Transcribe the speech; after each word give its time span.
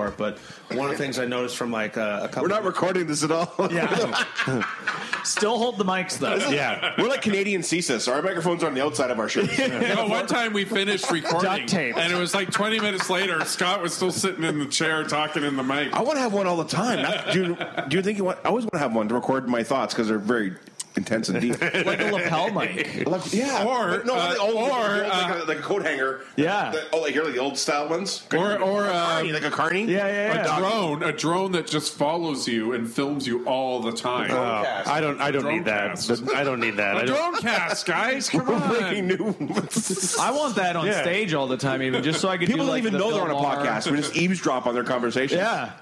part. 0.00 0.16
But 0.16 0.38
one 0.76 0.86
of 0.90 0.92
the 0.92 0.98
things 0.98 1.18
I 1.18 1.26
noticed 1.26 1.56
from 1.56 1.70
like 1.70 1.96
uh, 1.96 2.20
a 2.22 2.28
couple. 2.28 2.42
We're 2.42 2.48
not 2.48 2.64
recording 2.64 3.06
this 3.06 3.22
at 3.22 3.30
all. 3.30 3.52
Yeah. 3.70 4.24
Still 5.24 5.58
hold 5.58 5.76
the 5.78 5.84
mics 5.84 6.18
though. 6.18 6.36
yeah. 6.48 6.94
We're 6.98 7.08
like 7.08 7.22
Canadian 7.22 7.60
CSIS. 7.62 8.10
Our 8.10 8.22
microphones 8.22 8.62
are 8.64 8.68
on 8.68 8.74
the 8.74 8.82
outside 8.82 9.10
of 9.10 9.18
our 9.18 9.28
shirts. 9.28 9.58
No, 9.90 10.06
one 10.06 10.26
time 10.26 10.52
we 10.52 10.64
finished 10.64 11.10
recording, 11.10 11.42
Duct 11.50 11.68
tape. 11.68 11.96
and 11.96 12.12
it 12.12 12.16
was 12.16 12.34
like 12.34 12.50
20 12.50 12.80
minutes 12.80 13.10
later. 13.10 13.44
Scott 13.44 13.82
was 13.82 13.92
still 13.92 14.12
sitting 14.12 14.44
in 14.44 14.58
the 14.58 14.66
chair 14.66 15.04
talking 15.04 15.42
in 15.42 15.56
the 15.56 15.62
mic. 15.62 15.92
I 15.92 16.00
want 16.02 16.16
to 16.16 16.20
have 16.20 16.32
one 16.32 16.46
all 16.46 16.56
the 16.56 16.64
time. 16.64 17.02
Not- 17.02 17.32
do, 17.32 17.40
you, 17.44 17.56
do 17.88 17.96
you 17.96 18.02
think 18.02 18.18
you 18.18 18.24
want? 18.24 18.38
I 18.44 18.48
always 18.48 18.64
want 18.64 18.72
to 18.74 18.78
have 18.78 18.94
one 18.94 19.08
to 19.08 19.14
record 19.14 19.48
my 19.48 19.62
thoughts 19.62 19.92
because 19.94 20.08
they're 20.08 20.18
very 20.18 20.54
intense 20.96 21.28
and 21.28 21.40
deep. 21.42 21.60
like 21.60 22.00
a 22.00 22.10
lapel 22.12 22.50
mic. 22.52 23.06
Like, 23.06 23.32
yeah, 23.32 23.64
Or, 23.64 23.88
but 23.98 24.06
no, 24.06 24.14
uh, 24.14 24.32
the 24.34 24.38
old, 24.40 24.54
or, 24.56 24.58
the 24.58 24.72
old, 25.04 25.08
like, 25.08 25.30
uh, 25.30 25.44
a, 25.44 25.46
like 25.46 25.58
a 25.58 25.62
coat 25.62 25.82
hanger. 25.84 26.22
Yeah. 26.36 26.70
The- 26.72 26.84
oh, 26.92 27.00
like 27.02 27.12
here, 27.12 27.22
like 27.24 27.34
the 27.34 27.38
old 27.40 27.56
style 27.58 27.88
ones. 27.88 28.26
Or, 28.34 28.58
or 28.58 28.84
uh, 28.86 28.92
Carney, 28.92 29.32
like 29.32 29.44
a 29.44 29.50
carney. 29.50 29.84
Yeah, 29.84 30.06
yeah, 30.06 30.32
a 30.32 30.34
yeah. 30.36 30.58
drone, 30.58 31.02
a 31.02 31.12
drone 31.12 31.52
that 31.52 31.66
just 31.66 31.94
follows 31.94 32.48
you 32.48 32.72
and 32.72 32.90
films 32.90 33.26
you 33.26 33.44
all 33.46 33.80
the 33.80 33.92
time. 33.92 34.30
Oh, 34.30 34.82
I 34.90 35.00
don't. 35.00 35.20
I 35.20 35.30
don't 35.30 35.46
need 35.46 35.64
that. 35.66 35.98
I 36.34 36.44
don't 36.44 36.60
need 36.60 36.76
that. 36.76 36.96
I 36.96 37.02
a 37.02 37.06
don't, 37.06 37.16
drone 37.16 37.42
cast, 37.42 37.86
guys. 37.86 38.28
Come 38.28 38.46
We're 38.46 38.68
breaking 38.68 39.10
on. 39.12 39.36
new. 39.46 39.56
I 40.20 40.30
want 40.32 40.56
that 40.56 40.76
on 40.76 40.86
Yeah. 40.86 41.02
stage 41.02 41.34
all 41.34 41.46
the 41.46 41.56
time, 41.56 41.82
even 41.82 42.02
just 42.02 42.20
so 42.20 42.28
I 42.28 42.36
could. 42.36 42.46
People 42.48 42.66
do, 42.66 42.66
don't 42.66 42.70
like, 42.70 42.80
even 42.82 42.92
the 42.94 42.98
know 42.98 43.12
they're 43.12 43.22
on 43.22 43.30
a 43.30 43.34
podcast. 43.34 43.90
We 43.90 43.96
just 43.96 44.16
eavesdrop 44.16 44.66
on 44.66 44.74
their 44.74 44.84
conversation. 44.84 45.38
Yeah, 45.38 45.72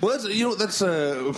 well, 0.00 0.12
that's, 0.12 0.24
you 0.34 0.48
know, 0.48 0.54
that's 0.54 0.80
uh, 0.82 1.32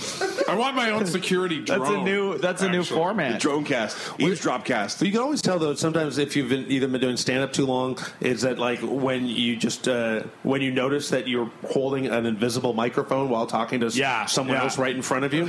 I 0.48 0.54
want 0.54 0.76
my 0.76 0.90
own 0.90 1.06
security 1.06 1.60
drone. 1.60 1.80
that's 1.80 1.90
a 1.90 2.02
new. 2.02 2.38
That's 2.38 2.62
a 2.62 2.68
new 2.68 2.80
actually. 2.80 2.96
format. 2.96 3.40
Drone 3.40 3.64
cast, 3.64 3.96
eavesdrop 4.20 4.64
cast. 4.64 5.00
You 5.02 5.10
can 5.10 5.20
always 5.20 5.42
tell 5.42 5.58
though. 5.58 5.74
Sometimes 5.74 6.18
if 6.18 6.36
you've 6.36 6.48
been, 6.48 6.70
either 6.70 6.86
been 6.88 7.00
doing 7.00 7.16
stand 7.16 7.42
up 7.42 7.52
too 7.52 7.66
long, 7.66 7.98
is 8.20 8.42
that 8.42 8.58
like 8.58 8.80
when 8.82 9.26
you 9.26 9.56
just 9.56 9.88
uh, 9.88 10.22
when 10.42 10.60
you 10.62 10.70
notice 10.70 11.08
that 11.10 11.26
you're 11.26 11.50
holding 11.70 12.06
an 12.06 12.26
invisible 12.26 12.72
microphone 12.74 13.28
while 13.28 13.46
talking 13.46 13.80
to 13.80 13.88
Yeah, 13.88 14.26
someone 14.26 14.56
yeah. 14.56 14.62
else 14.64 14.78
right 14.78 14.94
in 14.94 15.02
front 15.02 15.24
of 15.24 15.34
you. 15.34 15.44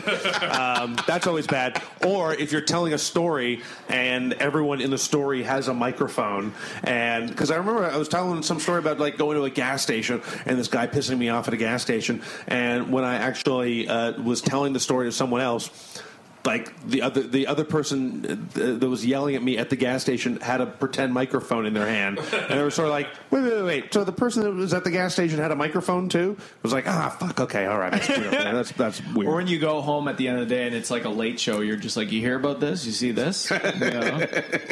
um, 0.51 0.95
that's 1.07 1.27
always 1.27 1.47
bad. 1.47 1.81
Or 2.05 2.33
if 2.33 2.51
you're 2.51 2.61
telling 2.61 2.93
a 2.93 2.97
story 2.97 3.61
and 3.89 4.33
everyone 4.33 4.81
in 4.81 4.89
the 4.89 4.97
story 4.97 5.43
has 5.43 5.67
a 5.67 5.73
microphone, 5.73 6.53
and 6.83 7.29
because 7.29 7.51
I 7.51 7.57
remember 7.57 7.85
I 7.85 7.97
was 7.97 8.07
telling 8.09 8.41
some 8.41 8.59
story 8.59 8.79
about 8.79 8.99
like 8.99 9.17
going 9.17 9.37
to 9.37 9.43
a 9.43 9.49
gas 9.49 9.81
station 9.83 10.21
and 10.45 10.57
this 10.57 10.67
guy 10.67 10.87
pissing 10.87 11.17
me 11.17 11.29
off 11.29 11.47
at 11.47 11.53
a 11.53 11.57
gas 11.57 11.81
station, 11.81 12.21
and 12.53 12.91
when 12.91 13.03
I 13.03 13.15
actually 13.15 13.87
uh, 13.87 14.21
was 14.21 14.41
telling 14.41 14.73
the 14.73 14.79
story 14.79 15.07
to 15.07 15.11
someone 15.11 15.41
else 15.41 15.71
like 16.45 16.87
the 16.87 17.01
other 17.01 17.21
the 17.23 17.47
other 17.47 17.63
person 17.63 18.49
uh, 18.55 18.77
that 18.77 18.89
was 18.89 19.05
yelling 19.05 19.35
at 19.35 19.43
me 19.43 19.57
at 19.57 19.69
the 19.69 19.75
gas 19.75 20.01
station 20.01 20.39
had 20.41 20.61
a 20.61 20.65
pretend 20.65 21.13
microphone 21.13 21.65
in 21.65 21.73
their 21.73 21.87
hand, 21.87 22.19
and 22.19 22.59
they 22.59 22.61
were 22.61 22.71
sort 22.71 22.87
of 22.87 22.91
like, 22.91 23.07
wait, 23.31 23.43
wait, 23.43 23.53
wait, 23.53 23.63
wait. 23.63 23.93
So 23.93 24.03
the 24.03 24.11
person 24.11 24.43
that 24.43 24.51
was 24.51 24.73
at 24.73 24.83
the 24.83 24.91
gas 24.91 25.13
station 25.13 25.39
had 25.39 25.51
a 25.51 25.55
microphone 25.55 26.09
too? 26.09 26.37
It 26.39 26.63
was 26.63 26.73
like, 26.73 26.87
ah, 26.87 27.15
fuck, 27.19 27.39
okay, 27.39 27.65
all 27.65 27.77
right, 27.77 27.91
that's 27.91 28.09
weird. 28.09 28.33
That's 28.53 28.71
that's 28.73 29.01
weird. 29.13 29.29
Or 29.29 29.35
when 29.35 29.47
you 29.47 29.57
go 29.57 29.81
home 29.81 30.07
at 30.07 30.17
the 30.17 30.27
end 30.27 30.39
of 30.39 30.47
the 30.47 30.55
day 30.55 30.67
and 30.67 30.75
it's 30.75 30.91
like 30.91 31.05
a 31.05 31.09
late 31.09 31.39
show, 31.39 31.61
you're 31.61 31.75
just 31.77 31.97
like, 31.97 32.11
you 32.11 32.19
hear 32.19 32.35
about 32.35 32.59
this? 32.59 32.85
You 32.85 32.91
see 32.91 33.11
this? 33.11 33.51
You 33.73 33.91
know? 33.91 34.19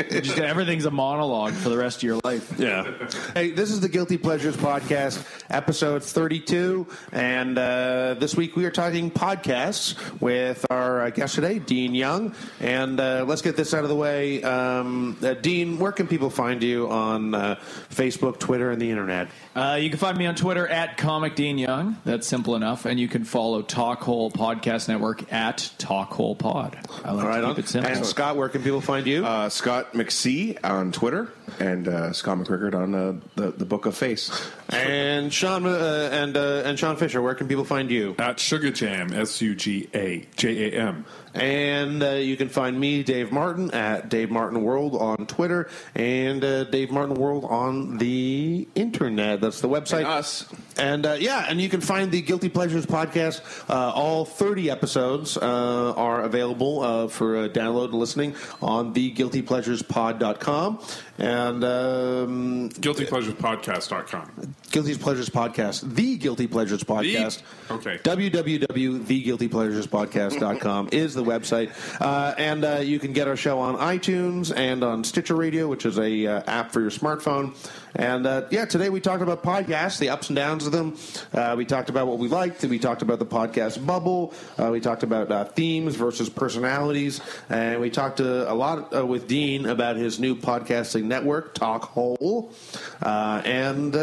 Just 0.09 0.38
everything's 0.38 0.86
a 0.86 0.92
monologue 0.92 1.53
for 1.53 1.69
the 1.69 1.77
rest 1.77 1.97
of 1.97 2.03
your 2.03 2.19
life. 2.23 2.53
Yeah. 2.59 2.92
Hey, 3.33 3.52
this 3.52 3.71
is 3.71 3.80
the 3.80 3.89
Guilty 3.89 4.17
Pleasures 4.17 4.55
Podcast, 4.55 5.26
episode 5.49 6.03
32. 6.03 6.88
And 7.11 7.58
uh, 7.58 8.15
this 8.20 8.36
week 8.36 8.55
we 8.55 8.65
are 8.65 8.71
talking 8.71 9.09
podcasts 9.11 9.95
with 10.21 10.65
our 10.70 11.02
uh, 11.02 11.09
guest 11.09 11.36
today, 11.36 11.59
Dean 11.66 11.95
Young. 11.95 12.36
And 12.60 12.99
uh, 12.99 13.26
let's 13.27 13.42
get 13.42 13.55
this 13.55 13.73
out 13.73 13.83
of 13.83 13.89
the 13.89 13.95
way. 13.95 14.42
Um, 14.44 15.17
uh, 15.22 15.33
Dean, 15.36 15.80
where 15.80 15.92
can 15.92 16.08
people 16.08 16.30
find 16.30 16.61
you 16.64 16.89
on 16.89 17.33
uh, 17.33 17.55
Facebook, 17.89 18.39
Twitter, 18.39 18.72
and 18.72 18.82
the 18.82 18.89
internet? 18.89 19.30
Uh, 19.55 19.77
you 19.82 19.89
can 19.89 20.00
find 20.00 20.17
me 20.17 20.26
on 20.26 20.36
Twitter 20.36 20.67
at 20.67 20.98
Comic 20.98 21.36
Dean 21.36 21.58
Young. 21.58 21.98
That's 22.05 22.26
simple 22.27 22.55
enough. 22.55 22.86
And 22.86 23.00
you 23.00 23.08
can 23.08 23.23
follow 23.26 23.61
Talkhole 23.61 24.32
Podcast 24.32 24.88
Network 24.88 25.32
at 25.33 25.58
Talkhole 25.77 26.38
Pod. 26.38 26.77
I 27.04 27.11
like 27.11 27.23
All 27.23 27.30
right, 27.30 27.42
to 27.42 27.48
on. 27.48 27.55
keep 27.55 27.66
it 27.66 27.67
simple. 27.70 27.92
And 27.92 28.05
Scott, 28.05 28.38
where 28.38 28.50
can 28.50 28.64
people 28.64 28.82
find 28.82 29.05
you? 29.05 29.26
Uh, 29.26 29.50
Scott 29.50 29.94
McSee 29.94 30.58
on 30.64 30.92
Twitter 30.92 31.30
and 31.60 31.88
uh, 31.88 32.14
Scott 32.14 32.38
McCrockard 32.38 32.76
on 32.76 32.95
uh, 32.95 33.14
the 33.36 33.52
the 33.52 33.66
Book 33.66 33.86
of 33.86 33.95
Face. 33.98 34.32
and 34.70 35.33
Sean 35.33 35.66
uh, 35.66 36.10
and 36.11 36.38
uh, 36.38 36.61
and 36.66 36.80
Sean 36.80 36.95
Fisher, 36.95 37.21
where 37.21 37.36
can 37.36 37.48
people 37.48 37.66
find 37.66 37.92
you? 37.92 38.16
At 38.20 38.38
Suga 38.38 38.73
Jam, 38.73 39.11
S 39.14 39.42
U 39.42 39.54
G 39.55 39.89
A 39.94 40.26
J 40.38 40.71
A 40.77 40.82
M. 40.82 41.05
And 41.33 42.03
uh, 42.03 42.11
you 42.11 42.37
can 42.37 42.49
find 42.49 42.80
me, 42.80 43.03
Dave 43.03 43.31
Martin, 43.31 43.71
at 43.71 44.09
Dave 44.09 44.30
Martin 44.31 44.64
World 44.64 44.95
on 44.95 45.25
Twitter, 45.27 45.69
and 45.95 46.43
uh, 46.43 46.64
Dave 46.65 46.92
Martin 46.92 47.15
World 47.15 47.45
on 47.45 47.97
the 47.97 48.67
internet. 48.75 49.41
That's 49.41 49.61
the 49.61 49.70
website. 49.70 49.99
And 49.99 50.08
us. 50.08 50.45
And 50.77 51.05
uh, 51.05 51.14
yeah, 51.14 51.45
and 51.47 51.61
you 51.61 51.70
can 51.70 51.81
find 51.81 52.11
the 52.11 52.21
Guilty 52.21 52.49
Pleasures 52.49 52.86
podcast. 52.86 53.41
Uh, 53.70 53.91
all 53.91 54.25
30 54.25 54.70
episodes 54.70 55.37
uh, 55.37 55.93
are 55.95 56.23
available 56.23 56.81
uh, 56.81 57.08
for 57.08 57.37
uh, 57.37 57.47
download 57.47 57.86
and 57.86 57.93
listening 57.95 58.36
on 58.61 58.93
the 58.93 59.11
theguiltypleasurespod.com. 59.11 60.80
And 61.17 61.64
um, 61.64 62.70
GuiltyPleasurespodcast.com. 62.70 64.55
Guilty 64.71 64.97
Pleasures 64.97 65.30
Podcast, 65.30 65.93
the 65.93 66.17
Guilty 66.17 66.47
Pleasures 66.47 66.83
Podcast. 66.83 67.43
Okay. 67.70 67.99
www.theguiltypleasurespodcast.com 67.99 70.89
is 70.91 71.14
the 71.14 71.20
website. 71.23 71.71
Uh, 72.02 72.33
and 72.37 72.64
uh, 72.64 72.76
you 72.77 72.99
can 72.99 73.14
get 73.14 73.27
our 73.27 73.36
show 73.36 73.59
on 73.59 73.77
iTunes 73.77 74.55
and 74.55 74.83
on 74.83 75.04
Stitcher 75.04 75.36
Radio, 75.36 75.67
which 75.67 75.86
is 75.86 75.98
a 75.98 76.27
uh, 76.27 76.43
app 76.48 76.71
for 76.71 76.82
your 76.82 76.92
smartphone. 76.92 77.55
And 77.95 78.25
uh, 78.25 78.43
yeah, 78.49 78.65
today 78.65 78.89
we 78.89 79.02
talked 79.02 79.21
about 79.21 79.43
podcasts, 79.43 79.99
the 79.99 80.09
ups 80.09 80.29
and 80.29 80.35
downs 80.35 80.65
of 80.65 80.71
them. 80.71 80.97
Uh, 81.33 81.55
we 81.57 81.65
talked 81.65 81.89
about 81.89 82.07
what 82.07 82.19
we 82.19 82.27
liked. 82.27 82.63
We 82.63 82.79
talked 82.79 83.02
about 83.02 83.19
the 83.19 83.25
podcast 83.25 83.85
bubble. 83.85 84.33
Uh, 84.57 84.69
we 84.71 84.79
talked 84.79 85.03
about 85.03 85.31
uh, 85.31 85.45
themes 85.45 85.95
versus 85.95 86.29
personalities. 86.29 87.21
And 87.49 87.81
we 87.81 87.89
talked 87.89 88.21
uh, 88.21 88.45
a 88.47 88.53
lot 88.55 88.95
uh, 88.95 89.05
with 89.05 89.27
Dean 89.27 89.65
about 89.65 89.95
his 89.97 90.19
new 90.19 90.35
podcasting 90.35 91.03
network, 91.03 91.53
Talk 91.53 91.83
Hole. 91.85 92.53
Uh, 93.02 93.41
and. 93.45 93.95
Uh, 93.95 93.99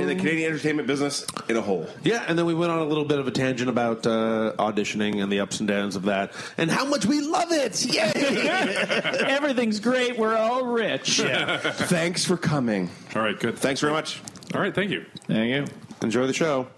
In 0.00 0.06
the 0.06 0.14
Canadian 0.16 0.52
entertainment 0.52 0.88
business 0.88 1.26
in 1.48 1.56
a 1.56 1.60
whole. 1.62 1.86
yeah, 2.04 2.24
and 2.28 2.38
then 2.38 2.46
we 2.46 2.54
went 2.54 2.72
on 2.72 2.78
a 2.78 2.84
little 2.84 3.04
bit 3.04 3.18
of 3.18 3.26
a 3.26 3.30
tangent 3.30 3.68
about 3.68 4.06
uh, 4.06 4.52
auditioning 4.58 5.22
and 5.22 5.30
the 5.30 5.40
ups 5.40 5.58
and 5.60 5.68
downs 5.68 5.96
of 5.96 6.04
that, 6.04 6.32
and 6.56 6.70
how 6.70 6.84
much 6.84 7.04
we 7.04 7.20
love 7.20 7.50
it. 7.52 7.84
Yay! 7.84 8.12
Everything's 9.28 9.80
great. 9.80 10.16
We're 10.18 10.36
all 10.36 10.64
rich. 10.66 11.20
Thanks 11.20 12.24
for 12.24 12.36
coming. 12.36 12.77
All 13.14 13.22
right, 13.22 13.38
good. 13.38 13.58
Thanks 13.58 13.80
very 13.80 13.92
much. 13.92 14.22
All 14.54 14.60
right, 14.60 14.74
thank 14.74 14.90
you. 14.90 15.04
Thank 15.26 15.50
you. 15.50 15.74
Enjoy 16.02 16.26
the 16.26 16.32
show. 16.32 16.68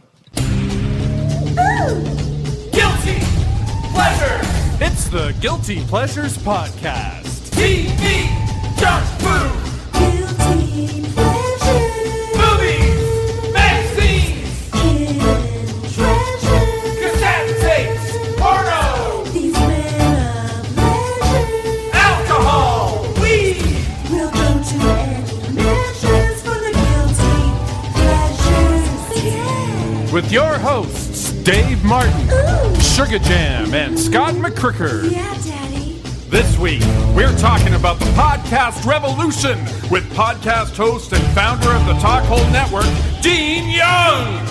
Guilty 2.73 3.19
pleasure. 3.93 4.41
It's 4.83 5.09
the 5.09 5.37
Guilty 5.41 5.85
Pleasures 5.85 6.39
Podcast. 6.39 7.51
TV. 7.51 8.29
Junk 8.79 9.10
With 30.31 30.35
your 30.37 30.59
hosts, 30.59 31.33
Dave 31.43 31.83
Martin, 31.83 32.13
Ooh. 32.29 32.77
Suga 32.77 33.21
Jam, 33.25 33.75
and 33.75 33.99
Scott 33.99 34.35
McCrockard. 34.35 35.11
Yeah, 35.11 35.35
Daddy. 35.43 36.01
This 36.29 36.57
week, 36.57 36.83
we're 37.17 37.37
talking 37.37 37.75
about 37.75 37.99
the 37.99 38.05
podcast 38.15 38.87
revolution 38.87 39.59
with 39.91 40.09
podcast 40.13 40.77
host 40.77 41.13
and 41.13 41.23
founder 41.35 41.73
of 41.73 41.85
the 41.87 41.95
Talkhole 41.95 42.49
Network, 42.53 42.87
Dean 43.21 43.71
Young. 43.71 44.47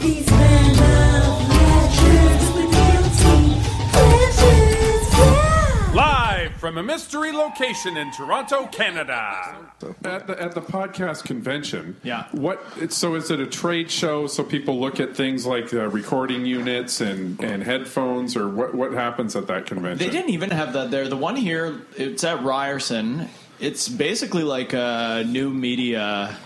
These 0.00 0.28
men 0.32 0.70
of 0.82 1.48
leisure 1.48 2.24
with 2.56 2.72
guilty 2.72 3.60
pleasures. 3.92 5.12
Yeah. 5.12 5.92
Live 5.94 6.52
from 6.56 6.78
a 6.78 6.82
mystery 6.82 7.30
location 7.30 7.96
in 7.96 8.10
Toronto, 8.10 8.66
Canada. 8.66 9.65
At 10.04 10.26
the, 10.26 10.40
at 10.42 10.54
the 10.54 10.62
podcast 10.62 11.24
convention, 11.24 11.96
Yeah. 12.02 12.28
What? 12.32 12.92
So 12.92 13.14
is 13.14 13.30
it 13.30 13.40
a 13.40 13.46
trade 13.46 13.90
show? 13.90 14.26
So 14.26 14.42
people 14.42 14.80
look 14.80 15.00
at 15.00 15.14
things 15.14 15.44
like 15.44 15.74
uh, 15.74 15.88
recording 15.88 16.46
units 16.46 17.02
and, 17.02 17.38
and 17.42 17.62
headphones, 17.62 18.36
or 18.36 18.48
what? 18.48 18.74
What 18.74 18.92
happens 18.92 19.36
at 19.36 19.48
that 19.48 19.66
convention? 19.66 19.98
They 19.98 20.10
didn't 20.10 20.30
even 20.30 20.50
have 20.50 20.72
that 20.72 20.90
there. 20.90 21.08
The 21.08 21.16
one 21.16 21.36
here, 21.36 21.82
it's 21.96 22.24
at 22.24 22.42
Ryerson. 22.42 23.28
It's 23.60 23.86
basically 23.88 24.44
like 24.44 24.72
a 24.72 25.24
new 25.26 25.50
media 25.50 26.36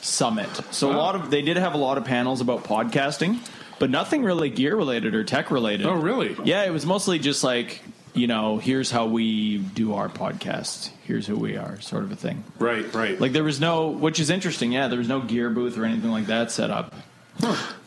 summit. 0.00 0.48
So 0.72 0.90
a 0.90 0.96
lot 0.96 1.14
of 1.14 1.30
they 1.30 1.42
did 1.42 1.56
have 1.58 1.74
a 1.74 1.78
lot 1.78 1.98
of 1.98 2.04
panels 2.04 2.40
about 2.40 2.64
podcasting, 2.64 3.38
but 3.78 3.90
nothing 3.90 4.24
really 4.24 4.50
gear 4.50 4.74
related 4.74 5.14
or 5.14 5.22
tech 5.22 5.52
related. 5.52 5.86
Oh, 5.86 5.94
really? 5.94 6.36
Yeah, 6.44 6.64
it 6.64 6.70
was 6.70 6.84
mostly 6.84 7.20
just 7.20 7.44
like 7.44 7.80
you 8.16 8.26
know, 8.26 8.58
here's 8.58 8.90
how 8.90 9.06
we 9.06 9.58
do 9.58 9.94
our 9.94 10.08
podcast. 10.08 10.90
Here's 11.04 11.26
who 11.26 11.36
we 11.36 11.56
are, 11.56 11.80
sort 11.80 12.02
of 12.04 12.10
a 12.12 12.16
thing. 12.16 12.42
Right, 12.58 12.92
right. 12.94 13.20
Like 13.20 13.32
there 13.32 13.44
was 13.44 13.60
no, 13.60 13.88
which 13.88 14.18
is 14.18 14.30
interesting. 14.30 14.72
Yeah, 14.72 14.88
there 14.88 14.98
was 14.98 15.08
no 15.08 15.20
gear 15.20 15.50
booth 15.50 15.76
or 15.78 15.84
anything 15.84 16.10
like 16.10 16.26
that 16.26 16.50
set 16.50 16.70
up. 16.70 16.94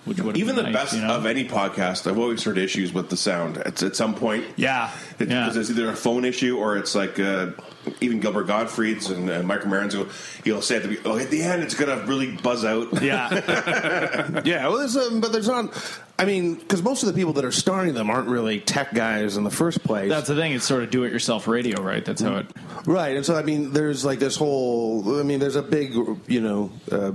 Which 0.06 0.20
would 0.22 0.38
Even 0.38 0.56
the 0.56 0.64
nice, 0.64 0.74
best 0.74 0.96
you 0.96 1.02
know? 1.02 1.16
of 1.16 1.26
any 1.26 1.44
podcast, 1.48 2.06
I've 2.10 2.18
always 2.20 2.44
heard 2.44 2.58
issues 2.60 2.94
with 2.94 3.10
the 3.10 3.18
sound. 3.18 3.58
It's 3.66 3.82
at 3.84 3.96
some 3.96 4.14
point. 4.16 4.46
Yeah, 4.56 4.92
Because 5.18 5.56
yeah. 5.56 5.60
it's 5.60 5.70
either 5.72 5.90
a 5.90 5.96
phone 5.96 6.24
issue 6.24 6.58
or 6.58 6.78
it's 6.78 6.94
like 6.96 7.20
uh, 7.20 7.48
even 8.00 8.20
Gilbert 8.20 8.46
Gottfried's 8.46 9.10
and 9.10 9.30
uh, 9.30 9.42
Michael 9.44 9.70
Maron's. 9.70 9.98
will- 9.98 10.08
He'll 10.44 10.62
say 10.62 10.78
at 10.78 10.84
the, 10.84 11.00
oh, 11.04 11.18
at 11.18 11.30
the 11.32 11.42
end 11.42 11.64
it's 11.64 11.74
gonna 11.74 12.06
really 12.06 12.32
buzz 12.38 12.64
out. 12.64 13.02
yeah. 13.02 14.42
Yeah, 14.46 14.68
well, 14.68 14.78
there's 14.78 14.96
um, 14.96 15.20
but 15.20 15.32
there's 15.32 15.48
not. 15.48 15.74
I 16.20 16.26
mean, 16.26 16.56
because 16.56 16.84
most 16.84 17.02
of 17.02 17.08
the 17.08 17.14
people 17.14 17.32
that 17.34 17.46
are 17.46 17.52
starting 17.52 17.94
them 17.94 18.10
aren't 18.10 18.28
really 18.28 18.60
tech 18.60 18.94
guys 18.94 19.38
in 19.38 19.46
the 19.46 19.50
first 19.50 19.82
place. 19.86 20.10
That's 20.10 20.28
the 20.28 20.36
thing. 20.36 20.52
It's 20.52 20.66
sort 20.66 20.84
of 20.84 20.92
do-it-yourself 20.92 21.48
radio, 21.48 21.82
right? 21.82 22.04
That's 22.04 22.22
how 22.22 22.36
it. 22.36 22.48
Right, 22.86 23.16
and 23.16 23.26
so 23.26 23.36
I 23.36 23.44
mean, 23.44 23.72
there's 23.72 24.06
like 24.06 24.20
this 24.20 24.36
whole. 24.36 25.20
I 25.20 25.24
mean, 25.24 25.40
there's 25.40 25.56
a 25.56 25.62
big, 25.62 25.94
you 26.28 26.42
know, 26.42 26.72
uh, 26.92 27.12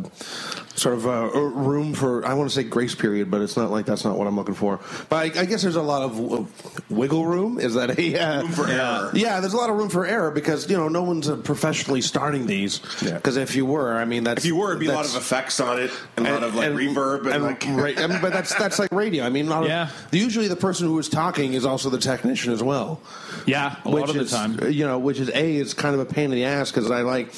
sort 0.75 0.94
of 0.94 1.06
uh, 1.06 1.31
room 1.40 1.94
for. 1.94 2.25
I 2.26 2.34
want 2.34 2.50
to 2.50 2.55
say 2.55 2.64
grace 2.64 2.94
period, 2.94 3.31
but 3.31 3.40
it's 3.40 3.56
not 3.56 3.70
like 3.70 3.87
that's 3.87 4.05
not 4.05 4.19
what 4.19 4.26
I'm 4.26 4.37
looking 4.37 4.55
for. 4.55 4.81
But 5.08 5.16
I, 5.37 5.40
I 5.40 5.44
guess 5.46 5.62
there's 5.62 5.76
a 5.76 5.82
lot 5.82 6.02
of 6.02 6.16
w- 6.16 6.46
wiggle 6.90 7.25
room. 7.26 7.58
Is 7.58 7.75
that 7.75 7.99
a 7.99 8.19
uh, 8.19 8.43
room 8.43 8.52
for 8.52 8.69
error. 8.69 9.11
Yeah, 9.14 9.40
there's 9.40 9.55
a 9.55 9.56
lot 9.56 9.70
of 9.70 9.76
room 9.76 9.88
for 9.88 10.05
error 10.06 10.31
because 10.31 10.70
you 10.70 10.76
know 10.76 10.88
no 10.88 11.02
one's 11.02 11.28
uh, 11.28 11.37
professionally 11.37 12.00
starting 12.02 12.46
these. 12.46 12.81
Yeah. 13.02 13.14
Because 13.14 13.37
if 13.37 13.56
you 13.56 13.64
were, 13.66 13.94
I 13.94 14.05
mean, 14.05 14.25
that's 14.25 14.44
If 14.44 14.46
you 14.46 14.56
were, 14.56 14.70
it'd 14.70 14.81
be 14.81 14.87
a 14.87 14.93
lot 14.93 15.06
of 15.06 15.16
effects 15.16 15.61
on 15.61 15.81
it 15.81 15.90
and 16.16 16.26
a 16.26 16.32
lot 16.32 16.43
of 16.43 16.55
like 16.55 16.70
reverb 16.70 17.32
and, 17.32 17.43
like. 17.43 17.64
right, 17.69 17.99
I 17.99 18.06
mean, 18.06 18.20
but 18.20 18.32
that's 18.32 18.55
that's 18.55 18.78
like 18.78 18.93
radio. 18.93 19.25
I 19.25 19.31
mean, 19.31 19.46
not 19.46 19.64
Yeah. 19.64 19.90
usually 20.12 20.49
the 20.49 20.56
person 20.56 20.87
who 20.87 20.99
is 20.99 21.08
talking 21.08 21.55
is 21.55 21.64
also 21.64 21.90
the 21.90 21.99
technician 21.99 22.52
as 22.52 22.62
well 22.62 23.00
Yeah, 23.46 23.76
a 23.85 23.88
lot 23.88 24.08
of 24.11 24.17
the 24.17 24.25
time. 24.25 24.73
you 24.73 24.87
know, 24.87 24.99
which 24.99 25.19
is 25.20 25.29
a 25.29 25.56
is 25.56 25.75
kind 25.75 25.94
of 25.94 26.00
a 26.00 26.06
pain 26.06 26.26
in 26.26 26.31
the 26.32 26.44
ass 26.44 26.70
because 26.70 26.91
I 26.91 27.02
like, 27.02 27.35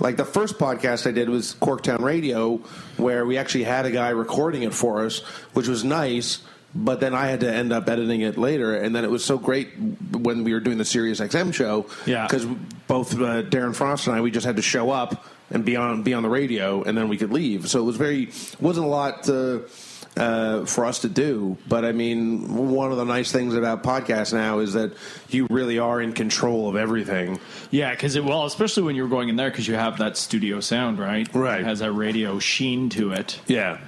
like 0.00 0.16
the 0.16 0.24
first 0.24 0.58
podcast 0.58 1.06
I 1.06 1.12
did 1.12 1.28
was 1.28 1.54
Corktown 1.54 2.00
Radio, 2.00 2.56
where 2.96 3.24
we 3.24 3.38
actually 3.38 3.64
had 3.64 3.86
a 3.86 3.90
guy 3.90 4.10
recording 4.10 4.62
it 4.62 4.74
for 4.74 5.04
us, 5.04 5.20
which 5.52 5.68
was 5.68 5.84
nice. 5.84 6.40
But 6.76 6.98
then 6.98 7.14
I 7.14 7.28
had 7.28 7.40
to 7.40 7.54
end 7.54 7.72
up 7.72 7.88
editing 7.88 8.22
it 8.22 8.36
later, 8.36 8.74
and 8.74 8.96
then 8.96 9.04
it 9.04 9.10
was 9.10 9.24
so 9.24 9.38
great 9.38 9.68
when 10.10 10.42
we 10.42 10.52
were 10.52 10.58
doing 10.58 10.76
the 10.76 10.84
Sirius 10.84 11.20
XM 11.20 11.54
show. 11.54 11.86
Yeah. 12.04 12.26
because 12.26 12.46
both 12.88 13.14
uh, 13.14 13.44
Darren 13.44 13.76
Frost 13.76 14.08
and 14.08 14.16
I, 14.16 14.20
we 14.20 14.32
just 14.32 14.44
had 14.44 14.56
to 14.56 14.62
show 14.62 14.90
up 14.90 15.24
and 15.50 15.64
be 15.64 15.76
on 15.76 16.02
be 16.02 16.14
on 16.14 16.24
the 16.24 16.28
radio, 16.28 16.82
and 16.82 16.98
then 16.98 17.08
we 17.08 17.16
could 17.16 17.30
leave. 17.32 17.68
So 17.68 17.78
it 17.78 17.84
was 17.84 17.96
very 17.96 18.30
wasn't 18.58 18.86
a 18.86 18.90
lot. 18.90 19.28
Uh, 19.28 19.60
uh, 20.16 20.64
for 20.64 20.84
us 20.84 21.00
to 21.00 21.08
do. 21.08 21.56
But 21.68 21.84
I 21.84 21.92
mean, 21.92 22.54
one 22.54 22.92
of 22.92 22.98
the 22.98 23.04
nice 23.04 23.32
things 23.32 23.54
about 23.54 23.82
podcasts 23.82 24.32
now 24.32 24.60
is 24.60 24.74
that 24.74 24.92
you 25.28 25.46
really 25.50 25.78
are 25.78 26.00
in 26.00 26.12
control 26.12 26.68
of 26.68 26.76
everything. 26.76 27.40
Yeah, 27.70 27.90
because 27.90 28.16
it 28.16 28.24
well, 28.24 28.44
especially 28.44 28.84
when 28.84 28.96
you're 28.96 29.08
going 29.08 29.28
in 29.28 29.36
there 29.36 29.50
because 29.50 29.66
you 29.66 29.74
have 29.74 29.98
that 29.98 30.16
studio 30.16 30.60
sound, 30.60 30.98
right? 30.98 31.32
Right. 31.34 31.60
It 31.60 31.66
has 31.66 31.80
that 31.80 31.92
radio 31.92 32.38
sheen 32.38 32.88
to 32.90 33.12
it. 33.12 33.40
Yeah. 33.46 33.80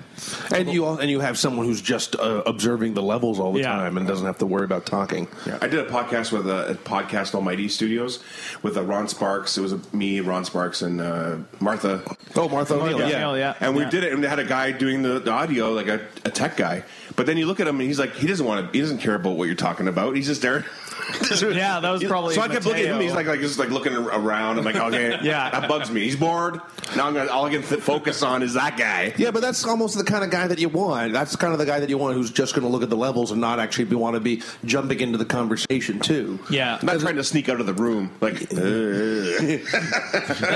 And 0.55 0.71
you 0.73 0.85
all, 0.85 0.99
and 0.99 1.11
you 1.11 1.21
have 1.21 1.37
someone 1.39 1.67
who's 1.67 1.81
just 1.83 2.17
uh, 2.17 2.43
observing 2.47 2.95
the 2.95 3.03
levels 3.03 3.39
all 3.39 3.53
the 3.53 3.61
Yeah. 3.61 3.73
time 3.73 3.97
and 3.97 4.07
doesn't 4.07 4.27
have 4.27 4.39
to 4.39 4.47
worry 4.47 4.65
about 4.65 4.87
talking. 4.87 5.29
Yeah, 5.47 5.59
I 5.61 5.67
did 5.69 5.81
a 5.81 5.91
podcast 5.91 6.33
with 6.33 6.49
uh, 6.49 6.67
at 6.71 6.85
Podcast 6.85 7.35
Almighty 7.35 7.69
Studios 7.69 8.23
with 8.63 8.77
uh, 8.77 8.83
Ron 8.83 9.09
Sparks. 9.09 9.59
It 9.59 9.61
was 9.61 9.73
uh, 9.73 9.79
me, 9.93 10.21
Ron 10.21 10.45
Sparks, 10.45 10.83
and 10.83 11.01
uh, 11.01 11.37
Martha. 11.61 12.03
Oh, 12.35 12.49
Martha 12.49 12.75
O'Neill. 12.75 13.01
yeah. 13.01 13.09
Yeah. 13.09 13.17
O'Neill, 13.29 13.39
yeah. 13.39 13.55
And 13.61 13.77
we 13.77 13.83
Yeah. 13.83 13.91
did 13.91 14.05
it, 14.05 14.13
and 14.13 14.23
they 14.25 14.29
had 14.29 14.39
a 14.39 14.45
guy 14.45 14.73
doing 14.73 15.03
the, 15.03 15.19
the 15.21 15.31
audio, 15.31 15.73
like 15.73 15.89
a, 15.89 16.01
a 16.25 16.31
tech 16.31 16.57
guy. 16.57 16.83
But 17.15 17.27
then 17.27 17.37
you 17.39 17.47
look 17.47 17.61
at 17.61 17.67
him, 17.67 17.79
and 17.81 17.89
he's 17.89 17.99
like, 17.99 18.15
he 18.15 18.27
doesn't 18.27 18.45
want 18.47 18.67
to, 18.67 18.73
he 18.77 18.81
doesn't 18.81 18.99
care 18.99 19.15
about 19.15 19.37
what 19.37 19.45
you're 19.47 19.55
talking 19.55 19.89
about. 19.89 20.17
He's 20.17 20.27
just 20.27 20.43
there. 20.43 20.65
Yeah, 21.57 21.81
that 21.81 21.91
was 21.91 22.03
probably. 22.05 22.35
So 22.35 22.41
I 22.43 22.49
kept 22.49 22.65
looking 22.67 22.85
at 22.87 22.95
him. 22.95 23.01
He's 23.01 23.13
like, 23.15 23.27
like 23.27 23.41
just 23.41 23.59
like 23.59 23.71
looking 23.71 23.95
around. 23.95 24.59
I'm 24.59 24.65
like, 24.65 24.77
okay, 24.77 25.19
Yeah. 25.23 25.51
that 25.51 25.69
bugs 25.69 25.91
me. 25.91 26.03
He's 26.03 26.17
bored. 26.17 26.61
Now 26.97 27.07
I'm 27.07 27.15
gonna 27.15 27.31
all 27.31 27.45
I 27.47 27.51
can 27.51 27.63
th- 27.63 27.81
focus 27.81 28.23
on 28.23 28.43
is 28.43 28.55
that 28.55 28.77
guy. 28.77 29.13
Yeah, 29.17 29.31
but 29.31 29.41
that's 29.43 29.65
almost 29.65 29.97
the 29.99 30.05
kind 30.05 30.25
of 30.25 30.31
guy 30.31 30.47
that 30.47 30.59
you 30.59 30.69
want. 30.69 31.13
That's 31.13 31.35
kind 31.37 31.53
of 31.53 31.59
the 31.59 31.67
guy 31.67 31.81
that 31.81 31.89
you 31.91 31.99
want 31.99 32.15
who's 32.17 32.31
just 32.31 32.55
going 32.55 32.65
to 32.67 32.69
look 32.71 32.83
at 32.83 32.91
the 32.91 32.97
levels 32.97 33.31
and 33.33 33.41
not 33.41 33.59
actually 33.61 33.85
be, 33.87 33.97
want 33.97 34.15
to 34.15 34.21
be 34.21 34.43
jumping 34.65 35.01
into 35.01 35.19
the 35.19 35.25
conversation 35.25 36.01
too. 36.01 36.39
yeah. 36.51 36.79
I'm 36.81 36.87
not 36.87 37.01
trying 37.01 37.17
to 37.17 37.25
sneak 37.25 37.49
out 37.49 37.61
of 37.61 37.67
the 37.67 37.75
room. 37.75 38.11
Like, 38.21 38.35
uh, 38.53 39.59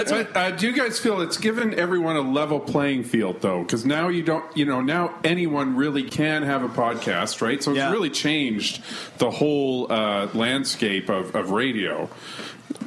But, 0.09 0.37
uh, 0.37 0.51
do 0.53 0.67
you 0.69 0.73
guys 0.77 0.99
feel 0.99 1.21
it's 1.21 1.37
given 1.37 1.75
everyone 1.75 2.17
a 2.17 2.21
level 2.21 2.61
playing 2.61 3.05
field 3.05 3.41
though? 3.41 3.63
Because 3.63 3.85
now 3.85 4.09
you 4.09 4.23
don't, 4.23 4.45
you 4.57 4.65
know, 4.65 4.81
now 4.81 5.15
anyone 5.25 5.77
really 5.77 6.03
can 6.05 6.43
have 6.43 6.63
a 6.63 6.69
podcast, 6.69 7.41
right? 7.43 7.63
So 7.63 7.73
it's 7.73 7.79
Yeah. 7.79 7.91
really 7.91 8.11
changed 8.11 8.83
the 9.19 9.31
whole 9.31 9.91
uh, 9.91 10.29
landscape 10.35 11.09
of, 11.09 11.35
of 11.35 11.51
radio. 11.51 12.09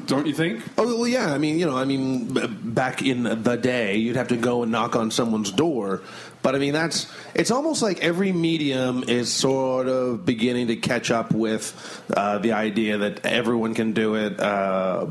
Don't 0.06 0.28
you 0.28 0.34
think? 0.34 0.64
Oh 0.78 0.86
well, 0.86 1.08
yeah. 1.08 1.34
I 1.34 1.38
mean, 1.38 1.60
you 1.60 1.66
know, 1.66 1.78
I 1.78 1.86
mean, 1.86 2.34
back 2.74 3.02
in 3.02 3.24
the 3.24 3.56
day, 3.56 3.96
you'd 3.96 4.16
have 4.16 4.30
to 4.30 4.38
go 4.38 4.64
and 4.64 4.72
knock 4.72 4.96
on 4.96 5.12
someone's 5.12 5.52
door. 5.52 6.02
But 6.42 6.56
I 6.56 6.60
mean, 6.60 6.74
that's 6.74 7.12
it's 7.36 7.52
almost 7.52 7.82
like 7.82 8.00
every 8.04 8.32
medium 8.32 9.04
is 9.08 9.32
sort 9.32 9.88
of 9.88 10.26
beginning 10.26 10.68
to 10.68 10.76
catch 10.76 11.12
up 11.12 11.32
with 11.32 11.74
uh, 12.16 12.38
the 12.40 12.52
idea 12.54 12.98
that 13.00 13.26
everyone 13.26 13.74
can 13.74 13.94
do 13.94 14.16
it 14.16 14.40
uh, 14.40 15.06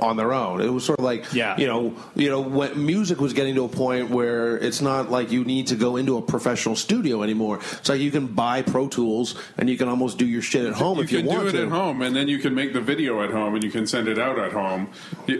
on 0.00 0.16
their 0.16 0.32
own. 0.32 0.60
It 0.60 0.68
was 0.68 0.84
sort 0.84 0.98
of 0.98 1.04
like, 1.04 1.32
Yeah. 1.32 1.56
you 1.58 1.66
know, 1.66 1.94
you 2.14 2.28
know, 2.30 2.40
when 2.40 2.84
music 2.84 3.20
was 3.20 3.32
getting 3.32 3.54
to 3.56 3.64
a 3.64 3.68
point 3.68 4.10
where 4.10 4.56
it's 4.58 4.80
not 4.80 5.10
like 5.10 5.30
you 5.32 5.44
need 5.44 5.68
to 5.68 5.76
go 5.76 5.96
into 5.96 6.16
a 6.18 6.22
professional 6.22 6.76
studio 6.76 7.22
anymore. 7.22 7.58
It's 7.72 7.88
like 7.88 8.00
you 8.00 8.10
can 8.10 8.26
buy 8.26 8.62
Pro 8.62 8.88
Tools 8.88 9.34
and 9.58 9.68
you 9.70 9.76
can 9.78 9.88
almost 9.88 10.18
do 10.18 10.26
your 10.26 10.42
shit 10.42 10.64
at 10.66 10.74
home 10.74 10.98
if 11.00 11.10
you 11.12 11.18
if 11.18 11.24
you 11.24 11.30
can 11.30 11.38
want 11.38 11.50
do 11.50 11.56
it 11.56 11.60
to. 11.60 11.66
at 11.66 11.72
home, 11.72 12.02
and 12.02 12.14
then 12.14 12.28
you 12.28 12.38
can 12.38 12.54
make 12.54 12.72
the 12.72 12.80
video 12.80 13.22
at 13.22 13.30
home, 13.30 13.54
and 13.54 13.64
you 13.64 13.70
can 13.70 13.86
send 13.86 14.08
it 14.08 14.18
out 14.18 14.38
at 14.38 14.52
home. 14.52 14.88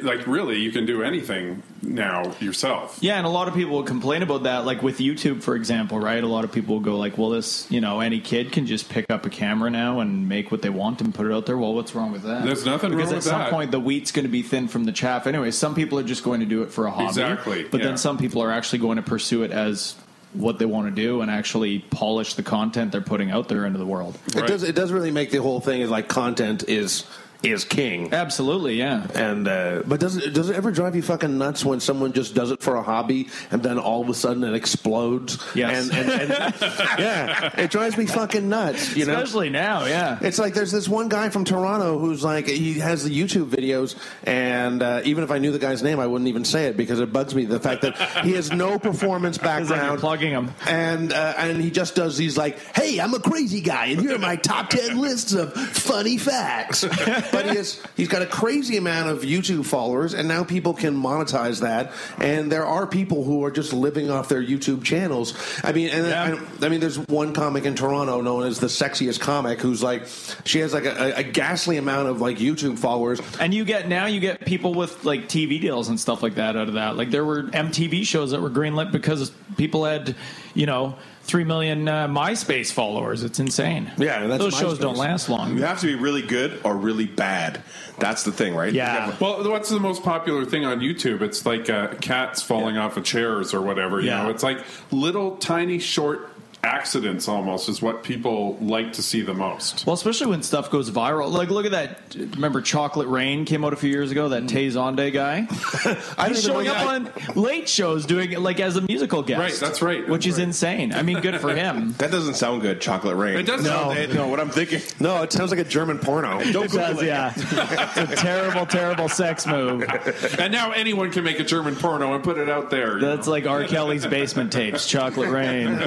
Like 0.02 0.26
really, 0.26 0.58
you 0.60 0.72
can 0.72 0.86
do 0.86 1.02
anything 1.02 1.62
now 1.82 2.32
yourself. 2.40 2.98
Yeah, 3.00 3.16
and 3.18 3.26
a 3.26 3.30
lot 3.30 3.48
of 3.48 3.54
people 3.54 3.82
complain 3.82 4.22
about 4.22 4.44
that. 4.44 4.64
Like 4.64 4.82
with 4.82 4.98
YouTube, 4.98 5.42
for 5.42 5.54
example, 5.56 5.98
right? 6.06 6.22
A 6.22 6.26
lot 6.26 6.44
of 6.44 6.52
people 6.52 6.76
will 6.76 6.82
go 6.82 6.96
like, 6.96 7.18
"Well, 7.18 7.30
this, 7.30 7.66
you 7.70 7.80
know, 7.80 8.00
any 8.00 8.20
kid 8.20 8.52
can 8.52 8.66
just 8.66 8.88
pick 8.88 9.10
up 9.10 9.26
a 9.26 9.30
camera 9.30 9.70
now 9.70 10.00
and 10.00 10.28
make 10.28 10.50
what 10.50 10.62
they 10.62 10.70
want 10.70 11.00
and 11.00 11.14
put 11.14 11.26
it 11.26 11.32
out 11.32 11.46
there." 11.46 11.58
Well, 11.58 11.74
what's 11.74 11.94
wrong 11.94 12.12
with 12.12 12.22
that? 12.22 12.44
There's 12.44 12.64
nothing 12.64 12.90
because 12.90 13.08
wrong 13.10 13.16
at 13.18 13.22
some 13.24 13.40
that. 13.40 13.50
point 13.50 13.70
the 13.72 13.80
wheat's 13.80 14.12
going 14.12 14.24
to 14.24 14.30
be 14.30 14.42
thin 14.42 14.68
from 14.68 14.84
the 14.84 14.92
chaff. 14.92 15.26
Anyway, 15.26 15.50
some 15.50 15.74
people 15.74 15.98
are 15.98 16.04
just 16.04 16.22
going 16.24 16.40
to 16.40 16.46
do 16.46 16.62
it 16.62 16.70
for 16.70 16.86
a 16.86 16.90
hobby, 16.90 17.08
Exactly, 17.08 17.64
But 17.64 17.80
yeah. 17.80 17.88
then 17.88 17.96
some 17.98 18.16
people 18.18 18.40
are 18.42 18.52
actually 18.52 18.78
going 18.78 18.96
to 18.96 19.02
pursue 19.02 19.42
it 19.42 19.50
as 19.50 19.94
what 20.32 20.58
they 20.58 20.66
want 20.66 20.86
to 20.86 20.90
do 20.94 21.22
and 21.22 21.30
actually 21.30 21.78
polish 21.78 22.34
the 22.34 22.42
content 22.42 22.92
they're 22.92 23.00
putting 23.00 23.30
out 23.30 23.48
there 23.48 23.64
into 23.64 23.78
the 23.78 23.86
world. 23.86 24.18
It 24.28 24.46
does. 24.46 24.62
It 24.62 24.74
does 24.74 24.92
really 24.92 25.10
make 25.10 25.30
the 25.30 25.40
whole 25.42 25.60
thing 25.60 25.80
is 25.80 25.90
like 25.90 26.08
content 26.08 26.64
is 26.68 27.04
is 27.42 27.64
king. 27.64 28.12
Absolutely, 28.12 28.76
yeah. 28.76 29.06
And 29.14 29.46
uh, 29.46 29.82
but 29.86 30.00
does 30.00 30.16
it 30.16 30.32
does 30.32 30.50
it 30.50 30.56
ever 30.56 30.70
drive 30.70 30.96
you 30.96 31.02
fucking 31.02 31.38
nuts 31.38 31.64
when 31.64 31.80
someone 31.80 32.12
just 32.12 32.34
does 32.34 32.50
it 32.50 32.60
for 32.62 32.76
a 32.76 32.82
hobby 32.82 33.28
and 33.50 33.62
then 33.62 33.78
all 33.78 34.02
of 34.02 34.08
a 34.08 34.14
sudden 34.14 34.44
it 34.44 34.54
explodes? 34.54 35.38
Yes. 35.54 35.90
And, 35.90 36.10
and, 36.10 36.32
and 36.32 36.54
yeah, 36.98 37.60
it 37.60 37.70
drives 37.70 37.96
me 37.96 38.06
fucking 38.06 38.48
nuts. 38.48 38.96
You 38.96 39.06
know. 39.06 39.14
Especially 39.14 39.50
now, 39.50 39.84
yeah. 39.86 40.18
It's 40.20 40.38
like 40.38 40.54
there's 40.54 40.72
this 40.72 40.88
one 40.88 41.08
guy 41.08 41.28
from 41.28 41.44
Toronto 41.44 41.98
who's 41.98 42.24
like 42.24 42.46
he 42.46 42.74
has 42.80 43.04
the 43.04 43.10
YouTube 43.10 43.50
videos, 43.50 43.96
and 44.24 44.82
uh, 44.82 45.02
even 45.04 45.24
if 45.24 45.30
I 45.30 45.38
knew 45.38 45.52
the 45.52 45.58
guy's 45.58 45.82
name, 45.82 46.00
I 46.00 46.06
wouldn't 46.06 46.28
even 46.28 46.44
say 46.44 46.66
it 46.66 46.76
because 46.76 47.00
it 47.00 47.12
bugs 47.12 47.34
me 47.34 47.44
the 47.44 47.60
fact 47.60 47.82
that 47.82 47.96
he 48.24 48.32
has 48.32 48.50
no 48.52 48.78
performance 48.78 49.36
It's 49.36 49.44
like 49.44 49.58
you're 49.60 49.68
background. 49.68 50.00
plugging 50.00 50.32
him, 50.32 50.50
and 50.66 51.12
uh, 51.12 51.34
and 51.36 51.60
he 51.60 51.70
just 51.70 51.94
does 51.94 52.16
these 52.16 52.36
like, 52.36 52.58
"Hey, 52.74 52.98
I'm 52.98 53.14
a 53.14 53.20
crazy 53.20 53.60
guy, 53.60 53.86
and 53.86 54.00
here 54.00 54.14
are 54.16 54.18
my 54.18 54.36
top 54.36 54.70
ten 54.70 54.98
lists 54.98 55.32
of 55.32 55.52
funny 55.52 56.18
facts." 56.18 56.84
but 57.32 57.48
he 57.48 57.56
has 57.56 57.82
he's 57.96 58.08
got 58.08 58.22
a 58.22 58.26
crazy 58.26 58.76
amount 58.76 59.10
of 59.10 59.22
YouTube 59.22 59.66
followers, 59.66 60.14
and 60.14 60.28
now 60.28 60.44
people 60.44 60.74
can 60.74 60.94
monetize 60.94 61.60
that. 61.60 61.92
And 62.18 62.50
there 62.50 62.64
are 62.66 62.86
people 62.86 63.24
who 63.24 63.44
are 63.44 63.50
just 63.50 63.72
living 63.72 64.10
off 64.10 64.28
their 64.28 64.42
YouTube 64.42 64.84
channels. 64.84 65.34
I 65.62 65.72
mean, 65.72 65.90
and 65.90 66.06
Yeah. 66.06 66.38
I, 66.60 66.66
I 66.66 66.68
mean, 66.68 66.80
there's 66.80 66.98
one 66.98 67.32
comic 67.32 67.64
in 67.64 67.74
Toronto 67.74 68.20
known 68.20 68.44
as 68.44 68.60
the 68.60 68.66
sexiest 68.66 69.20
comic, 69.20 69.60
who's 69.60 69.82
like, 69.82 70.06
she 70.44 70.60
has 70.60 70.72
like 70.72 70.84
a, 70.84 71.18
a 71.18 71.22
ghastly 71.22 71.76
amount 71.76 72.08
of 72.08 72.20
like 72.20 72.38
YouTube 72.38 72.78
followers. 72.78 73.20
And 73.40 73.52
you 73.54 73.64
get 73.64 73.88
now 73.88 74.06
you 74.06 74.20
get 74.20 74.44
people 74.44 74.74
with 74.74 75.04
like 75.04 75.28
TV 75.28 75.60
deals 75.60 75.88
and 75.88 75.98
stuff 75.98 76.22
like 76.22 76.36
that 76.36 76.56
out 76.56 76.68
of 76.68 76.74
that. 76.74 76.96
Like 76.96 77.10
there 77.10 77.24
were 77.24 77.44
MTV 77.44 78.04
shows 78.04 78.30
that 78.30 78.40
were 78.40 78.50
greenlit 78.50 78.92
because 78.92 79.30
people 79.56 79.84
had, 79.84 80.14
you 80.54 80.66
know, 80.66 80.96
three 81.26 81.44
million 81.44 81.86
uh, 81.88 82.08
MySpace 82.08 82.72
followers. 82.72 83.22
It's 83.24 83.38
insane. 83.40 83.90
Yeah, 83.98 84.26
that's 84.26 84.42
those 84.42 84.56
shows 84.56 84.78
don't 84.78 84.96
last 84.96 85.28
long. 85.28 85.56
you 85.56 85.64
have 85.64 85.80
to 85.80 85.86
be 85.86 85.94
really 85.94 86.22
good 86.22 86.60
or 86.64 86.76
really 86.76 87.06
bad. 87.06 87.62
That's 87.98 88.24
the 88.24 88.32
thing, 88.32 88.54
right? 88.54 88.72
Yeah. 88.72 89.14
Well, 89.20 89.48
what's 89.50 89.68
the 89.70 89.80
most 89.80 90.02
popular 90.02 90.44
thing 90.44 90.64
on 90.64 90.80
YouTube? 90.80 91.22
It's 91.22 91.44
like 91.46 91.68
uh, 91.70 91.94
cats 91.94 92.42
falling 92.42 92.76
off 92.76 92.96
of 92.96 93.04
chairs 93.04 93.52
or 93.54 93.60
whatever. 93.62 94.00
You 94.00 94.08
Yeah. 94.08 94.22
know, 94.24 94.30
it's 94.30 94.42
like 94.42 94.58
little 94.90 95.36
tiny 95.36 95.78
short 95.78 96.30
accidents 96.62 97.28
almost 97.28 97.68
is 97.68 97.80
what 97.80 98.02
people 98.02 98.56
like 98.60 98.92
to 98.94 99.02
see 99.02 99.20
the 99.22 99.34
most. 99.34 99.86
Well, 99.86 99.94
especially 99.94 100.26
when 100.28 100.42
stuff 100.42 100.70
goes 100.70 100.90
viral. 100.90 101.30
Like, 101.30 101.48
look 101.48 101.64
at 101.64 101.72
that. 101.72 102.14
Remember, 102.34 102.60
Chocolate 102.60 103.06
Rain 103.08 103.44
came 103.44 103.64
out 103.64 103.72
a 103.72 103.76
few 103.76 103.90
years 103.90 104.10
ago. 104.10 104.30
That 104.30 104.44
mm. 104.44 104.48
Tay 104.48 104.66
Zonday 104.68 105.12
guy. 105.12 105.46
I 106.18 106.28
He's 106.30 106.42
showing 106.42 106.66
up 106.68 106.84
why- 106.84 106.96
on 106.96 107.10
late 107.36 107.68
shows 107.68 108.04
doing 108.06 108.32
it 108.32 108.40
like 108.40 108.58
as 108.60 108.76
a 108.76 108.80
musical 108.80 109.22
guest. 109.22 109.38
Right, 109.40 109.54
that's 109.68 109.80
right, 109.82 110.08
Which 110.08 110.24
that's 110.24 110.34
is 110.34 110.38
right. 110.40 110.46
insane. 110.48 110.92
I 110.92 111.02
mean, 111.02 111.20
good 111.20 111.40
for 111.40 111.54
him. 111.54 111.92
That 111.98 112.10
doesn't 112.10 112.34
sound 112.34 112.62
good, 112.62 112.80
Chocolate 112.80 113.16
Rain. 113.16 113.36
It 113.38 113.46
does 113.46 113.62
No. 113.62 113.70
sound- 113.70 113.96
Hey, 113.98 114.06
no, 114.12 114.26
what 114.28 114.40
I'm 114.40 114.50
thinking. 114.50 114.80
No, 115.00 115.22
it 115.22 115.32
sounds 115.32 115.50
like 115.50 115.60
a 115.60 115.64
German 115.64 115.98
porno. 115.98 116.40
Don't 116.52 116.64
It 116.66 116.72
does, 116.72 117.02
yeah. 117.02 117.32
it's 117.36 118.12
a 118.12 118.16
terrible, 118.16 118.66
terrible 118.66 119.08
sex 119.08 119.46
move. 119.46 119.84
and 120.38 120.52
now 120.52 120.72
anyone 120.72 121.10
can 121.12 121.22
make 121.24 121.38
a 121.40 121.44
German 121.44 121.76
porno 121.76 122.14
and 122.14 122.24
put 122.24 122.38
it 122.38 122.48
out 122.48 122.70
there. 122.70 122.98
That's 123.00 123.26
know. 123.26 123.32
like 123.32 123.46
R. 123.46 123.64
Kelly's 123.64 124.04
basement 124.06 124.52
tapes, 124.52 124.86
Chocolate 124.86 125.30
Rain, 125.30 125.78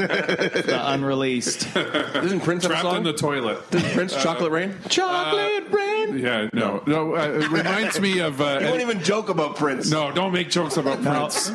the 0.66 0.92
unreleased. 0.94 1.68
Isn't 1.75 2.42
Prince 2.42 2.63
have 2.63 2.72
a 2.72 2.75
trapped 2.75 2.86
in 2.88 2.92
song? 2.96 3.04
the 3.04 3.13
toilet. 3.13 3.60
Isn't 3.72 3.92
Prince 3.94 4.22
Chocolate 4.22 4.51
Rain? 4.51 4.75
Chocolate 4.89 5.72
Rain. 5.72 6.18
Yeah, 6.20 6.50
no, 6.54 6.82
no. 6.88 7.16
Uh, 7.16 7.39
it 7.42 7.50
reminds 7.51 8.00
me 8.00 8.20
of. 8.20 8.42
Uh, 8.42 8.60
You 8.62 8.68
won't 8.68 8.82
even 8.82 9.04
joke 9.04 9.30
about 9.30 9.56
Prince. 9.56 9.89
no, 9.92 10.12
don't 10.12 10.32
make 10.34 10.50
jokes 10.50 10.78
about 10.78 11.01
Prince. 11.04 11.50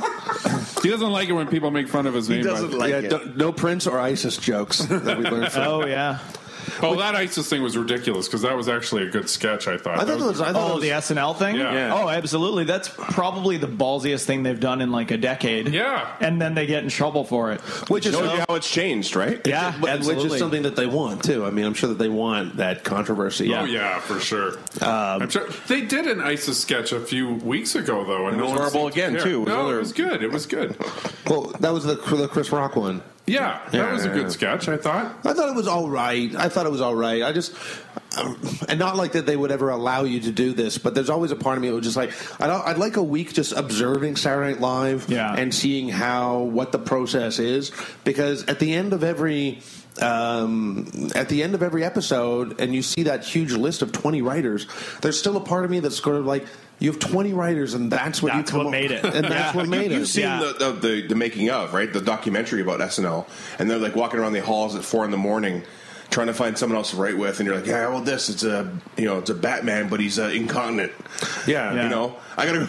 he 0.83 0.91
doesn't 0.91 1.11
like 1.11 1.29
it 1.29 1.33
when 1.33 1.49
people 1.49 1.71
make 1.71 1.89
fun 1.89 2.07
of 2.07 2.15
his 2.15 2.29
he 2.29 2.37
name. 2.37 2.45
doesn't 2.45 2.71
by- 2.73 2.77
like 2.77 2.91
yeah, 2.91 2.99
it. 2.99 3.09
don't- 3.11 3.37
no 3.37 3.53
Prince 3.53 3.87
or 3.87 3.99
ISIS 3.99 4.37
jokes 4.37 4.79
that 4.79 5.19
we 5.19 5.25
learned 5.25 5.51
from. 5.53 5.63
Oh 5.63 5.87
yeah. 5.87 6.19
Oh, 6.83 6.97
that 6.97 7.15
ISIS 7.15 7.49
thing 7.49 7.63
was 7.63 7.77
ridiculous 7.77 8.27
because 8.27 8.43
that 8.43 8.57
was 8.57 8.69
actually 8.69 9.03
a 9.07 9.11
good 9.11 9.29
sketch. 9.29 9.69
I 9.69 9.77
thought. 9.77 9.99
I 9.99 10.05
thought 10.05 10.21
it 10.21 10.25
was. 10.25 10.41
I 10.41 10.53
thought 10.53 10.71
Oh, 10.71 10.73
it 10.73 10.75
was, 10.77 10.83
the 11.09 11.15
SNL 11.15 11.37
thing? 11.39 11.57
Yeah. 11.57 11.73
Yeah. 11.73 11.95
Oh, 11.95 12.09
absolutely. 12.09 12.65
That's 12.65 12.89
probably 12.89 13.57
the 13.57 13.67
ballsiest 13.69 14.25
thing 14.25 14.43
they've 14.43 14.59
done 14.59 14.81
in 14.81 14.91
like 14.93 15.11
a 15.11 15.17
decade. 15.17 15.69
Yeah. 15.69 16.09
And 16.21 16.41
then 16.41 16.55
they 16.55 16.67
get 16.67 16.83
in 16.85 16.91
trouble 16.91 17.25
for 17.25 17.53
it. 17.53 17.61
which 17.91 18.07
is 18.07 18.15
Shows 18.15 18.33
you 18.33 18.45
how 18.49 18.55
it's 18.55 18.71
changed, 18.71 19.17
right? 19.17 19.41
Yeah, 19.47 19.75
But- 19.81 20.01
which 20.05 20.25
is 20.25 20.39
something 20.39 20.63
that 20.63 20.77
they 20.77 20.87
want 20.87 21.23
too. 21.25 21.45
I 21.45 21.51
mean, 21.51 21.65
I'm 21.65 21.75
sure 21.75 21.89
that 21.89 21.99
they 21.99 22.09
want 22.09 22.57
that 22.57 22.85
controversy. 22.85 23.53
Oh 23.55 23.65
yeah, 23.65 23.99
for 24.01 24.21
sure. 24.21 24.53
Um, 24.81 25.23
I'm 25.23 25.31
sure 25.31 25.49
they 25.69 25.81
did 25.83 26.07
an 26.07 26.21
ISIS 26.21 26.61
sketch 26.61 26.93
a 26.93 27.01
few 27.01 27.35
weeks 27.35 27.75
ago, 27.75 28.05
though, 28.05 28.29
and 28.29 28.39
It 28.39 28.43
was 28.43 28.51
no 28.53 28.57
horrible 28.59 28.81
seemed 28.91 28.93
to 28.95 29.01
again, 29.01 29.13
care. 29.15 29.23
too. 29.23 29.37
It 29.37 29.39
was 29.41 29.49
no, 29.49 29.55
another- 29.61 29.77
it 29.77 29.81
was 29.81 29.93
good. 29.93 30.23
It 30.23 30.33
was 30.33 30.47
good. 30.47 30.77
Well, 31.29 31.53
that 31.61 31.73
was 31.73 31.85
the 31.85 31.95
the 31.95 32.29
Chris 32.29 32.51
Rock 32.53 32.77
one. 32.77 33.03
Yeah, 33.27 33.61
that 33.71 33.75
Yeah, 33.75 33.93
was 33.93 34.05
a 34.05 34.11
good 34.11 34.31
sketch. 34.31 34.69
I 34.69 34.77
thought. 34.77 35.17
I 35.25 35.33
thought 35.33 35.49
it 35.49 35.55
was 35.55 35.67
all 35.67 35.89
right. 35.89 36.35
I 36.37 36.49
thought 36.51 36.67
it 36.67 36.73
was 36.73 36.83
all 36.83 36.95
right. 36.95 37.23
I 37.23 37.33
just, 37.33 37.55
um, 38.19 38.37
and 38.69 38.79
not 38.79 38.97
like 38.97 39.13
that 39.13 39.25
they 39.25 39.37
would 39.37 39.51
ever 39.51 39.71
allow 39.71 40.05
you 40.05 40.21
to 40.21 40.31
do 40.31 40.53
this, 40.53 40.77
but 40.77 40.95
there's 40.95 41.09
always 41.09 41.31
a 41.31 41.37
part 41.37 41.57
of 41.57 41.63
me 41.63 41.69
that 41.71 41.75
was 41.75 41.85
just 41.85 41.97
like, 41.97 42.13
I'd, 42.41 42.51
I'd 42.51 42.77
like 42.79 42.97
a 42.97 43.03
week 43.03 43.33
just 43.33 43.53
observing 43.53 44.17
Saturday 44.17 44.53
Night 44.53 44.61
Live 44.61 45.09
Yeah. 45.09 45.33
and 45.35 45.55
seeing 45.55 45.89
how 45.89 46.41
what 46.41 46.71
the 46.73 46.79
process 46.79 47.39
is, 47.39 47.73
because 48.05 48.45
at 48.45 48.59
the 48.59 48.75
end 48.75 48.93
of 48.93 49.03
every. 49.03 49.61
Um, 50.03 50.89
at 51.15 51.29
the 51.29 51.45
end 51.45 51.55
of 51.55 51.63
every 51.63 51.85
episode, 51.85 52.61
and 52.61 52.75
you 52.75 52.83
see 52.83 53.05
that 53.05 53.25
huge 53.25 53.53
list 53.53 53.81
of 53.81 53.93
20 53.93 54.23
writers, 54.23 54.67
there's 55.03 55.17
still 55.17 55.37
a 55.37 55.41
part 55.41 55.65
of 55.65 55.71
me 55.71 55.79
that's 55.79 56.03
sort 56.03 56.17
of 56.17 56.27
like, 56.27 56.45
you 56.81 56.91
have 56.91 56.99
20 57.01 57.33
writers, 57.33 57.75
and 57.75 57.91
that's 57.91 58.23
what 58.23 58.33
That's 58.33 58.51
you 58.51 58.57
come 58.59 58.67
what 58.67 58.67
up- 58.67 58.73
made 58.73 58.91
it. 58.91 59.05
and 59.05 59.25
that's 59.25 59.55
what 59.55 59.69
made 59.79 59.91
You've 59.93 60.03
it. 60.03 60.07
seen 60.07 60.25
Yeah. 60.25 60.53
the, 60.59 60.73
the, 60.73 60.73
the 60.89 61.07
the 61.09 61.15
making 61.15 61.49
of 61.51 61.73
right 61.75 61.93
the 61.93 62.01
documentary 62.01 62.61
about 62.63 62.81
SNL, 62.81 63.27
and 63.59 63.71
they're 63.71 63.79
like 63.79 63.95
walking 63.97 64.21
around 64.21 64.33
the 64.33 64.43
halls 64.43 64.75
at 64.75 64.85
four 64.85 65.05
in 65.05 65.11
the 65.11 65.17
morning, 65.17 65.63
trying 66.11 66.27
to 66.27 66.35
find 66.35 66.59
someone 66.59 66.77
else 66.77 66.91
to 66.91 66.97
write 66.97 67.17
with, 67.17 67.39
and 67.41 67.47
you're 67.47 67.57
like, 67.57 67.67
yeah, 67.67 67.89
well, 67.89 68.01
this 68.01 68.29
it's 68.29 68.43
a 68.45 68.71
you 68.97 69.05
know 69.07 69.19
it's 69.19 69.31
a 69.31 69.35
Batman, 69.35 69.89
but 69.89 70.01
he's 70.01 70.19
uh, 70.19 70.25
incontinent. 70.25 70.93
Yeah. 71.47 71.85
you 71.85 71.89
know, 71.89 72.17
I 72.37 72.45
gotta 72.47 72.69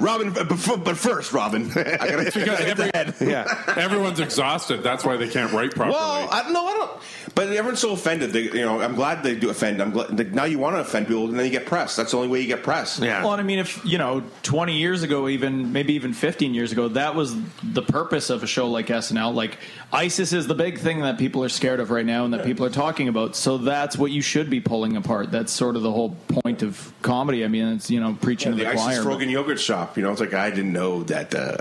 Robin, 0.00 0.32
but, 0.32 0.48
but 0.48 0.84
but 0.84 0.96
first, 0.96 1.32
Robin, 1.32 1.70
I 1.72 1.82
gotta 1.96 2.24
Because 2.34 2.60
every, 2.60 3.28
Yeah. 3.28 3.74
everyone's 3.76 4.20
exhausted. 4.20 4.82
That's 4.82 5.04
why 5.04 5.16
they 5.16 5.28
can't 5.28 5.52
write 5.52 5.74
properly. 5.74 5.96
Well, 5.96 6.28
I 6.30 6.42
don't 6.42 6.52
know. 6.52 6.66
I 6.66 6.74
don't. 6.74 6.90
But 7.34 7.48
everyone's 7.48 7.78
so 7.80 7.92
offended. 7.92 8.32
They, 8.32 8.42
you 8.42 8.62
know, 8.64 8.80
I'm 8.80 8.94
glad 8.94 9.22
they 9.22 9.34
do 9.34 9.50
offend. 9.50 9.80
I'm 9.80 9.90
glad 9.90 10.18
like, 10.18 10.32
now 10.32 10.44
you 10.44 10.58
want 10.58 10.76
to 10.76 10.80
offend 10.80 11.06
people, 11.06 11.26
and 11.28 11.38
then 11.38 11.44
you 11.44 11.50
get 11.52 11.66
press. 11.66 11.96
That's 11.96 12.10
the 12.10 12.16
only 12.16 12.28
way 12.28 12.40
you 12.40 12.46
get 12.46 12.62
press. 12.62 12.98
Yeah. 12.98 13.22
Well, 13.22 13.32
and 13.32 13.40
I 13.40 13.44
mean, 13.44 13.58
if 13.58 13.84
you 13.84 13.98
know, 13.98 14.22
twenty 14.42 14.78
years 14.78 15.02
ago, 15.02 15.28
even 15.28 15.72
maybe 15.72 15.94
even 15.94 16.12
fifteen 16.12 16.54
years 16.54 16.72
ago, 16.72 16.88
that 16.88 17.14
was 17.14 17.34
the 17.62 17.82
purpose 17.82 18.30
of 18.30 18.42
a 18.42 18.46
show 18.46 18.68
like 18.68 18.86
SNL. 18.86 19.34
Like 19.34 19.58
ISIS 19.92 20.32
is 20.32 20.46
the 20.46 20.54
big 20.54 20.78
thing 20.78 21.00
that 21.02 21.18
people 21.18 21.44
are 21.44 21.48
scared 21.48 21.80
of 21.80 21.90
right 21.90 22.06
now, 22.06 22.24
and 22.24 22.34
that 22.34 22.44
people 22.44 22.64
are 22.66 22.70
talking 22.70 23.08
about. 23.08 23.36
So 23.36 23.58
that's 23.58 23.96
what 23.96 24.10
you 24.10 24.22
should 24.22 24.50
be 24.50 24.60
pulling 24.60 24.96
apart. 24.96 25.30
That's 25.30 25.52
sort 25.52 25.76
of 25.76 25.82
the 25.82 25.92
whole 25.92 26.16
point 26.28 26.62
of 26.62 26.92
comedy. 27.02 27.44
I 27.44 27.48
mean, 27.48 27.66
it's 27.74 27.90
you 27.90 28.00
know 28.00 28.16
preaching 28.20 28.52
to 28.52 28.58
the 28.58 28.64
the 28.64 28.70
ISIS 28.70 28.82
choir. 28.82 29.02
Frogan 29.02 29.30
yogurt 29.50 29.60
shop. 29.60 29.96
You 29.96 30.02
know, 30.04 30.12
it's 30.12 30.20
like 30.20 30.34
I 30.34 30.50
didn't 30.50 30.72
know 30.72 31.02
that 31.04 31.34
uh, 31.34 31.58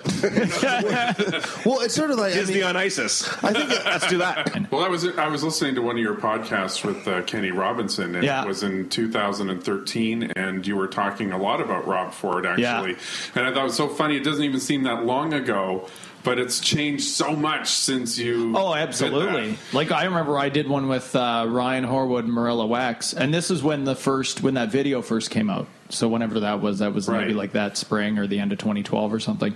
Well, 1.65 1.79
it's 1.81 1.95
sort 1.95 2.11
of 2.11 2.17
like 2.17 2.33
I 2.33 2.35
Disney 2.35 2.55
mean, 2.55 2.63
on 2.65 2.77
ISIS. 2.77 3.27
I 3.43 3.53
think 3.53 3.71
it- 3.71 3.85
Let's 3.85 4.07
do 4.07 4.19
that. 4.19 4.71
Well, 4.71 4.83
I 4.83 4.87
was 4.89 5.05
I 5.17 5.27
was 5.27 5.43
listening 5.43 5.75
to 5.75 5.81
one 5.81 5.95
of 5.95 6.01
your 6.01 6.15
podcasts 6.15 6.83
with 6.85 7.07
uh, 7.07 7.21
Kenny 7.23 7.51
Robinson, 7.51 8.15
and 8.15 8.23
Yeah. 8.23 8.43
it 8.43 8.47
was 8.47 8.63
in 8.63 8.89
2013, 8.89 10.31
and 10.35 10.65
you 10.65 10.75
were 10.75 10.87
talking 10.87 11.31
a 11.31 11.37
lot 11.37 11.61
about 11.61 11.87
Rob 11.87 12.13
Ford 12.13 12.45
actually, 12.45 12.91
Yeah. 12.91 12.97
and 13.35 13.45
I 13.47 13.51
thought 13.53 13.61
it 13.61 13.63
was 13.63 13.75
so 13.75 13.87
funny. 13.89 14.17
It 14.17 14.23
doesn't 14.23 14.43
even 14.43 14.59
seem 14.59 14.83
that 14.83 15.05
long 15.05 15.33
ago, 15.33 15.87
but 16.29 16.37
it's 16.37 16.59
changed 16.59 17.05
so 17.05 17.35
much 17.35 17.69
since 17.69 18.19
you. 18.19 18.55
Oh, 18.55 18.75
absolutely. 18.75 19.57
Like 19.73 19.91
I 19.91 20.05
remember 20.05 20.37
I 20.37 20.49
did 20.49 20.69
one 20.69 20.87
with 20.87 21.15
uh, 21.15 21.47
Ryan 21.49 21.85
Horwood 21.85 22.19
and 22.19 22.31
Marilla 22.31 22.67
Wax, 22.67 23.13
and 23.13 23.33
this 23.33 23.49
is 23.49 23.63
when 23.63 23.83
the 23.83 23.95
first 23.95 24.43
when 24.43 24.53
that 24.53 24.69
video 24.69 25.01
first 25.01 25.31
came 25.31 25.49
out. 25.49 25.65
So 25.89 26.07
whenever 26.07 26.41
that 26.41 26.61
was, 26.61 26.79
that 26.79 26.93
was 26.93 27.09
maybe 27.09 27.33
like 27.33 27.53
that 27.53 27.77
spring 27.77 28.19
or 28.19 28.27
the 28.27 28.37
end 28.37 28.51
of 28.51 28.59
2012 28.59 29.11
or 29.11 29.19
something. 29.19 29.55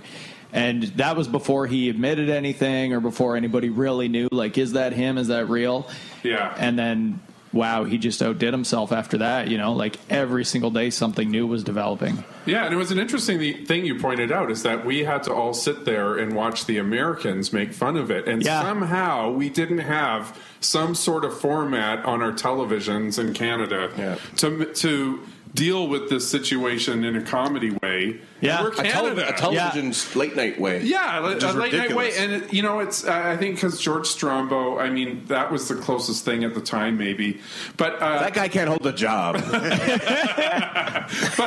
And 0.52 0.82
that 0.96 1.16
was 1.16 1.28
before 1.28 1.68
he 1.68 1.88
admitted 1.88 2.28
anything 2.28 2.92
or 2.92 2.98
before 2.98 3.36
anybody 3.36 3.70
really 3.70 4.08
knew. 4.08 4.28
Like, 4.32 4.58
is 4.58 4.72
that 4.72 4.92
him? 4.92 5.16
Is 5.16 5.28
that 5.28 5.48
real? 5.48 5.88
Yeah. 6.24 6.52
And 6.58 6.76
then, 6.76 7.20
wow, 7.54 7.84
he 7.84 7.96
just 7.96 8.22
outdid 8.22 8.52
himself 8.52 8.92
after 8.92 9.18
that. 9.18 9.48
You 9.48 9.56
know, 9.58 9.72
like 9.72 9.98
every 10.10 10.44
single 10.44 10.70
day 10.70 10.90
something 10.90 11.30
new 11.30 11.46
was 11.46 11.62
developing. 11.64 12.24
Yeah, 12.46 12.64
and 12.66 12.74
it 12.74 12.76
was 12.76 12.90
an 12.90 12.98
interesting 12.98 13.64
thing 13.64 13.86
you 13.86 13.98
pointed 13.98 14.30
out 14.30 14.50
is 14.50 14.62
that 14.64 14.84
we 14.84 15.04
had 15.04 15.22
to 15.22 15.32
all 15.32 15.54
sit 15.54 15.86
there 15.86 16.18
and 16.18 16.34
watch 16.34 16.66
the 16.66 16.76
Americans 16.76 17.52
make 17.52 17.72
fun 17.72 17.96
of 17.96 18.10
it, 18.10 18.28
and 18.28 18.42
Yeah. 18.42 18.60
somehow 18.62 19.30
we 19.30 19.48
didn't 19.48 19.78
have 19.78 20.38
some 20.60 20.94
sort 20.94 21.24
of 21.24 21.38
format 21.38 22.04
on 22.04 22.20
our 22.20 22.32
televisions 22.32 23.18
in 23.18 23.32
Canada 23.32 23.90
Yeah. 23.96 24.16
to 24.36 24.66
to 24.66 25.20
deal 25.54 25.86
with 25.86 26.10
this 26.10 26.28
situation 26.28 27.04
in 27.04 27.14
a 27.16 27.22
comedy 27.22 27.70
way. 27.82 28.20
Yeah. 28.40 28.62
we're 28.62 28.72
A, 28.72 28.74
tele- 28.74 28.88
Canada. 28.90 29.28
a 29.28 29.32
television's 29.32 30.14
late 30.16 30.36
night 30.36 30.60
way. 30.60 30.82
Yeah, 30.82 31.20
a 31.20 31.34
Which 31.34 31.44
is 31.44 31.54
late 31.54 31.72
night 31.72 31.94
way, 31.94 32.12
and 32.16 32.32
it, 32.32 32.52
you 32.52 32.62
know, 32.62 32.80
it's 32.80 33.04
uh, 33.06 33.12
I 33.12 33.36
think 33.36 33.56
because 33.56 33.80
George 33.80 34.06
Strombo. 34.08 34.80
I 34.80 34.90
mean, 34.90 35.24
that 35.26 35.50
was 35.50 35.68
the 35.68 35.76
closest 35.76 36.24
thing 36.24 36.44
at 36.44 36.54
the 36.54 36.60
time, 36.60 36.98
maybe. 36.98 37.40
But 37.76 37.94
uh, 38.02 38.18
That 38.20 38.34
guy 38.34 38.48
can't 38.48 38.68
hold 38.68 38.84
a 38.86 38.92
job. 38.92 39.36
but 39.36 39.44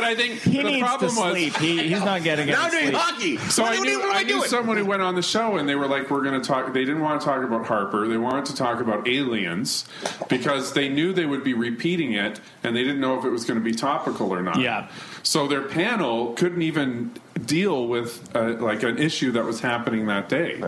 I 0.03 0.15
think 0.15 0.39
He 0.41 0.57
the 0.57 0.63
needs 0.63 0.79
to 0.79 0.85
problem 0.85 1.15
was 1.15 1.31
sleep. 1.31 1.55
He, 1.57 1.87
he's 1.89 2.03
not 2.03 2.23
getting 2.23 2.47
it 2.47 2.51
now 2.51 2.69
doing 2.69 2.93
hockey. 2.93 3.37
So 3.37 3.63
What 3.63 3.77
I 3.77 3.81
knew, 3.81 3.99
what 3.99 4.15
I 4.15 4.23
knew 4.23 4.45
someone 4.45 4.77
who 4.77 4.85
went 4.85 5.01
on 5.01 5.15
the 5.15 5.21
show 5.21 5.57
and 5.57 5.67
they 5.67 5.75
were 5.75 5.87
like, 5.87 6.09
"We're 6.09 6.23
going 6.23 6.39
to 6.41 6.47
talk." 6.47 6.73
They 6.73 6.85
didn't 6.85 7.01
want 7.01 7.21
to 7.21 7.25
talk 7.25 7.43
about 7.43 7.65
Harper. 7.65 8.07
They 8.07 8.17
wanted 8.17 8.45
to 8.45 8.55
talk 8.55 8.79
about 8.79 9.07
aliens 9.07 9.85
because 10.29 10.73
they 10.73 10.89
knew 10.89 11.13
they 11.13 11.25
would 11.25 11.43
be 11.43 11.53
repeating 11.53 12.13
it, 12.13 12.39
and 12.63 12.75
they 12.75 12.83
didn't 12.83 12.99
know 13.01 13.17
if 13.19 13.25
it 13.25 13.29
was 13.29 13.45
going 13.45 13.59
to 13.59 13.63
be 13.63 13.73
topical 13.97 14.33
or 14.33 14.41
not. 14.41 14.59
Yeah. 14.59 14.89
So 15.23 15.47
their 15.47 15.61
panel 15.61 16.33
couldn't 16.33 16.61
even 16.61 17.11
deal 17.37 17.87
with 17.87 18.29
uh, 18.35 18.53
like 18.59 18.83
an 18.83 18.97
issue 18.97 19.31
that 19.33 19.43
was 19.45 19.59
happening 19.59 20.07
that 20.07 20.29
day. 20.29 20.61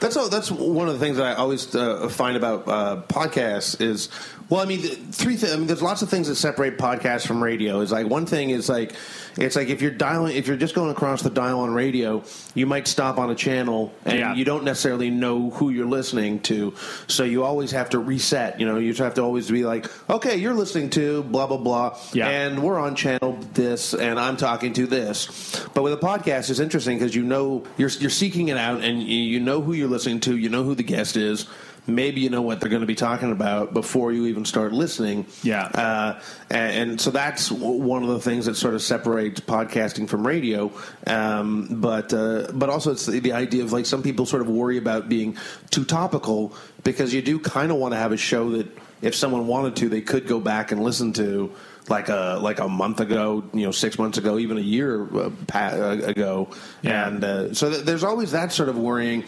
That's 0.00 0.16
all, 0.16 0.28
that's 0.28 0.50
one 0.50 0.88
of 0.88 0.94
the 0.94 1.00
things 1.00 1.16
that 1.18 1.26
I 1.26 1.34
always 1.34 1.74
uh, 1.74 2.08
find 2.08 2.36
about 2.36 2.66
uh, 2.68 3.02
podcasts 3.08 3.80
is 3.80 4.08
well, 4.50 4.60
I 4.60 4.66
mean, 4.66 4.80
three. 4.82 5.38
Th- 5.38 5.52
I 5.52 5.56
mean, 5.56 5.66
there's 5.66 5.80
lots 5.80 6.02
of 6.02 6.10
things 6.10 6.28
that 6.28 6.34
separate 6.34 6.76
podcasts 6.76 7.26
from 7.26 7.42
radio. 7.42 7.80
Is 7.80 7.90
like 7.90 8.06
one 8.06 8.26
thing 8.26 8.50
is 8.50 8.68
like 8.68 8.92
it's 9.38 9.56
like 9.56 9.68
if 9.70 9.80
you're 9.80 9.90
dialing, 9.90 10.36
if 10.36 10.46
you're 10.46 10.58
just 10.58 10.74
going 10.74 10.90
across 10.90 11.22
the 11.22 11.30
dial 11.30 11.60
on 11.60 11.72
radio, 11.72 12.22
you 12.54 12.66
might 12.66 12.86
stop 12.86 13.16
on 13.16 13.30
a 13.30 13.34
channel 13.34 13.90
and 14.04 14.18
Yeah. 14.18 14.34
you 14.34 14.44
don't 14.44 14.64
necessarily 14.64 15.08
know 15.08 15.48
who 15.48 15.70
you're 15.70 15.86
listening 15.86 16.40
to, 16.40 16.74
so 17.06 17.24
you 17.24 17.42
always 17.42 17.70
have 17.70 17.88
to 17.90 17.98
reset. 17.98 18.60
You 18.60 18.66
know, 18.66 18.76
you 18.76 18.90
just 18.90 19.00
have 19.00 19.14
to 19.14 19.22
always 19.22 19.50
be 19.50 19.64
like, 19.64 19.86
okay, 20.10 20.36
you're 20.36 20.52
listening 20.54 20.90
to 20.90 21.22
blah 21.22 21.46
blah 21.46 21.56
blah, 21.56 21.98
Yeah. 22.12 22.28
and 22.28 22.62
we're 22.62 22.78
on 22.78 22.96
channel 22.96 23.38
this, 23.54 23.94
and 23.94 24.20
I'm 24.20 24.36
talking 24.36 24.74
to 24.74 24.86
this. 24.86 25.66
But 25.72 25.82
with 25.84 25.94
a 25.94 25.96
podcast, 25.96 26.13
it's 26.50 26.60
interesting 26.60 26.98
because 26.98 27.14
you 27.14 27.22
know 27.22 27.64
you're 27.76 27.90
you're 27.90 28.10
seeking 28.10 28.48
it 28.48 28.56
out, 28.56 28.82
and 28.82 29.02
you, 29.02 29.16
you 29.16 29.40
know 29.40 29.60
who 29.60 29.72
you're 29.72 29.88
listening 29.88 30.20
to, 30.20 30.36
you 30.36 30.48
know 30.48 30.64
who 30.64 30.74
the 30.74 30.82
guest 30.82 31.16
is. 31.16 31.46
Maybe 31.86 32.22
you 32.22 32.30
know 32.30 32.40
what 32.40 32.60
they're 32.60 32.70
going 32.70 32.80
to 32.80 32.86
be 32.86 32.94
talking 32.94 33.30
about 33.30 33.74
before 33.74 34.10
you 34.10 34.24
even 34.26 34.46
start 34.46 34.72
listening. 34.72 35.26
Yeah. 35.42 35.64
uh, 35.64 36.20
and, 36.48 36.90
and 36.90 37.00
so 37.00 37.10
that's 37.10 37.50
w- 37.50 37.82
one 37.82 38.02
of 38.02 38.08
the 38.08 38.20
things 38.20 38.46
that 38.46 38.54
sort 38.54 38.72
of 38.72 38.80
separates 38.80 39.40
podcasting 39.40 40.08
from 40.08 40.26
radio. 40.26 40.72
Um, 41.06 41.68
but 41.82 42.14
uh, 42.14 42.48
but 42.54 42.70
also 42.70 42.92
it's 42.92 43.04
the, 43.04 43.18
the 43.20 43.32
idea 43.32 43.64
of 43.64 43.72
like 43.72 43.84
some 43.84 44.02
people 44.02 44.24
sort 44.24 44.40
of 44.40 44.48
worry 44.48 44.78
about 44.78 45.10
being 45.10 45.36
too 45.68 45.84
topical 45.84 46.54
because 46.84 47.12
you 47.12 47.20
do 47.20 47.38
kind 47.38 47.70
of 47.70 47.76
want 47.76 47.92
to 47.92 47.98
have 47.98 48.12
a 48.12 48.16
show 48.16 48.50
that 48.52 48.66
if 49.02 49.14
someone 49.14 49.46
wanted 49.46 49.76
to, 49.76 49.90
they 49.90 50.00
could 50.00 50.26
go 50.26 50.40
back 50.40 50.72
and 50.72 50.82
listen 50.82 51.12
to 51.12 51.52
like 51.88 52.08
a 52.08 52.38
like 52.40 52.60
a 52.60 52.68
month 52.68 53.00
ago, 53.00 53.44
you 53.52 53.64
know, 53.64 53.70
six 53.70 53.98
months 53.98 54.16
ago, 54.16 54.38
even 54.38 54.56
a 54.56 54.62
year 54.62 55.04
uh, 55.04 55.30
pa- 55.46 55.72
uh, 55.74 56.00
ago, 56.04 56.48
Yeah. 56.82 57.08
and 57.08 57.22
uh, 57.22 57.54
so 57.54 57.70
th- 57.70 57.84
there's 57.84 58.02
always 58.04 58.32
that 58.32 58.52
sort 58.52 58.70
of 58.70 58.78
worrying. 58.78 59.22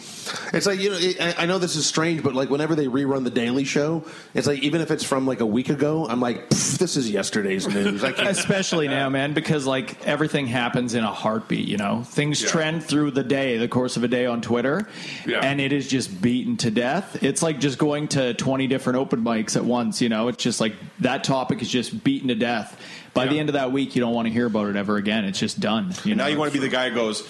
It's 0.55 0.65
like 0.67 0.81
you 0.81 0.91
know, 0.91 0.97
it, 0.99 1.39
I 1.39 1.45
know 1.45 1.59
this 1.59 1.77
is 1.77 1.85
strange, 1.85 2.23
but 2.23 2.35
like 2.35 2.49
whenever 2.49 2.75
they 2.75 2.87
rerun 2.87 3.25
the 3.25 3.31
Daily 3.31 3.65
Show, 3.65 4.05
it's 4.33 4.47
like 4.47 4.61
even 4.61 4.81
if 4.81 4.91
it's 4.91 5.05
from 5.05 5.27
like 5.27 5.41
a 5.41 5.47
week 5.47 5.69
ago, 5.69 6.07
I'm 6.09 6.21
like, 6.21 6.49
this 6.49 6.97
is 6.97 7.11
yesterday's 7.11 7.69
news. 7.73 8.03
I 8.03 8.13
can't. 8.13 8.29
Especially 8.29 8.89
now, 9.01 9.11
man, 9.11 9.35
because 9.35 9.67
like 9.67 10.07
everything 10.07 10.47
happens 10.47 10.95
in 10.95 11.05
a 11.05 11.13
heartbeat. 11.13 11.69
You 11.69 11.77
know, 11.77 12.05
things 12.05 12.41
Yeah. 12.43 12.49
trend 12.49 12.83
through 12.85 13.11
the 13.11 13.23
day, 13.25 13.59
the 13.59 13.69
course 13.69 13.99
of 13.99 14.05
a 14.05 14.09
day 14.09 14.25
on 14.25 14.41
Twitter, 14.41 14.89
Yeah. 15.27 15.41
and 15.41 15.61
it 15.61 15.73
is 15.75 15.89
just 15.89 16.23
beaten 16.23 16.57
to 16.59 16.71
death. 16.71 17.23
It's 17.23 17.43
like 17.43 17.61
just 17.61 17.77
going 17.77 18.09
to 18.09 18.33
twenty 18.33 18.67
different 18.67 18.99
open 18.99 19.23
mics 19.23 19.57
at 19.57 19.65
once. 19.67 20.01
You 20.01 20.09
know, 20.09 20.29
it's 20.29 20.43
just 20.43 20.59
like 20.59 20.73
that 21.01 21.23
topic 21.23 21.61
is 21.61 21.69
just 21.69 22.03
beaten 22.03 22.29
to 22.29 22.35
death. 22.35 22.46
By 23.15 23.27
the 23.29 23.39
end 23.39 23.49
of 23.49 23.55
that 23.55 23.73
week, 23.73 23.97
you 23.97 24.01
don't 24.03 24.13
want 24.13 24.27
to 24.29 24.33
hear 24.33 24.45
about 24.45 24.69
it 24.69 24.77
ever 24.77 24.97
again. 24.99 25.25
It's 25.25 25.39
just 25.39 25.59
done. 25.59 25.95
You 26.05 26.15
know? 26.15 26.25
Now 26.25 26.29
you 26.29 26.37
want 26.39 26.53
to 26.53 26.59
be 26.59 26.63
the 26.63 26.71
guy 26.71 26.91
who 26.91 26.95
goes, 26.95 27.27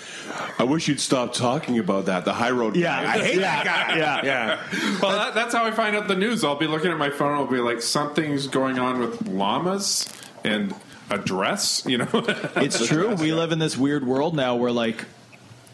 I 0.59 0.65
wish 0.65 0.89
you'd 0.89 0.99
stop 0.99 1.33
talking 1.33 1.79
about 1.79 2.07
that. 2.07 2.25
The 2.25 2.33
high 2.35 2.51
road 2.51 2.75
Yeah. 2.75 3.05
guy. 3.05 3.15
I 3.15 3.19
hate 3.25 3.39
Yeah. 3.39 3.63
that 3.63 3.65
guy. 3.65 3.97
Yeah. 3.97 4.25
yeah. 4.25 4.99
Well, 5.01 5.13
that, 5.13 5.35
that's 5.37 5.55
how 5.55 5.65
I 5.65 5.71
find 5.71 5.95
out 5.95 6.09
the 6.09 6.17
news. 6.17 6.43
I'll 6.43 6.57
be 6.57 6.67
looking 6.67 6.91
at 6.91 6.99
my 6.99 7.11
phone. 7.11 7.35
I'll 7.35 7.47
be 7.47 7.59
like, 7.59 7.81
something's 7.83 8.49
going 8.49 8.81
on 8.81 8.99
with 8.99 9.29
llamas 9.29 10.13
and 10.43 10.75
a 11.09 11.19
dress. 11.19 11.85
You 11.89 11.99
know, 11.99 12.09
It's 12.57 12.85
true. 12.85 13.15
We 13.15 13.33
live 13.33 13.53
in 13.53 13.61
this 13.61 13.77
weird 13.77 14.05
world 14.05 14.35
now 14.35 14.57
where 14.57 14.73
like 14.73 15.05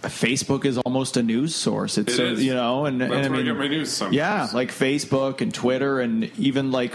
Facebook 0.02 0.66
is 0.66 0.76
almost 0.76 1.16
a 1.16 1.22
news 1.22 1.54
source. 1.54 1.96
It's 1.96 2.12
It 2.12 2.16
so, 2.16 2.24
is. 2.24 2.44
you 2.44 2.52
know, 2.52 2.84
and, 2.84 3.00
That's 3.00 3.12
and 3.14 3.24
I 3.24 3.28
where 3.28 3.34
I 3.40 3.42
mean, 3.44 3.46
get 3.46 3.56
my 3.56 3.68
news 3.68 3.90
sometimes. 3.90 4.16
Yeah, 4.16 4.48
like 4.52 4.70
Facebook 4.72 5.40
and 5.40 5.54
Twitter, 5.54 6.00
and 6.00 6.24
even 6.38 6.70
like. 6.70 6.92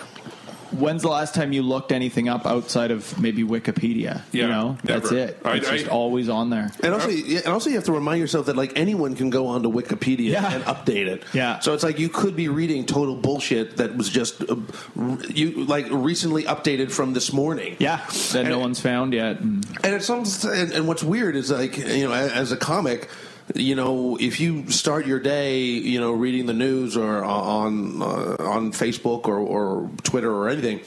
When's 0.72 1.02
the 1.02 1.08
last 1.10 1.34
time 1.34 1.52
you 1.54 1.62
looked 1.62 1.92
anything 1.92 2.28
up 2.30 2.46
outside 2.46 2.92
of 2.92 3.20
maybe 3.20 3.44
Wikipedia? 3.44 4.22
you 4.32 4.42
Yeah, 4.42 4.48
know, 4.48 4.78
that's 4.84 5.12
it. 5.12 5.40
I- 5.46 5.58
It's 5.58 5.70
just 5.70 5.86
I- 5.88 5.90
always 5.90 6.30
on 6.30 6.50
there. 6.50 6.72
And 6.84 6.94
also, 6.94 7.10
and 7.10 7.46
also, 7.48 7.70
you 7.70 7.76
have 7.76 7.86
to 7.86 7.92
remind 7.92 8.20
yourself 8.20 8.48
that 8.48 8.56
like 8.58 8.74
anyone 8.76 9.16
can 9.16 9.30
go 9.30 9.48
onto 9.48 9.72
Wikipedia 9.72 10.32
Yeah. 10.32 10.54
and 10.54 10.64
update 10.66 11.08
it. 11.08 11.24
Yeah. 11.34 11.60
So 11.60 11.74
it's 11.74 11.84
like 11.84 12.00
you 12.00 12.10
could 12.10 12.36
be 12.36 12.48
reading 12.48 12.86
total 12.86 13.16
bullshit 13.16 13.78
that 13.78 13.96
was 13.98 14.10
just 14.10 14.42
uh, 14.44 14.56
r- 15.00 15.18
you 15.34 15.66
like 15.66 15.88
recently 15.90 16.44
updated 16.44 16.92
from 16.92 17.14
this 17.14 17.32
morning. 17.34 17.76
Yeah, 17.80 18.02
that 18.34 18.44
no 18.46 18.54
And- 18.54 18.62
one's 18.62 18.80
found 18.80 19.14
yet. 19.14 19.40
And 19.40 19.66
And 19.84 19.96
it's 19.96 20.06
some, 20.06 20.24
and, 20.52 20.72
and 20.72 20.88
what's 20.88 21.04
weird 21.04 21.36
is 21.36 21.52
like 21.52 21.78
you 21.78 22.08
know, 22.08 22.14
as 22.14 22.52
a 22.52 22.58
comic, 22.58 23.10
you 23.56 23.76
know, 23.76 24.18
if 24.20 24.40
you 24.40 24.70
start 24.70 25.06
your 25.06 25.20
day, 25.20 25.62
you 25.62 26.00
know, 26.00 26.12
reading 26.12 26.46
the 26.48 26.54
news 26.54 26.98
or 26.98 27.24
on 27.24 28.02
uh, 28.02 28.36
on 28.40 28.72
Facebook 28.72 29.28
or, 29.28 29.38
or 29.38 29.90
Twitter 30.04 30.32
or 30.32 30.50
anything, 30.50 30.82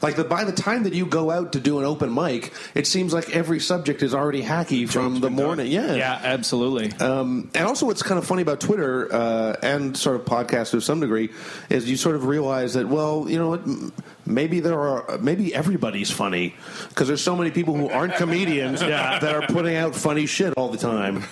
like 0.00 0.16
the, 0.16 0.24
by 0.24 0.44
the 0.44 0.52
time 0.52 0.84
that 0.84 0.94
you 0.94 1.06
go 1.06 1.30
out 1.30 1.52
to 1.54 1.60
do 1.60 1.78
an 1.80 1.84
open 1.84 2.14
mic, 2.14 2.52
it 2.74 2.86
seems 2.86 3.12
like 3.12 3.30
every 3.30 3.58
subject 3.58 4.02
is 4.02 4.14
already 4.14 4.42
hacky 4.42 4.88
from 4.88 5.14
the 5.14 5.28
been 5.28 5.36
done. 5.36 5.46
morning. 5.46 5.72
Yeah, 5.72 5.94
yeah, 5.94 6.20
absolutely. 6.22 6.92
um, 7.00 7.50
and 7.54 7.66
also, 7.66 7.86
what's 7.86 8.02
kind 8.02 8.18
of 8.18 8.26
funny 8.26 8.42
about 8.42 8.60
Twitter 8.60 9.12
uh, 9.12 9.56
and 9.62 9.96
sort 9.96 10.16
of 10.16 10.24
podcasts 10.24 10.70
to 10.70 10.80
some 10.80 11.00
degree 11.00 11.30
is 11.68 11.88
you 11.90 11.96
sort 11.96 12.14
of 12.14 12.26
realize 12.26 12.74
that, 12.74 12.88
well, 12.88 13.26
you 13.28 13.38
know 13.38 13.48
what, 13.48 13.62
m- 13.62 13.92
maybe 14.26 14.60
there 14.60 14.78
are, 14.78 15.18
maybe 15.18 15.54
everybody's 15.54 16.10
funny 16.10 16.54
because 16.88 17.08
there's 17.08 17.22
so 17.22 17.36
many 17.36 17.50
people 17.50 17.74
who 17.74 17.88
aren't 17.88 18.14
comedians 18.14 18.80
that 18.80 19.24
are 19.24 19.46
putting 19.46 19.76
out 19.76 19.94
funny 19.94 20.26
shit 20.26 20.54
all 20.56 20.68
the 20.68 20.78
time, 20.78 21.24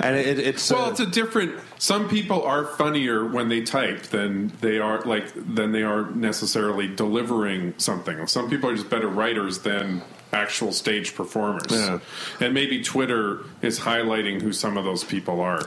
and 0.00 0.16
it, 0.16 0.38
it's 0.38 0.70
well, 0.70 0.86
uh, 0.86 0.90
it's 0.90 1.00
a 1.00 1.06
different. 1.06 1.58
Some 1.78 2.08
people 2.08 2.42
are 2.42 2.66
funnier 2.66 3.26
when 3.26 3.48
they 3.48 3.62
type 3.62 4.02
than 4.02 4.52
they 4.60 4.78
are 4.78 5.00
like 5.02 5.32
than 5.34 5.72
they 5.72 5.82
are 5.82 6.10
necessarily 6.10 6.88
delivering 6.88 7.74
something. 7.78 8.26
Some 8.26 8.50
people 8.50 8.70
are 8.70 8.74
just 8.74 8.90
better 8.90 9.08
writers 9.08 9.60
than 9.60 10.02
actual 10.32 10.72
stage 10.72 11.14
performers. 11.14 11.66
Yeah. 11.70 11.98
And 12.40 12.54
maybe 12.54 12.82
Twitter 12.82 13.44
is 13.62 13.80
highlighting 13.80 14.40
who 14.40 14.52
some 14.52 14.76
of 14.76 14.84
those 14.84 15.04
people 15.04 15.40
are. 15.40 15.62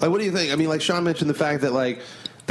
Like, 0.00 0.10
what 0.10 0.18
do 0.18 0.24
you 0.24 0.32
think? 0.32 0.52
I 0.52 0.56
mean, 0.56 0.68
like 0.68 0.82
Sean 0.82 1.04
mentioned 1.04 1.30
the 1.30 1.34
fact 1.34 1.62
that 1.62 1.72
like 1.72 2.00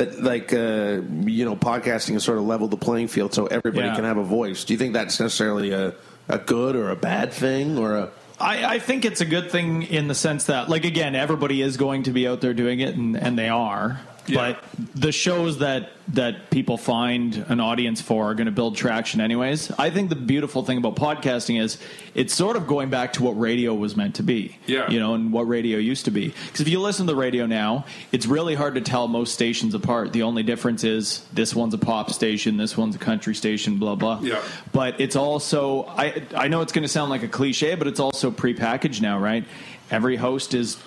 that 0.01 0.23
like 0.23 0.51
uh, 0.53 1.01
you 1.29 1.45
know 1.45 1.55
podcasting 1.55 2.13
has 2.13 2.23
sort 2.23 2.37
of 2.37 2.45
leveled 2.45 2.71
the 2.71 2.77
playing 2.77 3.07
field 3.07 3.33
so 3.33 3.45
everybody 3.45 3.87
Yeah. 3.87 3.95
can 3.95 4.03
have 4.03 4.17
a 4.17 4.23
voice. 4.23 4.63
Do 4.65 4.73
you 4.73 4.77
think 4.79 4.93
that's 4.93 5.19
necessarily 5.19 5.71
a 5.71 5.93
a 6.27 6.37
good 6.37 6.75
or 6.75 6.89
a 6.89 6.95
bad 6.95 7.31
thing 7.33 7.77
or 7.77 7.95
a 7.95 8.09
I, 8.39 8.75
I 8.75 8.79
think 8.79 9.05
it's 9.05 9.21
a 9.21 9.25
good 9.25 9.51
thing 9.51 9.83
in 9.83 10.07
the 10.07 10.15
sense 10.15 10.45
that, 10.45 10.67
like, 10.67 10.83
again, 10.83 11.13
everybody 11.13 11.61
is 11.61 11.77
going 11.77 12.03
to 12.03 12.11
be 12.11 12.27
out 12.27 12.41
there 12.41 12.55
doing 12.55 12.79
it, 12.79 12.95
and, 12.95 13.15
and 13.15 13.37
they 13.37 13.49
are. 13.49 14.01
Yeah. 14.31 14.53
But 14.53 14.63
the 14.95 15.11
shows 15.11 15.59
that 15.59 15.91
that 16.09 16.49
people 16.49 16.77
find 16.77 17.45
an 17.47 17.59
audience 17.59 18.01
for 18.01 18.31
are 18.31 18.33
going 18.35 18.47
to 18.47 18.51
build 18.51 18.75
traction, 18.75 19.21
anyways. 19.21 19.71
I 19.71 19.89
think 19.91 20.09
the 20.09 20.15
beautiful 20.15 20.63
thing 20.63 20.77
about 20.77 20.95
podcasting 20.95 21.61
is 21.61 21.77
it's 22.15 22.33
sort 22.33 22.57
of 22.57 22.67
going 22.67 22.89
back 22.89 23.13
to 23.13 23.23
what 23.23 23.39
radio 23.39 23.73
was 23.73 23.95
meant 23.95 24.15
to 24.15 24.23
be. 24.23 24.57
Yeah. 24.65 24.89
you 24.89 24.99
know, 24.99 25.13
and 25.13 25.31
what 25.31 25.43
radio 25.43 25.77
used 25.77 26.05
to 26.05 26.11
be. 26.11 26.29
Because 26.29 26.61
if 26.61 26.67
you 26.67 26.79
listen 26.81 27.07
to 27.07 27.13
the 27.13 27.19
radio 27.19 27.45
now, 27.45 27.85
it's 28.11 28.25
really 28.25 28.55
hard 28.55 28.75
to 28.75 28.81
tell 28.81 29.07
most 29.07 29.33
stations 29.33 29.73
apart. 29.73 30.11
The 30.11 30.23
only 30.23 30.43
difference 30.43 30.83
is 30.83 31.25
this 31.31 31.55
one's 31.55 31.73
a 31.73 31.77
pop 31.77 32.11
station, 32.11 32.57
this 32.57 32.77
one's 32.77 32.95
a 32.95 32.99
country 32.99 33.35
station, 33.35 33.77
blah 33.77 33.95
blah. 33.95 34.19
Yeah. 34.21 34.41
But 34.71 34.99
it's 34.99 35.15
also 35.15 35.85
I 35.87 36.23
I 36.35 36.47
know 36.47 36.61
it's 36.61 36.73
going 36.73 36.83
to 36.83 36.89
sound 36.89 37.09
like 37.09 37.23
a 37.23 37.27
cliche, 37.27 37.75
but 37.75 37.87
it's 37.87 37.99
also 37.99 38.31
prepackaged 38.31 39.01
now, 39.01 39.19
right? 39.19 39.45
Every 39.89 40.15
host 40.15 40.53
is 40.53 40.77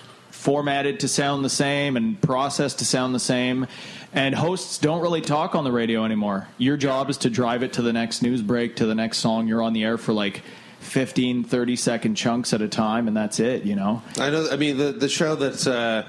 formatted 0.45 0.99
to 0.99 1.07
sound 1.07 1.43
the 1.43 1.49
same 1.49 1.97
and 1.97 2.21
processed 2.21 2.77
to 2.77 2.85
sound 2.85 3.15
the 3.15 3.19
same. 3.19 3.65
And 4.13 4.35
hosts 4.35 4.77
don't 4.77 5.01
really 5.01 5.21
talk 5.21 5.55
on 5.55 5.63
the 5.63 5.71
radio 5.71 6.05
anymore. 6.05 6.47
Your 6.59 6.77
job 6.77 7.09
is 7.09 7.17
to 7.19 7.31
drive 7.31 7.63
it 7.63 7.73
to 7.73 7.81
the 7.81 7.91
next 7.91 8.21
news 8.21 8.43
break, 8.43 8.75
to 8.75 8.85
the 8.85 8.93
next 8.93 9.17
song. 9.17 9.47
You're 9.47 9.63
on 9.63 9.73
the 9.73 9.83
air 9.83 9.97
for 9.97 10.13
like 10.13 10.43
15, 10.81 11.45
30 11.45 11.75
second 11.75 12.13
chunks 12.13 12.53
at 12.53 12.61
a 12.61 12.67
time, 12.67 13.07
and 13.07 13.17
that's 13.17 13.39
it, 13.39 13.63
you 13.63 13.75
know? 13.75 14.03
I 14.19 14.29
know. 14.29 14.47
I 14.51 14.55
mean, 14.55 14.77
the 14.77 14.91
the 14.91 15.09
show 15.09 15.33
that's 15.33 15.65
uh, 15.65 16.05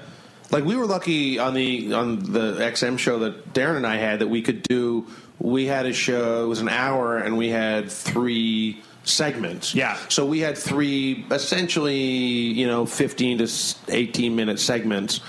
like 0.51 0.63
we 0.63 0.75
were 0.75 0.85
lucky 0.85 1.39
on 1.39 1.55
the 1.55 1.93
on 1.93 2.19
the 2.31 2.57
XM 2.59 2.99
show 2.99 3.17
that 3.19 3.55
Darren 3.55 3.77
and 3.77 3.87
I 3.87 3.97
had 3.97 4.19
that 4.19 4.27
we 4.27 4.43
could 4.43 4.61
do. 4.61 5.07
We 5.39 5.65
had 5.65 5.87
a 5.87 5.93
show. 5.93 6.43
It 6.43 6.47
was 6.47 6.61
an 6.61 6.69
hour, 6.69 7.17
and 7.17 7.39
we 7.39 7.49
had 7.49 7.89
three 7.91 8.83
segments. 9.07 9.73
Yeah. 9.73 9.97
So 10.09 10.25
we 10.25 10.39
had 10.39 10.57
three 10.57 11.25
essentially, 11.31 11.97
you 11.97 12.67
know, 12.67 12.85
fifteen 12.85 13.37
to 13.39 13.47
eighteen 13.89 14.35
minute 14.35 14.59
segments. 14.59 15.21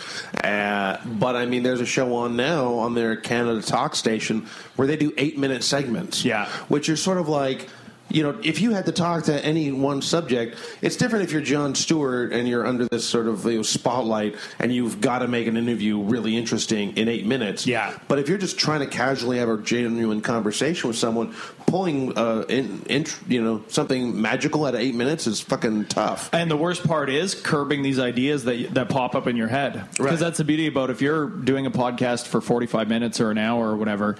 Uh, 0.43 1.01
but 1.05 1.37
I 1.37 1.47
mean, 1.47 1.62
there's 1.62 1.81
a 1.81 1.87
show 1.87 2.14
on 2.17 2.37
now 2.37 2.75
on 2.75 2.95
their 2.95 3.17
Canada 3.17 3.62
Talk 3.62 3.95
station 3.95 4.47
where 4.77 4.87
they 4.87 4.97
do 4.97 5.12
eight 5.17 5.38
minute 5.38 5.64
segments. 5.64 6.25
Yeah. 6.25 6.47
Which 6.69 6.88
are 6.88 6.97
sort 6.97 7.19
of 7.19 7.29
like 7.29 7.69
you 8.11 8.23
know, 8.23 8.38
if 8.42 8.61
you 8.61 8.71
had 8.73 8.87
to 8.87 8.92
talk 8.92 9.25
to 9.25 9.44
any 9.44 9.71
one 9.73 10.01
subject, 10.03 10.57
it's 10.83 10.97
different 10.97 11.25
if 11.25 11.33
you're 11.33 11.42
Jon 11.42 11.75
Stewart 11.75 12.33
and 12.33 12.49
you're 12.49 12.66
under 12.66 12.87
this 12.87 13.05
sort 13.05 13.27
of 13.27 13.44
you 13.44 13.57
know, 13.57 13.62
spotlight 13.62 14.37
and 14.59 14.73
you've 14.73 15.01
got 15.01 15.18
to 15.21 15.29
make 15.29 15.47
an 15.47 15.57
interview 15.57 15.99
really 16.01 16.37
interesting 16.37 16.97
in 16.97 17.09
eight 17.09 17.27
minutes. 17.27 17.66
Yeah. 17.66 17.99
But 18.09 18.18
if 18.18 18.29
you're 18.29 18.38
just 18.38 18.59
trying 18.59 18.81
to 18.81 18.87
casually 18.87 19.38
have 19.38 19.49
a 19.49 19.59
genuine 19.59 20.21
conversation 20.21 20.88
with 20.88 20.97
someone, 20.97 21.35
pulling 21.66 22.16
uh, 22.16 22.44
in, 22.49 22.83
in, 22.88 23.05
you 23.29 23.42
know 23.42 23.62
something 23.68 24.18
magical 24.21 24.64
out 24.64 24.75
of 24.75 24.81
eight 24.81 24.94
minutes 24.94 25.27
is 25.27 25.40
fucking 25.40 25.85
tough. 25.87 26.31
And 26.33 26.51
the 26.51 26.57
worst 26.57 26.87
part 26.87 27.11
is 27.11 27.35
curbing 27.35 27.83
these 27.83 27.99
ideas 27.99 28.44
that 28.44 28.75
that 28.75 28.88
pop 28.88 29.14
up 29.14 29.27
in 29.27 29.37
your 29.37 29.49
head. 29.49 29.75
Because 29.90 29.99
Right. 30.01 30.18
that's 30.18 30.38
the 30.38 30.44
beauty 30.44 30.66
about 30.66 30.88
if 30.90 31.03
you're 31.03 31.27
doing 31.27 31.66
a 31.66 31.71
podcast 31.71 32.27
for 32.27 32.40
45 32.40 32.88
minutes 32.88 33.21
or 33.21 33.31
an 33.31 33.38
hour 33.38 33.68
or 33.71 33.77
whatever, 33.77 34.16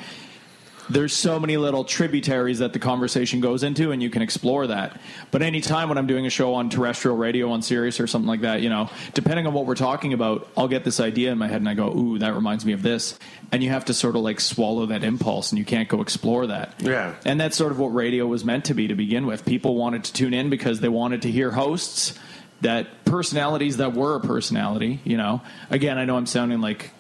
there's 0.91 1.13
so 1.13 1.39
many 1.39 1.57
little 1.57 1.85
tributaries 1.85 2.59
that 2.61 2.73
the 2.73 2.79
conversation 2.79 3.41
goes 3.41 3.63
into 3.63 3.93
and 3.93 4.03
you 4.03 4.11
can 4.11 4.23
explore 4.23 4.67
that. 4.67 4.99
But 5.31 5.43
anytime 5.43 5.89
when 5.89 5.99
I'm 5.99 6.07
doing 6.07 6.27
a 6.27 6.31
show 6.31 6.55
on 6.55 6.71
terrestrial 6.71 7.17
radio 7.17 7.51
on 7.51 7.63
Sirius 7.63 8.01
or 8.01 8.07
something 8.07 8.29
like 8.29 8.41
that, 8.43 8.63
you 8.63 8.69
know, 8.69 8.91
depending 9.15 9.47
on 9.47 9.53
what 9.53 9.67
we're 9.67 9.75
talking 9.75 10.13
about, 10.13 10.49
I'll 10.57 10.69
get 10.69 10.85
this 10.85 11.01
idea 11.01 11.33
in 11.33 11.39
my 11.39 11.49
head 11.49 11.61
and 11.61 11.69
I 11.69 11.75
go, 11.75 11.95
"Ooh, 11.95 12.19
that 12.19 12.35
reminds 12.35 12.65
me 12.65 12.73
of 12.73 12.83
this." 12.83 13.19
And 13.53 13.63
you 13.63 13.71
have 13.71 13.87
to 13.87 13.95
sort 13.95 14.17
of 14.17 14.23
like 14.23 14.41
swallow 14.41 14.87
that 14.87 15.05
impulse 15.05 15.53
and 15.53 15.59
you 15.59 15.65
can't 15.65 15.89
go 15.89 16.01
explore 16.01 16.47
that. 16.47 16.75
Yeah. 16.81 17.15
And 17.25 17.41
that's 17.41 17.57
sort 17.57 17.73
of 17.73 17.79
what 17.79 17.89
radio 17.89 18.27
was 18.27 18.45
meant 18.45 18.67
to 18.67 18.75
be 18.75 18.89
to 18.89 18.95
begin 18.95 19.27
with. 19.27 19.45
People 19.45 19.77
wanted 19.77 20.05
to 20.05 20.13
tune 20.13 20.35
in 20.35 20.51
because 20.51 20.81
they 20.81 20.89
wanted 20.89 21.23
to 21.23 21.31
hear 21.31 21.51
hosts 21.51 22.19
that 22.61 23.05
personalities 23.05 23.77
that 23.77 23.93
were 23.95 24.17
a 24.17 24.21
personality, 24.21 25.01
you 25.05 25.17
know. 25.17 25.41
Again, 25.71 25.99
I 25.99 26.05
know 26.05 26.17
I'm 26.17 26.27
sounding 26.27 26.61
like 26.61 26.91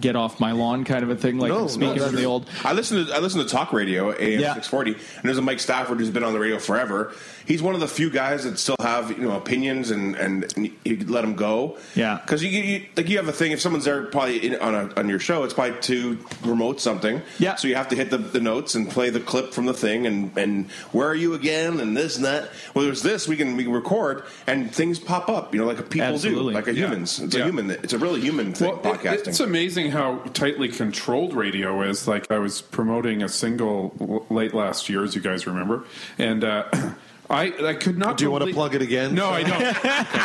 get 0.00 0.16
off 0.16 0.40
my 0.40 0.52
lawn 0.52 0.84
kind 0.84 1.02
of 1.02 1.10
a 1.10 1.16
thing, 1.16 1.38
like 1.38 1.50
No, 1.50 1.60
no, 1.62 1.66
speaking 1.68 1.94
that's 1.96 2.06
from 2.06 2.16
the 2.16 2.24
old 2.24 2.48
I 2.64 2.72
listen 2.72 3.06
to 3.06 3.12
I 3.14 3.18
listen 3.18 3.40
to 3.40 3.48
talk 3.48 3.72
radio 3.72 4.12
AM 4.12 4.40
Yeah. 4.40 4.54
six 4.54 4.66
forty, 4.66 4.92
and 4.92 5.22
there's 5.24 5.38
a 5.38 5.42
Mike 5.42 5.60
Stafford 5.60 5.98
who's 5.98 6.10
been 6.10 6.24
on 6.24 6.32
the 6.32 6.38
radio 6.40 6.58
forever. 6.58 7.12
He's 7.46 7.62
one 7.62 7.74
of 7.74 7.80
the 7.80 7.86
few 7.86 8.10
guys 8.10 8.42
that 8.42 8.58
still 8.58 8.74
have 8.80 9.10
you 9.10 9.18
know 9.28 9.36
opinions 9.36 9.90
and 9.90 10.16
and 10.16 10.52
you 10.84 10.98
let 11.06 11.22
him 11.24 11.34
go. 11.36 11.78
Yeah. 11.94 12.18
because 12.22 12.42
you, 12.42 12.50
you 12.50 12.86
like 12.96 13.08
you 13.08 13.16
have 13.18 13.28
a 13.28 13.32
thing. 13.32 13.52
If 13.52 13.60
someone's 13.60 13.84
there 13.84 14.02
probably 14.06 14.44
in, 14.48 14.56
on 14.60 14.74
a, 14.74 14.92
on 14.96 15.08
your 15.08 15.20
show, 15.20 15.44
it's 15.44 15.54
probably 15.54 15.80
to 15.82 16.16
promote 16.42 16.80
something. 16.80 17.22
Yeah. 17.38 17.54
so 17.54 17.68
you 17.68 17.76
have 17.76 17.88
to 17.88 17.96
hit 17.96 18.10
the, 18.10 18.18
the 18.18 18.40
notes 18.40 18.74
and 18.74 18.90
play 18.90 19.10
the 19.10 19.20
clip 19.20 19.52
from 19.52 19.66
the 19.66 19.74
thing 19.74 20.06
and 20.06 20.36
and 20.36 20.70
where 20.92 21.06
are 21.08 21.14
you 21.14 21.34
again 21.34 21.78
and 21.78 21.96
this 21.96 22.16
and 22.16 22.24
that. 22.24 22.50
Well, 22.74 22.84
there's 22.84 23.02
this 23.02 23.28
we 23.28 23.36
can 23.36 23.56
we 23.56 23.62
can 23.64 23.72
record 23.72 24.24
and 24.48 24.74
things 24.74 24.98
pop 24.98 25.28
up. 25.28 25.54
You 25.54 25.60
know, 25.60 25.66
like 25.66 25.78
a 25.78 25.82
people 25.84 26.08
Absolutely. 26.08 26.52
do, 26.52 26.58
like 26.58 26.66
a 26.66 26.74
Yeah. 26.74 26.86
humans. 26.86 27.20
It's 27.20 27.34
Yeah. 27.36 27.42
a 27.42 27.44
human. 27.44 27.70
It's 27.70 27.92
a 27.92 27.98
really 27.98 28.20
human 28.20 28.52
thing. 28.54 28.76
Well, 28.82 28.94
it- 28.94 28.98
podcasting. 29.00 29.28
it's 29.28 29.40
amazing 29.40 29.75
amazing 29.76 29.92
how 29.92 30.16
tightly 30.32 30.68
controlled 30.68 31.34
radio 31.34 31.82
is. 31.82 32.08
Like 32.08 32.30
I 32.30 32.38
was 32.38 32.62
promoting 32.62 33.22
a 33.22 33.28
single 33.28 34.24
late 34.30 34.54
last 34.54 34.88
year, 34.88 35.04
as 35.04 35.14
you 35.14 35.20
guys 35.20 35.46
remember, 35.46 35.84
and 36.16 36.42
uh, 36.44 36.64
I 37.28 37.52
I 37.62 37.74
could 37.74 37.98
not. 37.98 38.16
Do 38.16 38.24
you 38.24 38.30
want 38.30 38.46
to 38.46 38.54
plug 38.54 38.74
it 38.74 38.80
again? 38.80 39.14
No, 39.14 39.28
I 39.28 39.42
don't. 39.42 39.76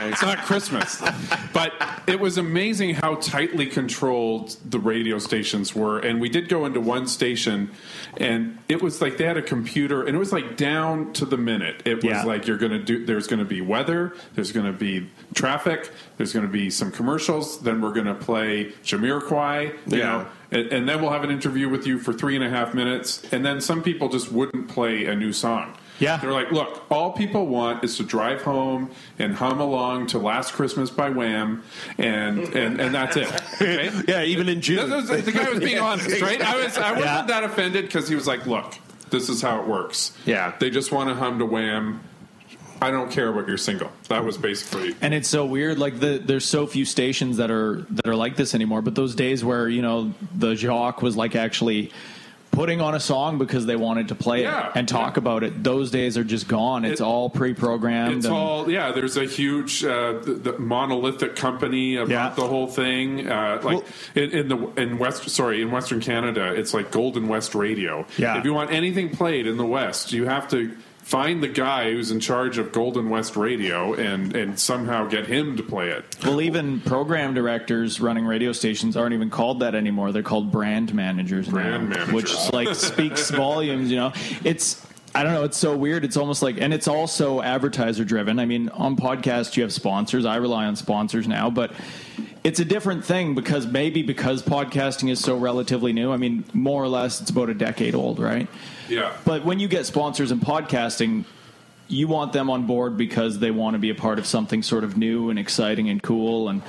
It's 0.11 0.21
not 0.21 0.39
Christmas, 0.39 1.01
but 1.53 1.73
it 2.07 2.19
was 2.19 2.37
amazing 2.37 2.95
how 2.95 3.15
tightly 3.15 3.65
controlled 3.65 4.55
the 4.65 4.79
radio 4.79 5.19
stations 5.19 5.75
were. 5.75 5.99
And 5.99 6.21
we 6.21 6.29
did 6.29 6.47
go 6.47 6.65
into 6.65 6.79
one 6.79 7.07
station, 7.07 7.71
and 8.17 8.57
it 8.67 8.81
was 8.81 9.01
like 9.01 9.17
they 9.17 9.25
had 9.25 9.37
a 9.37 9.41
computer, 9.41 10.03
and 10.05 10.15
it 10.15 10.19
was 10.19 10.31
like 10.33 10.57
down 10.57 11.13
to 11.13 11.25
the 11.25 11.37
minute. 11.37 11.81
It 11.85 11.95
was 11.97 12.03
Yeah. 12.05 12.23
like 12.23 12.47
you're 12.47 12.57
going 12.57 12.71
to 12.73 12.79
do. 12.79 13.05
There's 13.05 13.27
going 13.27 13.39
to 13.39 13.45
be 13.45 13.61
weather. 13.61 14.13
There's 14.35 14.51
going 14.51 14.65
to 14.65 14.71
be 14.77 15.09
traffic. 15.33 15.89
There's 16.17 16.33
going 16.33 16.45
to 16.45 16.51
be 16.51 16.69
some 16.69 16.91
commercials. 16.91 17.61
Then 17.61 17.81
we're 17.81 17.93
going 17.93 18.07
to 18.07 18.13
play 18.15 18.73
Jamiroquai. 18.83 19.73
You 19.87 19.97
Yeah. 19.97 20.05
know, 20.05 20.25
and, 20.51 20.67
and 20.71 20.89
then 20.89 21.01
we'll 21.01 21.11
have 21.11 21.23
an 21.23 21.31
interview 21.31 21.69
with 21.69 21.87
you 21.87 21.99
for 21.99 22.11
three 22.13 22.35
and 22.35 22.43
a 22.43 22.49
half 22.49 22.73
minutes. 22.73 23.23
And 23.31 23.45
then 23.45 23.61
some 23.61 23.81
people 23.81 24.09
just 24.09 24.31
wouldn't 24.31 24.67
play 24.67 25.05
a 25.05 25.15
new 25.15 25.31
song. 25.33 25.73
Yeah. 26.01 26.17
They're 26.17 26.33
like, 26.33 26.51
look, 26.51 26.83
all 26.91 27.13
people 27.13 27.45
want 27.47 27.83
is 27.85 27.95
to 27.97 28.03
drive 28.03 28.41
home 28.41 28.89
and 29.19 29.33
hum 29.35 29.61
along 29.61 30.07
to 30.07 30.17
Last 30.19 30.51
Christmas 30.53 30.89
by 30.89 31.09
Wham, 31.09 31.63
and 31.97 32.39
and, 32.55 32.81
and 32.81 32.93
that's 32.93 33.15
it. 33.15 33.27
Okay? 33.61 33.89
Yeah, 34.07 34.23
even 34.23 34.49
in 34.49 34.59
June. 34.61 34.89
Was- 34.89 35.07
the 35.07 35.31
guy 35.31 35.49
was 35.49 35.59
being 35.59 35.79
honest, 35.79 36.19
right? 36.21 36.41
I 36.41 36.55
was 36.61 36.77
I 36.77 36.91
wasn't 36.91 37.05
Yeah. 37.05 37.21
that 37.27 37.43
offended 37.43 37.85
because 37.85 38.09
he 38.09 38.15
was 38.15 38.27
like, 38.27 38.45
look, 38.47 38.73
this 39.11 39.29
is 39.29 39.41
how 39.41 39.61
it 39.61 39.67
works. 39.67 40.11
Yeah. 40.25 40.53
They 40.59 40.69
just 40.69 40.91
want 40.91 41.09
to 41.09 41.15
hum 41.15 41.39
to 41.39 41.45
Wham. 41.45 42.01
I 42.83 42.89
don't 42.89 43.11
care 43.11 43.27
about 43.29 43.47
your 43.47 43.57
single. 43.59 43.91
That 44.09 44.25
was 44.25 44.39
basically 44.39 44.95
And 45.01 45.13
it's 45.13 45.27
so 45.29 45.45
weird. 45.45 45.77
Like 45.77 45.99
the, 45.99 46.17
there's 46.17 46.45
so 46.45 46.65
few 46.65 46.83
stations 46.83 47.37
that 47.37 47.51
are 47.51 47.85
that 47.91 48.07
are 48.07 48.15
like 48.15 48.35
this 48.37 48.55
anymore. 48.55 48.81
But 48.81 48.95
those 48.95 49.13
days 49.13 49.45
where 49.45 49.69
you 49.69 49.83
know 49.83 50.15
the 50.35 50.55
Jacques 50.55 51.03
was 51.03 51.15
like 51.15 51.35
actually 51.35 51.91
putting 52.61 52.79
on 52.79 52.93
a 52.93 52.99
song 52.99 53.39
because 53.39 53.65
they 53.65 53.75
wanted 53.75 54.09
to 54.09 54.13
play 54.13 54.43
Yeah, 54.43 54.67
it 54.67 54.73
and 54.75 54.87
talk 54.87 55.15
yeah. 55.15 55.19
about 55.21 55.43
it. 55.43 55.63
Those 55.63 55.89
days 55.89 56.15
are 56.15 56.23
just 56.23 56.47
gone. 56.47 56.85
It's 56.85 57.01
It- 57.01 57.03
all 57.03 57.27
pre-programmed. 57.27 58.17
It's 58.17 58.25
and- 58.27 58.35
all 58.35 58.69
yeah. 58.69 58.91
There's 58.91 59.17
a 59.17 59.25
huge 59.25 59.83
uh, 59.83 60.19
the, 60.21 60.33
the 60.33 60.59
monolithic 60.59 61.35
company 61.35 61.95
about 61.95 62.09
Yeah. 62.11 62.29
the 62.35 62.47
whole 62.47 62.67
thing. 62.67 63.27
Uh, 63.27 63.59
like 63.63 63.83
in, 64.13 64.29
in 64.29 64.47
the 64.47 64.57
in 64.79 64.99
West, 64.99 65.27
sorry, 65.31 65.63
in 65.63 65.71
Western 65.71 66.01
Canada, 66.01 66.53
it's 66.55 66.71
like 66.71 66.91
Golden 66.91 67.27
West 67.27 67.55
Radio. 67.55 68.05
Yeah. 68.19 68.37
If 68.37 68.45
you 68.45 68.53
want 68.53 68.71
anything 68.71 69.09
played 69.09 69.47
in 69.47 69.57
the 69.57 69.65
West, 69.65 70.11
you 70.13 70.25
have 70.25 70.47
to 70.49 70.77
find 71.01 71.41
the 71.43 71.47
guy 71.47 71.91
who's 71.91 72.11
in 72.11 72.19
charge 72.19 72.57
of 72.57 72.71
Golden 72.71 73.09
West 73.09 73.35
Radio 73.35 73.93
and 73.93 74.35
and 74.35 74.59
somehow 74.59 75.07
get 75.07 75.27
him 75.27 75.57
to 75.57 75.63
play 75.63 75.89
it. 75.89 76.05
Well, 76.23 76.41
even 76.41 76.79
program 76.81 77.33
directors 77.33 77.99
running 77.99 78.25
radio 78.25 78.51
stations 78.51 78.95
aren't 78.95 79.13
even 79.13 79.29
called 79.29 79.59
that 79.61 79.75
anymore. 79.75 80.11
They're 80.11 80.23
called 80.23 80.51
brand 80.51 80.93
managers 80.93 81.47
Brand 81.49 81.89
now, 81.89 82.05
managers. 82.05 82.13
which 82.13 82.53
like 82.53 82.75
speaks 82.75 83.29
volumes. 83.31 83.91
You 83.91 83.97
know, 83.97 84.13
it's 84.43 84.85
I 85.13 85.23
don't 85.23 85.33
know. 85.33 85.43
It's 85.43 85.57
so 85.57 85.75
weird. 85.75 86.05
It's 86.05 86.15
almost 86.15 86.41
like, 86.41 86.57
and 86.61 86.73
it's 86.73 86.87
also 86.87 87.41
advertiser 87.41 88.05
driven. 88.05 88.39
I 88.39 88.45
mean, 88.45 88.69
on 88.69 88.95
podcasts 88.95 89.57
you 89.57 89.63
have 89.63 89.73
sponsors. 89.73 90.25
I 90.25 90.37
rely 90.37 90.65
on 90.65 90.77
sponsors 90.77 91.27
now, 91.27 91.49
but 91.49 91.73
it's 92.45 92.59
a 92.61 92.65
different 92.65 93.03
thing 93.03 93.35
because 93.35 93.67
maybe 93.67 94.03
because 94.03 94.41
podcasting 94.41 95.11
is 95.11 95.19
so 95.19 95.35
relatively 95.35 95.91
new. 95.91 96.11
I 96.13 96.17
mean, 96.17 96.45
more 96.53 96.81
or 96.81 96.87
less, 96.87 97.19
it's 97.19 97.29
about 97.29 97.49
a 97.49 97.53
decade 97.53 97.93
old, 97.93 98.19
right? 98.19 98.47
Yeah. 98.91 99.13
But 99.25 99.45
when 99.45 99.59
you 99.59 99.67
get 99.67 99.85
sponsors 99.85 100.31
in 100.31 100.39
podcasting, 100.39 101.23
you 101.87 102.07
want 102.07 102.33
them 102.33 102.49
on 102.49 102.67
board 102.67 102.97
because 102.97 103.39
they 103.39 103.51
want 103.51 103.75
to 103.75 103.79
be 103.79 103.89
a 103.89 103.95
part 103.95 104.19
of 104.19 104.25
something 104.25 104.63
sort 104.63 104.83
of 104.83 104.97
new 104.97 105.29
and 105.29 105.39
exciting 105.39 105.89
and 105.89 106.01
cool. 106.01 106.49
And 106.49 106.61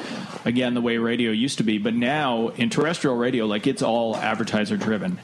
again, 0.44 0.74
the 0.74 0.80
way 0.80 0.98
radio 0.98 1.32
used 1.32 1.58
to 1.58 1.64
be. 1.64 1.78
But 1.78 1.94
now 1.94 2.48
in 2.48 2.70
terrestrial 2.70 3.16
radio, 3.16 3.46
like 3.46 3.66
it's 3.66 3.82
all 3.82 4.16
advertiser 4.16 4.76
driven. 4.76 5.18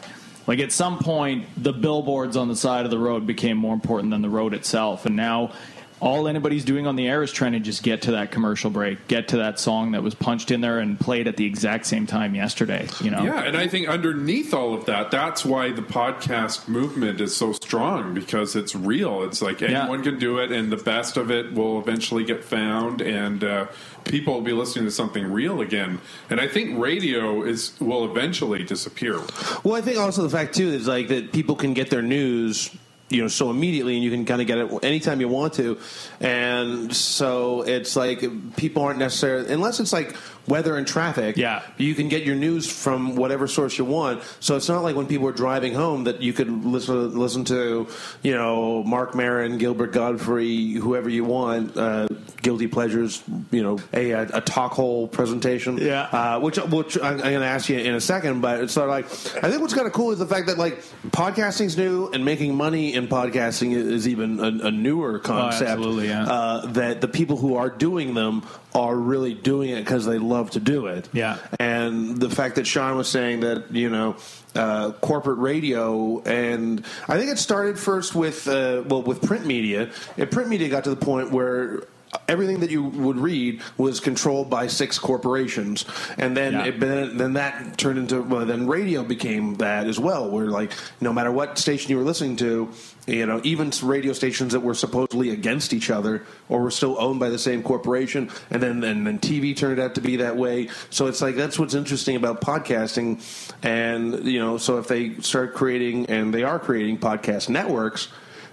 Like 0.46 0.60
at 0.60 0.72
some 0.72 0.98
point, 0.98 1.46
the 1.56 1.72
billboards 1.72 2.36
on 2.36 2.48
the 2.48 2.56
side 2.56 2.84
of 2.84 2.90
the 2.90 2.98
road 2.98 3.26
became 3.26 3.56
more 3.56 3.74
important 3.74 4.10
than 4.10 4.22
the 4.22 4.30
road 4.30 4.54
itself. 4.54 5.04
And 5.06 5.14
now 5.14 5.52
all 6.00 6.28
anybody's 6.28 6.64
doing 6.64 6.86
on 6.86 6.96
the 6.96 7.08
air 7.08 7.22
is 7.22 7.32
trying 7.32 7.52
to 7.52 7.60
just 7.60 7.82
get 7.82 8.02
to 8.02 8.12
that 8.12 8.30
commercial 8.30 8.70
break, 8.70 9.08
get 9.08 9.28
to 9.28 9.38
that 9.38 9.58
song 9.58 9.92
that 9.92 10.02
was 10.02 10.14
punched 10.14 10.50
in 10.50 10.60
there 10.60 10.78
and 10.78 10.98
played 10.98 11.26
at 11.26 11.36
the 11.36 11.44
exact 11.44 11.86
same 11.86 12.06
time 12.06 12.34
yesterday. 12.34 12.86
You 13.00 13.10
know? 13.10 13.22
Yeah, 13.24 13.42
and 13.42 13.56
I 13.56 13.66
think 13.68 13.88
underneath 13.88 14.54
all 14.54 14.74
of 14.74 14.84
that, 14.86 15.10
that's 15.10 15.44
why 15.44 15.72
the 15.72 15.82
podcast 15.82 16.68
movement 16.68 17.20
is 17.20 17.34
so 17.34 17.52
strong 17.52 18.14
because 18.14 18.54
it's 18.56 18.74
real. 18.74 19.22
It's 19.24 19.42
like 19.42 19.60
Yeah. 19.60 19.80
anyone 19.82 20.02
can 20.02 20.18
do 20.18 20.38
it, 20.38 20.52
and 20.52 20.70
the 20.70 20.76
best 20.76 21.16
of 21.16 21.30
it 21.30 21.52
will 21.52 21.80
eventually 21.80 22.24
get 22.24 22.44
found, 22.44 23.00
and 23.00 23.42
uh, 23.42 23.66
people 24.04 24.34
will 24.34 24.40
be 24.42 24.52
listening 24.52 24.84
to 24.84 24.90
something 24.90 25.30
real 25.30 25.60
again. 25.60 26.00
And 26.30 26.40
I 26.40 26.48
think 26.48 26.78
radio 26.78 27.42
is 27.42 27.72
will 27.80 28.04
eventually 28.04 28.62
disappear. 28.62 29.20
Well, 29.64 29.74
I 29.74 29.80
think 29.80 29.98
also 29.98 30.22
the 30.22 30.30
fact 30.30 30.54
too 30.54 30.68
is 30.68 30.86
like 30.88 31.08
that 31.08 31.32
people 31.32 31.56
can 31.56 31.74
get 31.74 31.90
their 31.90 32.02
news, 32.02 32.70
you 33.10 33.22
know, 33.22 33.28
so 33.28 33.50
immediately, 33.50 33.94
and 33.94 34.04
you 34.04 34.10
can 34.10 34.24
kind 34.24 34.40
of 34.40 34.46
get 34.46 34.58
it 34.58 34.84
anytime 34.84 35.20
you 35.20 35.28
want 35.28 35.54
to, 35.54 35.78
and 36.20 36.94
so 36.94 37.62
it's 37.62 37.96
like 37.96 38.24
people 38.56 38.82
aren't 38.82 38.98
necessarily 38.98 39.52
unless 39.52 39.80
it's 39.80 39.92
like 39.92 40.14
weather 40.48 40.76
and 40.76 40.86
traffic. 40.86 41.36
Yeah. 41.36 41.62
you 41.76 41.94
can 41.94 42.08
get 42.08 42.24
your 42.24 42.34
news 42.34 42.70
from 42.70 43.16
whatever 43.16 43.46
source 43.46 43.76
you 43.78 43.84
want. 43.84 44.22
So 44.40 44.56
it's 44.56 44.68
not 44.68 44.82
like 44.82 44.96
when 44.96 45.06
people 45.06 45.28
are 45.28 45.32
driving 45.32 45.74
home 45.74 46.04
that 46.04 46.22
you 46.22 46.32
could 46.32 46.48
listen 46.48 47.18
listen 47.18 47.44
to, 47.46 47.88
you 48.22 48.34
know, 48.34 48.82
Marc 48.82 49.14
Maron, 49.14 49.58
Gilbert 49.58 49.92
Gottfried, 49.92 50.76
whoever 50.78 51.08
you 51.08 51.24
want, 51.24 51.76
uh, 51.76 52.08
guilty 52.42 52.66
pleasures, 52.66 53.22
you 53.50 53.62
know, 53.62 53.78
a, 53.92 54.10
a, 54.10 54.22
a 54.34 54.40
talk 54.40 54.72
hole 54.72 55.06
presentation. 55.06 55.78
Yeah. 55.78 56.02
Uh, 56.02 56.40
which 56.40 56.56
which 56.56 56.96
I'm, 56.96 57.14
I'm 57.14 57.18
going 57.18 57.40
to 57.40 57.46
ask 57.46 57.68
you 57.68 57.78
in 57.78 57.94
a 57.94 58.00
second, 58.00 58.40
but 58.40 58.60
it's 58.60 58.72
sort 58.72 58.88
of 58.88 58.90
like 58.90 59.04
I 59.44 59.50
think 59.50 59.60
what's 59.60 59.74
kind 59.74 59.86
of 59.86 59.92
cool 59.92 60.12
is 60.12 60.18
the 60.18 60.26
fact 60.26 60.46
that 60.46 60.58
like 60.58 60.82
podcasting's 61.10 61.76
new 61.76 62.08
and 62.08 62.24
making 62.24 62.54
money 62.54 62.94
in 62.98 63.08
podcasting 63.08 63.72
is, 63.72 64.06
even 64.06 64.40
a, 64.40 64.66
a 64.66 64.70
newer 64.70 65.18
concept. 65.18 65.70
absolutely, 65.70 66.08
yeah. 66.08 66.24
uh, 66.24 66.66
that 66.66 67.00
the 67.00 67.08
people 67.08 67.36
who 67.36 67.54
are 67.56 67.70
doing 67.70 68.14
them 68.14 68.44
are 68.74 68.94
really 68.94 69.32
doing 69.32 69.70
it 69.70 69.80
because 69.80 70.04
they 70.04 70.18
love 70.18 70.50
to 70.50 70.60
do 70.60 70.86
it. 70.86 71.08
Yeah. 71.12 71.38
and 71.58 72.18
the 72.18 72.28
fact 72.28 72.56
that 72.56 72.66
Sean 72.66 72.96
was 72.96 73.08
saying 73.08 73.40
that 73.40 73.70
you 73.74 73.88
know. 73.88 74.16
Uh, 74.54 74.90
corporate 74.92 75.38
radio, 75.38 76.20
and 76.22 76.84
I 77.06 77.16
think 77.16 77.30
it 77.30 77.38
started 77.38 77.78
first 77.78 78.16
with 78.16 78.48
uh, 78.48 78.82
well 78.88 79.02
with 79.02 79.22
print 79.22 79.46
media. 79.46 79.90
And 80.16 80.28
print 80.32 80.48
media 80.48 80.68
got 80.68 80.84
to 80.84 80.90
the 80.90 80.96
point 80.96 81.30
where 81.30 81.84
everything 82.28 82.60
that 82.60 82.70
you 82.70 82.82
would 82.82 83.18
read 83.18 83.60
was 83.76 84.00
controlled 84.00 84.48
by 84.50 84.66
six 84.66 84.98
corporations, 84.98 85.84
and 86.18 86.36
then 86.36 86.52
Yeah. 86.52 86.64
it, 86.64 86.80
then, 86.80 87.32
that 87.34 87.76
turned 87.78 87.98
into 87.98 88.22
well, 88.22 88.46
then 88.46 88.66
radio 88.66 89.02
became 89.02 89.56
that 89.56 89.86
as 89.86 89.98
well. 89.98 90.30
Where 90.30 90.46
like 90.46 90.72
no 91.00 91.12
matter 91.12 91.30
what 91.30 91.58
station 91.58 91.90
you 91.90 91.96
were 91.98 92.04
listening 92.04 92.36
to, 92.36 92.68
you 93.06 93.26
know, 93.26 93.40
even 93.44 93.72
radio 93.82 94.12
stations 94.12 94.52
that 94.52 94.60
were 94.60 94.74
supposedly 94.74 95.30
against 95.30 95.72
each 95.72 95.90
other 95.90 96.22
or 96.48 96.60
were 96.62 96.70
still 96.70 96.96
owned 96.98 97.20
by 97.20 97.28
the 97.28 97.38
same 97.38 97.62
corporation, 97.62 98.30
and 98.50 98.62
then 98.62 98.82
and 98.84 99.06
then 99.06 99.18
TV 99.18 99.54
turned 99.56 99.78
out 99.80 99.94
to 99.94 100.00
be 100.00 100.16
that 100.16 100.36
way. 100.36 100.68
So 100.90 101.06
it's 101.06 101.20
like 101.22 101.36
that's 101.36 101.58
what's 101.58 101.74
interesting 101.74 102.16
about 102.16 102.40
podcasting, 102.40 103.20
and 103.62 104.24
you 104.24 104.38
know, 104.40 104.56
so 104.58 104.78
if 104.78 104.88
they 104.88 105.14
start 105.20 105.54
creating 105.54 106.06
and 106.06 106.32
they 106.32 106.42
are 106.42 106.58
creating 106.58 106.98
podcast 106.98 107.48
networks. 107.48 108.08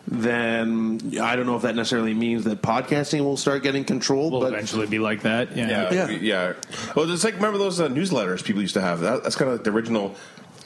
Then 0.08 1.14
I 1.22 1.36
don't 1.36 1.46
know 1.46 1.56
if 1.56 1.64
that 1.64 1.76
necessarily 1.76 2.14
means 2.14 2.44
that 2.44 2.62
podcasting 2.62 3.22
will 3.22 3.38
start 3.38 3.64
getting 3.64 3.84
controlled, 3.84 4.34
Will 4.34 4.42
but 4.42 4.54
eventually 4.54 4.88
be 4.88 5.00
like 5.00 5.22
that. 5.24 5.56
Yeah. 5.58 5.92
Yeah, 5.92 6.10
Yeah. 6.10 6.18
yeah. 6.22 6.54
Well, 6.96 7.10
it's 7.10 7.24
like 7.24 7.36
remember 7.36 7.58
those 7.58 7.80
uh, 7.80 7.88
newsletters 7.90 8.44
people 8.44 8.62
used 8.62 8.76
to 8.76 8.82
have. 8.82 9.00
That, 9.02 9.24
that's 9.24 9.36
kind 9.36 9.50
of 9.50 9.58
like 9.58 9.64
the 9.64 9.72
original 9.72 10.16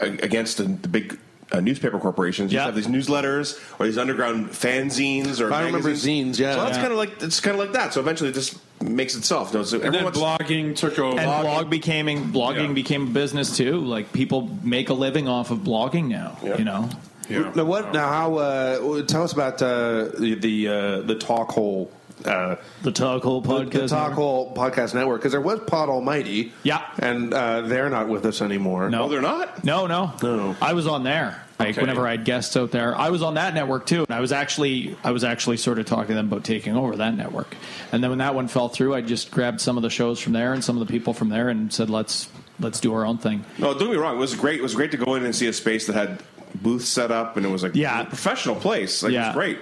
uh, 0.01 0.05
against 0.21 0.57
the, 0.57 0.63
the 0.63 0.87
big. 0.87 1.19
Uh, 1.51 1.59
newspaper 1.59 1.97
corporations 1.97 2.51
used 2.53 2.59
Yeah. 2.61 2.65
have 2.65 2.75
these 2.75 2.85
newsletters 2.85 3.59
or 3.79 3.87
these 3.87 3.97
underground 3.97 4.49
fanzines 4.51 5.41
or 5.41 5.51
I 5.51 5.63
remember 5.63 5.89
zines, 5.93 6.37
yeah. 6.37 6.53
so 6.53 6.61
that's 6.61 6.77
Yeah. 6.77 6.81
kind 6.83 6.91
of 6.91 6.99
like 6.99 7.23
it's 7.23 7.39
kind 7.39 7.55
of 7.55 7.59
like 7.59 7.73
that. 7.73 7.91
So 7.91 7.99
eventually, 8.01 8.29
it 8.29 8.33
just 8.33 8.59
makes 8.83 9.15
itself. 9.15 9.51
You 9.51 9.57
know, 9.57 9.65
so 9.65 9.81
And 9.81 9.91
then 9.95 10.03
blogging 10.05 10.75
took 10.75 10.99
over. 10.99 11.19
And 11.19 11.25
blog 11.41 11.71
became 11.71 12.05
blogging 12.31 12.67
Yeah. 12.67 12.73
became 12.73 13.07
a 13.07 13.09
business 13.09 13.57
too. 13.57 13.77
Like 13.79 14.13
people 14.13 14.47
make 14.61 14.89
a 14.89 14.93
living 14.93 15.27
off 15.27 15.49
of 15.49 15.61
blogging 15.61 16.07
now. 16.07 16.37
Yeah. 16.43 16.59
You 16.59 16.65
know. 16.65 16.87
Yeah. 17.29 17.51
Now 17.55 17.63
what? 17.65 17.93
Now 17.93 18.09
how? 18.09 18.35
Uh, 18.35 19.01
tell 19.03 19.23
us 19.23 19.33
about 19.33 19.61
uh, 19.61 20.05
the 20.17 20.35
the, 20.35 20.67
uh, 20.67 21.01
the 21.01 21.15
talk 21.15 21.51
hole. 21.51 21.91
Uh, 22.25 22.57
The 22.83 22.91
Talk 22.91 23.23
Hole 23.23 23.41
podcast. 23.41 23.71
the 23.71 23.87
Talk 23.87 24.11
Hole 24.11 24.53
Podcast 24.53 24.93
Network, 24.93 25.21
because 25.21 25.31
there 25.31 25.39
was 25.39 25.61
Pod 25.61 25.87
Almighty, 25.87 26.51
Yeah. 26.63 26.83
and 26.97 27.33
uh, 27.33 27.61
they're 27.61 27.89
not 27.89 28.09
with 28.09 28.25
us 28.25 28.41
anymore. 28.41 28.89
No. 28.89 29.03
oh, 29.03 29.07
they're 29.07 29.21
not. 29.21 29.63
No, 29.63 29.87
no, 29.87 30.11
No. 30.21 30.53
I 30.61 30.73
was 30.73 30.85
on 30.85 31.03
there. 31.03 31.41
Like 31.57 31.69
Okay. 31.69 31.79
whenever 31.81 32.05
I 32.05 32.11
had 32.11 32.25
guests 32.25 32.57
out 32.57 32.71
there, 32.71 32.93
I 32.93 33.09
was 33.09 33.21
on 33.23 33.35
that 33.35 33.53
network 33.53 33.85
too. 33.85 34.03
And 34.03 34.13
I 34.13 34.19
was 34.19 34.33
actually, 34.33 34.97
I 35.01 35.11
was 35.11 35.23
actually 35.23 35.55
sort 35.55 35.79
of 35.79 35.85
talking 35.85 36.07
to 36.09 36.13
them 36.15 36.27
about 36.27 36.43
taking 36.43 36.75
over 36.75 36.97
that 36.97 37.15
network. 37.15 37.55
And 37.93 38.03
then 38.03 38.09
when 38.09 38.19
that 38.19 38.35
one 38.35 38.49
fell 38.49 38.67
through, 38.67 38.93
I 38.95 38.99
just 38.99 39.31
grabbed 39.31 39.61
some 39.61 39.77
of 39.77 39.83
the 39.83 39.89
shows 39.89 40.19
from 40.19 40.33
there 40.33 40.51
and 40.51 40.61
some 40.61 40.75
of 40.79 40.85
the 40.85 40.91
people 40.91 41.13
from 41.13 41.29
there 41.29 41.47
and 41.47 41.71
said, 41.71 41.89
let's 41.89 42.27
let's 42.59 42.81
do 42.81 42.93
our 42.93 43.05
own 43.05 43.17
thing. 43.17 43.45
No, 43.57 43.69
don't 43.73 43.79
get 43.87 43.91
me 43.91 43.95
wrong. 43.95 44.17
It 44.17 44.19
was 44.19 44.35
great. 44.35 44.59
It 44.59 44.63
was 44.63 44.75
great 44.75 44.91
to 44.91 44.97
go 44.97 45.15
in 45.15 45.23
and 45.23 45.33
see 45.33 45.47
a 45.47 45.53
space 45.53 45.87
that 45.87 45.93
had 45.95 46.21
booths 46.55 46.87
set 46.87 47.11
up, 47.11 47.37
and 47.37 47.45
it 47.45 47.49
was 47.49 47.63
like 47.63 47.75
Yeah. 47.75 48.01
a 48.01 48.05
professional 48.05 48.55
place. 48.55 49.03
Like, 49.03 49.11
It 49.11 49.15
Yeah. 49.15 49.27
was 49.27 49.35
great. 49.35 49.57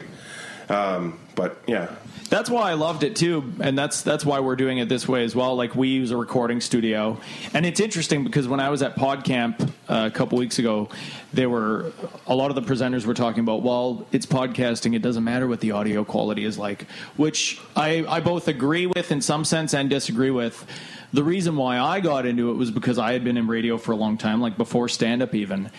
Um, 0.69 1.19
But 1.35 1.61
yeah, 1.67 1.87
That's 2.29 2.49
why 2.49 2.71
I 2.71 2.73
loved 2.73 3.03
it 3.03 3.15
too, 3.15 3.53
and 3.61 3.77
that's 3.77 4.01
that's 4.01 4.25
why 4.25 4.39
we're 4.41 4.57
doing 4.57 4.79
it 4.79 4.89
this 4.89 5.07
way 5.07 5.23
as 5.23 5.33
well. 5.33 5.55
Like 5.55 5.75
we 5.75 5.87
use 5.89 6.11
a 6.11 6.17
recording 6.17 6.59
studio, 6.59 7.19
and 7.53 7.65
it's 7.65 7.79
interesting 7.79 8.25
because 8.25 8.49
when 8.49 8.59
I 8.59 8.69
was 8.69 8.81
at 8.81 8.97
PodCamp 8.97 9.61
uh, 9.87 10.03
a 10.07 10.11
couple 10.11 10.37
weeks 10.39 10.59
ago, 10.59 10.89
there 11.31 11.49
were 11.49 11.93
a 12.25 12.35
lot 12.35 12.49
of 12.49 12.55
the 12.55 12.63
presenters 12.63 13.05
were 13.05 13.13
talking 13.13 13.39
about, 13.41 13.61
well, 13.61 14.05
it's 14.11 14.25
podcasting; 14.25 14.93
it 14.93 15.01
doesn't 15.03 15.23
matter 15.23 15.47
what 15.47 15.61
the 15.61 15.71
audio 15.71 16.03
quality 16.03 16.43
is 16.43 16.57
like, 16.57 16.87
which 17.15 17.61
I 17.77 18.03
I 18.09 18.19
both 18.19 18.47
agree 18.49 18.87
with 18.87 19.09
in 19.11 19.21
some 19.21 19.45
sense 19.45 19.73
and 19.73 19.89
disagree 19.89 20.31
with. 20.31 20.65
The 21.13 21.23
reason 21.23 21.55
why 21.55 21.79
I 21.79 22.01
got 22.01 22.25
into 22.25 22.49
it 22.51 22.55
was 22.55 22.71
because 22.71 22.97
I 22.97 23.13
had 23.13 23.23
been 23.23 23.37
in 23.37 23.47
radio 23.47 23.77
for 23.77 23.93
a 23.93 23.95
long 23.95 24.17
time, 24.17 24.41
like 24.41 24.57
before 24.57 24.89
stand 24.89 25.21
up 25.21 25.33
even, 25.33 25.69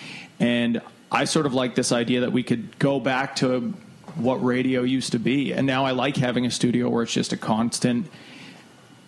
and 0.40 0.80
I 1.10 1.24
sort 1.24 1.46
of 1.46 1.54
like 1.54 1.74
this 1.74 1.92
idea 1.92 2.20
that 2.20 2.32
we 2.32 2.42
could 2.42 2.78
go 2.78 3.00
back 3.00 3.36
to 3.36 3.72
what 4.16 4.44
radio 4.44 4.82
used 4.82 5.12
to 5.12 5.18
be. 5.18 5.52
And 5.52 5.66
now 5.66 5.84
I 5.84 5.92
like 5.92 6.16
having 6.16 6.44
a 6.44 6.50
studio 6.50 6.88
where 6.88 7.02
it's 7.02 7.12
just 7.12 7.32
a 7.32 7.36
constant 7.36 8.10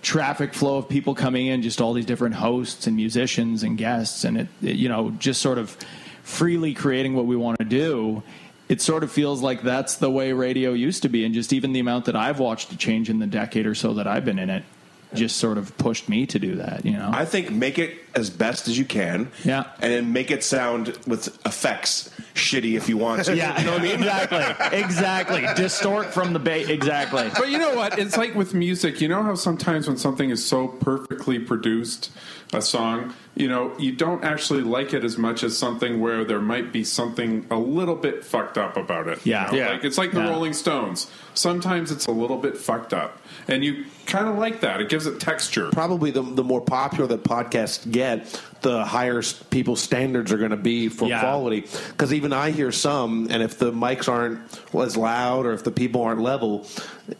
traffic 0.02 0.54
flow 0.54 0.78
of 0.78 0.88
people 0.88 1.14
coming 1.14 1.46
in, 1.46 1.62
just 1.62 1.80
all 1.80 1.92
these 1.92 2.06
different 2.06 2.36
hosts 2.36 2.86
and 2.86 2.96
musicians 2.96 3.62
and 3.62 3.76
guests, 3.76 4.24
and 4.24 4.38
it, 4.38 4.48
it 4.62 4.76
you 4.76 4.88
know, 4.88 5.10
just 5.12 5.42
sort 5.42 5.58
of 5.58 5.76
freely 6.22 6.72
creating 6.74 7.14
what 7.14 7.26
we 7.26 7.36
want 7.36 7.58
to 7.58 7.64
do. 7.64 8.22
It 8.68 8.80
sort 8.80 9.02
of 9.02 9.10
feels 9.10 9.42
like 9.42 9.62
that's 9.62 9.96
the 9.96 10.10
way 10.10 10.32
radio 10.32 10.72
used 10.72 11.02
to 11.02 11.08
be, 11.08 11.24
and 11.24 11.34
just 11.34 11.52
even 11.52 11.72
the 11.72 11.80
amount 11.80 12.04
that 12.06 12.16
I've 12.16 12.38
watched 12.38 12.72
it 12.72 12.78
change 12.78 13.10
in 13.10 13.18
the 13.18 13.26
decade 13.26 13.66
or 13.66 13.74
so 13.74 13.94
that 13.94 14.06
I've 14.06 14.24
been 14.24 14.38
in 14.38 14.48
it, 14.48 14.64
just 15.14 15.36
sort 15.38 15.58
of 15.58 15.76
pushed 15.78 16.08
me 16.08 16.26
to 16.26 16.38
do 16.38 16.56
that. 16.56 16.84
You 16.84 16.92
know, 16.92 17.10
I 17.12 17.24
think 17.24 17.50
make 17.50 17.78
it 17.78 17.96
as 18.14 18.30
best 18.30 18.66
as 18.68 18.76
you 18.78 18.84
can. 18.84 19.30
Yeah. 19.44 19.64
and 19.80 19.92
then 19.92 20.12
make 20.12 20.30
it 20.30 20.42
sound 20.42 20.88
with 21.06 21.28
effects 21.46 22.10
shitty 22.34 22.76
if 22.76 22.88
you 22.88 22.96
want 22.96 23.24
to. 23.24 23.36
yeah, 23.36 23.58
you 23.60 23.66
know 23.66 23.72
what 23.72 23.80
I 23.80 23.84
mean. 23.84 23.94
exactly, 23.94 24.78
exactly. 24.78 25.46
Distort 25.56 26.06
from 26.12 26.32
the 26.32 26.38
base, 26.38 26.68
exactly. 26.68 27.28
But 27.36 27.50
you 27.50 27.58
know 27.58 27.74
what? 27.74 27.98
It's 27.98 28.16
like 28.16 28.34
with 28.34 28.54
music. 28.54 29.00
You 29.00 29.08
know 29.08 29.22
how 29.22 29.34
sometimes 29.34 29.86
when 29.88 29.96
something 29.96 30.30
is 30.30 30.44
so 30.44 30.68
perfectly 30.68 31.38
produced, 31.38 32.10
a 32.52 32.60
song, 32.60 33.14
you 33.36 33.48
know, 33.48 33.72
you 33.78 33.92
don't 33.92 34.24
actually 34.24 34.62
like 34.62 34.92
it 34.92 35.04
as 35.04 35.16
much 35.16 35.44
as 35.44 35.56
something 35.56 36.00
where 36.00 36.24
there 36.24 36.40
might 36.40 36.72
be 36.72 36.82
something 36.82 37.46
a 37.50 37.56
little 37.56 37.94
bit 37.94 38.24
fucked 38.24 38.58
up 38.58 38.76
about 38.76 39.06
it. 39.06 39.24
you 39.24 39.32
Yeah. 39.32 39.44
know? 39.52 39.56
Yeah. 39.56 39.68
Like 39.70 39.84
it's 39.84 39.98
like 39.98 40.10
the 40.10 40.20
Yeah. 40.20 40.30
Rolling 40.30 40.52
Stones. 40.52 41.08
Sometimes 41.34 41.92
it's 41.92 42.06
a 42.06 42.10
little 42.10 42.38
bit 42.38 42.56
fucked 42.56 42.92
up, 42.92 43.18
and 43.48 43.64
you 43.64 43.84
kind 44.06 44.28
of 44.28 44.38
like 44.38 44.60
that. 44.60 44.80
It 44.80 44.88
gives 44.88 45.06
it 45.06 45.20
texture. 45.20 45.70
Probably 45.70 46.10
the, 46.10 46.22
the 46.22 46.44
more 46.44 46.60
popular 46.60 47.06
that 47.08 47.22
podcasts 47.24 47.90
get, 47.90 48.40
the 48.62 48.84
higher 48.84 49.22
people's 49.50 49.80
standards 49.80 50.32
are 50.32 50.38
going 50.38 50.50
to 50.50 50.56
be 50.56 50.88
for 50.88 51.08
Yeah. 51.08 51.20
quality. 51.20 51.60
Because 51.88 52.12
even 52.12 52.32
I 52.32 52.50
hear 52.50 52.72
some, 52.72 53.28
and 53.30 53.42
if 53.42 53.58
the 53.58 53.72
mics 53.72 54.08
aren't 54.08 54.40
as 54.74 54.96
loud 54.96 55.46
or 55.46 55.52
if 55.52 55.64
the 55.64 55.70
people 55.70 56.02
aren't 56.02 56.20
level, 56.20 56.66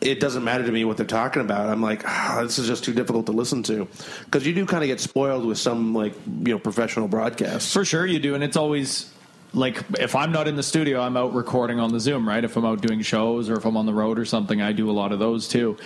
it 0.01 0.21
doesn't 0.21 0.45
matter 0.45 0.65
to 0.65 0.73
me 0.73 0.85
what 0.85 0.97
they're 0.97 1.07
talking 1.07 1.43
about. 1.43 1.69
I'm 1.69 1.83
like, 1.83 2.03
ah, 2.07 2.41
this 2.43 2.59
is 2.59 2.67
just 2.67 2.85
too 2.85 2.93
difficult 2.93 3.27
to 3.27 3.33
listen 3.33 3.63
to. 3.65 3.87
Because 4.25 4.47
you 4.47 4.53
do 4.55 4.67
kind 4.67 4.83
of 4.83 4.89
get 4.89 5.01
spoiled 5.01 5.45
with 5.47 5.59
some 5.59 5.95
like 5.95 6.15
you 6.27 6.53
know 6.53 6.59
professional 6.59 7.09
broadcasts. 7.09 7.73
For 7.73 7.85
sure 7.85 8.05
you 8.07 8.19
do, 8.19 8.35
and 8.35 8.43
it's 8.45 8.57
always 8.57 9.13
like 9.53 9.83
if 9.99 10.15
I'm 10.15 10.33
not 10.33 10.47
in 10.49 10.57
the 10.57 10.63
studio, 10.63 11.01
I'm 11.01 11.17
out 11.17 11.35
recording 11.35 11.81
on 11.81 11.93
the 11.93 12.01
Zoom, 12.01 12.29
right? 12.29 12.43
If 12.45 12.57
I'm 12.57 12.65
out 12.65 12.81
doing 12.81 13.03
shows 13.03 13.51
or 13.51 13.55
if 13.57 13.65
I'm 13.65 13.77
on 13.77 13.87
the 13.87 13.93
road 13.95 14.19
or 14.19 14.25
something, 14.25 14.63
I 14.63 14.73
do 14.73 14.89
a 14.91 14.93
lot 14.93 15.13
of 15.13 15.19
those 15.19 15.49
too. 15.49 15.77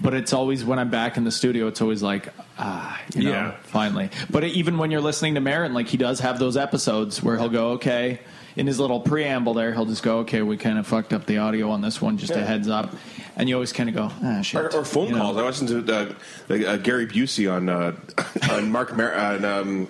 But 0.00 0.14
it's 0.14 0.32
always 0.32 0.64
when 0.64 0.78
I'm 0.78 0.90
back 0.90 1.16
in 1.16 1.24
the 1.24 1.30
studio, 1.30 1.66
it's 1.68 1.80
always 1.82 2.02
like, 2.02 2.28
ah, 2.58 3.00
you 3.14 3.24
know, 3.24 3.30
Yeah. 3.30 3.50
finally. 3.64 4.10
But 4.30 4.44
even 4.44 4.78
when 4.78 4.90
you're 4.90 5.00
listening 5.02 5.34
to 5.34 5.40
Maron, 5.40 5.74
like 5.74 5.86
he 5.88 5.96
does 5.98 6.20
have 6.20 6.38
those 6.38 6.56
episodes 6.56 7.22
where 7.22 7.36
he'll 7.38 7.48
go, 7.50 7.72
okay, 7.72 8.20
in 8.56 8.66
his 8.66 8.78
little 8.80 9.00
preamble 9.00 9.54
there, 9.54 9.72
he'll 9.72 9.86
just 9.86 10.02
go, 10.02 10.18
okay, 10.20 10.42
we 10.42 10.56
kind 10.56 10.78
of 10.78 10.86
fucked 10.86 11.12
up 11.12 11.26
the 11.26 11.38
audio 11.38 11.70
on 11.70 11.80
this 11.80 12.00
one, 12.00 12.18
just 12.18 12.32
a 12.32 12.44
heads 12.44 12.68
up. 12.68 12.94
And 13.36 13.48
you 13.48 13.54
always 13.54 13.72
kind 13.72 13.88
of 13.88 13.94
go, 13.94 14.10
ah, 14.22 14.42
shit. 14.42 14.60
Or, 14.60 14.74
or 14.74 14.84
phone 14.84 15.08
You 15.08 15.14
know? 15.14 15.20
calls. 15.22 15.36
I 15.38 15.42
listened 15.42 15.86
to 15.86 15.94
uh, 15.94 16.14
the, 16.48 16.70
uh, 16.72 16.76
Gary 16.76 17.06
Busey 17.06 17.50
on 17.50 17.68
uh, 17.68 17.96
on 18.52 18.70
Mark 18.70 18.94
Mar- 18.96 19.14
on, 19.14 19.44
um, 19.44 19.88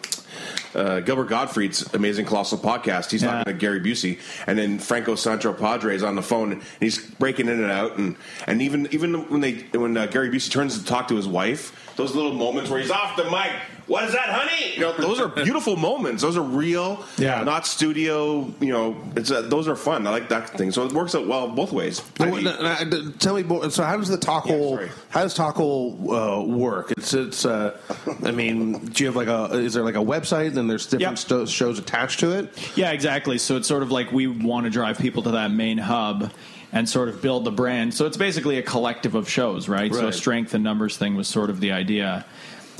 uh, 0.75 1.01
Gilbert 1.01 1.29
Gottfried's 1.29 1.93
amazing 1.93 2.25
colossal 2.25 2.57
podcast. 2.57 3.11
He's 3.11 3.23
Yeah. 3.23 3.39
talking 3.39 3.53
to 3.53 3.59
Gary 3.59 3.81
Busey, 3.81 4.19
and 4.47 4.57
then 4.59 4.79
Franco 4.79 5.17
Sancho 5.17 5.53
Padre 5.53 5.95
is 5.97 6.03
on 6.05 6.15
the 6.15 6.23
phone, 6.23 6.53
and 6.53 6.63
he's 6.81 6.99
breaking 7.15 7.49
in 7.49 7.63
and 7.63 7.71
out, 7.73 7.99
and 7.99 8.17
and 8.47 8.63
even 8.63 8.89
even 8.93 9.29
when 9.29 9.41
they 9.41 9.55
when 9.77 9.97
uh, 9.97 10.07
Gary 10.07 10.31
Busey 10.31 10.51
turns 10.51 10.79
to 10.79 10.85
talk 10.85 11.09
to 11.09 11.17
his 11.17 11.27
wife, 11.29 11.93
those 11.97 12.15
little 12.15 12.33
moments 12.33 12.71
where 12.71 12.81
he's 12.81 12.91
off 12.93 13.17
the 13.17 13.25
mic. 13.25 13.51
What 13.93 14.05
is 14.05 14.13
that, 14.13 14.31
honey? 14.31 14.73
You 14.73 14.81
know, 14.81 14.93
those 14.97 15.21
are 15.21 15.29
beautiful 15.29 15.77
moments. 15.77 16.23
Those 16.23 16.39
are 16.39 16.43
real, 16.43 17.05
Yeah. 17.19 17.43
not 17.45 17.67
studio. 17.67 18.51
You 18.59 18.73
know, 18.73 18.97
it's 19.17 19.31
uh, 19.31 19.43
those 19.43 19.69
are 19.69 19.77
fun. 19.77 20.07
I 20.07 20.11
like 20.11 20.31
that 20.31 20.49
thing. 20.57 20.71
So 20.73 20.87
it 20.87 20.93
works 20.95 21.15
out 21.15 21.27
well 21.27 21.49
both 21.49 21.73
ways. 21.75 22.01
I 22.19 22.25
Now, 22.25 22.35
mean- 22.35 22.45
now, 22.45 22.59
now, 22.63 23.11
tell 23.19 23.35
me 23.35 23.43
more. 23.43 23.69
So, 23.71 23.83
how 23.85 23.99
does 23.99 24.09
the 24.09 24.17
talk 24.17 24.47
Yeah, 24.47 24.53
hole? 24.57 24.77
sorry. 24.77 24.91
how 25.11 25.23
does 25.25 25.35
talk 25.35 25.57
hole 25.57 26.11
uh, 26.11 26.43
work? 26.43 26.91
It's 26.93 27.13
it's. 27.13 27.45
Uh, 27.45 27.77
I 28.25 28.31
mean, 28.31 28.87
do 28.87 29.05
you 29.05 29.09
have 29.11 29.17
like 29.17 29.29
a? 29.29 29.55
Is 29.59 29.75
there 29.75 29.85
like 29.85 29.95
a 29.97 29.99
website? 30.15 30.57
And 30.57 30.71
there's 30.71 30.87
different 30.87 31.03
Yep. 31.03 31.19
sto- 31.19 31.45
shows 31.45 31.79
attached 31.79 32.21
to 32.21 32.31
it. 32.39 32.73
Yeah, 32.75 32.93
exactly. 32.93 33.37
So 33.37 33.57
it's 33.59 33.69
sort 33.69 33.83
of 33.83 33.91
like 33.91 34.11
we 34.11 34.27
want 34.27 34.65
to 34.65 34.71
drive 34.71 34.99
people 34.99 35.23
to 35.25 35.33
that 35.33 35.51
main 35.51 35.77
hub 35.77 36.33
and 36.73 36.89
sort 36.89 37.11
of 37.11 37.21
build 37.21 37.45
the 37.45 37.51
brand. 37.53 37.93
So 37.93 38.07
it's 38.07 38.17
basically 38.17 38.57
a 38.57 38.63
collective 38.63 39.15
of 39.15 39.29
shows, 39.29 39.69
right? 39.69 39.93
So 39.95 40.05
Right. 40.05 40.15
strength 40.15 40.55
and 40.55 40.65
numbers 40.65 40.97
thing 40.97 41.15
was 41.15 41.29
sort 41.29 41.51
of 41.51 41.61
the 41.61 41.73
idea. 41.73 42.25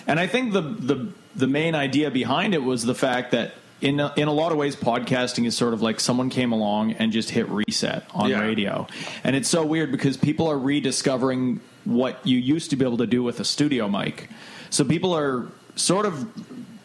And 0.07 0.19
I 0.21 0.27
think 0.27 0.53
the 0.53 0.61
the 0.63 1.09
the 1.37 1.47
main 1.47 1.75
idea 1.75 2.11
behind 2.11 2.55
it 2.55 2.63
was 2.63 2.85
the 2.85 2.95
fact 2.95 3.31
that 3.33 3.55
in 3.81 3.99
a, 3.99 4.13
in 4.17 4.29
a 4.29 4.33
lot 4.33 4.53
of 4.53 4.59
ways 4.59 4.77
podcasting 4.77 5.45
is 5.47 5.57
sort 5.57 5.75
of 5.75 5.83
like 5.83 5.99
someone 5.99 6.31
came 6.31 6.53
along 6.53 6.93
and 6.93 7.11
just 7.13 7.31
hit 7.31 7.49
reset 7.49 8.05
on 8.15 8.31
Yeah. 8.31 8.41
radio. 8.41 8.87
And 9.25 9.35
it's 9.35 9.49
so 9.49 9.65
weird 9.67 9.91
because 9.91 10.17
people 10.17 10.47
are 10.49 10.59
rediscovering 10.59 11.61
what 11.85 12.25
you 12.25 12.39
used 12.39 12.71
to 12.71 12.77
be 12.77 12.85
able 12.85 12.99
to 12.99 13.07
do 13.09 13.23
with 13.25 13.41
a 13.41 13.45
studio 13.45 13.89
mic. 13.89 14.29
So 14.71 14.85
people 14.85 15.13
are 15.17 15.49
sort 15.75 16.07
of 16.07 16.29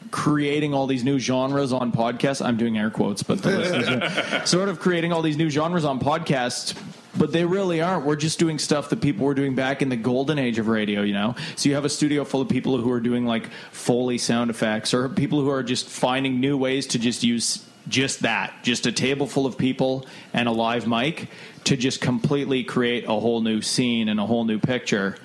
creating 0.10 0.74
all 0.74 0.88
these 0.88 1.04
new 1.04 1.20
genres 1.20 1.72
on 1.74 1.92
podcasts. 1.92 2.44
I'm 2.44 2.58
doing 2.58 2.78
air 2.78 2.90
quotes, 2.90 3.22
but 3.22 3.44
the 3.44 3.52
listeners 3.58 3.88
are 4.34 4.46
sort 4.48 4.70
of 4.70 4.80
creating 4.80 5.12
all 5.14 5.22
these 5.22 5.38
new 5.38 5.50
genres 5.50 5.86
on 5.86 6.00
podcasts. 6.00 6.74
But 7.18 7.32
they 7.32 7.46
really 7.46 7.82
aren't. 7.82 8.06
We're 8.06 8.16
just 8.16 8.40
doing 8.40 8.60
stuff 8.60 8.90
that 8.90 9.02
people 9.02 9.26
were 9.26 9.34
doing 9.34 9.56
back 9.56 9.82
in 9.82 9.90
the 9.90 9.96
golden 9.96 10.38
age 10.38 10.60
of 10.60 10.68
radio, 10.68 11.02
you 11.02 11.14
know? 11.14 11.36
So 11.56 11.70
you 11.70 11.76
have 11.76 11.86
a 11.86 11.90
studio 11.90 12.24
full 12.24 12.42
of 12.42 12.50
people 12.50 12.78
who 12.78 12.92
are 12.92 13.00
doing 13.00 13.26
like 13.26 13.50
Foley 13.72 14.18
sound 14.18 14.50
effects 14.50 14.94
or 14.94 15.10
people 15.10 15.42
who 15.42 15.50
are 15.50 15.64
just 15.64 15.88
finding 15.88 16.40
new 16.40 16.58
ways 16.58 16.88
to 16.88 17.00
just 17.00 17.24
use 17.24 17.66
just 17.88 18.22
that, 18.22 18.54
just 18.64 18.86
a 18.86 18.92
table 18.92 19.28
full 19.28 19.46
of 19.46 19.58
people 19.58 20.06
and 20.34 20.48
a 20.48 20.52
live 20.52 20.88
mic 20.88 21.30
to 21.64 21.78
just 21.78 22.02
completely 22.02 22.64
create 22.64 23.06
a 23.06 23.20
whole 23.20 23.42
new 23.42 23.62
scene 23.62 24.10
and 24.10 24.20
a 24.20 24.26
whole 24.26 24.46
new 24.46 24.60
picture. 24.60 25.18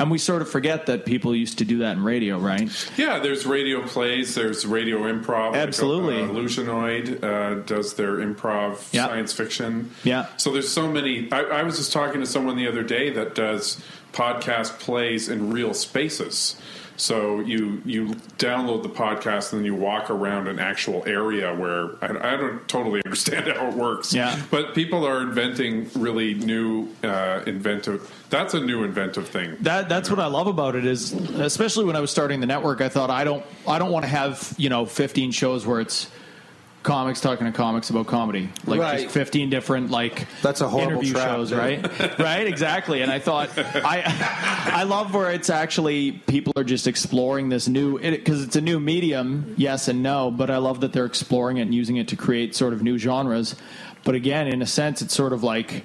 And 0.00 0.10
we 0.10 0.18
sort 0.18 0.40
of 0.42 0.48
forget 0.50 0.86
that 0.86 1.04
people 1.04 1.36
used 1.36 1.58
to 1.58 1.64
do 1.64 1.78
that 1.78 1.96
in 1.96 2.02
radio, 2.02 2.38
right? 2.38 2.68
Yeah, 2.96 3.18
there's 3.20 3.44
radio 3.46 3.86
plays, 3.86 4.34
there's 4.34 4.66
radio 4.66 5.00
improv. 5.02 5.54
Absolutely. 5.54 6.22
Like, 6.22 6.30
uh, 6.30 6.32
Illusionoid 6.32 7.22
uh, 7.22 7.54
does 7.66 7.94
their 7.94 8.14
improv 8.16 8.92
Yeah. 8.92 9.06
science 9.06 9.32
fiction. 9.34 9.90
Yeah. 10.02 10.26
So 10.38 10.52
there's 10.52 10.70
so 10.70 10.88
many. 10.90 11.30
I, 11.30 11.42
I 11.42 11.62
was 11.62 11.76
just 11.76 11.92
talking 11.92 12.20
to 12.20 12.26
someone 12.26 12.56
the 12.56 12.66
other 12.66 12.82
day 12.82 13.10
that 13.10 13.34
does 13.34 13.80
podcast 14.12 14.78
plays 14.80 15.28
in 15.28 15.52
real 15.52 15.74
spaces. 15.74 16.56
So 17.00 17.40
you 17.40 17.80
you 17.86 18.08
download 18.36 18.82
the 18.82 18.90
podcast 18.90 19.52
and 19.52 19.60
then 19.60 19.64
you 19.64 19.74
walk 19.74 20.10
around 20.10 20.48
an 20.48 20.58
actual 20.58 21.02
area 21.06 21.54
where 21.54 21.92
I, 22.02 22.34
I 22.34 22.36
don't 22.36 22.68
totally 22.68 23.00
understand 23.06 23.48
how 23.48 23.68
it 23.68 23.74
works. 23.74 24.12
Yeah. 24.12 24.40
But 24.50 24.74
people 24.74 25.06
are 25.06 25.22
inventing 25.22 25.90
really 25.94 26.34
new 26.34 26.88
uh, 27.02 27.42
inventive. 27.46 28.12
That's 28.28 28.52
a 28.52 28.60
new 28.60 28.84
inventive 28.84 29.28
thing. 29.28 29.56
That 29.60 29.88
that's 29.88 30.10
what 30.10 30.20
I 30.20 30.26
love 30.26 30.46
about 30.46 30.76
it 30.76 30.84
is 30.84 31.12
especially 31.12 31.86
when 31.86 31.96
I 31.96 32.00
was 32.00 32.10
starting 32.10 32.40
the 32.40 32.46
network 32.46 32.82
I 32.82 32.90
thought 32.90 33.08
I 33.08 33.24
don't 33.24 33.44
I 33.66 33.78
don't 33.78 33.90
want 33.90 34.04
to 34.04 34.10
have, 34.10 34.54
you 34.58 34.68
know, 34.68 34.84
15 34.84 35.30
shows 35.30 35.66
where 35.66 35.80
it's 35.80 36.10
comics 36.82 37.20
talking 37.20 37.46
to 37.46 37.52
comics 37.52 37.90
about 37.90 38.06
comedy. 38.06 38.48
Like 38.64 38.80
Right. 38.80 39.02
just 39.02 39.12
15 39.14 39.50
different 39.50 39.90
like 39.90 40.26
That's 40.42 40.60
a 40.62 40.68
horrible 40.68 40.92
interview 40.92 41.12
trap, 41.12 41.28
shows, 41.28 41.50
dude. 41.50 41.58
right? 41.58 42.18
right, 42.18 42.46
exactly. 42.46 43.02
And 43.02 43.10
I 43.12 43.18
thought 43.18 43.50
I 43.56 44.02
I 44.72 44.82
love 44.84 45.12
where 45.14 45.30
it's 45.30 45.50
actually 45.50 46.12
people 46.12 46.52
are 46.56 46.64
just 46.64 46.86
exploring 46.86 47.48
this 47.50 47.68
new 47.68 47.98
because 47.98 48.42
it's 48.42 48.56
a 48.56 48.60
new 48.62 48.80
medium, 48.80 49.54
yes 49.58 49.88
and 49.88 50.02
no, 50.02 50.30
but 50.30 50.50
I 50.50 50.56
love 50.56 50.80
that 50.80 50.92
they're 50.92 51.04
exploring 51.06 51.58
it 51.58 51.62
and 51.62 51.74
using 51.74 51.96
it 51.96 52.08
to 52.08 52.16
create 52.16 52.54
sort 52.56 52.72
of 52.72 52.82
new 52.82 52.96
genres. 52.98 53.56
But 54.04 54.14
again, 54.14 54.48
in 54.48 54.62
a 54.62 54.66
sense 54.66 55.02
it's 55.02 55.14
sort 55.14 55.32
of 55.34 55.42
like 55.42 55.84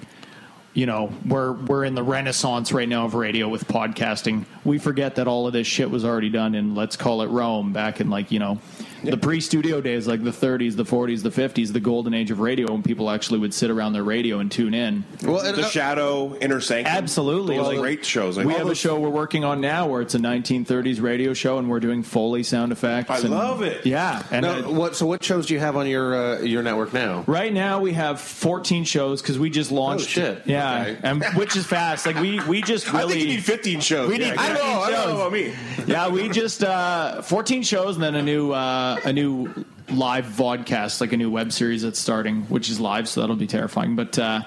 you 0.76 0.86
know 0.86 1.10
we're 1.26 1.52
we're 1.52 1.84
in 1.84 1.94
the 1.94 2.02
renaissance 2.02 2.70
right 2.70 2.88
now 2.88 3.06
of 3.06 3.14
radio 3.14 3.48
with 3.48 3.66
podcasting 3.66 4.44
we 4.64 4.78
forget 4.78 5.14
that 5.16 5.26
all 5.26 5.46
of 5.46 5.52
this 5.54 5.66
shit 5.66 5.90
was 5.90 6.04
already 6.04 6.28
done 6.30 6.54
in 6.54 6.74
let's 6.74 6.96
call 6.96 7.22
it 7.22 7.26
rome 7.28 7.72
back 7.72 8.00
in 8.00 8.10
like 8.10 8.30
you 8.30 8.38
know 8.38 8.58
the 9.02 9.16
pre-studio 9.16 9.80
days 9.80 10.06
like 10.08 10.24
the 10.24 10.30
30s 10.30 10.74
the 10.76 10.84
40s 10.84 11.22
the 11.22 11.30
50s 11.30 11.72
the 11.72 11.78
golden 11.80 12.12
age 12.12 12.30
of 12.30 12.40
radio 12.40 12.72
when 12.72 12.82
people 12.82 13.08
actually 13.08 13.38
would 13.38 13.54
sit 13.54 13.70
around 13.70 13.92
their 13.92 14.02
radio 14.02 14.38
and 14.40 14.50
tune 14.50 14.74
in 14.74 15.04
Well, 15.22 15.42
the 15.54 15.62
uh, 15.62 15.68
Shadow, 15.68 16.36
Inner 16.38 16.60
Sanctum. 16.60 16.92
Absolutely. 16.96 17.56
Those 17.56 17.66
Like, 17.68 17.78
great 17.78 18.04
shows. 18.04 18.36
Like, 18.36 18.46
we 18.46 18.52
all 18.54 18.58
have 18.60 18.68
a 18.70 18.74
show 18.74 18.98
we're 18.98 19.08
working 19.10 19.44
on 19.44 19.60
now 19.60 19.86
where 19.86 20.00
it's 20.02 20.14
a 20.16 20.18
1930s 20.18 21.00
radio 21.00 21.34
show 21.34 21.58
and 21.58 21.70
we're 21.70 21.78
doing 21.78 22.02
foley 22.02 22.42
sound 22.42 22.72
effects 22.72 23.10
I 23.10 23.18
and- 23.18 23.30
love 23.30 23.62
it. 23.62 23.86
yeah 23.86 24.24
and 24.32 24.44
now, 24.44 24.58
it- 24.58 24.66
what? 24.66 24.96
So, 24.96 25.06
what 25.06 25.22
shows 25.22 25.46
do 25.46 25.54
you 25.54 25.60
have 25.60 25.76
on 25.76 25.86
your 25.86 26.14
uh, 26.38 26.40
your 26.40 26.62
network 26.64 26.92
now? 26.92 27.22
Right 27.28 27.52
now 27.52 27.80
we 27.80 27.92
have 27.92 28.20
14 28.20 28.84
shows 28.84 29.22
because 29.22 29.38
we 29.38 29.50
just 29.50 29.70
launched. 29.70 30.06
Oh, 30.18 30.22
shit. 30.34 30.42
Yeah, 30.46 30.65
Yeah, 30.72 30.92
guy. 30.92 30.98
and 31.02 31.24
which 31.36 31.56
is 31.56 31.66
fast. 31.66 32.06
Like 32.06 32.16
we 32.16 32.40
we 32.44 32.62
just 32.62 32.92
really. 32.92 33.04
I 33.04 33.08
think 33.08 33.20
you 33.20 33.26
need 33.36 33.44
15 33.44 33.80
shows. 33.80 34.08
We 34.08 34.18
need 34.18 34.34
I 34.34 34.48
don't 34.48 34.56
know. 34.58 34.80
I 34.82 34.86
15 34.86 34.92
don't 34.92 34.92
know 34.92 35.04
shows. 35.04 35.20
about 35.20 35.32
me. 35.32 35.92
yeah, 35.92 36.08
we 36.08 36.28
just 36.28 36.62
uh, 36.64 37.22
14 37.22 37.62
shows 37.62 37.96
and 37.96 38.02
then 38.04 38.14
a 38.14 38.22
new 38.22 38.52
uh, 38.52 39.00
a 39.04 39.12
new 39.12 39.64
live 39.90 40.26
vodcast, 40.26 41.00
like 41.00 41.12
a 41.12 41.16
new 41.16 41.30
web 41.30 41.52
series 41.52 41.82
that's 41.82 41.98
starting, 41.98 42.42
which 42.42 42.68
is 42.68 42.80
live, 42.80 43.08
so 43.08 43.20
that'll 43.20 43.36
be 43.36 43.46
terrifying. 43.46 43.94
But 43.96 44.18
uh, 44.18 44.42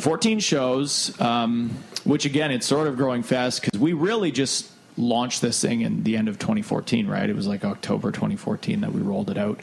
14 0.00 0.40
shows, 0.40 1.18
um, 1.20 1.70
which 2.04 2.24
again, 2.24 2.50
it's 2.50 2.66
sort 2.66 2.86
of 2.88 2.96
growing 2.96 3.22
fast 3.22 3.62
because 3.62 3.78
we 3.78 3.92
really 3.92 4.30
just 4.30 4.70
launched 4.96 5.42
this 5.42 5.60
thing 5.60 5.82
in 5.82 6.02
the 6.02 6.16
end 6.16 6.28
of 6.28 6.38
2014, 6.38 7.06
right? 7.06 7.28
It 7.28 7.36
was 7.36 7.46
like 7.46 7.64
October 7.64 8.10
2014 8.10 8.80
that 8.80 8.92
we 8.92 9.00
rolled 9.00 9.30
it 9.30 9.38
out. 9.38 9.60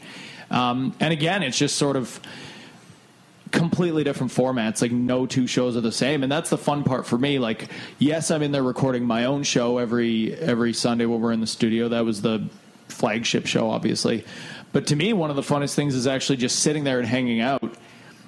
Um, 0.50 0.94
and 1.00 1.12
again, 1.12 1.42
it's 1.42 1.58
just 1.58 1.76
sort 1.76 1.96
of 1.96 2.20
completely 3.56 4.04
different 4.04 4.32
formats. 4.32 4.82
Like 4.82 4.92
no 4.92 5.26
two 5.26 5.46
shows 5.46 5.76
are 5.76 5.80
the 5.80 5.92
same, 5.92 6.22
and 6.22 6.30
that's 6.30 6.50
the 6.50 6.58
fun 6.58 6.84
part 6.84 7.06
for 7.06 7.18
me. 7.18 7.38
Like, 7.38 7.68
yes, 7.98 8.30
I'm 8.30 8.42
in 8.42 8.52
there 8.52 8.62
recording 8.62 9.04
my 9.04 9.24
own 9.24 9.42
show 9.42 9.78
every 9.78 10.34
every 10.34 10.72
Sunday 10.72 11.06
when 11.06 11.20
we're 11.20 11.32
in 11.32 11.40
the 11.40 11.46
studio. 11.46 11.88
That 11.88 12.04
was 12.04 12.22
the 12.22 12.48
flagship 12.88 13.46
show, 13.46 13.70
obviously. 13.70 14.24
But 14.72 14.86
to 14.88 14.96
me, 14.96 15.12
one 15.12 15.30
of 15.30 15.36
the 15.36 15.42
funnest 15.42 15.74
things 15.74 15.94
is 15.94 16.06
actually 16.06 16.36
just 16.36 16.60
sitting 16.60 16.84
there 16.84 16.98
and 16.98 17.08
hanging 17.08 17.40
out 17.40 17.76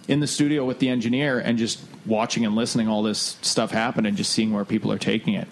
in 0.09 0.21
the 0.21 0.27
studio 0.27 0.64
with 0.64 0.79
the 0.79 0.88
engineer 0.88 1.38
and 1.38 1.59
just 1.59 1.81
watching 2.07 2.47
and 2.47 2.55
listening 2.57 2.88
all 2.88 3.03
this 3.03 3.37
stuff 3.43 3.71
happen 3.71 4.07
and 4.07 4.17
just 4.17 4.33
seeing 4.33 4.51
where 4.55 4.64
people 4.64 4.91
are 4.91 4.97
taking 4.99 5.35
it. 5.35 5.47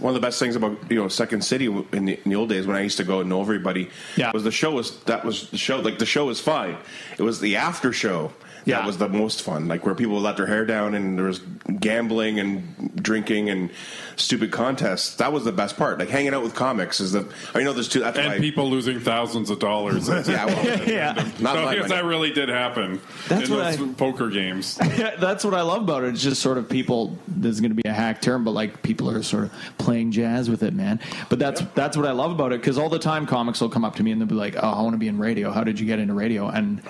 One 0.00 0.12
of 0.12 0.20
the 0.20 0.26
best 0.26 0.40
things 0.40 0.56
about 0.56 0.76
you 0.90 0.96
know 0.96 1.06
Second 1.08 1.44
City 1.44 1.66
in 1.66 2.04
the, 2.06 2.18
in 2.24 2.30
the 2.30 2.34
old 2.34 2.48
days 2.48 2.66
when 2.66 2.74
I 2.76 2.80
used 2.80 2.96
to 2.96 3.04
go 3.04 3.20
and 3.20 3.28
know 3.28 3.40
everybody 3.40 3.88
Yeah. 4.16 4.32
was 4.32 4.42
the 4.42 4.50
show 4.50 4.72
was 4.72 4.98
that 5.04 5.24
was 5.24 5.48
the 5.50 5.58
show 5.58 5.78
like 5.78 5.98
the 6.00 6.06
show 6.06 6.26
was 6.26 6.40
fine. 6.40 6.76
It 7.16 7.22
was 7.22 7.38
the 7.40 7.56
after 7.56 7.92
show 7.92 8.32
Yeah. 8.64 8.78
that 8.78 8.86
was 8.86 8.98
the 8.98 9.08
most 9.08 9.42
fun. 9.42 9.68
Like 9.68 9.84
where 9.86 9.94
people 9.94 10.20
let 10.20 10.36
their 10.36 10.46
hair 10.46 10.64
down 10.66 10.94
and 10.94 11.18
there 11.18 11.26
was 11.26 11.40
gambling 11.78 12.38
and 12.38 12.94
drinking 13.02 13.48
and 13.50 13.70
stupid 14.16 14.50
contests. 14.52 15.16
That 15.16 15.32
was 15.32 15.44
the 15.44 15.52
best 15.52 15.76
part. 15.76 15.98
Like 15.98 16.08
hanging 16.08 16.34
out 16.34 16.42
with 16.42 16.54
comics 16.54 17.00
is 17.00 17.12
the. 17.12 17.26
I 17.54 17.62
know 17.62 17.72
there's 17.72 17.88
two. 17.88 18.00
That's 18.00 18.18
and 18.18 18.28
why, 18.28 18.38
people 18.38 18.68
losing 18.70 19.00
thousands 19.00 19.50
of 19.50 19.58
dollars. 19.58 20.08
Yeah, 20.30 20.44
well, 20.46 20.88
Yeah. 20.88 21.12
not 21.40 21.56
oh, 21.56 21.60
so 21.60 21.64
my 21.66 21.74
yes, 21.74 21.88
money. 21.88 21.88
that 21.94 22.04
really 22.04 22.30
did 22.32 22.48
happen 22.48 23.00
That's 23.28 23.48
in 23.48 23.56
what 23.56 23.76
those 23.78 23.80
I- 23.90 23.92
poker 23.94 24.28
games. 24.28 24.76
That's 25.18 25.44
what 25.44 25.54
I 25.54 25.62
love 25.62 25.82
about 25.82 26.04
it. 26.04 26.10
It's 26.10 26.22
just 26.22 26.42
sort 26.42 26.58
of 26.58 26.68
people. 26.68 27.16
This 27.26 27.52
is 27.54 27.60
going 27.60 27.70
to 27.70 27.74
be 27.82 27.88
a 27.88 27.92
hack 27.92 28.20
term, 28.20 28.44
but 28.44 28.50
like 28.52 28.82
people 28.82 29.10
are 29.10 29.22
sort 29.22 29.44
of 29.44 29.52
playing 29.78 30.12
jazz 30.12 30.50
with 30.50 30.62
it, 30.62 30.74
man. 30.74 31.00
But 31.28 31.38
that's 31.38 31.62
that's 31.74 31.96
what 31.96 32.06
I 32.06 32.12
love 32.12 32.30
about 32.30 32.52
it 32.52 32.60
because 32.60 32.76
all 32.78 32.88
the 32.88 32.98
time 32.98 33.26
comics 33.26 33.60
will 33.60 33.68
come 33.70 33.84
up 33.84 33.96
to 33.96 34.02
me 34.02 34.12
and 34.12 34.20
they'll 34.20 34.28
be 34.28 34.34
like, 34.34 34.56
"Oh, 34.56 34.68
I 34.68 34.82
want 34.82 34.94
to 34.94 34.98
be 34.98 35.08
in 35.08 35.18
radio. 35.18 35.50
How 35.50 35.64
did 35.64 35.80
you 35.80 35.86
get 35.86 35.98
into 35.98 36.14
radio?" 36.14 36.48
And 36.48 36.82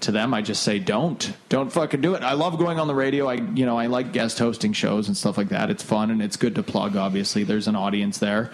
to 0.00 0.12
them, 0.12 0.34
I 0.34 0.42
just 0.42 0.62
say, 0.62 0.78
"Don't, 0.78 1.32
don't 1.48 1.72
fucking 1.72 2.00
do 2.00 2.14
it." 2.14 2.22
I 2.22 2.34
love 2.34 2.58
going 2.58 2.78
on 2.78 2.86
the 2.86 2.94
radio. 2.94 3.26
I, 3.28 3.34
you 3.34 3.64
know, 3.66 3.78
I 3.78 3.86
like 3.86 4.12
guest 4.12 4.38
hosting 4.38 4.72
shows 4.72 5.08
and 5.08 5.16
stuff 5.16 5.36
like 5.38 5.48
that. 5.50 5.70
It's 5.70 5.82
fun 5.82 6.10
and 6.10 6.22
it's 6.22 6.36
good 6.36 6.54
to 6.56 6.62
plug. 6.62 6.96
Obviously, 6.96 7.44
there's 7.44 7.68
an 7.68 7.76
audience 7.76 8.18
there. 8.18 8.50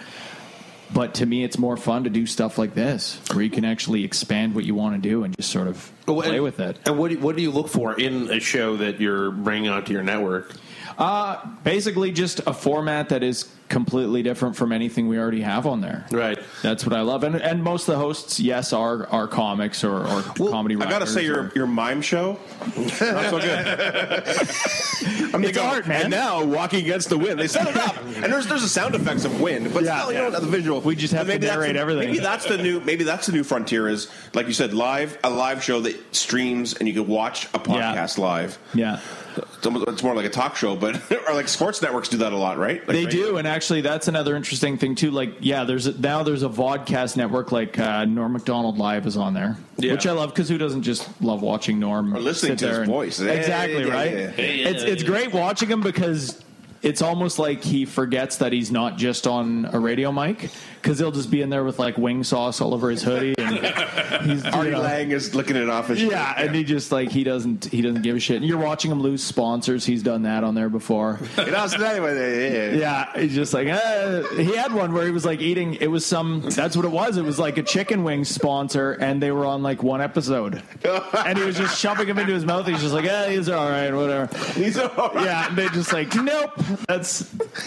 But 0.93 1.15
to 1.15 1.25
me, 1.25 1.43
it's 1.43 1.57
more 1.57 1.75
fun 1.75 2.03
to 2.03 2.09
do 2.11 2.27
stuff 2.27 2.59
like 2.59 2.75
this, 2.75 3.19
where 3.33 3.43
you 3.43 3.49
can 3.49 3.65
actually 3.65 4.03
expand 4.03 4.53
what 4.53 4.63
you 4.63 4.75
want 4.75 4.95
to 5.01 5.09
do 5.09 5.23
and 5.23 5.35
just 5.35 5.49
sort 5.49 5.67
of 5.67 5.91
oh, 6.07 6.13
Well, 6.13 6.21
play 6.27 6.35
and- 6.35 6.43
with 6.43 6.59
it. 6.59 6.77
And 6.85 6.99
what 6.99 7.09
do, 7.09 7.17
what 7.17 7.35
do 7.35 7.41
you 7.41 7.49
look 7.49 7.67
for 7.67 7.99
in 7.99 8.29
a 8.29 8.39
show 8.39 8.77
that 8.77 9.01
you're 9.01 9.31
bringing 9.31 9.69
onto 9.71 9.91
your 9.91 10.03
network? 10.03 10.53
Uh, 10.95 11.43
basically, 11.63 12.11
just 12.11 12.41
a 12.45 12.53
format 12.53 13.09
that 13.09 13.23
is 13.23 13.51
completely 13.69 14.21
different 14.23 14.55
from 14.55 14.71
anything 14.71 15.07
we 15.07 15.17
already 15.17 15.41
have 15.41 15.65
on 15.65 15.81
there. 15.81 16.05
Right. 16.11 16.37
That's 16.61 16.85
what 16.85 16.93
I 16.93 17.01
love, 17.01 17.23
and 17.23 17.35
and 17.35 17.63
most 17.63 17.87
of 17.87 17.93
the 17.95 17.99
hosts, 17.99 18.39
yes, 18.39 18.71
are 18.73 19.07
are 19.07 19.27
comics 19.27 19.83
or, 19.83 20.05
or 20.05 20.21
comedy. 20.49 20.75
I 20.75 20.89
gotta 20.89 21.07
say, 21.07 21.23
your 21.25 21.43
or- 21.45 21.51
your 21.55 21.67
mime 21.67 22.01
show, 22.01 22.39
not 22.75 22.89
so 23.29 23.39
good. 23.39 23.67
I'm 25.33 25.43
It's 25.43 25.57
art, 25.57 25.87
man. 25.87 26.03
And 26.03 26.11
now, 26.11 26.43
walking 26.43 26.81
against 26.83 27.09
the 27.09 27.17
wind, 27.17 27.39
they 27.39 27.47
set 27.47 27.67
it 27.67 27.75
up, 27.77 27.97
and 28.03 28.31
there's 28.31 28.47
there's 28.47 28.63
a 28.63 28.69
sound 28.69 28.93
effects 28.95 29.25
of 29.25 29.41
wind, 29.41 29.73
but 29.73 29.83
Yeah, 29.83 29.99
still, 30.01 30.11
you 30.13 30.19
yeah. 30.19 30.29
know, 30.29 30.39
the 30.39 30.45
visual. 30.47 30.79
We 30.81 30.95
just 30.95 31.13
have 31.13 31.25
to 31.25 31.33
Maybe 31.33 31.47
that's 31.47 31.57
narrate 31.57 31.73
the- 31.73 31.79
everything. 31.79 32.07
Maybe 32.09 32.19
that's 32.19 32.45
the 32.45 32.57
new. 32.57 32.79
Maybe 32.81 33.03
that's 33.03 33.25
the 33.25 33.31
new 33.33 33.43
frontier. 33.43 33.87
Is 33.87 34.09
like 34.33 34.47
you 34.47 34.53
said, 34.53 34.73
live 34.73 35.17
a 35.23 35.29
live 35.29 35.63
show 35.63 35.81
that 35.81 36.15
streams, 36.15 36.75
and 36.75 36.87
you 36.87 36.93
can 36.93 37.07
watch 37.07 37.45
a 37.53 37.59
podcast 37.59 38.17
live. 38.17 38.57
yeah. 38.73 38.99
It's, 39.35 39.65
almost, 39.65 39.87
it's 39.87 40.03
more 40.03 40.13
like 40.13 40.25
a 40.25 40.29
talk 40.29 40.55
show, 40.55 40.75
but 40.75 41.01
or 41.27 41.33
like 41.33 41.47
sports 41.47 41.81
networks 41.81 42.07
do 42.07 42.17
that 42.17 42.33
a 42.33 42.37
lot, 42.37 42.59
right? 42.59 42.87
Like 42.87 42.95
They 42.95 43.05
radio. 43.05 43.25
do, 43.31 43.37
and 43.37 43.47
actually, 43.53 43.81
that's 43.81 44.07
another 44.07 44.35
interesting 44.35 44.77
thing 44.77 44.95
too. 44.95 45.11
Like, 45.11 45.35
yeah, 45.39 45.63
there's 45.63 45.87
a, 45.87 45.99
now 45.99 46.23
there's 46.23 46.43
a 46.43 46.49
vodcast 46.49 47.15
network 47.17 47.51
like 47.51 47.79
uh, 47.79 48.05
Norm 48.05 48.33
Macdonald 48.33 48.77
Live 48.77 49.05
is 49.05 49.15
on 49.17 49.33
there, 49.33 49.57
Yeah. 49.77 49.93
which 49.93 50.05
I 50.07 50.11
love 50.11 50.29
because 50.29 50.49
who 50.49 50.57
doesn't 50.57 50.83
just 50.83 51.09
love 51.21 51.41
watching 51.41 51.79
Norm 51.79 52.15
Or 52.15 52.19
listening 52.19 52.57
sit 52.57 52.65
to 52.65 52.69
his 52.69 52.77
and- 52.79 52.87
voice. 52.87 53.19
Exactly 53.19 53.85
yeah, 53.85 53.93
right. 53.93 54.11
yeah, 54.11 54.19
yeah. 54.37 54.67
It's 54.69 54.83
it's 54.83 55.03
great 55.03 55.33
watching 55.33 55.69
him 55.69 55.81
because 55.81 56.43
it's 56.81 57.01
almost 57.01 57.39
like 57.39 57.63
he 57.63 57.85
forgets 57.85 58.37
that 58.37 58.51
he's 58.51 58.71
not 58.71 58.97
just 58.97 59.25
on 59.27 59.69
a 59.71 59.79
radio 59.79 60.11
mic 60.11 60.49
because 60.83 60.99
he'll 60.99 61.11
just 61.11 61.31
be 61.31 61.41
in 61.41 61.49
there 61.49 61.63
with 61.63 61.79
like 61.79 61.97
wing 61.97 62.23
sauce 62.25 62.59
all 62.59 62.73
over 62.73 62.89
his 62.89 63.01
hoodie 63.01 63.33
and 63.37 63.55
he's 64.29 64.43
you 64.43 64.51
Artie 64.51 64.71
know, 64.71 64.81
Lang 64.81 65.11
is 65.11 65.33
looking 65.33 65.55
it 65.55 65.69
off 65.69 65.87
his. 65.87 66.03
yeah, 66.03 66.33
and 66.37 66.53
he 66.53 66.63
just 66.65 66.91
like 66.91 67.09
he 67.09 67.23
doesn't 67.23 67.65
he 67.65 67.81
doesn't 67.81 68.01
give 68.01 68.17
a 68.17 68.19
shit. 68.19 68.37
And 68.37 68.45
you're 68.45 68.57
watching 68.59 68.91
him 68.91 69.01
lose 69.01 69.23
sponsors. 69.23 69.85
He's 69.85 70.03
done 70.03 70.23
that 70.23 70.43
on 70.43 70.55
there 70.55 70.69
before. 70.69 71.19
It 71.37 71.53
was- 71.53 71.73
anyway, 71.73 72.15
yeah, 72.51 72.73
yeah. 72.73 72.73
Yeah, 73.13 73.21
he's 73.21 73.33
just 73.33 73.53
like 73.53 73.67
eh. 73.67 74.23
he 74.35 74.55
had 74.55 74.73
one 74.73 74.93
where 74.93 75.05
he 75.05 75.11
was 75.11 75.25
like 75.25 75.39
eating. 75.39 75.75
It 75.75 75.87
was 75.87 76.05
some. 76.05 76.41
That's 76.49 76.75
what 76.75 76.85
it 76.85 76.91
was. 76.91 77.15
It 77.17 77.23
was 77.23 77.39
like 77.39 77.57
a 77.57 77.63
chicken 77.63 78.03
wing 78.03 78.25
sponsor, 78.25 78.91
and 78.93 79.21
they 79.23 79.31
were 79.31 79.45
on 79.45 79.63
like 79.63 79.81
one 79.81 80.01
episode, 80.01 80.61
and 81.25 81.37
he 81.37 81.43
was 81.45 81.55
just 81.57 81.79
shoving 81.79 82.07
them 82.07 82.19
into 82.19 82.33
his 82.33 82.45
mouth. 82.45 82.67
He's 82.67 82.81
just 82.81 82.93
like, 82.93 83.05
eh, 83.05 83.31
he's 83.31 83.47
all 83.49 83.69
right, 83.69 83.93
whatever. 83.93 84.27
These 84.53 84.77
are 84.77 84.89
all 84.99 85.09
right. 85.13 85.25
Yeah, 85.25 85.47
and 85.47 85.57
they 85.57 85.67
just 85.69 85.93
like, 85.93 86.13
nope, 86.15 86.51
that's 86.87 87.19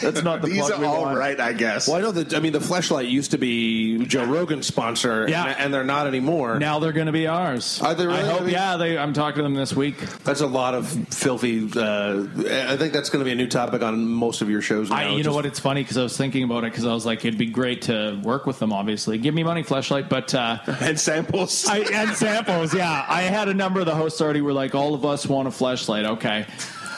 that's 0.02 0.22
not 0.22 0.42
the 0.42 0.48
These 0.48 0.58
plug 0.60 0.72
are 0.72 0.80
we 0.80 0.86
all 0.86 1.02
want. 1.02 1.18
right, 1.18 1.38
I 1.40 1.52
guess. 1.54 1.88
Well, 1.88 1.96
I 1.96 2.00
know 2.00 2.12
that. 2.12 2.34
I 2.34 2.40
mean, 2.40 2.52
the 2.52 2.60
Fleshlight 3.06 3.10
used 3.10 3.30
to 3.32 3.38
be 3.38 4.04
Joe 4.06 4.24
Rogan's 4.24 4.66
sponsor, 4.66 5.26
Yeah. 5.28 5.44
and, 5.46 5.60
and 5.60 5.74
they're 5.74 5.84
not 5.84 6.06
anymore. 6.06 6.58
Now 6.58 6.78
they're 6.78 6.92
going 6.92 7.06
to 7.06 7.12
be 7.12 7.26
ours. 7.26 7.80
Are 7.82 7.94
they 7.94 8.04
I 8.04 8.06
really? 8.06 8.22
hope. 8.28 8.40
I 8.40 8.44
mean- 8.44 8.52
yeah, 8.52 8.76
they, 8.76 8.98
I'm 8.98 9.12
talking 9.12 9.36
to 9.36 9.42
them 9.42 9.54
this 9.54 9.74
week. 9.74 9.98
That's 10.24 10.40
a 10.40 10.46
lot 10.46 10.74
of 10.74 10.88
filthy. 11.14 11.68
Uh, 11.74 12.26
I 12.68 12.76
think 12.76 12.92
that's 12.92 13.10
going 13.10 13.20
to 13.20 13.24
be 13.24 13.32
a 13.32 13.36
new 13.36 13.46
topic 13.48 13.82
on 13.82 14.06
most 14.08 14.42
of 14.42 14.50
your 14.50 14.62
shows. 14.62 14.90
Now. 14.90 14.96
I, 14.96 15.08
you 15.10 15.22
know 15.22 15.34
what? 15.34 15.46
It's 15.46 15.60
funny 15.60 15.82
because 15.82 15.96
I 15.96 16.02
was 16.02 16.16
thinking 16.16 16.42
about 16.44 16.64
it 16.64 16.72
because 16.72 16.84
I 16.86 16.92
was 16.92 17.06
like, 17.06 17.24
it'd 17.24 17.38
be 17.38 17.46
great 17.46 17.82
to 17.82 18.20
work 18.22 18.46
with 18.46 18.58
them. 18.58 18.72
Obviously, 18.72 19.18
give 19.18 19.34
me 19.34 19.42
money, 19.44 19.62
Fleshlight, 19.62 20.08
but. 20.08 20.34
uh 20.34 20.58
and 20.80 20.98
samples. 20.98 21.66
I, 21.66 21.78
and 21.78 22.10
samples, 22.16 22.74
yeah. 22.74 23.04
I 23.08 23.22
had 23.22 23.48
a 23.48 23.54
number 23.54 23.80
of 23.80 23.86
the 23.86 23.94
hosts 23.94 24.20
already 24.20 24.40
were 24.40 24.52
like, 24.52 24.74
all 24.74 24.94
of 24.94 25.04
us 25.04 25.26
want 25.26 25.48
a 25.48 25.50
Fleshlight, 25.50 26.04
okay. 26.16 26.46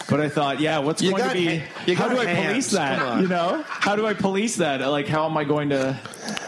But 0.09 0.21
I 0.23 0.29
thought, 0.31 0.59
yeah, 0.59 0.79
what's 0.79 1.03
You 1.03 1.11
going 1.11 1.29
to 1.29 1.35
be? 1.35 1.59
ha- 1.59 1.83
you 1.87 1.95
how 1.95 2.09
got 2.09 2.15
do 2.15 2.21
I 2.23 2.25
hands. 2.27 2.47
police 2.49 2.71
Come 2.71 2.77
that? 2.79 3.03
on. 3.03 3.23
You 3.23 3.29
know, 3.29 3.63
how 3.67 3.95
do 3.95 4.07
I 4.07 4.15
police 4.15 4.57
that? 4.57 4.81
Like, 4.81 5.07
how 5.07 5.27
am 5.29 5.37
I 5.37 5.45
going 5.45 5.69
to? 5.69 6.01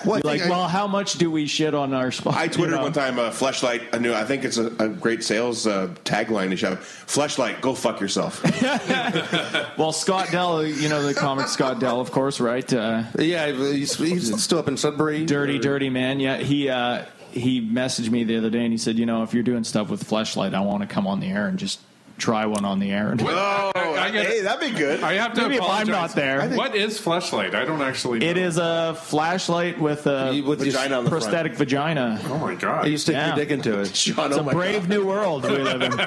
Well, 0.04 0.16
I 0.16 0.20
be 0.22 0.28
like, 0.28 0.40
think 0.40 0.50
I- 0.52 0.56
well, 0.56 0.66
how 0.66 0.86
much 0.86 1.14
do 1.14 1.30
we 1.30 1.46
shit 1.46 1.74
on 1.74 1.92
our 1.92 2.10
spot? 2.10 2.34
I 2.36 2.44
you 2.44 2.50
tweeted 2.50 2.70
know? 2.70 2.82
one 2.82 2.92
time 2.94 3.18
a 3.18 3.28
fleshlight. 3.28 3.82
I 3.92 3.98
knew. 3.98 4.14
I 4.14 4.24
think 4.24 4.44
it's 4.44 4.56
a, 4.56 4.68
a 4.78 4.88
great 4.88 5.22
sales 5.22 5.66
uh, 5.66 5.88
tagline 6.04 6.56
to 6.58 6.66
have. 6.70 6.80
Fleshlight, 6.80 7.60
go 7.60 7.74
fuck 7.74 8.00
yourself. 8.00 8.42
Well, 9.76 9.92
Scott 9.92 10.30
Dell, 10.30 10.64
you 10.66 10.88
know 10.88 11.02
the 11.02 11.14
comic 11.14 11.48
Scott 11.48 11.80
Dell, 11.80 12.00
of 12.00 12.10
course, 12.10 12.38
right? 12.40 12.70
Uh, 12.72 13.04
Yeah, 13.18 13.50
he's, 13.52 13.94
he's 13.96 14.42
still 14.42 14.58
up 14.58 14.68
in 14.68 14.76
Sudbury. 14.76 15.24
dirty, 15.24 15.56
Or- 15.58 15.62
dirty 15.62 15.88
man. 15.90 16.20
Yeah, 16.20 16.36
he 16.38 16.68
uh, 16.68 17.04
he 17.30 17.60
messaged 17.66 18.10
me 18.10 18.24
the 18.24 18.36
other 18.38 18.50
day 18.50 18.62
and 18.64 18.72
he 18.72 18.78
said, 18.78 18.98
you 18.98 19.06
know, 19.06 19.22
if 19.22 19.32
you're 19.34 19.42
doing 19.42 19.64
stuff 19.64 19.88
with 19.88 20.04
Fleshlight, 20.08 20.52
I 20.54 20.60
want 20.60 20.82
to 20.82 20.86
come 20.88 21.06
on 21.06 21.20
the 21.20 21.28
air 21.28 21.46
and 21.46 21.58
just 21.58 21.78
try 22.20 22.46
one 22.46 22.64
on 22.64 22.78
the 22.78 22.90
air. 22.92 23.10
And 23.10 23.22
oh, 23.22 23.72
I 23.74 24.10
get- 24.10 24.26
hey, 24.26 24.40
that'd 24.42 24.60
be 24.72 24.76
good. 24.78 25.02
I 25.02 25.14
have 25.14 25.34
to 25.34 25.42
Maybe 25.42 25.56
if 25.56 25.62
I'm 25.62 25.86
not 25.88 26.14
there. 26.14 26.40
Think- 26.42 26.56
what 26.56 26.74
is 26.76 27.00
Fleshlight? 27.00 27.54
I 27.54 27.64
don't 27.64 27.82
actually. 27.82 28.20
Know. 28.20 28.26
It 28.26 28.36
is 28.36 28.58
a 28.58 28.94
flashlight 29.02 29.80
with 29.80 30.06
a 30.06 30.40
With 30.42 30.60
Vagina 30.60 30.98
on 30.98 31.04
the 31.04 31.10
front. 31.10 31.24
prosthetic 31.24 31.54
vagina. 31.54 32.20
Oh 32.26 32.38
my 32.38 32.54
god! 32.54 32.86
You 32.86 32.96
stick 32.98 33.14
Yeah. 33.14 33.28
your 33.28 33.36
dick 33.36 33.50
into 33.50 33.80
it. 33.80 33.94
Sean, 33.96 34.30
It's 34.30 34.38
oh 34.38 34.48
a 34.48 34.52
brave 34.52 34.82
God. 34.82 34.88
new 34.90 35.06
world 35.06 35.44
we 35.44 35.58
live 35.58 35.82
in. 35.82 35.90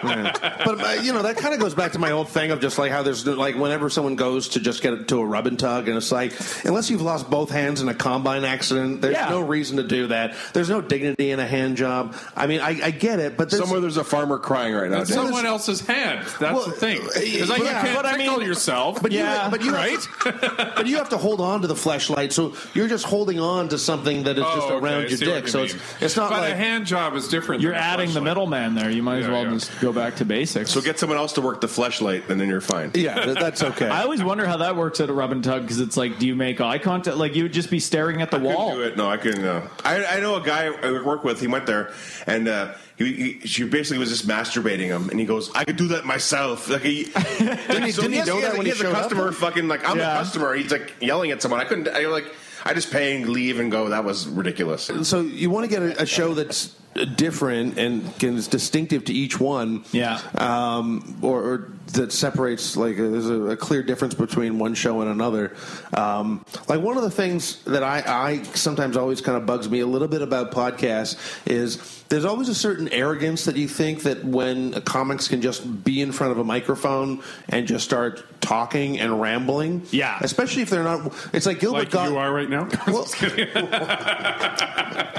But 0.64 0.80
uh, 0.82 1.02
you 1.02 1.14
know 1.14 1.24
that 1.24 1.38
kind 1.38 1.54
of 1.54 1.60
goes 1.60 1.74
back 1.76 1.92
to 1.94 2.00
my 2.00 2.12
old 2.12 2.30
thing 2.30 2.52
of 2.52 2.62
just 2.62 2.78
like 2.78 2.92
how 2.92 3.04
there's 3.04 3.26
like 3.26 3.56
whenever 3.56 3.90
someone 3.90 4.16
goes 4.16 4.50
to 4.50 4.60
just 4.60 4.82
get 4.82 5.08
to 5.10 5.20
a 5.20 5.26
rub 5.26 5.48
and 5.48 5.60
tug, 5.60 5.88
and 5.88 5.98
it's 5.98 6.12
like 6.12 6.34
unless 6.66 6.90
you've 6.90 7.02
lost 7.02 7.30
both 7.30 7.50
hands 7.50 7.82
in 7.82 7.90
a 7.90 7.94
combine 7.94 8.44
accident, 8.44 9.02
there's 9.02 9.14
Yeah. 9.16 9.30
no 9.30 9.42
reason 9.42 9.78
to 9.78 9.84
do 9.84 10.08
that. 10.08 10.36
There's 10.54 10.70
no 10.70 10.82
dignity 10.82 11.32
in 11.32 11.40
a 11.40 11.48
hand 11.48 11.78
job. 11.78 12.16
I 12.36 12.48
mean, 12.48 12.62
I, 12.62 12.70
I 12.86 12.92
get 12.92 13.20
it, 13.20 13.38
but 13.38 13.50
there's, 13.50 13.62
Somewhere 13.62 13.80
there's 13.82 13.98
a 13.98 14.04
farmer 14.04 14.38
crying 14.40 14.74
right 14.74 14.90
now. 14.90 15.00
That's 15.00 15.14
someone 15.14 15.46
else's 15.46 15.82
hand. 15.82 16.03
That's 16.04 16.40
Well, 16.40 16.66
the 16.66 16.72
thing. 16.72 17.00
It's 17.16 17.50
like 17.50 17.60
you 17.60 17.66
can't 17.66 17.96
but 17.96 18.06
I 18.06 18.18
mean- 18.18 18.42
yourself. 18.42 19.02
But 19.02 19.12
Yeah, 19.12 19.46
you, 19.46 19.52
but 19.52 19.64
you 19.64 19.72
right? 19.74 20.00
Have, 20.24 20.74
but 20.76 20.88
you 20.88 20.98
have 20.98 21.10
to 21.10 21.18
hold 21.18 21.40
on 21.42 21.62
to 21.62 21.68
the 21.68 21.74
Fleshlight, 21.76 22.32
so 22.32 22.56
you're 22.74 22.88
just 22.88 23.06
holding 23.06 23.40
on 23.40 23.70
to 23.70 23.78
something 23.78 24.24
that 24.24 24.38
is 24.38 24.44
just 24.44 24.58
Oh, 24.58 24.76
okay, 24.78 24.86
around 24.86 25.06
I 25.06 25.08
your 25.08 25.18
dick. 25.18 25.44
you 25.46 25.50
So 25.50 25.64
it's 25.64 25.76
it's 26.02 26.16
not 26.18 26.30
but 26.32 26.42
like 26.42 26.54
a 26.54 26.56
hand 26.56 26.86
job 26.86 27.16
is 27.16 27.28
different. 27.28 27.62
You're 27.62 27.72
than 27.74 27.82
a 27.82 27.86
adding 27.86 28.14
the 28.14 28.20
fleshlight. 28.20 28.24
middleman 28.24 28.76
there. 28.76 28.90
You 28.90 29.04
might 29.04 29.20
as 29.24 29.28
well 29.28 29.44
yeah. 29.46 29.52
just 29.54 29.80
go 29.82 29.94
back 29.94 30.16
to 30.18 30.26
basics. 30.26 30.72
So 30.72 30.82
get 30.82 31.00
someone 31.00 31.18
else 31.18 31.34
to 31.34 31.42
work 31.42 31.62
the 31.62 31.68
fleshlight, 31.68 32.30
and 32.30 32.40
then 32.40 32.48
you're 32.50 32.62
fine. 32.62 32.92
yeah, 32.96 33.26
that- 33.26 33.40
that's 33.40 33.64
okay. 33.64 33.88
I 33.88 34.04
always 34.04 34.24
wonder 34.24 34.46
how 34.46 34.58
that 34.58 34.76
works 34.76 35.00
at 35.00 35.10
a 35.10 35.14
rub 35.14 35.32
and 35.32 35.44
tug 35.44 35.64
because 35.64 35.80
it's 35.80 35.98
like, 35.98 36.20
do 36.20 36.28
you 36.28 36.36
make 36.36 36.62
eye 36.62 36.78
contact? 36.80 37.18
Like 37.18 37.36
you 37.36 37.44
would 37.44 37.54
just 37.54 37.70
be 37.70 37.80
staring 37.80 38.22
at 38.22 38.32
the 38.32 38.38
Couldn't 38.38 38.54
wall. 38.56 38.76
do 38.76 38.82
it. 38.84 38.98
No, 38.98 39.10
I 39.10 39.18
couldn't. 39.18 39.44
Uh, 39.46 39.68
I, 39.84 40.06
I 40.06 40.20
know 40.20 40.36
a 40.36 40.42
guy 40.42 40.66
I 40.68 40.92
work 41.02 41.24
with. 41.24 41.40
He 41.40 41.48
went 41.48 41.66
there, 41.66 41.94
and 42.28 42.48
uh, 42.48 42.74
he, 42.98 43.14
he, 43.40 43.48
she 43.48 43.64
basically 43.64 43.98
was 43.98 44.10
just 44.10 44.28
masturbating 44.28 44.88
him, 44.88 45.10
and 45.10 45.20
he 45.20 45.26
goes, 45.26 45.52
"I 45.56 45.64
could 45.66 45.78
do 45.78 45.88
that 45.90 46.06
myself." 46.06 46.70
Like, 46.70 46.82
he, 46.82 47.04
didn't 47.40 47.84
he- 47.84 47.92
didn't 47.92 48.12
he 48.14 48.22
know 48.24 48.40
that 48.42 48.54
when 48.58 48.66
he 48.66 48.70
has 48.70 48.80
a 48.80 48.84
showed 48.84 48.96
up, 48.96 49.02
customer 49.04 49.32
fucking 49.32 49.68
like 49.68 49.88
I'm 49.88 49.98
Yeah. 49.98 50.14
a 50.16 50.18
customer. 50.24 50.54
He's 50.54 50.72
like 50.72 50.94
yelling 51.02 51.32
at 51.32 51.42
someone. 51.42 51.60
I 51.60 51.66
couldn't. 51.66 51.88
I 51.90 52.06
like. 52.08 52.26
I 52.66 52.74
just 52.74 52.92
pay 52.92 53.16
and 53.18 53.28
leave 53.30 53.60
and 53.60 53.72
go. 53.72 53.90
That 53.90 54.06
was 54.06 54.28
ridiculous. 54.28 54.90
So 55.04 55.20
you 55.22 55.50
want 55.50 55.70
to 55.70 55.70
get 55.70 55.82
a, 55.82 56.04
a 56.04 56.06
show 56.06 56.34
that's 56.34 56.74
different 57.16 57.78
and 57.78 58.18
can, 58.20 58.38
is 58.38 58.48
distinctive 58.48 59.06
to 59.06 59.14
each 59.14 59.40
one. 59.40 59.84
Yeah. 59.92 60.20
Um, 60.36 61.18
or, 61.22 61.42
or 61.42 61.74
that 61.94 62.12
separates 62.12 62.78
like 62.78 62.98
uh, 62.98 63.10
there's 63.10 63.30
a, 63.30 63.42
a 63.42 63.58
clear 63.58 63.84
difference 63.84 64.14
between 64.14 64.58
one 64.58 64.74
show 64.74 65.02
and 65.02 65.12
another. 65.12 65.56
Um, 65.94 66.46
like 66.68 66.82
one 66.82 66.98
of 66.98 67.04
the 67.04 67.12
things 67.12 67.62
that 67.64 67.84
I, 67.84 68.04
I 68.06 68.44
sometimes 68.54 68.98
always 68.98 69.22
kind 69.22 69.38
of 69.38 69.46
bugs 69.46 69.70
me 69.70 69.82
a 69.82 69.88
little 69.88 70.08
bit 70.08 70.22
about 70.22 70.52
podcasts 70.52 71.18
is 71.46 72.04
there's 72.10 72.26
always 72.26 72.50
a 72.50 72.56
certain 72.56 72.90
arrogance 72.90 73.46
that 73.46 73.58
you 73.58 73.68
think 73.68 74.04
that 74.04 74.24
when 74.24 74.74
comics 74.84 75.28
can 75.28 75.42
just 75.42 75.84
be 75.84 76.02
in 76.02 76.12
front 76.12 76.32
of 76.32 76.38
a 76.38 76.44
microphone 76.44 77.24
and 77.50 77.68
just 77.68 77.86
start 77.86 78.24
talking 78.40 79.00
and 79.00 79.20
rambling. 79.20 79.82
Yeah. 79.92 80.18
Especially 80.22 80.62
if 80.62 80.70
they're 80.70 80.84
not. 80.84 81.14
It's 81.34 81.46
like 81.46 81.60
Gilbert 81.60 81.80
like 81.80 81.92
Got- 81.92 82.12
you 82.12 82.18
are 82.18 82.32
right 82.32 82.50
now. 82.50 82.68
Well, 82.94 83.08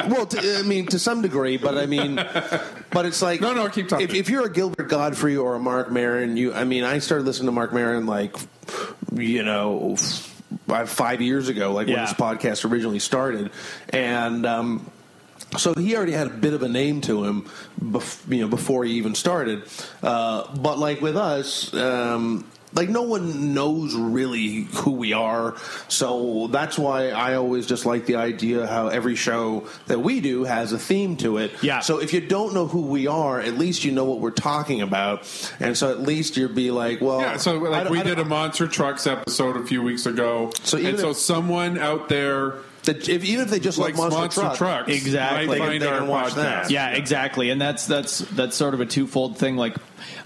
well, 0.08 0.26
to, 0.26 0.58
I 0.58 0.62
mean, 0.62 0.86
to 0.86 0.98
some 0.98 1.22
degree, 1.22 1.56
but 1.64 1.78
I 1.78 1.86
mean, 1.86 2.16
but 2.90 3.06
it's 3.06 3.20
like 3.22 3.40
No, 3.40 3.52
no, 3.54 3.68
keep 3.68 3.88
talking. 3.88 4.08
If, 4.08 4.14
if 4.14 4.28
you're 4.28 4.46
a 4.46 4.50
Gilbert 4.52 4.88
Gottfried 4.88 5.38
or 5.38 5.54
a 5.54 5.58
Marc 5.60 5.90
Maron, 5.90 6.36
you, 6.36 6.52
I 6.54 6.64
mean, 6.64 6.84
I 6.84 6.98
started 6.98 7.24
listening 7.24 7.46
to 7.46 7.52
Marc 7.52 7.72
Maron 7.72 8.06
like, 8.06 8.36
you 9.12 9.42
know, 9.42 9.96
five 10.86 11.20
years 11.20 11.48
ago, 11.48 11.72
like 11.72 11.86
when 11.86 11.96
this 11.96 12.12
podcast 12.12 12.70
originally 12.70 12.98
started, 13.00 13.50
and. 13.90 14.46
um 14.46 14.90
so 15.58 15.72
he 15.74 15.94
already 15.96 16.12
had 16.12 16.26
a 16.26 16.30
bit 16.30 16.52
of 16.52 16.62
a 16.62 16.68
name 16.68 17.00
to 17.02 17.24
him, 17.24 17.48
bef- 17.80 18.28
you 18.32 18.40
know, 18.40 18.48
before 18.48 18.84
he 18.84 18.94
even 18.94 19.14
started. 19.14 19.62
Uh, 20.02 20.52
but 20.56 20.78
like 20.78 21.00
with 21.00 21.16
us, 21.16 21.72
um, 21.74 22.44
like 22.74 22.88
no 22.88 23.02
one 23.02 23.54
knows 23.54 23.94
really 23.94 24.62
who 24.74 24.92
we 24.92 25.12
are. 25.12 25.54
So 25.88 26.48
that's 26.50 26.78
why 26.78 27.10
I 27.10 27.34
always 27.34 27.66
just 27.66 27.86
like 27.86 28.06
the 28.06 28.16
idea 28.16 28.66
how 28.66 28.88
every 28.88 29.16
show 29.16 29.66
that 29.86 30.00
we 30.00 30.20
do 30.20 30.44
has 30.44 30.72
a 30.72 30.78
theme 30.78 31.16
to 31.18 31.38
it. 31.38 31.52
Yeah. 31.62 31.80
So 31.80 31.98
if 32.00 32.12
you 32.12 32.20
don't 32.20 32.54
know 32.54 32.66
who 32.66 32.82
we 32.82 33.06
are, 33.06 33.40
at 33.40 33.54
least 33.58 33.84
you 33.84 33.92
know 33.92 34.04
what 34.04 34.20
we're 34.20 34.30
talking 34.30 34.80
about, 34.82 35.22
and 35.60 35.76
so 35.76 35.90
at 35.90 36.00
least 36.00 36.36
you'll 36.36 36.52
be 36.52 36.70
like, 36.70 37.00
well, 37.00 37.20
Yeah, 37.20 37.36
so 37.36 37.58
like 37.58 37.88
we 37.90 38.02
did 38.02 38.18
a 38.18 38.24
monster 38.24 38.66
trucks 38.66 39.06
episode 39.06 39.56
a 39.56 39.64
few 39.64 39.82
weeks 39.82 40.06
ago, 40.06 40.50
So 40.62 40.78
and 40.78 40.98
so 40.98 41.10
if- 41.10 41.16
someone 41.16 41.78
out 41.78 42.08
there 42.08 42.56
that 42.84 43.08
if, 43.08 43.24
even 43.24 43.44
if 43.44 43.50
they 43.50 43.60
just 43.60 43.78
likes 43.78 43.98
like 43.98 44.10
Monster, 44.12 44.20
monster, 44.20 44.40
Truck, 44.42 44.86
trucks, 44.86 44.88
Exactly. 44.92 45.46
might 45.46 45.52
They 45.52 45.58
can- 45.58 45.68
find 45.68 45.82
they 45.82 45.86
can 45.98 46.06
watch 46.08 46.32
podcast. 46.32 46.34
that. 46.36 46.70
Yeah, 46.70 46.88
exactly, 46.90 47.50
and 47.50 47.60
that's 47.60 47.86
that's 47.86 48.18
that's 48.18 48.56
sort 48.56 48.74
of 48.74 48.80
a 48.80 48.86
twofold 48.86 49.38
thing. 49.38 49.56
Like 49.56 49.76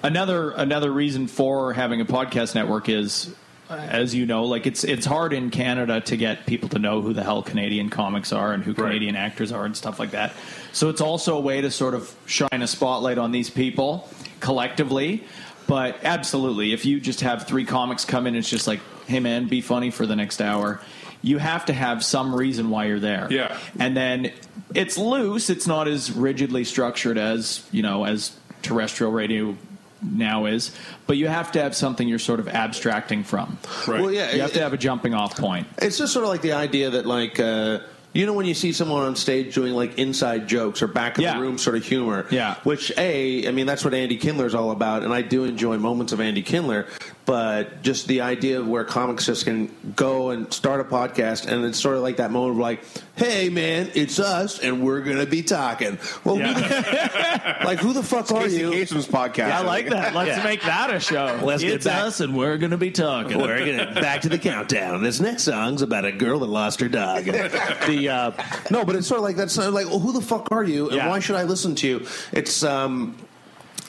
another 0.03 0.51
another 0.51 0.91
reason 0.93 1.27
for 1.27 1.73
having 1.73 2.01
a 2.01 2.05
podcast 2.05 2.55
network 2.55 2.89
is, 2.89 3.35
uh, 3.71 3.75
as 3.75 4.15
you 4.15 4.27
know, 4.27 4.45
like 4.45 4.67
it's 4.67 4.85
it's 4.85 5.07
hard 5.07 5.33
in 5.33 5.51
Canada 5.51 6.01
to 6.03 6.17
get 6.17 6.47
people 6.47 6.69
to 6.71 6.79
know 6.79 7.01
who 7.03 7.13
the 7.13 7.23
hell 7.23 7.43
Canadian 7.43 7.91
comics 7.91 8.33
are 8.33 8.53
and 8.53 8.63
who 8.65 8.75
Canadian 8.75 9.17
actors 9.17 9.53
are 9.53 9.65
and 9.65 9.77
stuff 9.77 9.99
like 9.99 10.11
that. 10.13 10.33
So 10.73 10.89
it's 10.89 11.01
also 11.01 11.37
a 11.37 11.41
way 11.41 11.61
to 11.61 11.71
sort 11.71 11.95
of 11.95 12.15
shine 12.27 12.49
a 12.63 12.67
spotlight 12.67 13.19
on 13.19 13.31
these 13.33 13.51
people 13.51 14.09
collectively. 14.41 15.25
But 15.67 15.99
absolutely, 16.03 16.73
if 16.73 16.87
you 16.87 16.99
just 16.99 17.21
have 17.21 17.47
three 17.47 17.67
comics 17.67 18.07
come 18.07 18.27
in, 18.27 18.35
it's 18.35 18.49
just 18.49 18.67
like, 18.67 18.81
hey 19.07 19.21
man, 19.21 19.49
be 19.49 19.61
funny 19.61 19.91
for 19.91 20.07
the 20.07 20.17
next 20.17 20.41
hour. 20.41 20.81
You 21.23 21.39
have 21.39 21.67
to 21.67 21.73
have 21.73 22.05
some 22.05 22.35
reason 22.35 22.71
why 22.71 22.87
you're 22.87 23.01
there. 23.01 23.27
Yeah. 23.31 23.59
And 23.79 23.97
then 23.97 24.33
it's 24.75 24.97
loose. 24.99 25.51
It's 25.51 25.67
not 25.67 25.89
as 25.89 26.13
rigidly 26.13 26.65
structured 26.65 27.19
as 27.19 27.67
you 27.73 27.83
know 27.83 28.05
as 28.05 28.33
terrestrial 28.63 29.13
radio 29.13 29.57
now 30.01 30.47
is. 30.47 30.71
But 31.09 31.17
you 31.17 31.27
have 31.27 31.51
to 31.53 31.61
have 31.63 31.75
something 31.75 32.07
you're 32.07 32.19
sort 32.21 32.39
of 32.39 32.49
abstracting 32.49 33.25
from. 33.25 33.59
Right. 33.89 34.01
Well, 34.01 34.13
yeah, 34.13 34.31
You 34.33 34.43
have 34.43 34.51
it- 34.51 34.55
to 34.55 34.61
have 34.61 34.73
a 34.73 34.77
jumping 34.77 35.13
off 35.15 35.37
point. 35.37 35.67
It's 35.79 35.99
just 35.99 36.13
sort 36.13 36.25
of 36.25 36.29
like 36.31 36.43
the 36.43 36.53
idea 36.53 36.91
that, 36.91 37.05
like, 37.05 37.41
uh, 37.41 37.81
you 38.13 38.25
know, 38.25 38.33
when 38.33 38.47
you 38.47 38.55
see 38.55 38.73
someone 38.73 39.03
on 39.03 39.17
stage 39.17 39.55
doing 39.55 39.75
like 39.75 39.99
inside 39.99 40.47
jokes 40.49 40.83
or 40.83 40.87
back 40.87 41.19
of 41.19 41.23
Yeah. 41.25 41.35
the 41.35 41.41
room 41.41 41.59
sort 41.59 41.77
of 41.77 41.85
humor. 41.85 42.27
Yeah. 42.31 42.55
Which, 42.63 42.93
A, 42.97 43.47
I 43.49 43.51
mean, 43.51 43.67
that's 43.67 43.85
what 43.85 43.93
Andy 43.93 44.17
Kindler's 44.17 44.55
all 44.55 44.71
about, 44.71 45.03
and 45.03 45.13
I 45.13 45.23
do 45.23 45.43
enjoy 45.45 45.79
moments 45.79 46.13
of 46.13 46.21
Andy 46.21 46.43
Kindler, 46.43 46.87
but 47.29 47.83
just 47.83 48.09
the 48.09 48.23
idea 48.23 48.59
of 48.59 48.67
where 48.67 48.85
comics 48.85 49.27
just 49.27 49.45
can 49.45 49.71
go 49.95 50.31
and 50.31 50.51
start 50.51 50.81
a 50.81 50.85
podcast, 50.85 51.47
and 51.47 51.63
it's 51.67 51.79
sort 51.79 51.95
of 51.97 52.03
like 52.03 52.17
that 52.17 52.31
moment 52.31 52.53
of 52.53 52.57
like, 52.59 52.83
hey, 53.17 53.51
man, 53.51 53.91
it's 53.95 54.19
us, 54.19 54.61
and 54.61 54.83
we're 54.83 55.03
going 55.03 55.19
to 55.19 55.27
be 55.27 55.43
talking. 55.43 55.99
Well, 56.25 56.37
who 56.37 56.55
the, 56.55 57.57
like, 57.67 57.81
who 57.81 57.93
the 57.93 58.03
fuck 58.03 58.33
are 58.33 58.45
Casey 58.45 58.61
you? 58.61 58.71
Kasem's 58.71 59.07
podcast. 59.07 59.51
I 59.53 59.61
like 59.61 59.91
that. 59.91 60.15
Let's 60.15 60.39
Yeah. 60.39 60.43
make 60.43 60.63
that 60.63 60.91
a 60.91 60.99
show. 61.01 61.39
Let's 61.43 61.63
get 61.63 61.75
it's 61.75 61.85
back- 61.85 62.03
us, 62.05 62.21
and 62.21 62.35
we're 62.35 62.57
going 62.57 62.71
to 62.71 62.79
be 62.79 62.91
talking. 62.93 63.37
We're 63.39 63.59
gonna 63.77 63.93
back 64.01 64.23
to 64.23 64.31
the 64.31 64.39
countdown. 64.39 65.03
This 65.03 65.21
next 65.21 65.43
song's 65.43 65.83
about 65.83 66.07
a 66.07 66.13
girl 66.13 66.39
that 66.39 66.47
lost 66.47 66.81
her 66.81 66.89
dog. 66.89 67.25
the 67.25 68.09
uh, 68.11 68.31
no, 68.71 68.87
but 68.87 68.97
it's 68.97 69.07
sort 69.07 69.19
of 69.19 69.25
like 69.25 69.37
that's 69.37 69.53
sort 69.53 69.67
of 69.69 69.75
like, 69.75 69.87
well, 69.87 69.99
who 69.99 70.13
the 70.15 70.23
fuck 70.23 70.49
are 70.51 70.65
you, 70.65 70.87
and 70.89 70.97
Yeah. 70.97 71.09
why 71.11 71.19
should 71.21 71.37
I 71.37 71.43
listen 71.43 71.75
to 71.75 71.87
you? 71.87 72.07
It's 72.33 72.63
um, 72.63 73.17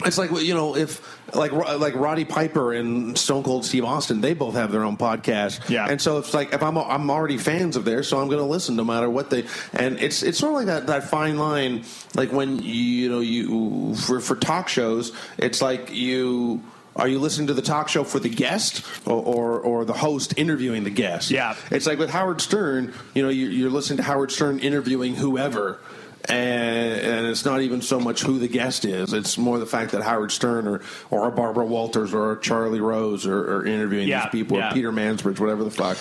it's 0.05 0.17
like 0.17 0.31
you 0.31 0.53
know, 0.53 0.75
if 0.75 1.01
like 1.35 1.51
like 1.51 1.95
Roddy 1.95 2.25
Piper 2.25 2.73
and 2.73 3.17
Stone 3.17 3.43
Cold 3.43 3.65
Steve 3.65 3.83
Austin, 3.83 4.21
they 4.21 4.33
both 4.33 4.55
have 4.55 4.71
their 4.71 4.83
own 4.83 4.97
podcast. 4.97 5.69
Yeah. 5.69 5.87
and 5.89 6.01
so 6.01 6.17
it's 6.17 6.33
like 6.33 6.53
if 6.53 6.63
I'm 6.63 6.77
I'm 6.77 7.09
already 7.09 7.37
fans 7.37 7.75
of 7.75 7.85
theirs, 7.85 8.07
so 8.07 8.19
I'm 8.19 8.27
going 8.27 8.39
to 8.39 8.45
listen 8.45 8.75
no 8.75 8.83
matter 8.83 9.09
what 9.09 9.29
they. 9.29 9.45
And 9.73 9.99
it's 9.99 10.23
it's 10.23 10.37
sort 10.37 10.51
of 10.51 10.55
like 10.57 10.65
that 10.67 10.87
that 10.87 11.09
fine 11.09 11.37
line, 11.37 11.83
like 12.15 12.31
when 12.31 12.59
you, 12.59 12.73
you 12.73 13.09
know 13.09 13.19
you 13.19 13.95
for 13.95 14.19
for 14.19 14.35
talk 14.35 14.69
shows, 14.69 15.11
it's 15.37 15.61
like 15.61 15.91
you. 15.91 16.61
Are 16.95 17.07
you 17.07 17.19
listening 17.19 17.47
to 17.47 17.53
the 17.53 17.61
talk 17.61 17.87
show 17.87 18.03
for 18.03 18.19
the 18.19 18.27
guest 18.27 18.85
or, 19.05 19.23
or, 19.23 19.59
or 19.61 19.85
the 19.85 19.93
host 19.93 20.33
interviewing 20.35 20.83
the 20.83 20.89
guest? 20.89 21.31
Yeah. 21.31 21.55
It's 21.71 21.87
like 21.87 21.97
with 21.97 22.09
Howard 22.09 22.41
Stern, 22.41 22.93
you 23.13 23.23
know, 23.23 23.29
you're, 23.29 23.49
you're 23.49 23.69
listening 23.69 23.97
to 23.97 24.03
Howard 24.03 24.33
Stern 24.33 24.59
interviewing 24.59 25.15
whoever. 25.15 25.79
And, 26.26 26.99
and 27.01 27.28
it's 27.28 27.45
not 27.45 27.61
even 27.61 27.82
so 27.82 27.99
much 27.99 28.22
who 28.24 28.39
the 28.39 28.47
guest 28.49 28.84
is. 28.86 29.13
It's 29.13 29.38
more 29.38 29.57
the 29.57 29.65
fact 29.65 29.93
that 29.93 30.03
Howard 30.03 30.32
Stern 30.32 30.67
or, 30.67 30.82
or 31.09 31.28
a 31.28 31.32
Barbara 31.32 31.65
Walters 31.65 32.13
or 32.13 32.34
a 32.34 32.39
Charlie 32.41 32.82
Rose 32.82 33.26
are, 33.26 33.57
are 33.57 33.65
interviewing 33.65 34.07
Yeah, 34.07 34.24
these 34.26 34.32
people 34.32 34.57
yeah. 34.57 34.70
or 34.70 34.74
Peter 34.74 34.91
Mansbridge, 34.91 35.39
whatever 35.39 35.63
the 35.63 35.72
fuck. 35.72 35.91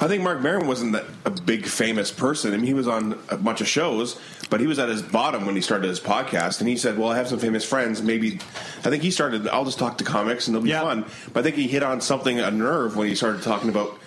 I 0.00 0.06
think 0.08 0.22
Marc 0.22 0.40
Maron 0.40 0.68
wasn't 0.68 0.92
that 0.92 1.04
a 1.24 1.30
big 1.30 1.66
famous 1.66 2.12
person. 2.12 2.54
I 2.54 2.56
mean, 2.56 2.66
he 2.66 2.72
was 2.74 2.86
on 2.86 3.18
a 3.28 3.36
bunch 3.36 3.60
of 3.60 3.66
shows, 3.68 4.18
but 4.48 4.60
he 4.60 4.66
was 4.68 4.78
at 4.78 4.88
his 4.88 5.02
bottom 5.02 5.44
when 5.44 5.56
he 5.56 5.60
started 5.60 5.88
his 5.88 6.00
podcast. 6.00 6.60
And 6.60 6.68
he 6.68 6.76
said, 6.76 6.96
"Well, 6.96 7.10
I 7.10 7.16
have 7.16 7.28
some 7.28 7.38
famous 7.40 7.64
friends. 7.64 8.00
Maybe 8.00 8.36
I 8.84 8.90
think 8.90 9.02
he 9.02 9.10
started. 9.10 9.48
I'll 9.48 9.64
just 9.64 9.78
talk 9.78 9.98
to 9.98 10.04
comics 10.04 10.46
and 10.46 10.54
it'll 10.56 10.64
be 10.64 10.70
Yeah. 10.70 10.82
fun." 10.82 11.04
But 11.32 11.40
I 11.40 11.42
think 11.42 11.56
he 11.56 11.66
hit 11.66 11.82
on 11.82 12.00
something 12.00 12.38
a 12.38 12.50
nerve 12.50 12.96
when 12.96 13.08
he 13.08 13.14
started 13.16 13.42
talking 13.42 13.68
about, 13.70 13.98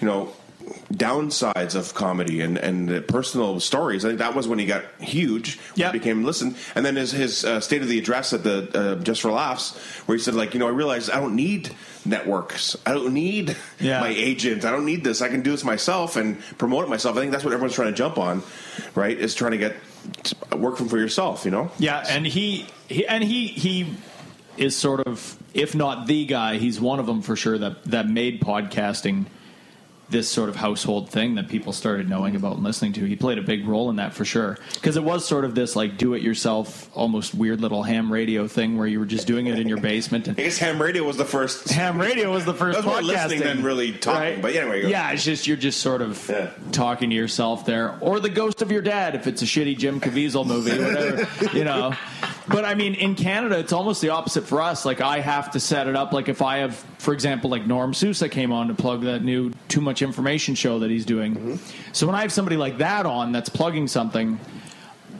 you 0.00 0.06
know. 0.06 0.32
Downsides 0.92 1.74
of 1.74 1.94
comedy 1.94 2.40
and 2.40 2.56
and 2.58 3.06
personal 3.08 3.60
stories. 3.60 4.04
I 4.04 4.08
think 4.08 4.18
that 4.20 4.34
was 4.34 4.48
when 4.48 4.58
he 4.58 4.66
got 4.66 4.84
huge. 5.00 5.58
Yeah. 5.74 5.92
became 5.92 6.24
listened. 6.24 6.56
And 6.74 6.84
then 6.84 6.96
his 6.96 7.12
his 7.12 7.44
uh, 7.44 7.60
state 7.60 7.82
of 7.82 7.88
the 7.88 7.98
address 7.98 8.32
at 8.32 8.42
the 8.42 8.68
uh, 8.74 8.94
Just 9.02 9.20
for 9.22 9.30
Laughs, 9.30 9.76
where 10.06 10.16
he 10.16 10.22
said, 10.22 10.34
like, 10.34 10.54
you 10.54 10.60
know, 10.60 10.66
I 10.66 10.70
realized 10.70 11.10
I 11.10 11.20
don't 11.20 11.36
need 11.36 11.74
networks. 12.04 12.76
I 12.86 12.92
don't 12.94 13.12
need 13.14 13.56
Yeah. 13.80 14.00
my 14.00 14.08
agent. 14.08 14.64
I 14.64 14.70
don't 14.70 14.86
need 14.86 15.04
this. 15.04 15.22
I 15.22 15.28
can 15.28 15.42
do 15.42 15.50
this 15.50 15.64
myself 15.64 16.16
and 16.16 16.40
promote 16.58 16.84
it 16.84 16.88
myself. 16.88 17.16
I 17.16 17.20
think 17.20 17.32
that's 17.32 17.44
what 17.44 17.52
everyone's 17.52 17.74
trying 17.74 17.92
to 17.92 17.96
jump 17.96 18.18
on, 18.18 18.42
right? 18.94 19.16
Is 19.16 19.34
trying 19.34 19.52
to 19.52 19.58
get 19.58 19.76
work 20.56 20.76
from 20.76 20.88
for 20.88 20.98
yourself. 20.98 21.44
You 21.44 21.50
know? 21.50 21.70
Yeah, 21.78 22.04
and 22.08 22.26
he, 22.26 22.66
he 22.88 23.06
and 23.06 23.22
he 23.24 23.48
he 23.48 23.94
is 24.56 24.74
sort 24.76 25.00
of, 25.06 25.36
if 25.52 25.74
not 25.74 26.06
the 26.06 26.24
guy, 26.26 26.56
he's 26.58 26.80
one 26.80 26.98
of 27.00 27.06
them 27.06 27.22
for 27.22 27.36
sure 27.36 27.58
that 27.58 27.84
that 27.86 28.08
made 28.08 28.40
podcasting 28.40 29.26
this 30.08 30.28
sort 30.28 30.48
of 30.48 30.54
household 30.56 31.10
thing 31.10 31.34
that 31.34 31.48
people 31.48 31.72
started 31.72 32.08
knowing 32.08 32.36
about 32.36 32.54
and 32.54 32.62
listening 32.64 32.92
to. 32.92 33.04
He 33.04 33.16
played 33.16 33.38
a 33.38 33.42
big 33.42 33.66
role 33.66 33.90
in 33.90 33.96
that 33.96 34.14
for 34.14 34.24
sure 34.24 34.56
because 34.74 34.96
it 34.96 35.02
was 35.02 35.26
sort 35.26 35.44
of 35.44 35.54
this 35.56 35.74
like 35.74 35.98
do 35.98 36.14
it 36.14 36.22
yourself, 36.22 36.88
almost 36.94 37.34
weird 37.34 37.60
little 37.60 37.82
ham 37.82 38.12
radio 38.12 38.46
thing 38.46 38.78
where 38.78 38.86
you 38.86 39.00
were 39.00 39.06
just 39.06 39.26
doing 39.26 39.48
it 39.48 39.58
in 39.58 39.68
your 39.68 39.80
basement. 39.80 40.28
And 40.28 40.38
I 40.38 40.42
guess 40.44 40.58
ham 40.58 40.80
radio 40.80 41.02
was 41.02 41.16
the 41.16 41.24
first. 41.24 41.68
ham 41.70 41.98
radio 42.00 42.30
was 42.32 42.44
the 42.44 42.54
first 42.54 42.78
That 42.78 42.84
was 42.86 42.94
more 42.94 43.02
listening 43.02 43.40
podcasting. 43.40 43.44
than 43.56 43.62
really 43.64 43.92
talking, 43.94 44.40
but 44.40 44.54
anyway, 44.54 44.82
go. 44.82 44.88
yeah, 44.88 45.10
it's 45.10 45.24
just 45.24 45.46
you're 45.48 45.56
just 45.56 45.80
sort 45.80 46.02
of 46.02 46.24
Yeah. 46.28 46.50
talking 46.70 47.10
to 47.10 47.16
yourself 47.16 47.66
there, 47.66 47.98
or 48.00 48.20
the 48.20 48.28
ghost 48.30 48.62
of 48.62 48.70
your 48.70 48.82
dad 48.82 49.14
if 49.16 49.26
it's 49.26 49.42
a 49.42 49.46
shitty 49.46 49.76
Jim 49.76 50.00
Caviezel 50.00 50.46
movie, 50.46 50.70
whatever, 50.78 51.56
you 51.58 51.64
know. 51.64 51.94
But 52.48 52.64
I 52.64 52.74
mean, 52.74 52.94
in 52.94 53.14
Canada, 53.14 53.58
it's 53.58 53.72
almost 53.72 54.00
the 54.00 54.10
opposite 54.10 54.44
for 54.44 54.60
us. 54.60 54.84
Like 54.84 55.00
I 55.00 55.20
have 55.20 55.50
to 55.52 55.60
set 55.60 55.88
it 55.88 55.96
up. 55.96 56.12
Like 56.12 56.28
if 56.28 56.42
I 56.42 56.58
have, 56.58 56.76
for 56.98 57.12
example, 57.12 57.50
like 57.50 57.66
Norm 57.66 57.92
Sousa 57.92 58.28
came 58.28 58.52
on 58.52 58.68
to 58.68 58.74
plug 58.74 59.02
that 59.02 59.24
new 59.24 59.52
Too 59.68 59.80
Much 59.80 60.02
Information 60.02 60.54
show 60.54 60.78
that 60.80 60.90
he's 60.90 61.04
doing. 61.04 61.34
Mm-hmm. 61.34 61.56
So 61.92 62.06
when 62.06 62.14
I 62.14 62.22
have 62.22 62.32
somebody 62.32 62.56
like 62.56 62.78
that 62.78 63.06
on 63.06 63.32
that's 63.32 63.48
plugging 63.48 63.88
something. 63.88 64.38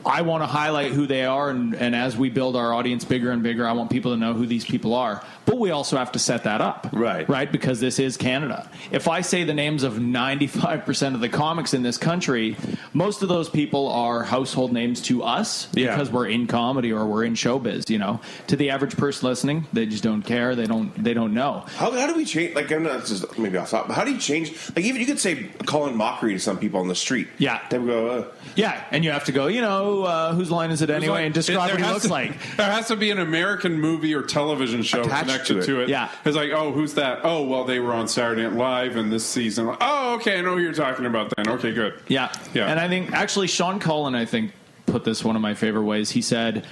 I 0.07 0.21
want 0.21 0.41
to 0.41 0.47
highlight 0.47 0.93
who 0.93 1.05
they 1.05 1.25
are, 1.25 1.49
and, 1.49 1.75
and 1.75 1.95
as 1.95 2.15
we 2.17 2.29
build 2.29 2.55
our 2.55 2.73
audience 2.73 3.03
bigger 3.05 3.29
and 3.31 3.43
bigger, 3.43 3.67
I 3.67 3.73
want 3.73 3.89
people 3.91 4.11
to 4.11 4.17
know 4.17 4.33
who 4.33 4.45
these 4.47 4.63
people 4.65 4.93
are. 4.95 5.21
But 5.45 5.57
we 5.59 5.71
also 5.71 5.97
have 5.97 6.11
to 6.13 6.19
set 6.19 6.43
that 6.45 6.61
up, 6.61 6.87
Right. 6.93 7.27
Right, 7.27 7.51
because 7.51 7.79
this 7.79 7.99
is 7.99 8.17
Canada. 8.17 8.69
If 8.91 9.07
I 9.07 9.21
say 9.21 9.43
the 9.43 9.53
names 9.53 9.83
of 9.83 9.99
ninety 9.99 10.47
five 10.47 10.85
percent 10.85 11.15
of 11.15 11.21
the 11.21 11.29
comics 11.29 11.73
in 11.73 11.83
this 11.83 11.97
country, 11.97 12.55
most 12.93 13.21
of 13.21 13.29
those 13.29 13.49
people 13.49 13.87
are 13.89 14.23
household 14.23 14.71
names 14.73 15.01
to 15.03 15.23
us 15.23 15.67
Yeah. 15.73 15.91
because 15.95 16.09
we're 16.11 16.27
in 16.27 16.47
comedy 16.47 16.91
or 16.91 17.05
we're 17.05 17.23
in 17.23 17.33
showbiz. 17.33 17.89
You 17.89 17.97
know, 17.99 18.19
to 18.47 18.55
the 18.55 18.69
average 18.71 18.97
person 18.97 19.27
listening, 19.27 19.67
they 19.73 19.85
just 19.85 20.03
don't 20.03 20.21
care. 20.23 20.55
They 20.55 20.65
don't. 20.65 20.91
They 21.01 21.13
don't 21.13 21.33
know. 21.33 21.63
How, 21.75 21.91
how 21.91 22.07
do 22.07 22.15
we 22.15 22.25
change? 22.25 22.55
Like, 22.55 22.71
I'm 22.71 22.83
not 22.83 23.03
is 23.09 23.25
maybe 23.37 23.57
off 23.57 23.69
thought, 23.69 23.87
but 23.87 23.93
how 23.95 24.03
do 24.03 24.11
you 24.11 24.19
change? 24.19 24.51
Like, 24.75 24.85
even 24.85 24.99
you 25.01 25.07
could 25.07 25.19
say 25.19 25.49
Colin 25.65 25.95
Mochrie 25.95 26.33
to 26.33 26.39
some 26.39 26.57
people 26.57 26.79
on 26.79 26.87
the 26.87 26.95
street. 26.95 27.27
Yeah. 27.37 27.61
they 27.69 27.77
would 27.79 27.87
go. 27.87 28.07
Uh, 28.09 28.25
Yeah, 28.55 28.83
and 28.91 29.03
you 29.05 29.11
have 29.11 29.25
to 29.25 29.31
go. 29.31 29.47
You 29.47 29.61
know, 29.61 29.96
uh, 30.03 30.33
whose 30.33 30.49
line 30.51 30.71
is 30.71 30.81
it 30.81 30.89
anyway, 30.89 31.25
and 31.25 31.33
describe 31.33 31.67
There 31.69 31.75
what 31.75 31.79
he 31.79 31.83
has 31.85 31.93
looks 31.93 32.05
to- 32.05 32.11
like. 32.11 32.55
There 32.57 32.71
has 32.71 32.87
to 32.87 32.95
be 32.95 33.11
an 33.11 33.19
American 33.19 33.79
movie 33.79 34.13
or 34.13 34.21
television 34.23 34.83
show 34.83 35.01
Attached 35.01 35.25
connected 35.27 35.53
to 35.53 35.59
it. 35.59 35.65
to 35.65 35.79
it. 35.81 35.89
Yeah. 35.89 36.09
It's 36.25 36.35
like, 36.35 36.51
oh, 36.51 36.71
who's 36.71 36.93
that? 36.95 37.19
Oh, 37.23 37.43
well, 37.43 37.63
they 37.63 37.79
were 37.79 37.93
on 37.93 38.07
Saturday 38.07 38.43
Night 38.43 38.53
Live 38.53 38.95
and 38.95 39.11
this 39.11 39.25
season. 39.25 39.75
Oh, 39.81 40.15
okay, 40.15 40.37
I 40.37 40.41
know 40.41 40.55
who 40.55 40.61
you're 40.61 40.73
talking 40.73 41.05
about 41.05 41.33
then. 41.35 41.47
Okay, 41.49 41.73
good. 41.73 41.93
Yeah. 42.07 42.31
Yeah. 42.53 42.67
And 42.67 42.79
I 42.79 42.87
think 42.87 43.11
actually 43.13 43.47
Sean 43.47 43.79
Cullen, 43.79 44.15
I 44.15 44.25
think, 44.25 44.51
put 44.85 45.03
this 45.03 45.23
one 45.23 45.35
of 45.35 45.41
my 45.41 45.53
favorite 45.53 45.83
ways. 45.83 46.09
He 46.11 46.21
said, 46.21 46.65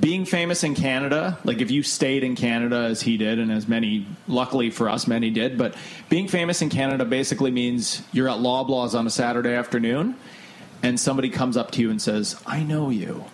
being 0.00 0.24
famous 0.24 0.64
in 0.64 0.74
Canada, 0.74 1.38
like 1.44 1.60
if 1.60 1.70
you 1.70 1.82
stayed 1.84 2.24
in 2.24 2.34
Canada 2.34 2.78
as 2.90 3.02
he 3.02 3.16
did, 3.16 3.38
and 3.38 3.52
as 3.52 3.68
many, 3.68 4.06
luckily 4.26 4.70
for 4.70 4.88
us, 4.88 5.06
many 5.06 5.30
did, 5.30 5.56
but 5.56 5.74
being 6.08 6.26
famous 6.26 6.62
in 6.62 6.68
Canada 6.68 7.04
basically 7.04 7.52
means 7.52 8.02
you're 8.12 8.28
at 8.28 8.38
Loblaws 8.38 8.98
on 8.98 9.06
a 9.06 9.10
Saturday 9.10 9.52
afternoon 9.54 10.16
and 10.84 11.00
somebody 11.00 11.30
comes 11.30 11.56
up 11.56 11.70
to 11.70 11.80
you 11.80 11.90
and 11.90 12.00
says, 12.00 12.36
I 12.46 12.62
know 12.62 12.90
you. 12.90 13.24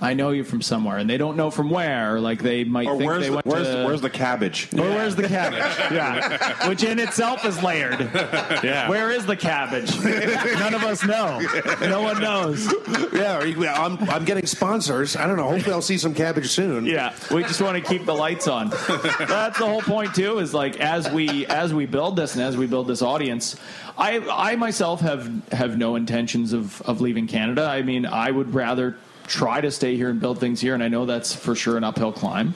I 0.00 0.14
know 0.14 0.30
you 0.30 0.44
from 0.44 0.60
somewhere, 0.60 0.98
and 0.98 1.08
they 1.08 1.16
don't 1.16 1.36
know 1.36 1.50
from 1.50 1.70
where. 1.70 2.20
Like 2.20 2.42
they 2.42 2.64
might 2.64 2.86
or 2.86 2.98
think 2.98 3.08
where's 3.08 3.22
they 3.22 3.28
the, 3.28 3.34
went 3.36 3.46
where's, 3.46 3.68
to, 3.68 3.84
where's 3.84 4.00
the 4.00 4.10
cabbage? 4.10 4.68
or 4.74 4.82
where's 4.82 5.16
the 5.16 5.28
cabbage? 5.28 5.58
yeah, 5.92 6.68
which 6.68 6.82
in 6.82 6.98
itself 6.98 7.44
is 7.44 7.62
layered. 7.62 8.10
Yeah. 8.64 8.88
Where 8.88 9.10
is 9.10 9.26
the 9.26 9.36
cabbage? 9.36 9.94
None 10.02 10.74
of 10.74 10.82
us 10.84 11.04
know. 11.04 11.40
No 11.80 12.02
one 12.02 12.20
knows. 12.20 12.72
Yeah, 13.12 13.40
I'm, 13.76 13.98
I'm 14.08 14.24
getting 14.24 14.46
sponsors. 14.46 15.16
I 15.16 15.26
don't 15.26 15.36
know. 15.36 15.50
Hopefully, 15.50 15.72
I'll 15.74 15.82
see 15.82 15.98
some 15.98 16.14
cabbage 16.14 16.48
soon. 16.48 16.86
Yeah, 16.86 17.14
we 17.30 17.42
just 17.42 17.60
want 17.60 17.76
to 17.76 17.82
keep 17.82 18.06
the 18.06 18.14
lights 18.14 18.48
on. 18.48 18.70
That's 18.70 19.58
the 19.58 19.66
whole 19.66 19.82
point 19.82 20.14
too. 20.14 20.38
Is 20.38 20.54
like 20.54 20.80
as 20.80 21.10
we 21.10 21.46
as 21.46 21.74
we 21.74 21.84
build 21.86 22.16
this 22.16 22.34
and 22.34 22.42
as 22.42 22.56
we 22.56 22.66
build 22.66 22.86
this 22.86 23.02
audience, 23.02 23.56
I 23.98 24.18
I 24.30 24.56
myself 24.56 25.00
have 25.00 25.48
have 25.52 25.76
no 25.76 25.96
intentions 25.96 26.52
of 26.52 26.80
of 26.82 27.00
leaving 27.00 27.26
Canada. 27.26 27.64
I 27.64 27.82
mean, 27.82 28.06
I 28.06 28.30
would 28.30 28.54
rather 28.54 28.96
try 29.26 29.60
to 29.60 29.70
stay 29.70 29.96
here 29.96 30.10
and 30.10 30.20
build 30.20 30.38
things 30.40 30.60
here, 30.60 30.74
and 30.74 30.82
I 30.82 30.88
know 30.88 31.06
that's 31.06 31.34
for 31.34 31.54
sure 31.54 31.76
an 31.76 31.84
uphill 31.84 32.12
climb. 32.12 32.54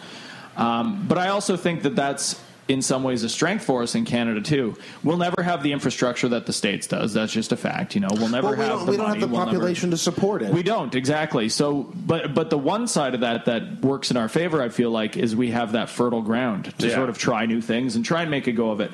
Um, 0.57 1.05
but 1.09 1.19
I 1.19 1.29
also 1.29 1.57
think 1.57 1.83
that 1.83 1.95
that's 1.97 2.41
in 2.67 2.83
some 2.83 3.03
ways 3.03 3.23
a 3.25 3.29
strength 3.31 3.65
for 3.65 3.83
us 3.83 3.95
in 3.95 4.05
Canada 4.05 4.43
too. 4.43 4.77
We'll 5.03 5.17
never 5.17 5.43
have 5.43 5.63
the 5.63 5.73
infrastructure 5.73 6.29
that 6.29 6.45
the 6.45 6.53
states 6.53 6.87
does. 6.87 7.15
That's 7.15 7.33
just 7.33 7.51
a 7.53 7.57
fact. 7.57 7.95
You 7.95 8.03
know, 8.03 8.09
we'll 8.13 8.29
never 8.29 8.49
Well, 8.49 8.57
we 8.59 8.63
have 8.65 8.69
don't, 8.77 8.85
the 8.87 8.91
we 8.91 8.97
don't 8.99 9.09
have 9.09 9.21
the 9.21 9.27
We'll 9.29 9.39
never- 9.39 9.53
population 9.53 9.91
to 9.93 9.97
support 9.97 10.43
it. 10.43 10.53
we 10.53 10.63
don't 10.63 10.95
exactly. 10.95 11.49
So, 11.49 11.91
but 11.95 12.35
but 12.35 12.51
the 12.51 12.59
one 12.59 12.87
side 12.87 13.15
of 13.15 13.21
that 13.21 13.47
that 13.47 13.81
works 13.81 14.11
in 14.11 14.19
our 14.19 14.29
favor, 14.29 14.61
I 14.61 14.69
feel 14.69 14.91
like, 14.91 15.17
is 15.17 15.35
we 15.35 15.51
have 15.53 15.73
that 15.73 15.89
fertile 15.89 16.21
ground 16.21 16.75
to 16.79 16.89
Yeah. 16.89 16.95
sort 16.95 17.09
of 17.09 17.17
try 17.17 17.47
new 17.47 17.63
things 17.63 17.97
and 17.97 18.05
try 18.05 18.21
and 18.23 18.31
make 18.31 18.47
a 18.49 18.53
go 18.53 18.71
of 18.71 18.81
it. 18.81 18.91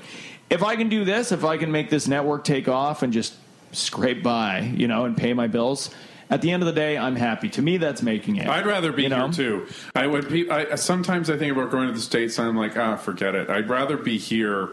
If 0.51 0.63
I 0.63 0.77
can 0.77 0.89
do 0.89 1.05
this, 1.05 1.33
if 1.33 1.45
I 1.45 1.57
can 1.57 1.73
make 1.73 1.91
this 1.91 2.07
network 2.07 2.45
take 2.45 2.69
off 2.69 3.03
and 3.03 3.13
just 3.13 3.35
scrape 3.73 4.23
by, 4.23 4.61
you 4.61 4.87
know, 4.87 5.05
and 5.05 5.17
pay 5.17 5.33
my 5.33 5.49
bills. 5.49 5.91
At 6.31 6.41
the 6.43 6.51
end 6.51 6.63
of 6.63 6.67
the 6.67 6.73
day, 6.73 6.97
I'm 6.97 7.17
happy. 7.17 7.49
To 7.51 7.63
me, 7.63 7.77
that's 7.77 8.03
making 8.03 8.37
it. 8.37 8.49
I'd 8.49 8.67
rather 8.67 8.93
be 8.93 9.03
you 9.05 9.09
know? 9.11 9.27
here 9.29 9.33
too. 9.33 9.67
I 9.95 10.07
would. 10.07 10.29
Pe- 10.29 10.49
I, 10.49 10.75
sometimes 10.77 11.29
I 11.31 11.37
think 11.37 11.53
about 11.53 11.71
going 11.71 11.89
to 11.89 11.95
the 11.95 12.01
states, 12.01 12.39
and 12.39 12.49
I'm 12.49 12.57
like, 12.57 12.77
ah, 12.77 12.97
forget 12.97 13.35
it. 13.35 13.51
I'd 13.51 13.69
rather 13.69 13.97
be 13.97 14.19
here 14.19 14.71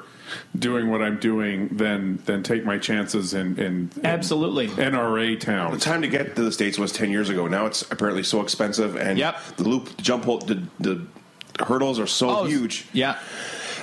doing 0.58 0.90
what 0.90 1.02
I'm 1.02 1.20
doing 1.20 1.68
than 1.76 2.18
than 2.26 2.42
take 2.42 2.64
my 2.64 2.78
chances 2.78 3.34
in 3.34 3.60
in, 3.60 3.90
in 3.98 4.06
Absolutely. 4.06 4.68
NRA 4.70 5.38
town. 5.40 5.72
The 5.74 5.78
time 5.80 6.02
to 6.04 6.08
get 6.08 6.36
to 6.38 6.44
the 6.44 6.52
states 6.54 6.78
was 6.80 6.92
ten 6.94 7.12
years 7.12 7.30
ago. 7.30 7.48
Now 7.48 7.66
it's 7.66 7.82
apparently 7.92 8.24
so 8.24 8.42
expensive, 8.42 8.96
and 8.96 9.18
Yep. 9.20 9.40
the 9.58 9.64
loop, 9.68 9.96
the 9.98 10.02
jump 10.02 10.24
hole, 10.26 10.38
the, 10.40 10.64
the 10.80 11.06
hurdles 11.66 12.00
are 12.00 12.08
so 12.08 12.30
Oh, 12.30 12.44
huge. 12.46 12.86
Yeah. 12.94 13.20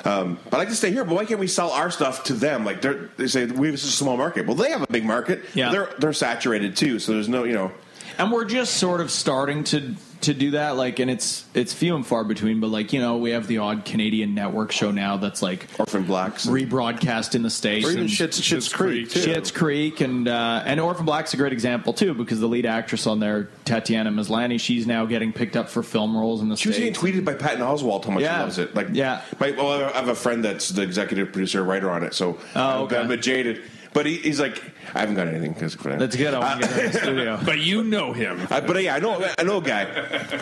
Um, 0.04 0.38
I 0.52 0.56
like 0.56 0.68
to 0.68 0.74
stay 0.74 0.90
here, 0.90 1.04
but 1.04 1.14
why 1.14 1.24
can't 1.24 1.40
we 1.40 1.46
sell 1.46 1.70
our 1.70 1.90
stuff 1.90 2.24
to 2.24 2.34
them? 2.34 2.64
Like 2.64 2.82
they're, 2.82 3.10
they 3.16 3.26
say, 3.26 3.46
we 3.46 3.68
have 3.68 3.74
a 3.74 3.78
small 3.78 4.16
market. 4.16 4.46
Well, 4.46 4.56
they 4.56 4.70
have 4.70 4.82
a 4.82 4.86
big 4.86 5.04
market. 5.04 5.44
Yeah. 5.54 5.70
they're 5.70 5.90
they're 5.98 6.12
saturated 6.12 6.76
too. 6.76 6.98
So 6.98 7.12
there's 7.12 7.28
no, 7.28 7.44
you 7.44 7.54
know, 7.54 7.72
and 8.18 8.32
we're 8.32 8.44
just 8.44 8.74
sort 8.74 9.00
of 9.00 9.10
starting 9.10 9.64
to 9.64 9.94
to 10.20 10.34
do 10.34 10.50
that 10.52 10.76
like 10.76 10.98
and 10.98 11.10
it's 11.10 11.44
it's 11.54 11.72
few 11.72 11.94
and 11.94 12.06
far 12.06 12.24
between 12.24 12.60
but 12.60 12.68
like 12.68 12.92
you 12.92 13.00
know 13.00 13.16
we 13.18 13.30
have 13.30 13.46
the 13.46 13.58
odd 13.58 13.84
canadian 13.84 14.34
network 14.34 14.72
show 14.72 14.90
now 14.90 15.16
that's 15.16 15.42
like 15.42 15.66
orphan 15.78 16.02
blacks. 16.02 16.46
rebroadcast 16.46 17.34
in 17.34 17.42
the 17.42 17.50
states 17.50 17.86
or 17.86 17.90
even 17.90 18.02
and 18.02 18.10
Schitt's, 18.10 18.40
Schitt's 18.40 18.72
Creek, 18.72 19.10
Creek, 19.10 19.44
too. 19.44 19.52
Creek 19.52 20.00
and 20.00 20.28
uh, 20.28 20.62
and 20.64 20.80
Orphan 20.80 21.04
Black's 21.04 21.30
is 21.30 21.34
a 21.34 21.36
great 21.36 21.52
example 21.52 21.92
too 21.92 22.14
because 22.14 22.40
the 22.40 22.46
lead 22.48 22.66
actress 22.66 23.06
on 23.06 23.20
there, 23.20 23.48
Tatiana 23.64 24.10
Maslany, 24.10 24.58
she's 24.58 24.86
now 24.86 25.06
getting 25.06 25.32
picked 25.32 25.56
up 25.56 25.68
for 25.68 25.82
film 25.82 26.16
roles 26.16 26.40
in 26.40 26.48
the 26.48 26.56
She 26.56 26.68
was 26.68 26.78
getting 26.78 26.92
tweeted 26.94 27.24
by 27.24 27.34
Patton 27.34 27.60
Oswalt 27.60 28.04
how 28.04 28.10
much 28.12 28.22
Yeah. 28.22 28.36
he 28.38 28.42
loves 28.42 28.58
it. 28.58 28.74
Like, 28.74 28.88
Yeah. 28.92 29.22
my, 29.38 29.52
well, 29.52 29.84
I 29.84 29.90
have 29.92 30.08
a 30.08 30.14
friend 30.14 30.44
that's 30.44 30.68
the 30.70 30.82
executive 30.82 31.32
producer, 31.32 31.62
writer 31.62 31.90
on 31.90 32.02
it. 32.02 32.14
So 32.14 32.38
Oh, 32.54 32.84
okay. 32.84 32.96
I'm 32.98 33.06
a 33.06 33.08
bit 33.08 33.22
jaded. 33.22 33.62
But 33.98 34.06
he, 34.06 34.14
he's 34.18 34.38
like, 34.38 34.62
I 34.94 35.00
haven't 35.00 35.16
got 35.16 35.26
anything 35.26 35.54
because 35.54 35.74
That's 35.74 36.14
good. 36.14 36.32
I 36.32 36.38
want 36.38 36.62
to 36.62 36.68
get 36.68 36.76
her 36.76 36.84
in 36.84 36.92
the 36.92 36.98
studio. 37.00 37.40
But 37.44 37.58
you 37.58 37.82
know 37.82 38.12
him. 38.12 38.46
I, 38.48 38.60
but 38.60 38.80
yeah, 38.80 38.94
I 38.94 39.00
know 39.00 39.28
I 39.36 39.42
know 39.42 39.56
a 39.56 39.60
guy. 39.60 39.86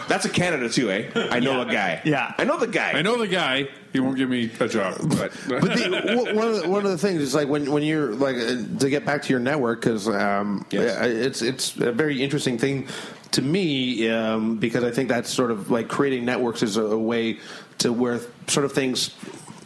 That's 0.09 0.27
a 0.27 0.29
Canada 0.29 0.69
too, 0.69 0.91
eh? 0.91 1.11
I 1.31 1.41
know 1.41 1.63
a 1.63 1.65
guy. 1.65 2.03
Yeah. 2.05 2.35
I 2.37 2.45
know 2.45 2.59
the 2.59 2.67
guy. 2.67 2.93
I 2.93 3.01
know 3.01 3.17
the 3.17 3.29
guy. 3.29 3.69
He 3.95 4.01
won't 4.01 4.19
give 4.19 4.29
me 4.29 4.51
a 4.61 4.69
job. 4.69 4.97
But, 5.09 5.33
But 5.49 5.63
the, 5.63 6.03
w- 6.07 6.37
one 6.37 6.49
of 6.49 6.63
the, 6.63 6.69
one 6.69 6.85
of 6.85 6.91
the 6.91 6.99
things 6.99 7.23
is 7.23 7.35
like 7.35 7.49
when 7.49 7.73
when 7.73 7.83
you're 7.83 8.13
like 8.15 8.37
uh, 8.37 8.79
to 8.81 8.91
get 8.91 9.07
back 9.07 9.23
to 9.23 9.31
your 9.31 9.41
network 9.41 9.81
because 9.81 10.07
um, 10.07 10.67
Yes. 10.71 10.95
yeah, 11.01 11.07
it's 11.07 11.41
it's 11.41 11.75
a 11.79 11.93
very 11.93 12.23
interesting 12.23 12.59
thing 12.59 12.89
to 13.31 13.41
me 13.41 14.07
um, 14.11 14.59
because 14.59 14.85
I 14.85 14.91
think 14.91 15.09
that's 15.09 15.31
sort 15.31 15.51
of 15.51 15.71
like 15.71 15.89
creating 15.89 16.27
networks 16.27 16.63
is 16.63 16.77
a, 16.77 16.83
a 16.83 16.99
way 16.99 17.39
to 17.79 17.93
where 17.93 18.21
sort 18.49 18.65
of 18.65 18.73
things. 18.73 19.15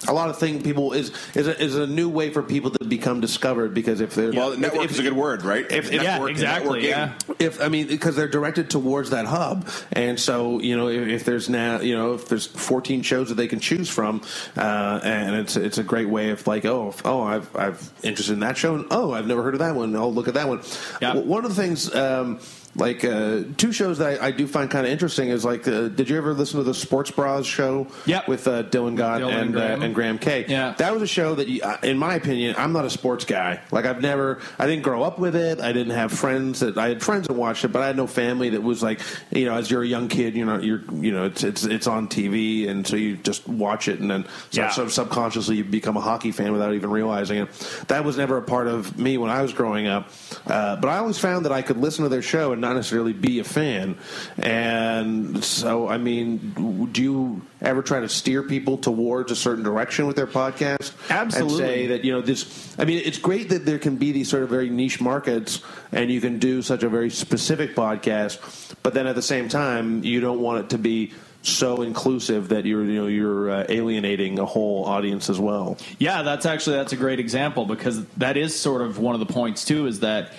A 0.09 0.15
lot 0.15 0.31
of 0.31 0.39
things 0.39 0.63
people 0.63 0.95
is 0.95 1.13
is 1.35 1.47
a, 1.47 1.63
is 1.63 1.77
a 1.77 1.87
new 1.87 2.09
way 2.09 2.31
for 2.31 2.43
people 2.43 2.71
to 2.71 2.87
become 2.87 3.21
discovered 3.21 3.75
because 3.75 4.01
if 4.01 4.15
they're 4.15 4.33
well, 4.33 4.53
if- 4.53 4.59
network 4.59 4.87
if- 4.87 4.93
is 4.93 4.99
a 4.99 5.03
good 5.03 5.13
word, 5.13 5.43
right? 5.43 5.71
if- 5.71 5.93
yeah, 5.93 6.03
Network- 6.03 6.31
exactly. 6.31 6.81
networking. 6.85 6.89
Yeah. 6.89 7.13
if 7.39 7.61
I 7.61 7.69
mean 7.69 7.87
because 7.87 8.17
they're 8.17 8.27
directed 8.27 8.71
towards 8.71 9.11
that 9.11 9.27
hub, 9.27 9.69
and 9.93 10.19
so 10.19 10.59
you 10.59 10.75
know 10.75 10.89
if, 10.89 11.07
if 11.07 11.25
there's 11.27 11.51
now 11.51 11.81
you 11.81 11.95
know 11.95 12.15
if 12.15 12.29
there's 12.31 12.47
14 12.47 13.03
shows 13.03 13.29
that 13.29 13.35
they 13.35 13.47
can 13.47 13.61
choose 13.61 13.91
from, 13.91 14.23
uh, 14.57 15.01
and 15.05 15.37
it's 15.37 15.57
it's 15.57 15.77
a 15.77 15.85
great 15.85 16.09
way 16.09 16.31
of 16.31 16.47
like 16.47 16.65
oh 16.65 16.95
oh 17.05 17.21
I've 17.23 17.55
I've 17.55 17.91
interested 18.03 18.33
in 18.33 18.41
that 18.41 18.57
show, 18.57 18.77
and, 18.77 18.87
oh 18.91 19.13
I've 19.13 19.27
never 19.27 19.43
heard 19.43 19.53
of 19.55 19.61
that 19.61 19.75
one, 19.75 19.95
I'll 19.95 20.13
look 20.15 20.29
at 20.29 20.35
that 20.35 20.49
one. 20.49 20.63
Yeah. 21.03 21.15
One 21.15 21.45
of 21.45 21.55
the 21.55 21.63
things. 21.63 21.95
Um, 21.95 22.41
like 22.77 23.05
uh, 23.05 23.43
two 23.57 23.73
shows 23.73 23.99
that 23.99 24.21
I, 24.23 24.29
I 24.29 24.31
do 24.31 24.47
find 24.47 24.71
kind 24.71 24.87
of 24.87 24.93
interesting 24.93 25.29
is 25.29 25.45
like, 25.45 25.67
uh, 25.67 25.89
did 25.89 26.09
you 26.09 26.17
ever 26.17 26.33
listen 26.33 26.59
to 26.59 26.65
the 26.65 26.75
Sports 26.75 27.11
Bras 27.11 27.45
show? 27.47 27.89
Yep. 28.07 28.29
with 28.29 28.47
uh, 28.47 28.63
Dylan 28.65 28.97
Gott 28.97 29.21
Dylan 29.23 29.29
and 29.33 29.41
and 29.41 29.53
Graham. 29.53 29.81
Uh, 29.81 29.85
and 29.85 29.95
Graham 29.95 30.19
Kay. 30.19 30.45
Yeah. 30.49 30.75
that 30.79 30.93
was 30.93 31.03
a 31.03 31.07
show 31.07 31.35
that, 31.35 31.49
you, 31.49 31.63
uh, 31.63 31.79
in 31.83 31.99
my 31.99 32.15
opinion, 32.15 32.55
I'm 32.59 32.73
not 32.73 32.85
a 32.85 32.91
sports 32.91 33.25
guy. 33.25 33.61
Like 33.73 33.87
I've 33.87 34.01
never, 34.01 34.41
I 34.59 34.67
didn't 34.67 34.83
grow 34.83 35.03
up 35.03 35.19
with 35.19 35.35
it. 35.35 35.61
I 35.61 35.73
didn't 35.73 35.95
have 35.95 36.13
friends 36.13 36.61
that 36.61 36.79
I 36.79 36.89
had 36.89 37.03
friends 37.03 37.27
that 37.27 37.35
watched 37.35 37.65
it, 37.65 37.69
but 37.69 37.83
I 37.83 37.87
had 37.89 37.97
no 37.97 38.07
family 38.07 38.51
that 38.51 38.63
was 38.63 38.83
like, 38.83 39.01
you 39.33 39.47
know, 39.47 39.55
as 39.57 39.71
you're 39.71 39.83
a 39.83 39.87
young 39.87 40.09
kid, 40.09 40.35
you 40.37 40.45
know, 40.45 40.59
you're, 40.61 40.83
you 40.95 41.11
know, 41.13 41.25
it's 41.27 41.43
it's 41.43 41.65
it's 41.65 41.87
on 41.87 42.09
TV, 42.09 42.69
and 42.69 42.87
so 42.87 42.97
you 42.97 43.17
just 43.17 43.49
watch 43.49 43.89
it, 43.89 43.99
and 44.01 44.11
then 44.11 44.25
so, 44.51 44.61
Yeah. 44.63 44.71
sort 44.71 44.87
of 44.87 44.93
subconsciously 44.93 45.57
you 45.57 45.65
become 45.65 45.97
a 45.97 46.01
hockey 46.01 46.31
fan 46.31 46.53
without 46.53 46.75
even 46.75 46.91
realizing 46.91 47.39
it. 47.39 47.49
That 47.89 48.05
was 48.05 48.17
never 48.17 48.37
a 48.37 48.43
part 48.43 48.67
of 48.69 48.99
me 48.99 49.19
when 49.19 49.31
I 49.31 49.43
was 49.43 49.53
growing 49.53 49.87
up, 49.89 50.09
uh, 50.47 50.77
but 50.77 50.89
I 50.89 50.99
always 50.99 51.19
found 51.19 51.45
that 51.47 51.53
I 51.53 51.63
could 51.63 51.77
listen 51.79 52.05
to 52.05 52.09
their 52.09 52.23
show 52.23 52.53
and 52.53 52.61
not 52.61 52.70
necessarily 52.75 53.13
be 53.13 53.39
a 53.39 53.45
fan. 53.45 53.97
And 54.39 55.45
so, 55.45 55.89
I 55.89 55.99
mean, 55.99 56.89
do 56.93 57.03
you 57.03 57.43
ever 57.61 57.83
try 57.83 58.01
to 58.01 58.09
steer 58.09 58.43
people 58.43 58.79
towards 58.79 59.31
a 59.33 59.37
certain 59.37 59.65
direction 59.65 60.07
with 60.07 60.17
their 60.17 60.27
podcast? 60.27 60.93
Absolutely. 61.11 61.65
And 61.65 61.73
say 61.73 61.87
that 61.89 62.05
you 62.05 62.13
know 62.13 62.21
this. 62.21 62.77
I 62.79 62.85
mean, 62.85 63.03
it's 63.05 63.19
great 63.19 63.51
that 63.51 63.67
there 63.67 63.79
can 63.79 63.97
be 63.97 64.13
these 64.13 64.29
sort 64.29 64.43
of 64.43 64.49
very 64.49 64.71
niche 64.71 65.01
markets, 65.01 65.63
and 65.93 66.11
you 66.11 66.21
can 66.21 66.39
do 66.39 66.63
such 66.63 66.83
a 66.83 66.89
very 66.89 67.11
specific 67.11 67.75
podcast. 67.75 68.75
But 68.83 68.95
then 68.95 69.07
at 69.07 69.15
the 69.15 69.23
same 69.23 69.49
time, 69.49 70.05
you 70.05 70.21
don't 70.21 70.41
want 70.41 70.65
it 70.65 70.71
to 70.71 70.79
be 70.79 71.13
so 71.43 71.83
inclusive 71.83 72.49
that 72.51 72.67
you're 72.67 72.85
you 72.85 73.01
know 73.01 73.07
you're 73.07 73.51
uh, 73.51 73.67
alienating 73.69 74.39
a 74.39 74.45
whole 74.45 74.85
audience 74.85 75.31
as 75.31 75.39
well. 75.39 75.79
Yeah, 75.99 76.23
that's 76.23 76.47
actually 76.47 76.77
that's 76.77 76.93
a 76.93 76.97
great 76.97 77.19
example 77.19 77.65
because 77.67 78.05
that 78.17 78.37
is 78.37 78.59
sort 78.59 78.83
of 78.83 78.99
one 78.99 79.15
of 79.15 79.27
the 79.27 79.33
points 79.33 79.65
too. 79.65 79.87
Is 79.87 80.01
that 80.01 80.33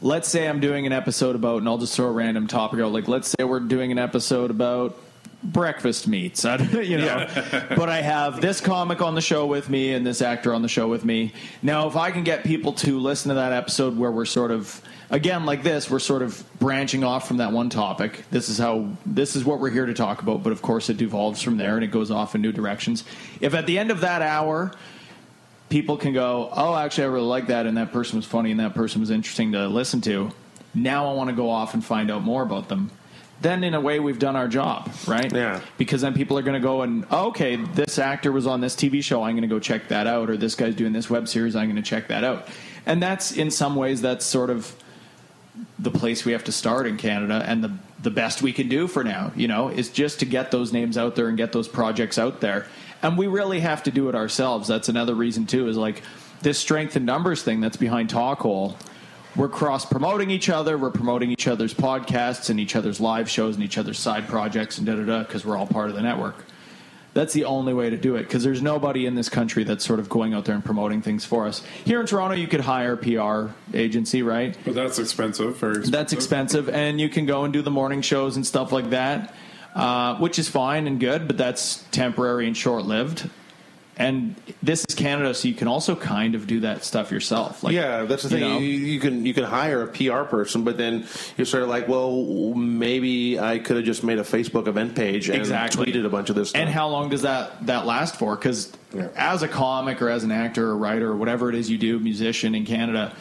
let's 0.00 0.28
say 0.28 0.48
I'm 0.48 0.60
doing 0.60 0.86
an 0.86 0.92
episode 0.92 1.34
about, 1.34 1.58
and 1.58 1.68
I'll 1.68 1.78
just 1.78 1.94
throw 1.94 2.06
a 2.06 2.12
random 2.12 2.46
topic 2.46 2.80
out. 2.80 2.92
Like 2.92 3.08
let's 3.08 3.28
say 3.28 3.44
we're 3.44 3.60
doing 3.60 3.92
an 3.92 3.98
episode 3.98 4.50
about 4.50 4.98
breakfast 5.42 6.08
meats, 6.08 6.44
you 6.72 6.98
know. 6.98 7.26
but 7.76 7.88
I 7.88 8.02
have 8.02 8.40
this 8.40 8.60
comic 8.60 9.00
on 9.00 9.14
the 9.14 9.20
show 9.20 9.46
with 9.46 9.68
me 9.70 9.92
and 9.92 10.06
this 10.06 10.20
actor 10.20 10.52
on 10.52 10.62
the 10.62 10.68
show 10.68 10.88
with 10.88 11.04
me. 11.04 11.32
Now, 11.62 11.88
if 11.88 11.96
I 11.96 12.10
can 12.10 12.24
get 12.24 12.44
people 12.44 12.72
to 12.74 12.98
listen 12.98 13.28
to 13.30 13.36
that 13.36 13.52
episode 13.52 13.96
where 13.96 14.10
we're 14.10 14.24
sort 14.24 14.50
of 14.50 14.82
again 15.10 15.46
like 15.46 15.62
this, 15.62 15.90
we're 15.90 15.98
sort 16.00 16.22
of 16.22 16.44
branching 16.58 17.04
off 17.04 17.28
from 17.28 17.38
that 17.38 17.52
one 17.52 17.70
topic. 17.70 18.24
This 18.30 18.48
is 18.48 18.58
how 18.58 18.88
this 19.06 19.36
is 19.36 19.44
what 19.44 19.60
we're 19.60 19.70
here 19.70 19.86
to 19.86 19.94
talk 19.94 20.22
about, 20.22 20.42
but 20.42 20.52
of 20.52 20.62
course 20.62 20.90
it 20.90 20.96
devolves 20.96 21.42
from 21.42 21.56
there 21.56 21.76
and 21.76 21.84
it 21.84 21.90
goes 21.90 22.10
off 22.10 22.34
in 22.34 22.42
new 22.42 22.52
directions. 22.52 23.04
If 23.40 23.54
at 23.54 23.66
the 23.66 23.78
end 23.78 23.90
of 23.90 24.00
that 24.00 24.22
hour 24.22 24.72
people 25.68 25.96
can 25.96 26.12
go, 26.12 26.50
oh, 26.52 26.74
actually, 26.74 27.04
I 27.04 27.08
really 27.08 27.26
like 27.26 27.48
that, 27.48 27.66
and 27.66 27.76
that 27.76 27.92
person 27.92 28.16
was 28.16 28.26
funny, 28.26 28.50
and 28.50 28.60
that 28.60 28.74
person 28.74 29.00
was 29.00 29.10
interesting 29.10 29.52
to 29.52 29.68
listen 29.68 30.00
to. 30.02 30.30
Now 30.74 31.10
I 31.10 31.14
want 31.14 31.30
to 31.30 31.36
go 31.36 31.50
off 31.50 31.74
and 31.74 31.84
find 31.84 32.10
out 32.10 32.22
more 32.22 32.42
about 32.42 32.68
them. 32.68 32.90
Then, 33.40 33.62
in 33.62 33.74
a 33.74 33.80
way, 33.80 34.00
we've 34.00 34.18
done 34.18 34.34
our 34.34 34.48
job, 34.48 34.90
right? 35.06 35.32
Yeah. 35.32 35.60
Because 35.76 36.00
then 36.00 36.12
people 36.12 36.36
are 36.38 36.42
going 36.42 36.60
to 36.60 36.66
go 36.66 36.82
and, 36.82 37.06
oh, 37.10 37.28
okay, 37.28 37.56
this 37.56 37.98
actor 37.98 38.32
was 38.32 38.46
on 38.46 38.60
this 38.60 38.74
TV 38.74 39.02
show, 39.02 39.22
I'm 39.22 39.34
going 39.34 39.42
to 39.42 39.48
go 39.48 39.60
check 39.60 39.88
that 39.88 40.06
out, 40.06 40.28
or 40.28 40.36
this 40.36 40.54
guy's 40.54 40.74
doing 40.74 40.92
this 40.92 41.08
web 41.08 41.28
series, 41.28 41.54
I'm 41.54 41.66
going 41.66 41.76
to 41.76 41.88
check 41.88 42.08
that 42.08 42.24
out. 42.24 42.48
And 42.84 43.00
that's, 43.00 43.32
in 43.32 43.50
some 43.50 43.76
ways, 43.76 44.02
that's 44.02 44.26
sort 44.26 44.50
of 44.50 44.74
the 45.78 45.90
place 45.90 46.24
we 46.24 46.32
have 46.32 46.44
to 46.44 46.52
start 46.52 46.86
in 46.86 46.96
Canada 46.96 47.44
and 47.46 47.62
the 47.62 47.72
the 48.02 48.10
best 48.10 48.42
we 48.42 48.52
can 48.52 48.68
do 48.68 48.86
for 48.86 49.02
now, 49.02 49.32
you 49.34 49.48
know, 49.48 49.68
is 49.68 49.88
just 49.88 50.20
to 50.20 50.24
get 50.24 50.50
those 50.50 50.72
names 50.72 50.96
out 50.96 51.16
there 51.16 51.28
and 51.28 51.36
get 51.36 51.52
those 51.52 51.68
projects 51.68 52.18
out 52.18 52.40
there. 52.40 52.66
And 53.02 53.16
we 53.16 53.26
really 53.26 53.60
have 53.60 53.84
to 53.84 53.90
do 53.90 54.08
it 54.08 54.14
ourselves. 54.14 54.68
That's 54.68 54.88
another 54.88 55.14
reason 55.14 55.46
too 55.46 55.68
is 55.68 55.76
like 55.76 56.02
this 56.42 56.58
strength 56.58 56.96
in 56.96 57.04
numbers 57.04 57.42
thing 57.42 57.60
that's 57.60 57.76
behind 57.76 58.10
Talk 58.10 58.40
Talkhole. 58.40 58.76
We're 59.36 59.48
cross 59.48 59.84
promoting 59.84 60.30
each 60.30 60.48
other, 60.48 60.76
we're 60.76 60.90
promoting 60.90 61.30
each 61.30 61.46
other's 61.46 61.72
podcasts 61.72 62.50
and 62.50 62.58
each 62.58 62.74
other's 62.74 63.00
live 63.00 63.30
shows 63.30 63.54
and 63.54 63.62
each 63.62 63.78
other's 63.78 63.98
side 63.98 64.26
projects 64.26 64.78
and 64.78 64.86
da 64.86 64.96
da 64.96 65.04
da 65.04 65.18
because 65.20 65.44
we're 65.44 65.56
all 65.56 65.66
part 65.66 65.90
of 65.90 65.96
the 65.96 66.02
network. 66.02 66.44
That's 67.14 67.32
the 67.32 67.44
only 67.44 67.72
way 67.74 67.90
to 67.90 67.96
do 67.96 68.16
it 68.16 68.24
because 68.24 68.44
there's 68.44 68.62
nobody 68.62 69.06
in 69.06 69.14
this 69.14 69.28
country 69.28 69.64
that's 69.64 69.84
sort 69.84 69.98
of 69.98 70.08
going 70.08 70.34
out 70.34 70.44
there 70.44 70.54
and 70.54 70.64
promoting 70.64 71.02
things 71.02 71.24
for 71.24 71.46
us. 71.46 71.64
Here 71.84 72.00
in 72.00 72.06
Toronto, 72.06 72.36
you 72.36 72.46
could 72.46 72.60
hire 72.60 72.92
a 72.92 72.96
PR 72.96 73.52
agency, 73.76 74.22
right? 74.22 74.56
But 74.64 74.74
that's 74.74 74.98
expensive. 74.98 75.56
Very 75.56 75.70
expensive. 75.72 75.92
That's 75.92 76.12
expensive, 76.12 76.68
and 76.68 77.00
you 77.00 77.08
can 77.08 77.26
go 77.26 77.44
and 77.44 77.52
do 77.52 77.62
the 77.62 77.70
morning 77.70 78.02
shows 78.02 78.36
and 78.36 78.46
stuff 78.46 78.72
like 78.72 78.90
that, 78.90 79.34
uh, 79.74 80.16
which 80.16 80.38
is 80.38 80.48
fine 80.48 80.86
and 80.86 80.98
good, 81.00 81.26
but 81.26 81.36
that's 81.36 81.84
temporary 81.90 82.46
and 82.46 82.56
short 82.56 82.84
lived. 82.84 83.28
And 84.00 84.36
this 84.62 84.84
is 84.88 84.94
Canada, 84.94 85.34
so 85.34 85.48
you 85.48 85.54
can 85.54 85.66
also 85.66 85.96
kind 85.96 86.36
of 86.36 86.46
do 86.46 86.60
that 86.60 86.84
stuff 86.84 87.10
yourself. 87.10 87.64
Like, 87.64 87.74
yeah, 87.74 88.04
that's 88.04 88.22
the 88.22 88.28
you 88.28 88.44
thing. 88.44 88.48
know? 88.48 88.58
You, 88.60 88.68
you 88.68 89.00
can 89.00 89.26
you 89.26 89.34
can 89.34 89.42
hire 89.42 89.82
a 89.82 89.88
PR 89.88 90.22
person, 90.22 90.62
but 90.62 90.78
then 90.78 91.04
you're 91.36 91.44
sort 91.44 91.64
of 91.64 91.68
like, 91.68 91.88
well, 91.88 92.54
maybe 92.54 93.40
I 93.40 93.58
could 93.58 93.74
have 93.74 93.84
just 93.84 94.04
made 94.04 94.20
a 94.20 94.22
Facebook 94.22 94.68
event 94.68 94.94
page 94.94 95.28
and 95.28 95.36
Exactly. 95.40 95.86
tweeted 95.86 96.06
a 96.06 96.08
bunch 96.08 96.30
of 96.30 96.36
this 96.36 96.50
stuff. 96.50 96.60
And 96.60 96.70
how 96.70 96.86
long 96.88 97.08
does 97.08 97.22
that 97.22 97.66
that 97.66 97.86
last 97.86 98.14
for? 98.14 98.36
Because 98.36 98.72
as 99.16 99.42
a 99.42 99.48
comic 99.48 100.00
or 100.00 100.10
as 100.10 100.22
an 100.22 100.30
actor 100.30 100.68
or 100.68 100.76
writer 100.76 101.10
or 101.10 101.16
whatever 101.16 101.48
it 101.48 101.56
is 101.56 101.68
you 101.68 101.76
do, 101.76 101.98
musician 101.98 102.54
in 102.54 102.64
Canada, 102.64 103.12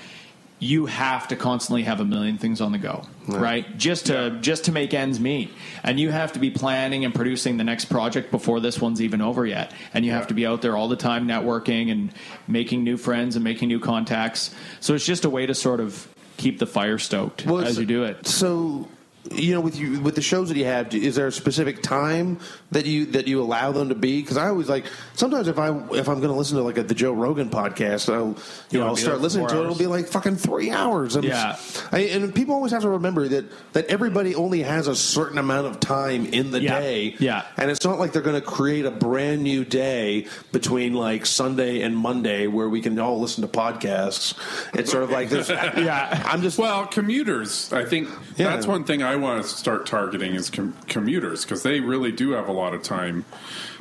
you 0.59 0.87
have 0.87 1.27
to 1.27 1.35
constantly 1.35 1.83
have 1.83 1.99
a 1.99 2.05
million 2.05 2.37
things 2.37 2.61
on 2.61 2.71
the 2.71 2.77
go, 2.79 3.03
right? 3.27 3.77
Just 3.77 4.07
to 4.07 4.39
just 4.41 4.65
to 4.65 4.71
make 4.71 4.93
ends 4.93 5.19
meet, 5.19 5.51
and 5.83 5.99
you 5.99 6.09
have 6.09 6.33
to 6.33 6.39
be 6.39 6.49
planning 6.49 7.05
and 7.05 7.13
producing 7.13 7.57
the 7.57 7.63
next 7.63 7.85
project 7.85 8.31
before 8.31 8.59
this 8.59 8.81
one's 8.81 9.01
even 9.01 9.21
over 9.21 9.45
yet, 9.45 9.71
and 9.93 10.03
you 10.03 10.11
have 10.11 10.27
to 10.27 10.33
be 10.33 10.47
out 10.47 10.61
there 10.61 10.75
all 10.75 10.87
the 10.87 10.95
time 10.95 11.27
networking 11.27 11.91
and 11.91 12.11
making 12.47 12.83
new 12.83 12.97
friends 12.97 13.35
and 13.35 13.43
making 13.43 13.67
new 13.67 13.79
contacts. 13.79 14.53
So 14.79 14.95
it's 14.95 15.05
just 15.05 15.25
a 15.25 15.29
way 15.29 15.45
to 15.45 15.53
sort 15.53 15.79
of 15.79 16.07
keep 16.37 16.59
the 16.59 16.67
fire 16.67 16.97
stoked 16.97 17.45
Well, 17.45 17.59
as 17.59 17.77
you 17.77 17.85
do 17.85 18.03
it. 18.03 18.27
So, 18.27 18.87
you 19.32 19.53
know, 19.53 19.61
with 19.61 19.78
you 19.78 19.99
with 19.99 20.15
the 20.15 20.21
shows 20.21 20.49
that 20.49 20.57
you 20.57 20.65
have, 20.65 20.93
is 20.93 21.15
there 21.15 21.28
a 21.28 21.32
specific 21.32 21.82
time 21.82 22.39
that 22.71 22.86
you 22.86 23.05
that 23.07 23.28
you 23.28 23.41
allow 23.41 23.71
them 23.71 23.89
to 23.89 23.95
be? 23.95 24.21
Because 24.21 24.38
I 24.38 24.47
always 24.49 24.69
like 24.69 24.86
sometimes 25.15 25.47
if 25.47 25.57
I 25.59 25.69
if 25.69 26.07
I'm 26.07 26.17
going 26.19 26.30
to 26.30 26.34
listen 26.34 26.57
to 26.57 26.63
like 26.63 26.78
a, 26.78 26.84
the 26.84 26.95
Joe 26.95 27.11
Rogan 27.13 27.49
podcast, 27.49 28.11
I'll 28.13 28.36
you 28.71 28.80
know 28.80 28.88
I'll 28.88 28.95
start 28.95 29.15
there 29.15 29.21
listening 29.23 29.47
four 29.47 29.55
to 29.55 29.61
it. 29.61 29.63
It'll 29.65 29.75
be 29.78 29.88
like 29.88 30.07
fucking 30.07 30.36
three 30.38 30.71
hours. 30.71 31.15
And 31.15 31.25
Yeah. 31.25 31.57
I, 31.91 31.99
and 32.01 32.34
people 32.34 32.55
always 32.55 32.71
have 32.71 32.84
to 32.84 32.89
remember 32.89 33.28
that 33.28 33.45
that 33.73 33.86
everybody 33.88 34.36
only 34.36 34.63
has 34.63 34.88
a 34.88 34.95
certain 34.95 35.38
amount 35.38 35.67
of 35.67 35.80
time 35.80 36.25
in 36.28 36.51
the 36.51 36.61
Yeah. 36.61 36.80
day. 36.80 37.15
Yeah. 37.19 37.43
and 37.57 37.69
it's 37.69 37.84
not 37.84 37.99
like 37.99 38.13
they're 38.13 38.21
going 38.21 38.39
to 38.39 38.45
create 38.47 38.86
a 38.86 38.91
brand 38.91 39.43
new 39.43 39.65
day 39.65 40.28
between 40.51 40.93
like 40.93 41.25
Sunday 41.25 41.82
and 41.82 41.95
Monday 41.97 42.47
where 42.47 42.69
we 42.69 42.82
can 42.82 42.97
all 42.99 43.19
listen 43.19 43.41
to 43.41 43.47
podcasts. 43.47 44.34
It's 44.73 44.91
sort 44.91 45.03
of 45.03 45.09
like 45.11 45.30
this. 45.30 45.49
Yeah. 45.78 46.23
I'm 46.25 46.41
just 46.41 46.57
Well, 46.57 46.88
commuters. 46.88 47.71
I 47.73 47.84
think 47.86 48.09
Yeah. 48.38 48.47
that's 48.49 48.65
one 48.65 48.84
thing 48.84 49.03
I 49.03 49.15
want 49.18 49.43
to 49.43 49.47
start 49.49 49.86
targeting 49.86 50.34
is 50.36 50.49
com- 50.49 50.74
commuters 50.88 51.43
because 51.43 51.63
they 51.63 51.80
really 51.80 52.11
do 52.11 52.32
have 52.32 52.47
a 52.47 52.51
lot 52.53 52.74
of 52.74 52.84
time. 52.84 53.26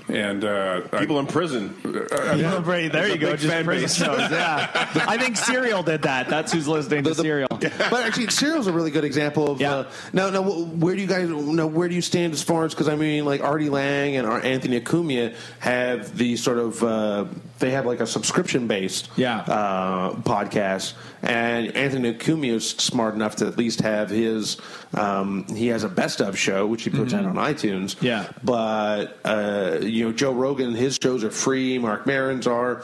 And 0.08 0.44
uh, 0.44 0.82
I- 0.92 0.98
People 1.00 1.18
in 1.18 1.26
prison. 1.26 1.74
Yeah, 1.84 2.62
right, 2.64 2.90
there 2.92 3.08
you 3.08 3.18
go. 3.18 3.34
Just 3.34 3.64
prison 3.64 3.88
shows. 4.06 4.30
Yeah, 4.30 4.70
I 5.08 5.18
think 5.18 5.36
Serial 5.36 5.82
did 5.82 6.02
that. 6.02 6.28
That's 6.28 6.52
who's 6.52 6.68
listening 6.68 7.02
to 7.04 7.10
The- 7.10 7.14
the- 7.16 7.22
Serial. 7.22 7.48
but 7.50 7.92
actually, 8.06 8.28
Serial's 8.28 8.68
a 8.68 8.72
really 8.72 8.92
good 8.92 9.04
example 9.04 9.50
of. 9.50 9.60
Yeah. 9.60 9.74
Uh, 9.74 9.90
now, 10.12 10.30
now, 10.30 10.42
where 10.42 10.94
do 10.94 11.00
you 11.00 11.08
guys 11.08 11.28
now? 11.28 11.66
Where 11.66 11.88
do 11.88 11.94
you 11.96 12.02
stand 12.02 12.34
as 12.34 12.42
far 12.42 12.64
as 12.64 12.72
because 12.72 12.88
I 12.88 12.94
mean, 12.94 13.24
like 13.24 13.42
Artie 13.42 13.68
Lange 13.68 14.16
and 14.16 14.28
our 14.28 14.40
Anthony 14.40 14.80
Cumia 14.80 15.34
have 15.58 16.16
the 16.16 16.36
sort 16.36 16.58
of 16.58 16.82
uh, 16.84 17.24
they 17.58 17.70
have 17.70 17.86
like 17.86 18.00
a 18.00 18.06
subscription 18.06 18.66
based 18.66 19.08
Yeah. 19.16 19.38
uh, 19.40 20.12
podcast, 20.16 20.92
and 21.22 21.74
Anthony 21.76 22.12
Cumia 22.14 22.54
is 22.54 22.68
smart 22.70 23.14
enough 23.14 23.36
to 23.36 23.46
at 23.46 23.56
least 23.56 23.80
have 23.80 24.10
his. 24.10 24.58
Um, 24.94 25.46
he 25.48 25.68
has 25.68 25.82
a 25.84 25.88
best 25.88 26.20
of 26.20 26.38
show 26.38 26.66
which 26.66 26.84
he 26.84 26.90
puts 26.90 27.12
out 27.14 27.24
on 27.24 27.34
iTunes. 27.36 27.96
Mm-hmm. 27.96 28.06
Yeah. 28.06 28.28
but 28.44 29.18
uh, 29.24 29.78
you 29.82 30.04
know, 30.06 30.12
Joe 30.12 30.32
Rogan, 30.32 30.74
his 30.74 30.98
shows 31.02 31.24
are 31.24 31.30
free. 31.30 31.78
Marc 31.78 32.06
Maron's 32.06 32.46
are. 32.46 32.82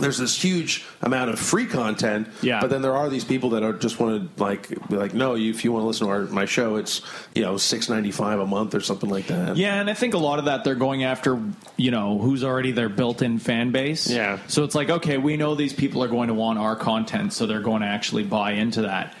There's 0.00 0.18
this 0.18 0.40
huge 0.42 0.84
amount 1.02 1.30
of 1.30 1.38
free 1.38 1.66
content, 1.66 2.28
Yeah. 2.42 2.60
but 2.60 2.70
then 2.70 2.82
there 2.82 2.96
are 2.96 3.08
these 3.08 3.24
people 3.24 3.50
that 3.50 3.62
are 3.62 3.72
just 3.72 4.00
want 4.00 4.36
to 4.36 4.42
like 4.42 4.68
be 4.88 4.96
like, 4.96 5.14
no, 5.14 5.34
you, 5.34 5.50
if 5.50 5.64
you 5.64 5.72
want 5.72 5.82
to 5.82 5.86
listen 5.86 6.06
to 6.06 6.12
our, 6.12 6.22
my 6.24 6.44
show, 6.46 6.76
it's 6.76 7.00
you 7.34 7.42
know 7.42 7.56
six 7.56 7.88
ninety 7.88 8.10
five 8.10 8.40
a 8.40 8.46
month 8.46 8.74
or 8.74 8.80
something 8.80 9.08
like 9.08 9.28
that. 9.28 9.56
Yeah, 9.56 9.80
and 9.80 9.88
I 9.88 9.94
think 9.94 10.14
a 10.14 10.18
lot 10.18 10.38
of 10.38 10.46
that 10.46 10.64
they're 10.64 10.74
going 10.74 11.04
after, 11.04 11.40
you 11.76 11.90
know, 11.90 12.18
who's 12.18 12.42
already 12.42 12.72
their 12.72 12.88
built-in 12.88 13.38
fan 13.38 13.70
base. 13.70 14.10
Yeah. 14.10 14.38
So 14.48 14.64
it's 14.64 14.74
like, 14.74 14.90
okay, 14.90 15.18
we 15.18 15.36
know 15.36 15.54
these 15.54 15.72
people 15.72 16.02
are 16.02 16.08
going 16.08 16.28
to 16.28 16.34
want 16.34 16.58
our 16.58 16.76
content, 16.76 17.32
so 17.32 17.46
they're 17.46 17.60
going 17.60 17.82
to 17.82 17.88
actually 17.88 18.24
buy 18.24 18.52
into 18.52 18.82
that. 18.82 19.14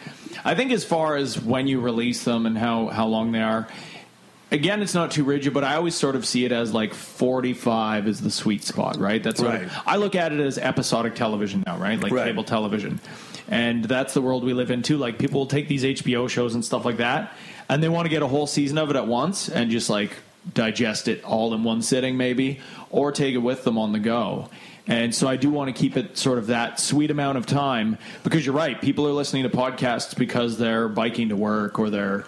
I 0.44 0.54
think 0.54 0.72
as 0.72 0.84
far 0.84 1.16
as 1.16 1.40
when 1.40 1.66
you 1.68 1.80
release 1.80 2.24
them 2.24 2.46
and 2.46 2.58
how 2.58 2.88
how 2.88 3.06
long 3.06 3.32
they 3.32 3.40
are, 3.42 3.68
again, 4.54 4.80
it's 4.82 4.94
not 4.94 5.10
too 5.10 5.24
rigid, 5.24 5.52
but 5.52 5.64
I 5.64 5.74
always 5.76 5.94
sort 5.94 6.16
of 6.16 6.24
see 6.24 6.44
it 6.44 6.52
as 6.52 6.72
like 6.72 6.94
45 6.94 8.06
is 8.08 8.20
the 8.20 8.30
sweet 8.30 8.62
spot, 8.64 8.98
right? 8.98 9.22
That's 9.22 9.40
sort 9.40 9.54
of- 9.56 9.60
Right. 9.62 9.70
I 9.86 9.96
look 9.96 10.14
at 10.14 10.32
it 10.32 10.40
as 10.40 10.56
episodic 10.58 11.14
television 11.14 11.62
now, 11.66 11.76
right? 11.76 12.00
Like 12.00 12.12
Right. 12.12 12.26
cable 12.26 12.44
television. 12.44 13.00
And 13.48 13.84
that's 13.84 14.14
the 14.14 14.22
world 14.22 14.44
we 14.44 14.54
live 14.54 14.70
in 14.70 14.82
too. 14.82 14.96
Like 14.96 15.18
people 15.18 15.40
will 15.40 15.46
take 15.46 15.68
these 15.68 15.84
HBO 15.84 16.28
shows 16.28 16.54
and 16.54 16.64
stuff 16.64 16.84
like 16.84 16.96
that, 16.98 17.32
and 17.68 17.82
they 17.82 17.88
want 17.88 18.06
to 18.06 18.10
get 18.10 18.22
a 18.22 18.26
whole 18.26 18.46
season 18.46 18.78
of 18.78 18.88
it 18.90 18.96
at 18.96 19.06
once 19.06 19.48
and 19.48 19.70
just 19.70 19.90
like 19.90 20.12
digest 20.54 21.08
it 21.08 21.22
all 21.24 21.52
in 21.54 21.64
one 21.64 21.82
sitting, 21.82 22.16
maybe, 22.16 22.60
or 22.90 23.12
take 23.12 23.34
it 23.34 23.38
with 23.38 23.64
them 23.64 23.76
on 23.76 23.92
the 23.92 23.98
go. 23.98 24.48
And 24.86 25.14
so 25.14 25.26
I 25.26 25.36
do 25.36 25.48
want 25.50 25.74
to 25.74 25.78
keep 25.78 25.96
it 25.96 26.18
sort 26.18 26.36
of 26.36 26.48
that 26.48 26.78
sweet 26.78 27.10
amount 27.10 27.38
of 27.38 27.46
time 27.46 27.96
because 28.22 28.44
you're 28.44 28.54
right. 28.54 28.78
People 28.80 29.06
are 29.08 29.12
listening 29.12 29.42
to 29.44 29.48
podcasts 29.48 30.14
because 30.16 30.58
they're 30.58 30.88
biking 30.88 31.30
to 31.30 31.36
work 31.36 31.78
or 31.78 31.88
they're 31.88 32.26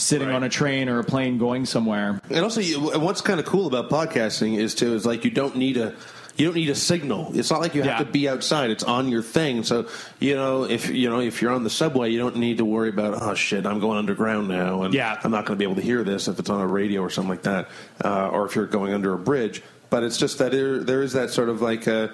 sitting 0.00 0.30
on 0.30 0.42
a 0.42 0.48
train 0.48 0.88
or 0.88 0.98
a 0.98 1.04
plane 1.04 1.38
going 1.38 1.66
somewhere. 1.66 2.20
And 2.30 2.40
also, 2.44 2.60
you, 2.60 2.80
what's 2.98 3.20
kind 3.20 3.38
of 3.38 3.46
cool 3.46 3.66
about 3.66 3.90
podcasting 3.90 4.56
is 4.58 4.74
too 4.74 4.94
is 4.94 5.04
like 5.06 5.24
you 5.24 5.30
don't 5.30 5.56
need 5.56 5.76
a 5.76 5.94
you 6.36 6.46
don't 6.46 6.54
need 6.54 6.70
a 6.70 6.74
signal. 6.74 7.32
It's 7.34 7.50
not 7.50 7.60
like 7.60 7.74
you 7.74 7.82
have 7.82 7.98
Yeah. 8.00 8.04
to 8.06 8.10
be 8.10 8.26
outside. 8.28 8.70
It's 8.70 8.84
on 8.84 9.08
your 9.10 9.22
thing. 9.22 9.62
So 9.62 9.88
you 10.20 10.34
know 10.36 10.64
if 10.64 10.88
you 10.88 11.10
know 11.10 11.20
if 11.20 11.42
you're 11.42 11.52
on 11.52 11.64
the 11.64 11.70
subway, 11.70 12.10
you 12.10 12.18
don't 12.18 12.36
need 12.36 12.58
to 12.58 12.64
worry 12.64 12.88
about 12.88 13.20
oh 13.20 13.34
shit, 13.34 13.66
I'm 13.66 13.78
going 13.80 13.98
underground 13.98 14.48
now, 14.48 14.82
and 14.82 14.94
Yeah. 14.94 15.20
I'm 15.22 15.30
not 15.30 15.44
going 15.44 15.58
to 15.58 15.62
be 15.62 15.64
able 15.64 15.76
to 15.76 15.82
hear 15.86 16.02
this 16.02 16.28
if 16.28 16.38
it's 16.38 16.48
on 16.50 16.60
a 16.60 16.66
radio 16.66 17.02
or 17.02 17.10
something 17.10 17.30
like 17.30 17.42
that, 17.42 17.68
uh, 18.04 18.28
or 18.28 18.46
if 18.46 18.56
you're 18.56 18.66
going 18.66 18.94
under 18.94 19.12
a 19.12 19.18
bridge. 19.18 19.62
But 19.90 20.02
it's 20.02 20.16
just 20.16 20.38
that 20.38 20.52
there 20.52 20.78
there 20.78 21.02
is 21.02 21.12
that 21.12 21.30
sort 21.30 21.48
of 21.50 21.60
like 21.60 21.86
uh, 21.86 22.08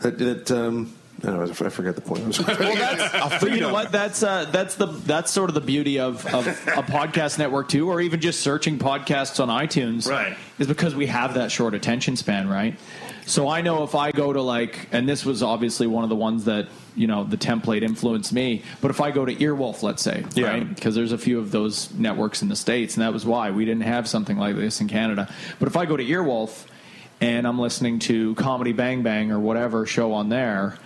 that. 0.00 0.18
that 0.18 0.50
um, 0.50 0.94
I, 1.22 1.26
don't 1.26 1.60
know, 1.60 1.66
I 1.66 1.70
forget 1.70 1.94
the 1.94 2.00
point. 2.00 2.22
Well, 2.48 2.56
that's, 2.76 3.40
but 3.44 3.52
you 3.52 3.60
know 3.60 3.72
what? 3.72 3.92
That's 3.92 4.22
uh, 4.22 4.46
that's 4.46 4.74
the 4.74 4.86
that's 4.86 5.30
sort 5.30 5.50
of 5.50 5.54
the 5.54 5.60
beauty 5.60 6.00
of, 6.00 6.26
of 6.34 6.46
a 6.46 6.82
podcast 6.82 7.38
network 7.38 7.68
too, 7.68 7.88
or 7.90 8.00
even 8.00 8.20
just 8.20 8.40
searching 8.40 8.78
podcasts 8.78 9.40
on 9.40 9.48
iTunes. 9.48 10.08
Right. 10.08 10.36
Is 10.58 10.66
because 10.66 10.94
we 10.94 11.06
have 11.06 11.34
that 11.34 11.52
short 11.52 11.74
attention 11.74 12.16
span, 12.16 12.48
right? 12.48 12.78
So 13.24 13.48
I 13.48 13.60
know 13.60 13.84
if 13.84 13.94
I 13.94 14.10
go 14.10 14.32
to 14.32 14.42
like, 14.42 14.88
and 14.90 15.08
this 15.08 15.24
was 15.24 15.42
obviously 15.44 15.86
one 15.86 16.02
of 16.02 16.10
the 16.10 16.16
ones 16.16 16.46
that 16.46 16.66
you 16.96 17.06
know 17.06 17.22
the 17.24 17.36
template 17.36 17.82
influenced 17.82 18.32
me. 18.32 18.62
But 18.80 18.90
if 18.90 19.00
I 19.00 19.12
go 19.12 19.24
to 19.24 19.34
Earwolf, 19.34 19.82
let's 19.84 20.02
say, 20.02 20.24
Yeah. 20.34 20.48
right, 20.48 20.68
because 20.74 20.94
there's 20.96 21.12
a 21.12 21.18
few 21.18 21.38
of 21.38 21.52
those 21.52 21.92
networks 21.94 22.42
in 22.42 22.48
the 22.48 22.56
states, 22.56 22.94
and 22.96 23.02
that 23.02 23.12
was 23.12 23.24
why 23.24 23.50
we 23.52 23.64
didn't 23.64 23.82
have 23.84 24.08
something 24.08 24.38
like 24.38 24.56
this 24.56 24.80
in 24.80 24.88
Canada. 24.88 25.32
But 25.60 25.68
if 25.68 25.76
I 25.76 25.86
go 25.86 25.96
to 25.96 26.04
Earwolf 26.04 26.66
and 27.20 27.46
I'm 27.46 27.60
listening 27.60 28.00
to 28.00 28.34
Comedy 28.34 28.72
Bang 28.72 29.02
Bang 29.04 29.30
or 29.30 29.38
whatever 29.38 29.86
show 29.86 30.12
on 30.14 30.28
there 30.28 30.76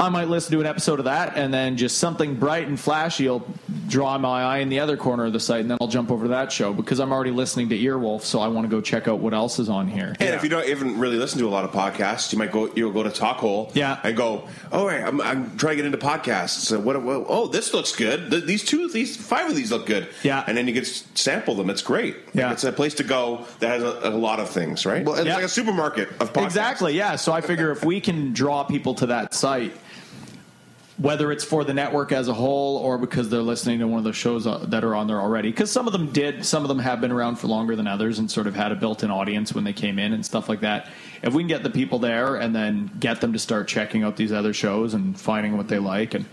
I 0.00 0.10
might 0.10 0.28
listen 0.28 0.52
to 0.52 0.60
an 0.60 0.66
episode 0.66 1.00
of 1.00 1.06
that, 1.06 1.36
and 1.36 1.52
then 1.52 1.76
just 1.76 1.98
something 1.98 2.36
bright 2.36 2.68
and 2.68 2.78
flashy 2.78 3.28
will 3.28 3.44
draw 3.88 4.16
my 4.18 4.42
eye 4.44 4.58
in 4.58 4.68
the 4.68 4.78
other 4.78 4.96
corner 4.96 5.24
of 5.26 5.32
the 5.32 5.40
site, 5.40 5.60
and 5.62 5.70
then 5.70 5.78
I'll 5.80 5.88
jump 5.88 6.12
over 6.12 6.24
to 6.26 6.28
that 6.28 6.52
show 6.52 6.72
because 6.72 7.00
I'm 7.00 7.10
already 7.12 7.32
listening 7.32 7.68
to 7.70 7.76
Earwolf, 7.78 8.22
so 8.22 8.38
I 8.38 8.46
want 8.46 8.64
to 8.64 8.68
go 8.70 8.80
check 8.80 9.08
out 9.08 9.18
what 9.18 9.34
else 9.34 9.58
is 9.58 9.68
on 9.68 9.88
here. 9.88 10.14
And 10.20 10.34
if 10.36 10.44
you 10.44 10.48
don't 10.50 10.68
even 10.68 11.00
really 11.00 11.16
listen 11.16 11.40
to 11.40 11.48
a 11.48 11.50
lot 11.50 11.64
of 11.64 11.72
podcasts, 11.72 12.32
you 12.32 12.38
might 12.38 12.52
go. 12.52 12.70
You'll 12.76 12.92
go 12.92 13.02
to 13.02 13.10
Talkhole, 13.10 13.74
Yeah. 13.74 13.98
and 14.04 14.16
go. 14.16 14.46
Oh, 14.70 14.86
right, 14.86 15.02
I'm, 15.02 15.20
I'm 15.20 15.56
trying 15.56 15.76
to 15.78 15.82
get 15.82 15.86
into 15.86 15.98
podcasts. 15.98 16.50
So 16.60 16.78
what, 16.78 17.02
what? 17.02 17.24
Oh, 17.28 17.48
this 17.48 17.74
looks 17.74 17.96
good. 17.96 18.30
Th- 18.30 18.44
These 18.44 18.64
two, 18.64 18.88
these 18.88 19.16
five 19.16 19.50
of 19.50 19.56
these 19.56 19.72
look 19.72 19.86
good. 19.86 20.06
Yeah. 20.22 20.44
and 20.46 20.56
then 20.56 20.68
you 20.68 20.74
get 20.74 20.84
to 20.84 21.04
sample 21.18 21.56
them. 21.56 21.70
It's 21.70 21.82
great. 21.82 22.14
Like, 22.26 22.34
Yeah. 22.36 22.52
it's 22.52 22.62
a 22.62 22.70
place 22.72 22.94
to 22.94 23.04
go 23.04 23.46
that 23.58 23.68
has 23.80 23.82
a, 23.82 24.00
a 24.04 24.10
lot 24.10 24.38
of 24.38 24.48
things, 24.48 24.86
right? 24.86 25.04
Well, 25.04 25.16
it's 25.16 25.26
Yeah. 25.26 25.34
like 25.34 25.44
a 25.44 25.48
supermarket 25.48 26.08
of 26.20 26.32
podcasts. 26.32 26.44
Exactly, 26.44 26.96
yeah. 26.96 27.16
So 27.16 27.32
I 27.32 27.40
figure 27.40 27.72
if 27.72 27.84
we 27.84 28.00
can 28.00 28.32
draw 28.32 28.62
people 28.62 28.94
to 28.94 29.06
that 29.06 29.34
site, 29.34 29.72
whether 30.98 31.32
it's 31.32 31.44
for 31.44 31.64
the 31.64 31.72
network 31.72 32.12
as 32.12 32.28
a 32.28 32.34
whole 32.34 32.76
or 32.78 32.98
because 32.98 33.28
they're 33.28 33.40
listening 33.40 33.78
to 33.78 33.86
one 33.86 33.98
of 33.98 34.04
the 34.04 34.12
shows 34.12 34.46
uh, 34.46 34.58
that 34.68 34.84
are 34.84 34.94
on 34.94 35.06
there 35.06 35.20
already, 35.20 35.50
because 35.50 35.70
some 35.70 35.86
of 35.86 35.92
them 35.92 36.10
did, 36.10 36.44
some 36.44 36.62
of 36.62 36.68
them 36.68 36.80
have 36.80 37.00
been 37.00 37.12
around 37.12 37.36
for 37.36 37.46
longer 37.46 37.76
than 37.76 37.86
others 37.86 38.18
and 38.18 38.30
sort 38.30 38.46
of 38.46 38.54
had 38.54 38.72
a 38.72 38.74
built-in 38.74 39.10
audience 39.10 39.54
when 39.54 39.64
they 39.64 39.72
came 39.72 39.98
in 39.98 40.12
and 40.12 40.26
stuff 40.26 40.48
like 40.48 40.60
that. 40.60 40.88
If 41.22 41.34
we 41.34 41.42
can 41.42 41.48
get 41.48 41.62
the 41.62 41.70
people 41.70 41.98
there 41.98 42.36
and 42.36 42.54
then 42.54 42.90
get 42.98 43.20
them 43.20 43.32
to 43.32 43.38
start 43.38 43.68
checking 43.68 44.02
out 44.02 44.16
these 44.16 44.32
other 44.32 44.52
shows 44.52 44.92
and 44.94 45.18
finding 45.18 45.56
what 45.56 45.68
they 45.68 45.78
like 45.78 46.14
and 46.14 46.26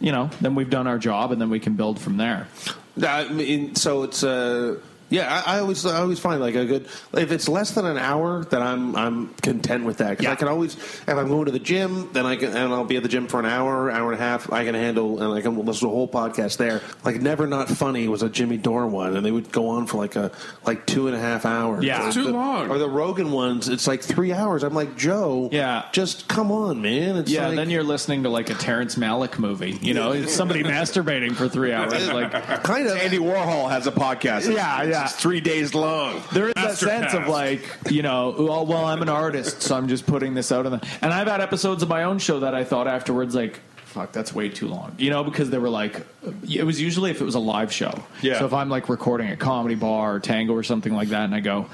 you 0.00 0.12
know, 0.12 0.30
then 0.40 0.54
we've 0.54 0.70
done 0.70 0.86
our 0.86 0.98
job, 0.98 1.30
and 1.30 1.40
then 1.40 1.50
we 1.50 1.60
can 1.60 1.74
build 1.74 2.00
from 2.00 2.16
there. 2.16 2.48
Mean, 2.96 3.74
so 3.74 4.02
it's 4.02 4.24
uh, 4.24 4.78
yeah. 5.10 5.42
I, 5.46 5.56
I 5.56 5.60
always 5.60 5.84
I 5.84 5.98
always 6.00 6.18
find 6.18 6.40
like 6.40 6.54
a 6.54 6.64
good 6.64 6.88
if 7.12 7.30
it's 7.32 7.48
less 7.48 7.72
than 7.72 7.84
an 7.84 7.98
hour, 7.98 8.44
then 8.44 8.62
I'm 8.62 8.96
I'm 8.96 9.34
content 9.34 9.84
with 9.84 9.98
that 9.98 10.10
because 10.10 10.24
Yeah. 10.24 10.32
I 10.32 10.36
can 10.36 10.48
always 10.48 10.76
if 10.76 11.08
I'm 11.08 11.28
going 11.28 11.44
to 11.46 11.52
the 11.52 11.58
gym, 11.58 12.08
then 12.12 12.24
I 12.26 12.36
can 12.36 12.48
and 12.56 12.72
I'll 12.72 12.84
be 12.84 12.96
at 12.96 13.02
the 13.02 13.08
gym 13.08 13.26
for 13.28 13.38
an 13.40 13.46
hour, 13.46 13.90
hour 13.90 14.12
and 14.12 14.20
a 14.20 14.24
half. 14.24 14.52
I 14.52 14.64
can 14.64 14.74
handle 14.74 15.22
and 15.22 15.34
I 15.34 15.40
can 15.42 15.56
listen 15.64 15.86
to 15.88 15.92
a 15.92 15.94
whole 15.94 16.08
podcast 16.08 16.56
there. 16.56 16.80
Like 17.04 17.20
Never 17.20 17.46
Not 17.46 17.68
Funny 17.68 18.08
was 18.08 18.22
a 18.22 18.28
Jimmy 18.28 18.56
Dore 18.56 18.86
one, 18.86 19.16
and 19.16 19.26
they 19.26 19.30
would 19.30 19.52
go 19.52 19.68
on 19.68 19.86
for 19.86 19.98
like 19.98 20.16
a 20.16 20.32
like 20.64 20.86
two 20.86 21.06
and 21.08 21.16
a 21.16 21.20
half 21.20 21.44
hours. 21.44 21.84
Yeah. 21.84 22.04
Or 22.04 22.06
It's 22.06 22.14
too 22.16 22.24
the- 22.24 22.30
long. 22.32 22.70
Or 22.70 22.78
the 22.78 22.88
Rogan 22.88 23.32
ones, 23.32 23.68
it's 23.68 23.86
like 23.86 24.02
three 24.02 24.32
hours. 24.32 24.62
I'm 24.62 24.74
like 24.74 24.96
Joe, 24.96 25.48
Yeah. 25.52 25.86
just 25.92 26.28
come 26.28 26.50
on, 26.52 26.80
man. 26.82 27.16
It's 27.16 27.30
Yeah, 27.30 27.48
like, 27.48 27.56
then 27.56 27.70
you're 27.70 27.82
listening 27.82 28.22
to 28.22 28.28
like 28.28 28.48
a 28.50 28.54
Terrence 28.54 28.94
Malick 28.96 29.38
movie. 29.38 29.78
You 29.82 29.94
know, 29.94 30.12
it's 30.12 30.32
somebody 30.34 30.62
masturbating 30.64 31.34
for 31.34 31.48
three 31.48 31.72
hours. 31.72 32.08
Like 32.10 32.30
kind 32.62 32.86
of 32.86 32.96
Andy 32.96 33.18
Warhol 33.18 33.68
has 33.70 33.86
a 33.86 33.92
podcast. 33.92 34.52
Yeah, 34.52 34.82
Yeah, 34.84 34.99
yeah. 35.00 35.06
three 35.08 35.40
days 35.40 35.74
long. 35.74 36.22
there 36.32 36.48
is 36.48 36.54
that 36.54 36.76
sense 36.76 37.14
of 37.14 37.28
like, 37.28 37.62
you 37.90 38.02
know, 38.02 38.34
well, 38.38 38.66
well, 38.66 38.84
I'm 38.84 39.02
an 39.02 39.08
artist, 39.08 39.62
so 39.62 39.76
I'm 39.76 39.88
just 39.88 40.06
putting 40.06 40.34
this 40.34 40.52
out 40.52 40.64
the. 40.64 40.86
And 41.02 41.12
I've 41.12 41.26
had 41.26 41.40
episodes 41.40 41.82
of 41.82 41.88
my 41.88 42.04
own 42.04 42.18
show 42.18 42.40
that 42.40 42.54
I 42.54 42.64
thought 42.64 42.86
afterwards, 42.86 43.34
like, 43.34 43.60
fuck, 43.90 44.12
that's 44.12 44.34
way 44.34 44.48
too 44.48 44.68
long. 44.68 44.94
You 44.98 45.10
know, 45.10 45.24
because 45.24 45.50
they 45.50 45.58
were 45.58 45.68
like, 45.68 46.06
it 46.48 46.64
was 46.64 46.80
usually 46.80 47.10
if 47.10 47.20
it 47.20 47.24
was 47.24 47.34
a 47.34 47.40
live 47.40 47.72
show. 47.72 47.92
Yeah. 48.22 48.38
So 48.38 48.46
if 48.46 48.52
I'm 48.52 48.68
like 48.68 48.88
recording 48.88 49.30
a 49.30 49.36
comedy 49.36 49.74
bar 49.74 50.14
or 50.14 50.20
tango 50.20 50.54
or 50.54 50.62
something 50.62 50.94
like 50.94 51.08
that, 51.08 51.24
and 51.24 51.34
I 51.34 51.40
go. 51.40 51.66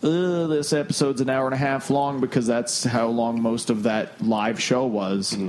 Ugh, 0.00 0.48
this 0.48 0.72
episode's 0.72 1.20
an 1.20 1.28
hour 1.28 1.46
and 1.46 1.54
a 1.54 1.58
half 1.58 1.90
long 1.90 2.20
because 2.20 2.46
that's 2.46 2.84
how 2.84 3.08
long 3.08 3.42
most 3.42 3.68
of 3.68 3.82
that 3.82 4.20
live 4.22 4.62
show 4.62 4.86
was. 4.86 5.32
Mm-hmm. 5.32 5.48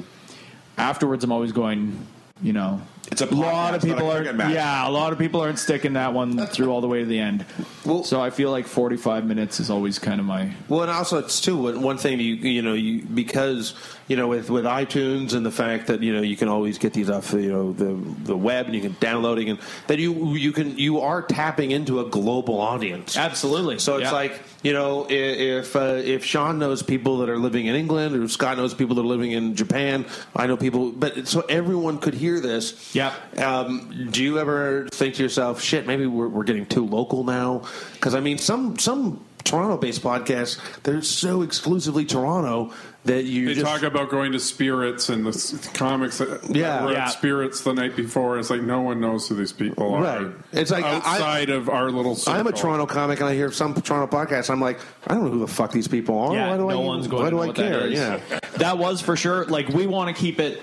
Afterwards, 0.77 1.23
I'm 1.23 1.31
always 1.31 1.51
going, 1.51 2.07
you 2.41 2.53
know, 2.53 2.81
It's 3.11 3.21
a 3.21 3.25
lot 3.33 3.73
of 3.73 3.81
people 3.81 4.11
are 4.11 4.31
match. 4.33 4.53
yeah, 4.53 4.87
a 4.87 4.91
lot 4.91 5.11
of 5.13 5.17
people 5.19 5.41
aren't 5.41 5.57
sticking 5.57 5.93
that 5.93 6.13
one 6.13 6.45
through 6.47 6.69
all 6.71 6.79
the 6.81 6.87
way 6.87 6.99
to 6.99 7.05
the 7.05 7.19
end. 7.19 7.43
Well- 7.85 8.03
so 8.03 8.21
I 8.21 8.29
feel 8.29 8.51
like 8.51 8.67
45 8.67 9.25
minutes 9.25 9.59
is 9.59 9.69
always 9.71 9.97
kind 9.97 10.19
of 10.19 10.27
my 10.27 10.51
Well, 10.67 10.83
and 10.83 10.91
also 10.91 11.17
it's 11.17 11.41
too 11.41 11.57
one- 11.57 11.81
one 11.81 11.97
thing 11.97 12.19
you 12.19 12.35
you 12.35 12.61
know 12.61 12.73
you 12.73 13.01
because 13.01 13.73
you 14.07 14.15
know 14.15 14.27
with 14.27 14.51
with 14.51 14.65
iTunes 14.65 15.33
and 15.33 15.43
the 15.43 15.51
fact 15.51 15.87
that 15.87 16.03
you 16.03 16.13
know 16.13 16.21
you 16.21 16.37
can 16.37 16.49
always 16.49 16.77
get 16.77 16.93
these 16.93 17.09
off 17.09 17.33
you 17.33 17.51
know 17.51 17.71
the 17.73 17.97
the 18.25 18.37
web 18.37 18.67
and 18.67 18.75
you 18.75 18.81
can 18.81 18.95
downloading 18.99 19.49
and 19.49 19.59
that 19.87 19.97
you 19.97 20.35
you 20.35 20.51
can 20.51 20.77
you 20.77 20.99
are 20.99 21.21
tapping 21.23 21.71
into 21.71 21.99
a 22.01 22.05
global 22.05 22.59
audience. 22.61 23.17
absolutely. 23.17 23.79
So 23.79 23.95
it's 23.95 24.03
Yeah. 24.03 24.11
like 24.11 24.39
you 24.61 24.73
know 24.73 25.07
if 25.09 25.75
uh, 25.75 25.99
if 26.03 26.23
Sean 26.25 26.59
knows 26.59 26.83
people 26.83 27.17
that 27.19 27.29
are 27.29 27.39
living 27.39 27.65
in 27.65 27.73
England 27.75 28.15
or 28.15 28.27
Scott 28.27 28.57
knows 28.57 28.75
people 28.75 28.95
that 28.95 29.01
are 29.01 29.05
living 29.07 29.31
in 29.31 29.55
Japan, 29.55 30.05
I 30.35 30.45
know 30.45 30.57
people, 30.57 30.91
but 30.91 31.27
so 31.27 31.41
everyone 31.49 31.97
could 31.97 32.13
hear 32.13 32.39
this. 32.39 32.73
Yeah. 32.93 33.13
Um, 33.37 34.07
do 34.11 34.23
you 34.23 34.39
ever 34.39 34.87
think 34.91 35.15
to 35.15 35.23
yourself, 35.23 35.61
shit, 35.61 35.85
maybe 35.85 36.05
we're, 36.07 36.27
we're 36.27 36.43
getting 36.43 36.65
too 36.65 36.85
local 36.85 37.23
now? 37.23 37.63
Because 37.93 38.15
I 38.15 38.19
mean, 38.19 38.37
some 38.37 38.77
some 38.79 39.23
Toronto-based 39.43 40.01
podcasts 40.03 40.59
they're 40.83 41.01
so 41.01 41.41
exclusively 41.41 42.05
Toronto 42.05 42.71
that 43.05 43.23
you 43.23 43.47
They 43.47 43.53
just 43.55 43.65
talk 43.65 43.81
about 43.83 44.09
going 44.09 44.33
to 44.33 44.39
Spirits 44.39 45.07
and 45.09 45.25
the 45.25 45.69
comics 45.73 46.17
that 46.17 46.41
Yeah. 46.53 46.83
were 46.83 46.91
Yeah. 46.91 47.05
at 47.05 47.11
Spirits 47.13 47.61
the 47.61 47.73
night 47.73 47.95
before. 47.95 48.37
It's 48.37 48.49
like 48.49 48.61
no 48.61 48.81
one 48.81 48.99
knows 48.99 49.27
who 49.27 49.35
these 49.35 49.53
people 49.53 49.93
are. 49.95 50.01
Right. 50.03 50.27
It's 50.51 50.69
like, 50.69 50.83
I- 50.83 50.95
outside 50.97 51.49
of 51.49 51.69
our 51.69 51.89
little. 51.89 52.15
Circle. 52.15 52.39
I'm 52.39 52.47
a 52.47 52.51
Toronto 52.51 52.85
comic, 52.85 53.21
and 53.21 53.29
I 53.29 53.33
hear 53.35 53.51
some 53.51 53.73
Toronto 53.73 54.13
podcasts. 54.15 54.49
I'm 54.49 54.59
like, 54.59 54.79
I 55.07 55.13
don't 55.13 55.23
know 55.23 55.31
who 55.31 55.39
the 55.39 55.47
fuck 55.47 55.71
these 55.71 55.87
people 55.87 56.19
are. 56.19 56.33
yeah, 56.35 56.49
why 56.49 56.57
do 56.57 56.67
no 56.67 56.83
I, 56.83 56.85
one's 56.85 57.07
going 57.07 57.23
why 57.23 57.29
to 57.29 57.31
do 57.31 57.35
know 57.37 57.43
I 57.43 57.47
what 57.47 57.55
care? 57.55 57.79
that 57.79 57.91
is. 57.91 57.99
Yeah. 57.99 58.39
that 58.57 58.77
was 58.77 59.01
for 59.01 59.15
sure. 59.15 59.45
Like 59.45 59.69
we 59.69 59.87
want 59.87 60.13
to 60.15 60.21
keep 60.21 60.39
it 60.39 60.61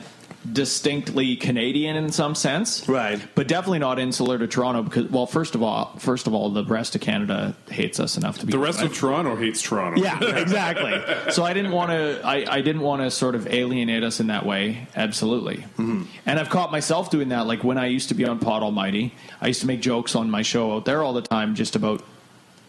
distinctly 0.53 1.37
Canadian 1.37 1.97
in 1.97 2.11
some 2.13 2.35
sense, 2.35 2.89
Right. 2.89 3.21
But 3.35 3.49
definitely 3.49 3.79
not 3.81 3.99
insular 3.99 4.39
to 4.39 4.47
Toronto 4.47 4.83
because, 4.83 5.11
well, 5.11 5.27
first 5.27 5.55
of 5.55 5.63
all, 5.63 5.95
first 5.99 6.27
of 6.27 6.35
all, 6.35 6.51
the 6.51 6.65
rest 6.65 6.95
of 6.95 7.01
Canada 7.01 7.55
hates 7.71 8.01
us 8.01 8.17
enough 8.17 8.39
to 8.39 8.47
be 8.47 8.53
The 8.53 8.59
rest 8.59 8.83
of 8.83 8.95
Toronto 8.95 9.37
hates 9.37 9.63
Toronto. 9.63 10.01
Yeah, 10.01 10.23
exactly. 10.39 11.33
So 11.33 11.45
I 11.45 11.53
didn't 11.53 11.73
want 11.73 11.91
to. 11.91 12.21
I, 12.25 12.57
I 12.57 12.61
didn't 12.61 12.83
want 12.83 13.03
to 13.03 13.11
sort 13.11 13.35
of 13.35 13.47
alienate 13.47 14.03
us 14.03 14.21
in 14.21 14.29
that 14.29 14.47
way. 14.47 14.87
Absolutely. 14.95 15.57
Mm-hmm. 15.79 16.05
And 16.27 16.39
I've 16.39 16.49
caught 16.51 16.73
myself 16.73 17.11
doing 17.11 17.29
that. 17.31 17.47
Like 17.47 17.65
when 17.65 17.79
I 17.79 17.87
used 17.87 18.09
to 18.09 18.15
be 18.15 18.25
on 18.25 18.39
Pod 18.39 18.63
Almighty, 18.63 19.15
I 19.41 19.49
used 19.49 19.61
to 19.61 19.67
make 19.67 19.81
jokes 19.81 20.15
on 20.15 20.31
my 20.31 20.43
show 20.43 20.77
out 20.77 20.85
there 20.85 21.03
all 21.03 21.13
the 21.13 21.23
time, 21.23 21.55
just 21.55 21.77
about 21.77 22.05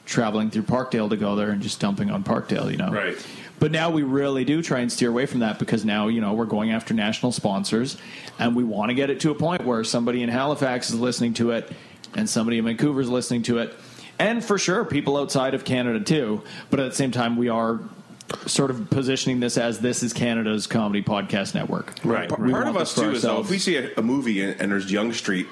traveling 0.05 0.49
through 0.49 0.63
Parkdale 0.63 1.09
to 1.09 1.17
go 1.17 1.35
there 1.35 1.49
and 1.51 1.61
just 1.61 1.79
dumping 1.79 2.09
on 2.09 2.23
Parkdale. 2.23 2.71
You 2.71 2.77
know, 2.77 2.91
Right. 2.91 3.17
But 3.59 3.71
now 3.71 3.89
we 3.89 4.03
really 4.03 4.45
do 4.45 4.61
try 4.61 4.79
and 4.79 4.91
steer 4.91 5.09
away 5.09 5.25
from 5.25 5.39
that 5.39 5.57
because 5.57 5.83
now 5.83 6.07
you 6.07 6.21
know 6.21 6.33
we're 6.33 6.45
going 6.45 6.71
after 6.71 6.93
national 6.93 7.31
sponsors, 7.31 7.97
and 8.37 8.55
we 8.55 8.63
want 8.63 8.89
to 8.89 8.93
get 8.93 9.09
it 9.09 9.19
to 9.21 9.31
a 9.31 9.35
point 9.35 9.65
where 9.65 9.83
somebody 9.83 10.21
in 10.21 10.29
Halifax 10.29 10.89
is 10.89 10.99
listening 10.99 11.33
to 11.35 11.51
it, 11.51 11.71
and 12.15 12.29
somebody 12.29 12.59
in 12.59 12.65
Vancouver 12.65 13.01
is 13.01 13.09
listening 13.09 13.43
to 13.43 13.57
it, 13.57 13.73
and 14.19 14.43
for 14.43 14.57
sure 14.57 14.85
people 14.85 15.17
outside 15.17 15.53
of 15.53 15.65
Canada 15.65 15.99
too. 15.99 16.43
But 16.69 16.79
at 16.79 16.89
the 16.91 16.95
same 16.95 17.11
time, 17.11 17.35
we 17.35 17.49
are 17.49 17.79
sort 18.45 18.71
of 18.71 18.89
positioning 18.89 19.39
this 19.39 19.57
as 19.57 19.79
this 19.79 20.03
is 20.03 20.13
Canada's 20.13 20.67
comedy 20.67 21.01
podcast 21.01 21.55
network. 21.55 21.93
Right. 22.03 22.29
Part, 22.29 22.41
We 22.41 22.51
part 22.51 22.67
of 22.67 22.75
us 22.75 22.93
this 22.93 23.03
for 23.03 23.09
too 23.09 23.15
is 23.15 23.21
though, 23.23 23.39
if 23.39 23.49
we 23.49 23.57
see 23.57 23.77
a, 23.77 23.89
a 23.95 24.01
movie 24.01 24.41
and, 24.41 24.59
and 24.59 24.71
there's 24.71 24.91
Yonge 24.91 25.15
Street, 25.15 25.47
or, 25.47 25.51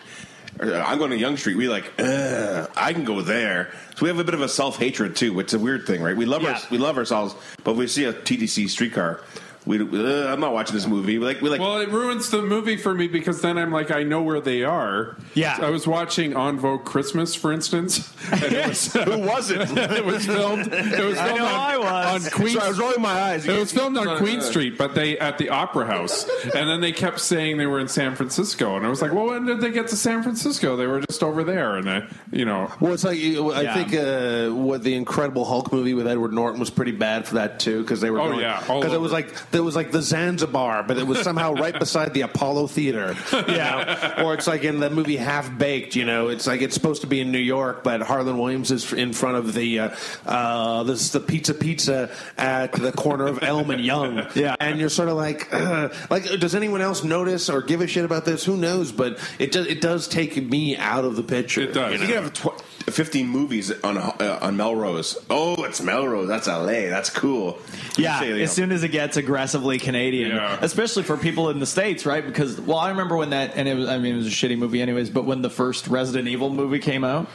Uh, 0.62 0.84
I'm 0.86 0.98
going 0.98 1.12
to 1.12 1.18
Yonge 1.18 1.40
Street. 1.40 1.58
We 1.58 1.68
like, 1.68 1.92
Ugh, 2.00 2.70
I 2.76 2.94
can 2.94 3.04
go 3.04 3.22
there. 3.22 3.72
So 3.96 4.04
we 4.04 4.08
have 4.10 4.20
a 4.20 4.24
bit 4.24 4.34
of 4.34 4.42
a 4.42 4.50
self 4.50 4.78
hatred 4.78 5.16
too. 5.16 5.40
It's 5.40 5.54
a 5.54 5.60
weird 5.60 5.86
thing, 5.86 6.02
right? 6.02 6.16
We 6.16 6.26
love 6.26 6.44
Yeah. 6.44 6.54
our, 6.54 6.62
we 6.72 6.78
love 6.78 6.98
ourselves, 6.98 7.36
but 7.64 7.72
if 7.72 7.78
we 7.78 7.88
see 7.88 8.06
a 8.06 8.14
TTC 8.14 8.70
streetcar. 8.70 9.22
We, 9.66 9.80
uh, 9.82 10.32
I'm 10.32 10.40
not 10.40 10.54
watching 10.54 10.76
this 10.76 10.86
movie. 10.88 11.18
Like 11.18 11.42
we 11.42 11.50
like. 11.50 11.60
Well, 11.60 11.78
it 11.80 11.90
ruins 11.90 12.30
the 12.30 12.42
movie 12.42 12.78
for 12.78 12.94
me 12.94 13.08
because 13.08 13.42
then 13.42 13.58
I'm 13.58 13.72
like, 13.72 13.90
I 13.90 14.04
know 14.04 14.22
where 14.22 14.40
they 14.40 14.64
are. 14.64 15.18
Yeah. 15.34 15.58
I 15.60 15.70
was 15.72 15.88
watching 15.88 16.36
On 16.36 16.60
Vogue 16.60 16.86
Christmas, 16.86 17.34
for 17.36 17.52
instance. 17.52 18.12
And 18.32 18.42
it 18.44 18.68
was, 18.68 18.94
who 18.94 19.20
was 19.20 19.52
it? 19.52 19.62
it 19.78 20.04
was 20.06 20.26
filmed. 20.26 20.68
It 20.74 21.06
was 21.06 21.18
filmed 21.20 21.38
know 21.38 21.46
on, 21.46 21.54
I 21.54 21.78
was. 21.78 22.26
on 22.26 22.32
Queen. 22.32 22.54
Sorry, 22.56 22.66
I 22.66 22.70
was 22.70 22.80
rolling 22.80 23.02
my 23.02 23.12
eyes. 23.22 23.46
It 23.48 23.58
was 23.58 23.72
filmed 23.72 23.98
on 23.98 24.18
Queen 24.18 24.42
Street, 24.42 24.78
but 24.78 24.96
they 24.96 25.18
at 25.20 25.38
the 25.38 25.50
Opera 25.50 25.86
House, 25.86 26.28
and 26.44 26.68
then 26.70 26.82
they 26.82 26.92
kept 26.92 27.20
saying 27.20 27.58
they 27.58 27.68
were 27.68 27.80
in 27.80 27.88
San 27.88 28.16
Francisco, 28.16 28.76
and 28.78 28.86
I 28.86 28.90
was 28.90 29.02
like, 29.02 29.14
"Well, 29.14 29.28
when 29.28 29.46
did 29.46 29.62
they 29.62 29.70
get 29.72 29.88
to 29.90 29.96
San 29.96 30.24
Francisco? 30.24 30.76
They 30.76 30.88
were 30.88 31.02
just 31.02 31.22
over 31.24 31.44
there." 31.44 31.76
And 31.76 31.88
I, 31.90 32.08
you 32.32 32.46
know, 32.46 32.72
Well, 32.80 32.94
it's 32.94 33.04
like 33.04 33.18
I 33.20 33.62
Yeah. 33.62 33.74
think 33.74 33.94
uh, 33.94 34.56
what 34.56 34.82
the 34.84 34.96
Incredible 34.96 35.46
Hulk 35.46 35.72
movie 35.72 35.94
with 35.94 36.08
Edward 36.08 36.34
Norton 36.34 36.60
was 36.60 36.72
pretty 36.72 36.92
bad 36.94 37.28
for 37.28 37.36
that 37.36 37.60
too 37.60 37.82
because 37.82 38.02
they 38.02 38.10
were 38.10 38.20
Oh, 38.22 38.30
going, 38.30 38.40
yeah, 38.40 38.60
because 38.62 38.94
it 38.94 39.00
was 39.02 39.12
like 39.12 39.52
there 39.56 39.64
was 39.64 39.74
like 39.76 39.92
the 39.92 40.02
Zanzibar, 40.02 40.84
but 40.84 40.98
it 40.98 41.08
was 41.08 41.22
somehow 41.22 41.54
right 41.54 41.78
beside 41.80 42.14
the 42.14 42.22
Apollo 42.22 42.68
Theater. 42.68 43.16
Yeah, 43.48 44.24
or 44.24 44.34
it's 44.34 44.48
like 44.48 44.64
in 44.64 44.80
the 44.82 44.90
movie 44.90 45.16
Half 45.16 45.58
Baked. 45.58 45.96
You 45.96 46.04
know, 46.04 46.28
it's 46.28 46.46
like 46.46 46.62
it's 46.62 46.74
supposed 46.74 47.02
to 47.02 47.08
be 47.08 47.22
in 47.22 47.32
New 47.32 47.38
York, 47.40 47.84
but 47.84 48.02
Harland 48.02 48.38
Williams 48.40 48.70
is 48.72 48.92
in 48.92 49.14
front 49.14 49.38
of 49.38 49.54
the 49.54 49.80
uh, 49.80 49.90
uh, 50.26 50.84
this 50.84 51.02
is 51.02 51.12
the 51.12 51.20
Pizza 51.22 51.54
Pizza 51.54 52.10
at 52.38 52.74
the 52.74 52.92
corner 52.92 53.28
of 53.28 53.42
Elm 53.44 53.70
and 53.72 53.84
Yonge. 53.84 54.26
Yeah. 54.36 54.56
and 54.60 54.80
you're 54.80 54.90
sort 54.90 55.08
of 55.10 55.16
like, 55.16 55.54
uh, 55.54 55.90
like, 56.10 56.24
does 56.40 56.56
anyone 56.56 56.82
else 56.82 57.04
notice 57.04 57.50
or 57.50 57.62
give 57.62 57.80
a 57.82 57.88
shit 57.88 58.04
about 58.04 58.26
this? 58.26 58.44
Who 58.44 58.58
knows? 58.58 58.92
But 58.92 59.20
it 59.40 59.52
does 59.54 59.68
it 59.68 59.80
does 59.80 60.08
take 60.08 60.36
me 60.42 60.76
out 60.76 61.06
of 61.06 61.16
the 61.16 61.24
picture. 61.24 61.62
It 61.62 61.74
does. 61.74 61.94
you 61.94 62.00
You 62.08 62.14
can 62.14 62.24
have 62.24 62.34
tw- 62.34 62.62
15 62.88 63.28
movies 63.28 63.72
on 63.84 63.98
uh, 63.98 64.40
on 64.42 64.56
Melrose. 64.58 65.18
Oh, 65.30 65.64
it's 65.64 65.82
Melrose. 65.82 66.28
That's 66.28 66.48
LA. 66.48 66.88
That's 66.90 67.10
cool. 67.10 67.58
Yeah, 67.98 68.20
say, 68.20 68.32
as 68.42 68.50
know, 68.52 68.64
soon 68.64 68.72
as 68.72 68.84
it 68.84 68.90
gets 68.90 69.18
aggressively 69.18 69.80
Canadian, 69.80 70.32
Yeah. 70.32 70.58
especially 70.62 71.04
for 71.04 71.18
people 71.18 71.50
in 71.50 71.60
the 71.60 71.66
states, 71.66 72.06
right? 72.06 72.26
Because 72.26 72.60
well, 72.62 72.78
I 72.78 72.90
remember 72.90 73.18
when 73.18 73.32
that, 73.32 73.54
and 73.56 73.68
it 73.68 73.74
was, 73.76 73.88
I 73.90 73.98
mean, 73.98 74.14
it 74.14 74.18
was 74.18 74.28
a 74.28 74.32
shitty 74.32 74.58
movie, 74.58 74.82
anyways. 74.82 75.10
But 75.10 75.26
when 75.26 75.42
the 75.42 75.50
first 75.50 75.88
Resident 75.88 76.28
Evil 76.28 76.50
movie 76.50 76.80
came 76.80 77.04
out, 77.04 77.28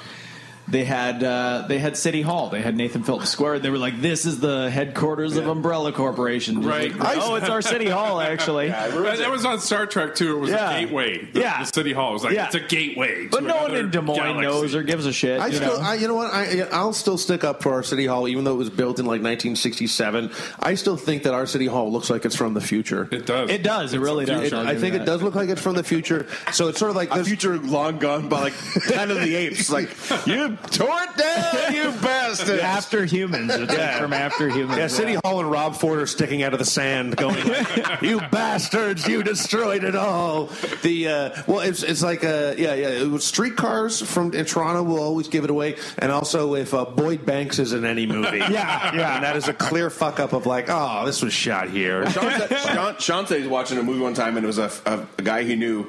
they 0.70 0.84
had 0.84 1.22
uh, 1.24 1.64
they 1.68 1.78
had 1.78 1.96
City 1.96 2.22
Hall. 2.22 2.48
They 2.50 2.60
had 2.62 2.76
Nathan 2.76 3.02
Phillips 3.02 3.28
Square. 3.30 3.58
They 3.60 3.70
were 3.70 3.78
like, 3.78 4.00
"This 4.00 4.24
is 4.26 4.40
the 4.40 4.70
headquarters 4.70 5.36
of 5.36 5.46
Umbrella 5.48 5.92
Corporation." 5.92 6.56
Just 6.56 6.68
Right. 6.68 6.96
like, 6.96 7.18
oh, 7.20 7.34
it's 7.36 7.48
our 7.48 7.62
City 7.62 7.88
Hall, 7.88 8.20
actually. 8.20 8.68
That, 8.68 8.90
that 9.18 9.30
was 9.30 9.44
on 9.44 9.60
Star 9.60 9.86
Trek 9.86 10.14
too. 10.14 10.36
It 10.36 10.40
was 10.40 10.50
Yeah. 10.50 10.70
a 10.70 10.80
gateway. 10.80 11.24
The, 11.32 11.40
Yeah. 11.40 11.60
the 11.64 11.66
city 11.72 11.92
hall 11.92 12.12
was 12.12 12.24
like 12.24 12.34
Yeah. 12.34 12.46
it's 12.46 12.54
a 12.54 12.60
gateway. 12.60 13.26
But 13.28 13.42
no 13.44 13.56
one 13.62 13.74
in 13.74 13.90
Des 13.90 14.00
Moines 14.00 14.16
galaxy. 14.16 14.42
knows 14.42 14.74
or 14.74 14.82
gives 14.82 15.06
a 15.06 15.12
shit. 15.12 15.40
I 15.40 15.48
you 15.48 15.56
still, 15.56 15.78
know? 15.78 15.84
I, 15.84 15.94
you 15.94 16.08
know 16.08 16.14
what? 16.14 16.32
I, 16.32 16.60
I'll 16.72 16.92
still 16.92 17.18
stick 17.18 17.44
up 17.44 17.62
for 17.62 17.72
our 17.72 17.82
city 17.82 18.06
hall, 18.06 18.28
even 18.28 18.44
though 18.44 18.54
it 18.54 18.58
was 18.58 18.70
built 18.70 18.98
in 18.98 19.06
like 19.06 19.20
1967. 19.22 20.30
I 20.58 20.74
still 20.74 20.96
think 20.96 21.24
that 21.24 21.34
our 21.34 21.46
city 21.46 21.66
hall 21.66 21.90
looks 21.90 22.10
like 22.10 22.24
it's 22.24 22.36
from 22.36 22.54
the 22.54 22.60
future. 22.60 23.08
It 23.10 23.26
does. 23.26 23.50
It 23.50 23.62
does. 23.62 23.92
It 23.92 23.96
It's 23.96 24.02
really 24.04 24.24
does. 24.24 24.44
It- 24.48 24.52
I'll 24.52 24.66
I 24.66 24.72
give 24.72 24.80
think 24.80 24.94
you 24.94 25.00
it 25.02 25.04
does 25.06 25.22
look 25.22 25.34
like 25.34 25.48
it's 25.48 25.60
from 25.60 25.74
the 25.74 25.84
future. 25.84 26.26
So 26.52 26.68
it's 26.68 26.78
sort 26.78 26.90
of 26.90 26.96
like 26.96 27.12
A 27.14 27.18
this. 27.18 27.28
future 27.28 27.58
long 27.58 27.98
gone 27.98 28.28
by 28.28 28.40
like 28.40 28.52
Planet 28.52 29.16
of 29.16 29.22
the 29.22 29.34
Apes. 29.34 29.70
Like 29.70 29.88
you 30.26 30.56
tore 30.70 30.88
it 31.02 31.16
down, 31.16 31.74
you 31.74 31.90
bastard. 32.02 32.60
After 32.60 33.04
humans, 33.04 33.52
it's 33.54 33.72
like 33.72 33.96
from 33.98 34.12
after 34.12 34.48
humans. 34.48 34.78
Yeah, 34.78 34.86
City 34.86 35.14
Hall 35.24 35.40
and 35.40 35.50
Rob 35.50 35.76
Ford 35.76 35.98
are 36.00 36.06
sticking 36.06 36.42
out 36.42 36.52
of 36.52 36.58
the 36.58 36.64
sand, 36.64 37.16
going, 37.16 37.42
like, 37.46 38.00
"You 38.02 38.20
bastards! 38.30 39.06
You 39.06 39.22
destroyed 39.22 39.84
it 39.84 39.94
all." 39.96 40.46
The 40.82 41.08
uh, 41.08 41.42
well, 41.46 41.60
it's 41.60 41.82
it's 41.82 42.02
like 42.02 42.24
uh, 42.24 42.54
yeah, 42.56 42.74
yeah. 42.74 42.88
It 42.88 43.08
was 43.08 43.24
streetcars 43.24 44.02
from 44.02 44.32
in 44.34 44.44
Toronto 44.44 44.82
will 44.82 45.02
always 45.02 45.28
give 45.28 45.44
it 45.44 45.50
away, 45.50 45.76
and 45.98 46.10
also 46.12 46.54
if 46.54 46.74
uh, 46.74 46.84
Boyd 46.84 47.24
Banks 47.26 47.58
is 47.58 47.72
in 47.72 47.84
any 47.84 48.06
movie, 48.06 48.38
Yeah, 48.50 48.94
yeah. 48.94 49.14
and 49.16 49.24
that 49.24 49.36
is 49.36 49.48
a 49.48 49.54
clear 49.54 49.90
fuck 49.90 50.20
up 50.20 50.32
of 50.32 50.46
like, 50.46 50.66
oh, 50.68 51.04
this 51.06 51.22
was 51.22 51.32
shot 51.32 51.68
here. 51.70 52.08
Sean 52.10 52.30
said, 52.30 52.58
Sean, 52.58 52.96
Sean 52.98 53.26
said 53.26 53.36
he 53.38 53.42
was 53.42 53.50
watching 53.50 53.78
a 53.78 53.82
movie 53.82 54.00
one 54.00 54.14
time, 54.14 54.36
and 54.36 54.44
it 54.44 54.46
was 54.46 54.58
a, 54.58 54.70
a, 54.86 55.06
a 55.18 55.22
guy 55.22 55.42
he 55.44 55.56
knew 55.56 55.86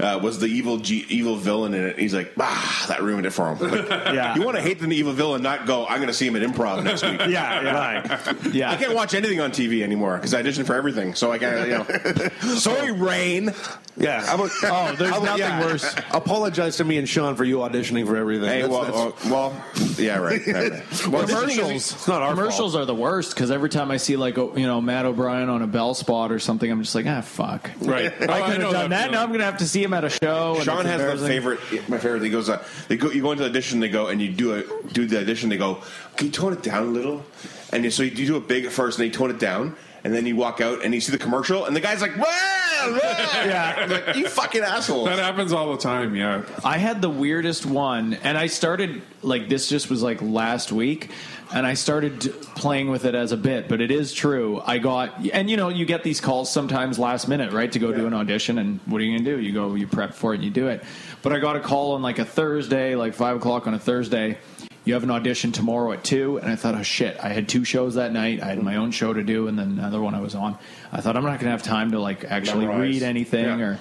uh, 0.00 0.18
was 0.22 0.38
the 0.38 0.46
evil 0.46 0.78
G, 0.78 1.04
evil 1.08 1.36
villain 1.36 1.74
in 1.74 1.84
it. 1.84 1.98
He's 1.98 2.14
like, 2.14 2.32
ah, 2.38 2.84
that 2.88 3.02
ruined 3.02 3.26
it 3.26 3.30
for 3.30 3.54
him. 3.54 3.58
Like, 3.70 3.88
Yeah. 4.14 4.34
You 4.36 4.42
want 4.42 4.56
to 4.56 4.62
hate 4.62 4.78
the 4.80 4.88
evil 4.90 5.12
villain, 5.12 5.42
not 5.42 5.66
go. 5.66 5.86
I'm 5.86 5.96
going 5.96 6.06
to 6.08 6.12
see 6.14 6.26
him 6.26 6.36
at 6.36 6.42
improv 6.42 6.82
next 6.84 7.02
week. 7.02 7.20
Yeah, 7.34 7.62
yeah, 7.62 8.34
yeah. 8.52 8.70
I 8.70 8.76
can't 8.76 8.94
watch 8.94 9.14
anything 9.14 9.40
on 9.40 9.50
TV 9.50 9.82
anymore 9.82 10.16
because 10.16 10.34
I 10.34 10.40
audition 10.40 10.64
for 10.64 10.74
everything. 10.74 11.14
So 11.14 11.32
I 11.32 11.38
can't, 11.38 11.68
you 11.68 11.78
know. 11.78 12.54
Sorry, 12.58 12.92
Rain. 12.92 13.52
Yeah, 13.96 14.24
how 14.24 14.34
about, 14.34 14.50
Oh, 14.64 14.94
there's 14.96 15.10
how 15.10 15.22
about- 15.22 15.38
nothing 15.38 15.66
worse. 15.66 15.94
Apologize 16.12 16.76
to 16.78 16.84
me 16.84 16.98
and 16.98 17.08
Sean 17.08 17.34
for 17.36 17.44
you 17.44 17.58
auditioning 17.58 18.06
for 18.06 18.16
everything. 18.16 18.48
Hey, 18.48 18.62
That's- 18.62 18.70
well, 18.70 19.10
that's- 19.10 19.26
uh, 19.26 19.30
well, 19.30 19.64
yeah, 19.96 20.18
right. 20.18 20.44
right, 20.46 20.70
right. 20.72 21.06
Well, 21.08 21.26
commercials. 21.26 21.70
It's 21.92 22.08
not 22.08 22.20
our 22.22 22.34
commercials 22.34 22.74
are 22.76 22.84
the 22.84 22.94
worst 22.94 23.34
because 23.34 23.50
every 23.50 23.68
time 23.70 23.90
I 23.90 23.96
see 23.98 24.16
like 24.16 24.36
oh, 24.36 24.52
you 24.56 24.66
know 24.66 24.80
Matt 24.80 25.06
O'Brien 25.06 25.48
on 25.48 25.62
a 25.62 25.66
Bell 25.66 25.94
spot 25.94 26.32
or 26.32 26.38
something, 26.38 26.70
I'm 26.70 26.82
just 26.82 26.94
like 26.94 27.06
ah 27.06 27.20
fuck. 27.20 27.70
Right. 27.80 28.12
Oh, 28.20 28.26
I 28.32 28.50
could 28.50 28.60
have 28.62 28.72
done 28.72 28.90
that. 28.90 29.10
Now 29.12 29.22
I'm 29.22 29.30
gonna 29.32 29.44
have 29.44 29.58
to 29.58 29.68
see 29.68 29.83
him 29.84 29.94
at 29.94 30.04
a 30.04 30.10
show. 30.10 30.54
and 30.56 30.64
Sean 30.64 30.84
has 30.84 31.20
the 31.20 31.26
favorite. 31.26 31.60
My 31.88 31.98
favorite. 31.98 32.22
He 32.22 32.30
goes. 32.30 32.48
Uh, 32.48 32.64
they 32.88 32.96
go. 32.96 33.10
You 33.10 33.22
go 33.22 33.32
into 33.32 33.44
the 33.44 33.50
audition. 33.50 33.80
They 33.80 33.88
go 33.88 34.08
and 34.08 34.20
you 34.20 34.30
do 34.32 34.54
a 34.54 34.62
do 34.92 35.06
the 35.06 35.20
audition. 35.20 35.48
They 35.48 35.56
go. 35.56 35.82
Can 36.16 36.26
you 36.28 36.32
tone 36.32 36.52
it 36.52 36.62
down 36.62 36.82
a 36.88 36.90
little? 36.90 37.24
And 37.72 37.84
you, 37.84 37.90
so 37.90 38.02
you 38.02 38.10
do 38.26 38.36
it 38.36 38.46
big 38.48 38.64
at 38.64 38.72
first, 38.72 38.98
and 38.98 39.06
they 39.06 39.10
tone 39.16 39.30
it 39.30 39.38
down, 39.38 39.76
and 40.04 40.14
then 40.14 40.26
you 40.26 40.36
walk 40.36 40.60
out 40.60 40.84
and 40.84 40.94
you 40.94 41.00
see 41.00 41.10
the 41.12 41.18
commercial, 41.18 41.64
and 41.66 41.74
the 41.74 41.80
guy's 41.80 42.00
like, 42.00 42.16
"Wow, 42.16 42.63
yeah, 42.86 43.86
like, 43.88 44.16
you 44.16 44.28
fucking 44.28 44.62
asshole." 44.62 45.04
That 45.04 45.18
happens 45.18 45.52
all 45.52 45.72
the 45.72 45.78
time. 45.78 46.14
Yeah. 46.14 46.42
I 46.64 46.78
had 46.78 47.02
the 47.02 47.10
weirdest 47.10 47.66
one, 47.66 48.14
and 48.14 48.36
I 48.36 48.46
started 48.46 49.02
like 49.22 49.48
this. 49.48 49.68
Just 49.68 49.90
was 49.90 50.02
like 50.02 50.20
last 50.22 50.72
week, 50.72 51.10
and 51.52 51.66
I 51.66 51.74
started 51.74 52.20
playing 52.54 52.90
with 52.90 53.04
it 53.04 53.14
as 53.14 53.32
a 53.32 53.36
bit. 53.36 53.68
But 53.68 53.80
it 53.80 53.90
is 53.90 54.12
true. 54.12 54.62
I 54.64 54.78
got, 54.78 55.26
and 55.32 55.50
you 55.50 55.56
know, 55.56 55.68
you 55.68 55.84
get 55.84 56.02
these 56.02 56.20
calls 56.20 56.50
sometimes 56.50 56.98
last 56.98 57.28
minute, 57.28 57.52
right, 57.52 57.70
to 57.72 57.78
go 57.78 57.92
do 57.92 58.06
an 58.06 58.14
audition. 58.14 58.58
And 58.58 58.80
what 58.86 59.00
are 59.00 59.04
you 59.04 59.18
gonna 59.18 59.36
do? 59.36 59.40
You 59.40 59.52
go, 59.52 59.74
you 59.74 59.86
prep 59.86 60.14
for 60.14 60.32
it, 60.32 60.36
and 60.36 60.44
you 60.44 60.50
do 60.50 60.68
it. 60.68 60.82
But 61.22 61.32
I 61.32 61.38
got 61.38 61.56
a 61.56 61.60
call 61.60 61.92
on 61.92 62.02
like 62.02 62.18
a 62.18 62.24
Thursday, 62.24 62.96
like 62.96 63.14
five 63.14 63.36
o'clock 63.36 63.66
on 63.66 63.74
a 63.74 63.78
Thursday. 63.78 64.38
You 64.84 64.94
have 64.94 65.02
an 65.02 65.10
audition 65.10 65.50
tomorrow 65.52 65.92
at 65.92 66.04
two, 66.04 66.36
and 66.38 66.50
I 66.50 66.56
thought, 66.56 66.74
oh 66.74 66.82
shit! 66.82 67.16
I 67.22 67.28
had 67.30 67.48
two 67.48 67.64
shows 67.64 67.94
that 67.94 68.12
night. 68.12 68.42
I 68.42 68.46
had 68.46 68.62
my 68.62 68.76
own 68.76 68.90
show 68.90 69.12
to 69.14 69.22
do, 69.22 69.48
and 69.48 69.58
then 69.58 69.78
another 69.78 70.00
one 70.00 70.14
I 70.14 70.20
was 70.20 70.34
on. 70.34 70.58
I 70.92 71.00
thought 71.00 71.16
I'm 71.16 71.22
not 71.22 71.40
going 71.40 71.46
to 71.46 71.50
have 71.52 71.62
time 71.62 71.92
to 71.92 71.98
like 72.00 72.24
actually 72.24 72.66
Memorize. 72.66 72.80
read 72.94 73.02
anything 73.02 73.44
Yeah. 73.46 73.58
or 73.64 73.78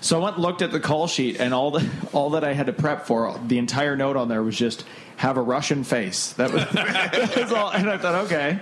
so 0.00 0.18
I 0.18 0.24
went 0.24 0.36
and 0.36 0.42
looked 0.44 0.62
at 0.62 0.72
the 0.72 0.80
call 0.80 1.08
sheet, 1.08 1.38
and 1.40 1.52
all 1.52 1.70
the 1.72 1.86
all 2.12 2.30
that 2.30 2.42
I 2.44 2.54
had 2.54 2.66
to 2.66 2.72
prep 2.72 3.06
for, 3.06 3.38
the 3.46 3.58
entire 3.58 3.96
note 3.96 4.16
on 4.16 4.28
there 4.28 4.42
was 4.42 4.56
just 4.56 4.84
have 5.20 5.36
a 5.36 5.42
Russian 5.42 5.84
face. 5.84 6.32
That 6.32 6.50
was, 6.50 6.66
that 6.72 7.36
was 7.36 7.52
all. 7.52 7.70
And 7.72 7.90
I 7.90 7.98
thought, 7.98 8.24
okay, 8.24 8.58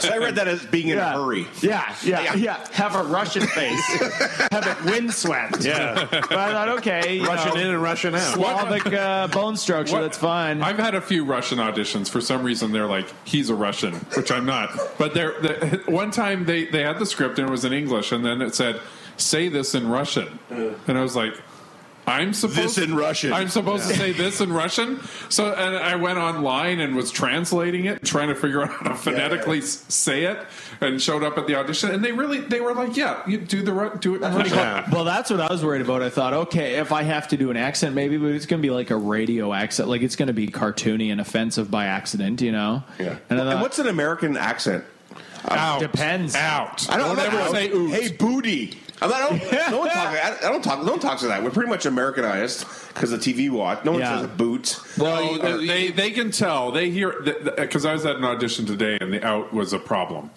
So 0.00 0.08
I 0.12 0.18
read 0.18 0.34
that 0.34 0.48
as 0.48 0.64
being 0.66 0.88
in 0.88 0.96
yeah, 0.98 1.14
a 1.14 1.16
hurry. 1.16 1.46
Yeah, 1.62 1.94
yeah, 2.02 2.20
yeah, 2.20 2.34
yeah. 2.34 2.68
Have 2.72 2.96
a 2.96 3.04
Russian 3.04 3.46
face. 3.46 3.80
have 4.50 4.66
it 4.66 4.84
windswept. 4.90 5.64
Yeah. 5.64 6.04
But 6.10 6.32
I 6.32 6.50
thought, 6.50 6.68
okay, 6.80 7.20
Russian 7.20 7.54
know, 7.54 7.60
in 7.60 7.66
and 7.68 7.80
Russian 7.80 8.12
out. 8.16 8.34
Slavic 8.34 8.92
uh, 8.92 9.28
bone 9.28 9.56
structure. 9.56 9.92
What- 9.94 10.00
That's 10.02 10.18
fine. 10.18 10.62
I've 10.62 10.80
had 10.80 10.96
a 10.96 11.00
few 11.00 11.24
Russian 11.24 11.58
auditions. 11.58 12.10
For 12.10 12.20
some 12.20 12.42
reason, 12.42 12.72
they're 12.72 12.86
like, 12.86 13.06
"He's 13.24 13.48
a 13.48 13.54
Russian," 13.54 13.94
which 14.16 14.32
I'm 14.32 14.46
not. 14.46 14.76
But 14.98 15.14
they're, 15.14 15.40
they 15.40 15.76
one 15.86 16.10
time 16.10 16.44
they 16.44 16.64
they 16.64 16.82
had 16.82 16.98
the 16.98 17.06
script 17.06 17.38
and 17.38 17.46
it 17.48 17.52
was 17.52 17.64
in 17.64 17.72
English, 17.72 18.10
and 18.10 18.24
then 18.24 18.42
it 18.42 18.56
said, 18.56 18.80
"Say 19.16 19.48
this 19.48 19.76
in 19.76 19.88
Russian," 19.88 20.40
and 20.50 20.98
I 20.98 21.02
was 21.02 21.14
like. 21.14 21.34
I'm 22.06 22.34
supposed 22.34 22.76
This 22.76 22.78
in 22.78 22.94
Russian. 22.94 23.32
I'm 23.32 23.48
supposed 23.48 23.88
to 23.88 23.94
say 23.94 24.12
this 24.12 24.40
in 24.40 24.52
Russian. 24.52 25.00
So, 25.28 25.52
and 25.52 25.76
I 25.76 25.96
went 25.96 26.18
online 26.18 26.80
and 26.80 26.94
was 26.94 27.10
translating 27.10 27.86
it, 27.86 28.04
trying 28.04 28.28
to 28.28 28.34
figure 28.34 28.62
out 28.62 28.70
how 28.70 28.88
to 28.90 28.94
phonetically 28.94 29.58
s 29.58 29.84
say 29.88 30.24
it, 30.24 30.38
and 30.80 31.00
showed 31.00 31.22
up 31.22 31.38
at 31.38 31.46
the 31.46 31.54
audition. 31.54 31.90
And 31.90 32.04
they 32.04 32.12
really, 32.12 32.40
they 32.40 32.60
were 32.60 32.74
like, 32.74 32.96
"Yeah, 32.96 33.22
you 33.26 33.38
do 33.38 33.62
the 33.62 33.72
Ru- 33.72 33.96
do 33.98 34.14
it 34.14 34.22
in 34.22 34.34
Russian." 34.34 34.90
Well, 34.92 35.04
that's 35.04 35.30
what 35.30 35.40
I 35.40 35.50
was 35.50 35.64
worried 35.64 35.82
about. 35.82 36.02
I 36.02 36.10
thought, 36.10 36.34
okay, 36.34 36.74
if 36.76 36.92
I 36.92 37.02
have 37.02 37.28
to 37.28 37.36
do 37.36 37.50
an 37.50 37.56
accent, 37.56 37.94
maybe, 37.94 38.18
but 38.18 38.32
it's 38.32 38.46
going 38.46 38.60
to 38.60 38.66
be 38.66 38.72
like 38.72 38.90
a 38.90 38.96
radio 38.96 39.52
accent. 39.52 39.88
Like 39.88 40.02
it's 40.02 40.16
going 40.16 40.28
to 40.28 40.34
be 40.34 40.48
cartoony 40.48 41.10
and 41.10 41.20
offensive 41.20 41.70
by 41.70 41.86
accident, 41.86 42.40
you 42.42 42.52
know? 42.52 42.82
Yeah. 42.98 43.16
And, 43.30 43.40
I 43.40 43.52
And, 43.52 43.60
what's 43.60 43.78
an 43.78 43.86
American 43.88 44.36
accent? 44.36 44.84
Out. 45.48 45.80
Depends. 45.80 46.34
Out. 46.34 46.88
I 46.90 46.96
don't, 46.96 47.16
Don't 47.16 47.26
ever 47.26 47.38
I 47.38 47.50
say 47.52 47.70
oot. 47.70 47.90
Hey, 47.90 48.12
booty. 48.12 48.78
I'm 49.04 49.10
not, 49.10 49.22
I 49.32 49.38
don't, 49.38 49.70
no 49.70 49.78
one 49.80 49.88
talk. 49.90 50.06
I, 50.08 50.36
I 50.38 50.50
don't 50.50 50.62
talk. 50.64 50.84
No 50.84 50.92
one 50.92 51.00
talks 51.00 51.20
to 51.22 51.28
that. 51.28 51.42
We're 51.42 51.50
pretty 51.50 51.68
much 51.70 51.86
Americanized 51.86 52.66
because 52.88 53.10
the 53.10 53.18
TV 53.18 53.50
watch. 53.50 53.84
No 53.84 53.92
one 53.92 54.00
Yeah. 54.00 54.20
says 54.20 54.30
boot. 54.30 54.80
Well, 54.98 55.38
they, 55.38 55.66
they 55.66 55.90
they 55.90 56.10
can 56.10 56.30
tell. 56.30 56.72
They 56.72 56.90
hear 56.90 57.20
because 57.56 57.84
I 57.84 57.92
was 57.92 58.06
at 58.06 58.16
an 58.16 58.24
audition 58.24 58.66
today, 58.66 58.98
and 59.00 59.12
the 59.12 59.24
out 59.24 59.52
was 59.52 59.72
a 59.72 59.78
problem, 59.78 60.30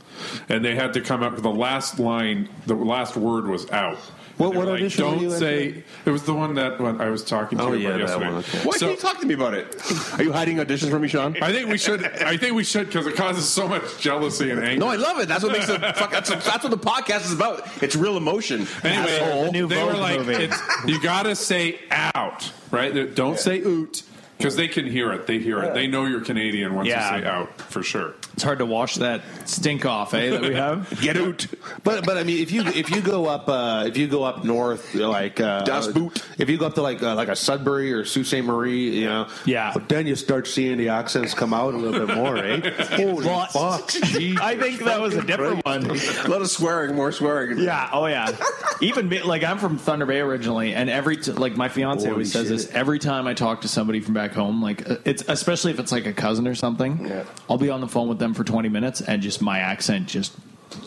and 0.49 0.63
they 0.65 0.75
had 0.75 0.93
to 0.93 1.01
come 1.01 1.23
up 1.23 1.33
with 1.33 1.43
the 1.43 1.49
last 1.51 1.99
line. 1.99 2.49
The 2.65 2.75
last 2.75 3.15
word 3.15 3.47
was 3.47 3.69
out. 3.71 3.97
What- 4.37 4.47
And 4.47 4.53
they 4.53 4.57
what 4.59 4.65
were 4.67 4.71
like, 4.73 4.81
audition 4.81 5.01
Don't 5.03 5.19
you 5.21 5.33
at 5.33 5.39
say. 5.39 5.83
It 6.05 6.09
was 6.11 6.23
the 6.23 6.33
one 6.33 6.53
that 6.55 6.79
when 6.79 7.01
I 7.01 7.09
was 7.09 7.23
talking 7.23 7.57
to 7.57 7.63
Oh, 7.63 7.73
you 7.73 7.87
yeah, 7.89 7.95
about 7.95 7.97
that 7.97 8.07
yesterday. 8.07 8.25
one, 8.29 8.35
okay. 8.39 8.57
Why 8.59 8.77
So- 8.77 8.87
can't 8.87 8.91
you 8.91 9.01
talk 9.09 9.19
to 9.21 9.25
me 9.27 9.33
about 9.33 9.53
it? 9.55 9.75
Are 10.19 10.23
you 10.23 10.31
hiding 10.31 10.57
auditions 10.57 10.89
from 10.91 11.01
me, 11.01 11.07
Sean? 11.07 11.35
I 11.41 11.51
think 11.51 11.69
we 11.69 11.77
should. 11.77 12.03
I 12.05 12.37
think 12.37 12.55
we 12.55 12.63
should 12.63 12.87
because 12.87 13.07
it 13.07 13.15
causes 13.15 13.47
so 13.47 13.67
much 13.67 13.99
jealousy 13.99 14.51
and 14.51 14.59
anger. 14.63 14.79
No, 14.79 14.89
I 14.89 14.95
love 14.95 15.19
it. 15.19 15.27
That's 15.27 15.43
what 15.43 15.53
makes 15.53 15.67
the 15.67 15.79
fuck. 15.95 16.11
That's, 16.11 16.29
that's 16.29 16.63
what 16.63 16.69
the 16.69 16.77
podcast 16.77 17.25
is 17.25 17.33
about. 17.33 17.67
It's 17.81 17.95
real 17.95 18.15
emotion. 18.17 18.67
Anyway, 18.83 19.19
Asshole. 19.19 19.45
The 19.45 19.51
new 19.51 19.67
they 19.67 19.83
were 19.83 19.93
like, 19.93 20.19
movie. 20.19 20.43
it's, 20.45 20.61
you 20.85 21.01
got 21.01 21.23
to 21.23 21.35
say 21.35 21.79
out, 21.91 22.51
right? 22.71 23.13
Don't 23.15 23.39
say 23.39 23.59
oot 23.61 24.03
because 24.37 24.55
they 24.55 24.67
can 24.67 24.85
hear 24.85 25.11
it. 25.13 25.27
They 25.27 25.39
hear 25.39 25.59
it. 25.63 25.73
They 25.73 25.87
know 25.87 26.05
you're 26.05 26.21
Canadian 26.21 26.75
once 26.75 26.87
Yeah. 26.87 27.15
you 27.15 27.21
say 27.21 27.27
out 27.27 27.59
for 27.61 27.83
sure. 27.83 28.13
It's 28.33 28.43
hard 28.43 28.59
to 28.59 28.65
wash 28.65 28.95
that 28.95 29.21
stink 29.45 29.85
off, 29.85 30.13
eh? 30.13 30.29
That 30.29 30.41
we 30.41 30.53
have. 30.53 30.87
Get 31.01 31.17
out. 31.17 31.47
But 31.83 32.05
but 32.05 32.17
I 32.17 32.23
mean, 32.23 32.41
if 32.41 32.51
you 32.51 32.61
if 32.67 32.91
you 32.91 33.01
go 33.01 33.25
up 33.25 33.49
uh, 33.49 33.85
if 33.87 33.97
you 33.97 34.07
go 34.07 34.23
up 34.23 34.43
north, 34.45 34.93
like 34.93 35.39
uh, 35.39 35.61
Das 35.63 35.87
Boot. 35.87 36.23
if 36.37 36.49
you 36.49 36.57
go 36.57 36.67
up 36.67 36.75
to 36.75 36.81
like 36.83 37.01
uh, 37.01 37.15
like 37.15 37.29
a 37.29 37.35
Sudbury 37.35 37.91
or 37.93 38.05
Sault 38.05 38.25
Ste. 38.27 38.43
Marie, 38.43 38.99
you 38.99 39.05
know, 39.07 39.27
Yeah. 39.45 39.71
But 39.73 39.89
then 39.89 40.05
you 40.07 40.15
start 40.15 40.45
seeing 40.47 40.77
the 40.77 40.89
accents 40.89 41.33
come 41.33 41.53
out 41.53 41.73
a 41.73 41.77
little 41.77 42.05
bit 42.05 42.15
more, 42.15 42.37
eh? 42.37 42.59
Holy 42.95 43.25
Well, 43.25 43.45
fuck! 43.47 43.89
Jesus 43.89 44.39
I 44.39 44.55
think 44.55 44.81
that 44.81 45.01
was 45.01 45.15
a 45.15 45.23
different 45.23 45.65
one. 45.65 45.85
A 45.89 46.27
lot 46.27 46.41
of 46.41 46.49
swearing, 46.49 46.95
more 46.95 47.11
swearing. 47.11 47.57
Yeah. 47.57 47.89
Oh 47.91 48.05
yeah. 48.05 48.35
Even 48.81 49.09
me, 49.09 49.23
like 49.23 49.43
I'm 49.43 49.57
from 49.57 49.79
Thunder 49.79 50.05
Bay 50.05 50.19
originally, 50.19 50.75
and 50.75 50.89
every 50.91 51.17
t- 51.17 51.31
like 51.31 51.57
my 51.57 51.69
fiance 51.69 52.03
Holy 52.03 52.11
always 52.11 52.31
says 52.31 52.43
shit. 52.47 52.57
this 52.57 52.71
every 52.71 52.99
time 52.99 53.25
I 53.25 53.33
talk 53.33 53.61
to 53.61 53.67
somebody 53.67 53.99
from 53.99 54.13
back 54.13 54.26
home. 54.33 54.61
Like 54.61 54.89
uh, 54.89 54.97
it's 55.05 55.23
especially 55.27 55.71
if 55.71 55.79
it's 55.79 55.91
like 55.91 56.05
a 56.05 56.13
cousin 56.13 56.47
or 56.47 56.55
something. 56.55 57.07
Yeah. 57.07 57.23
I'll 57.49 57.57
be 57.57 57.69
on 57.69 57.81
the 57.81 57.87
phone 57.87 58.07
with 58.09 58.19
them 58.19 58.33
for 58.33 58.43
20 58.43 58.69
minutes, 58.69 59.01
and 59.01 59.21
just 59.21 59.41
my 59.41 59.59
accent 59.59 60.07
just 60.07 60.33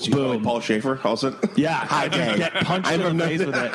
Like 0.02 0.10
boom. 0.12 0.42
Paul 0.44 0.60
Shaffer, 0.60 1.00
also. 1.04 1.36
Yeah, 1.56 1.86
I 1.90 2.08
just 2.08 2.38
get 2.38 2.52
punched 2.64 2.90
in 2.90 3.16
the 3.16 3.24
face 3.26 3.40
with 3.44 3.54
it. 3.56 3.72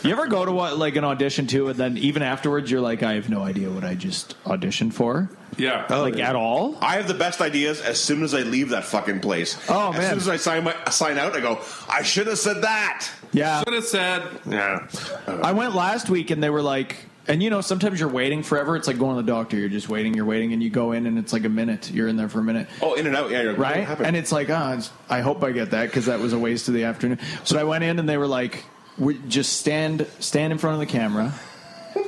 you 0.04 0.12
ever 0.12 0.26
go 0.28 0.44
to 0.44 0.52
what, 0.52 0.78
like 0.78 0.96
an 0.96 1.04
audition 1.04 1.46
too, 1.46 1.68
and 1.68 1.78
then 1.78 1.98
even 1.98 2.22
afterwards, 2.22 2.70
you're 2.70 2.80
like, 2.80 3.02
I 3.02 3.14
have 3.14 3.28
no 3.28 3.42
idea 3.42 3.70
what 3.70 3.84
I 3.84 3.94
just 3.94 4.42
auditioned 4.44 4.92
for, 4.94 5.28
Yeah. 5.56 5.86
like 5.90 6.18
at 6.18 6.36
all. 6.36 6.76
I 6.80 6.96
have 6.96 7.08
the 7.08 7.14
best 7.14 7.40
ideas 7.40 7.80
as 7.80 8.00
soon 8.00 8.22
as 8.22 8.34
I 8.34 8.40
leave 8.42 8.68
that 8.70 8.84
fucking 8.84 9.20
place. 9.20 9.58
Oh, 9.68 9.90
As 9.92 9.98
man. 9.98 10.08
soon 10.10 10.18
as 10.18 10.28
I 10.28 10.36
sign 10.36 10.64
my 10.64 10.74
sign 10.90 11.18
out, 11.18 11.34
I 11.36 11.40
go. 11.40 11.60
I 11.88 12.02
should 12.02 12.26
have 12.28 12.38
said 12.38 12.62
that. 12.62 13.08
Yeah, 13.32 13.62
Should 13.64 13.74
have 13.74 13.84
said 13.84 14.22
Yeah, 14.46 14.86
I 15.26 15.52
went 15.52 15.74
last 15.74 16.08
week, 16.10 16.30
and 16.30 16.42
they 16.42 16.50
were 16.50 16.62
like. 16.62 16.96
And 17.30 17.40
you 17.44 17.48
know, 17.48 17.60
sometimes 17.60 18.00
you're 18.00 18.08
waiting 18.08 18.42
forever. 18.42 18.74
It's 18.74 18.88
like 18.88 18.98
going 18.98 19.14
to 19.14 19.22
the 19.22 19.30
doctor. 19.30 19.56
You're 19.56 19.68
just 19.68 19.88
waiting. 19.88 20.14
You're 20.14 20.24
waiting, 20.24 20.52
and 20.52 20.60
you 20.60 20.68
go 20.68 20.90
in, 20.90 21.06
and 21.06 21.16
it's 21.16 21.32
like 21.32 21.44
a 21.44 21.48
minute. 21.48 21.88
You're 21.92 22.08
in 22.08 22.16
there 22.16 22.28
for 22.28 22.40
a 22.40 22.42
minute. 22.42 22.66
Oh, 22.82 22.94
in 22.94 23.06
and 23.06 23.14
out. 23.14 23.30
Yeah, 23.30 23.54
right? 23.56 23.88
And 24.00 24.16
it's 24.16 24.32
like, 24.32 24.50
ah, 24.50 24.80
I 25.08 25.20
hope 25.20 25.44
I 25.44 25.52
get 25.52 25.70
that 25.70 25.86
because 25.86 26.06
that 26.06 26.18
was 26.18 26.32
a 26.32 26.38
waste 26.40 26.66
of 26.66 26.74
the 26.74 26.84
afternoon. 26.84 27.20
So 27.44 27.56
I 27.56 27.62
went 27.62 27.84
in 27.84 28.00
and 28.00 28.08
they 28.08 28.16
were 28.16 28.26
like, 28.26 28.64
we 28.98 29.16
just 29.28 29.60
stand 29.60 30.08
stand 30.18 30.52
in 30.52 30.58
front 30.58 30.74
of 30.74 30.80
the 30.80 30.86
camera 30.86 31.32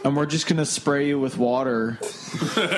and 0.04 0.16
we're 0.16 0.26
just 0.26 0.46
gonna 0.46 0.66
spray 0.66 1.08
you 1.08 1.18
with 1.18 1.36
water 1.38 1.94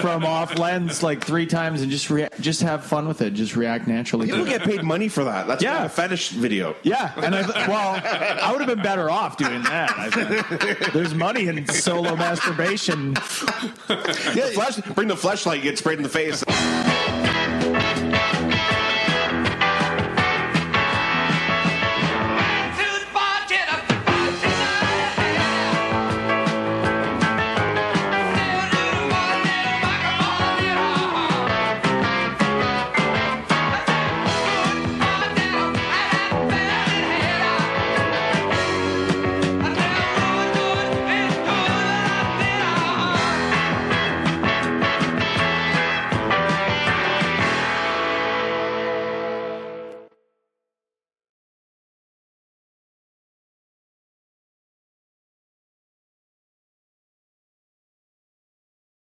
from 0.01 0.25
off 0.25 0.59
lens 0.59 1.03
like 1.03 1.25
three 1.25 1.47
times 1.47 1.83
and 1.83 1.91
just 1.91 2.11
rea- 2.11 2.29
just 2.41 2.63
have 2.63 2.85
fun 2.85 3.07
with 3.09 3.21
it. 3.23 3.31
Just 3.35 3.57
react 3.57 3.87
naturally. 3.89 4.27
People 4.27 4.45
get 4.45 4.63
paid 4.63 4.83
money 4.83 5.09
for 5.09 5.25
that. 5.25 5.47
That's 5.47 5.63
Yeah. 5.63 5.85
a 5.85 5.89
fetish 5.89 6.31
video. 6.31 6.75
Yeah, 6.83 7.13
and 7.17 7.35
I 7.35 7.43
th- 7.43 7.69
well, 7.69 8.01
I 8.05 8.51
would 8.53 8.61
have 8.61 8.69
been 8.69 8.83
better 8.83 9.11
off 9.11 9.37
doing 9.37 9.63
that. 9.63 9.93
I 9.97 10.11
think. 10.11 10.93
There's 10.93 11.15
money 11.15 11.47
in 11.49 11.67
solo 11.69 12.17
masturbation. 12.17 13.15
Yeah, 13.89 14.51
flash, 14.53 14.77
bring 14.95 15.09
the 15.09 15.17
flashlight, 15.17 15.63
get 15.63 15.79
sprayed 15.79 15.99
in 15.99 16.03
the 16.03 16.09
face. 16.09 16.43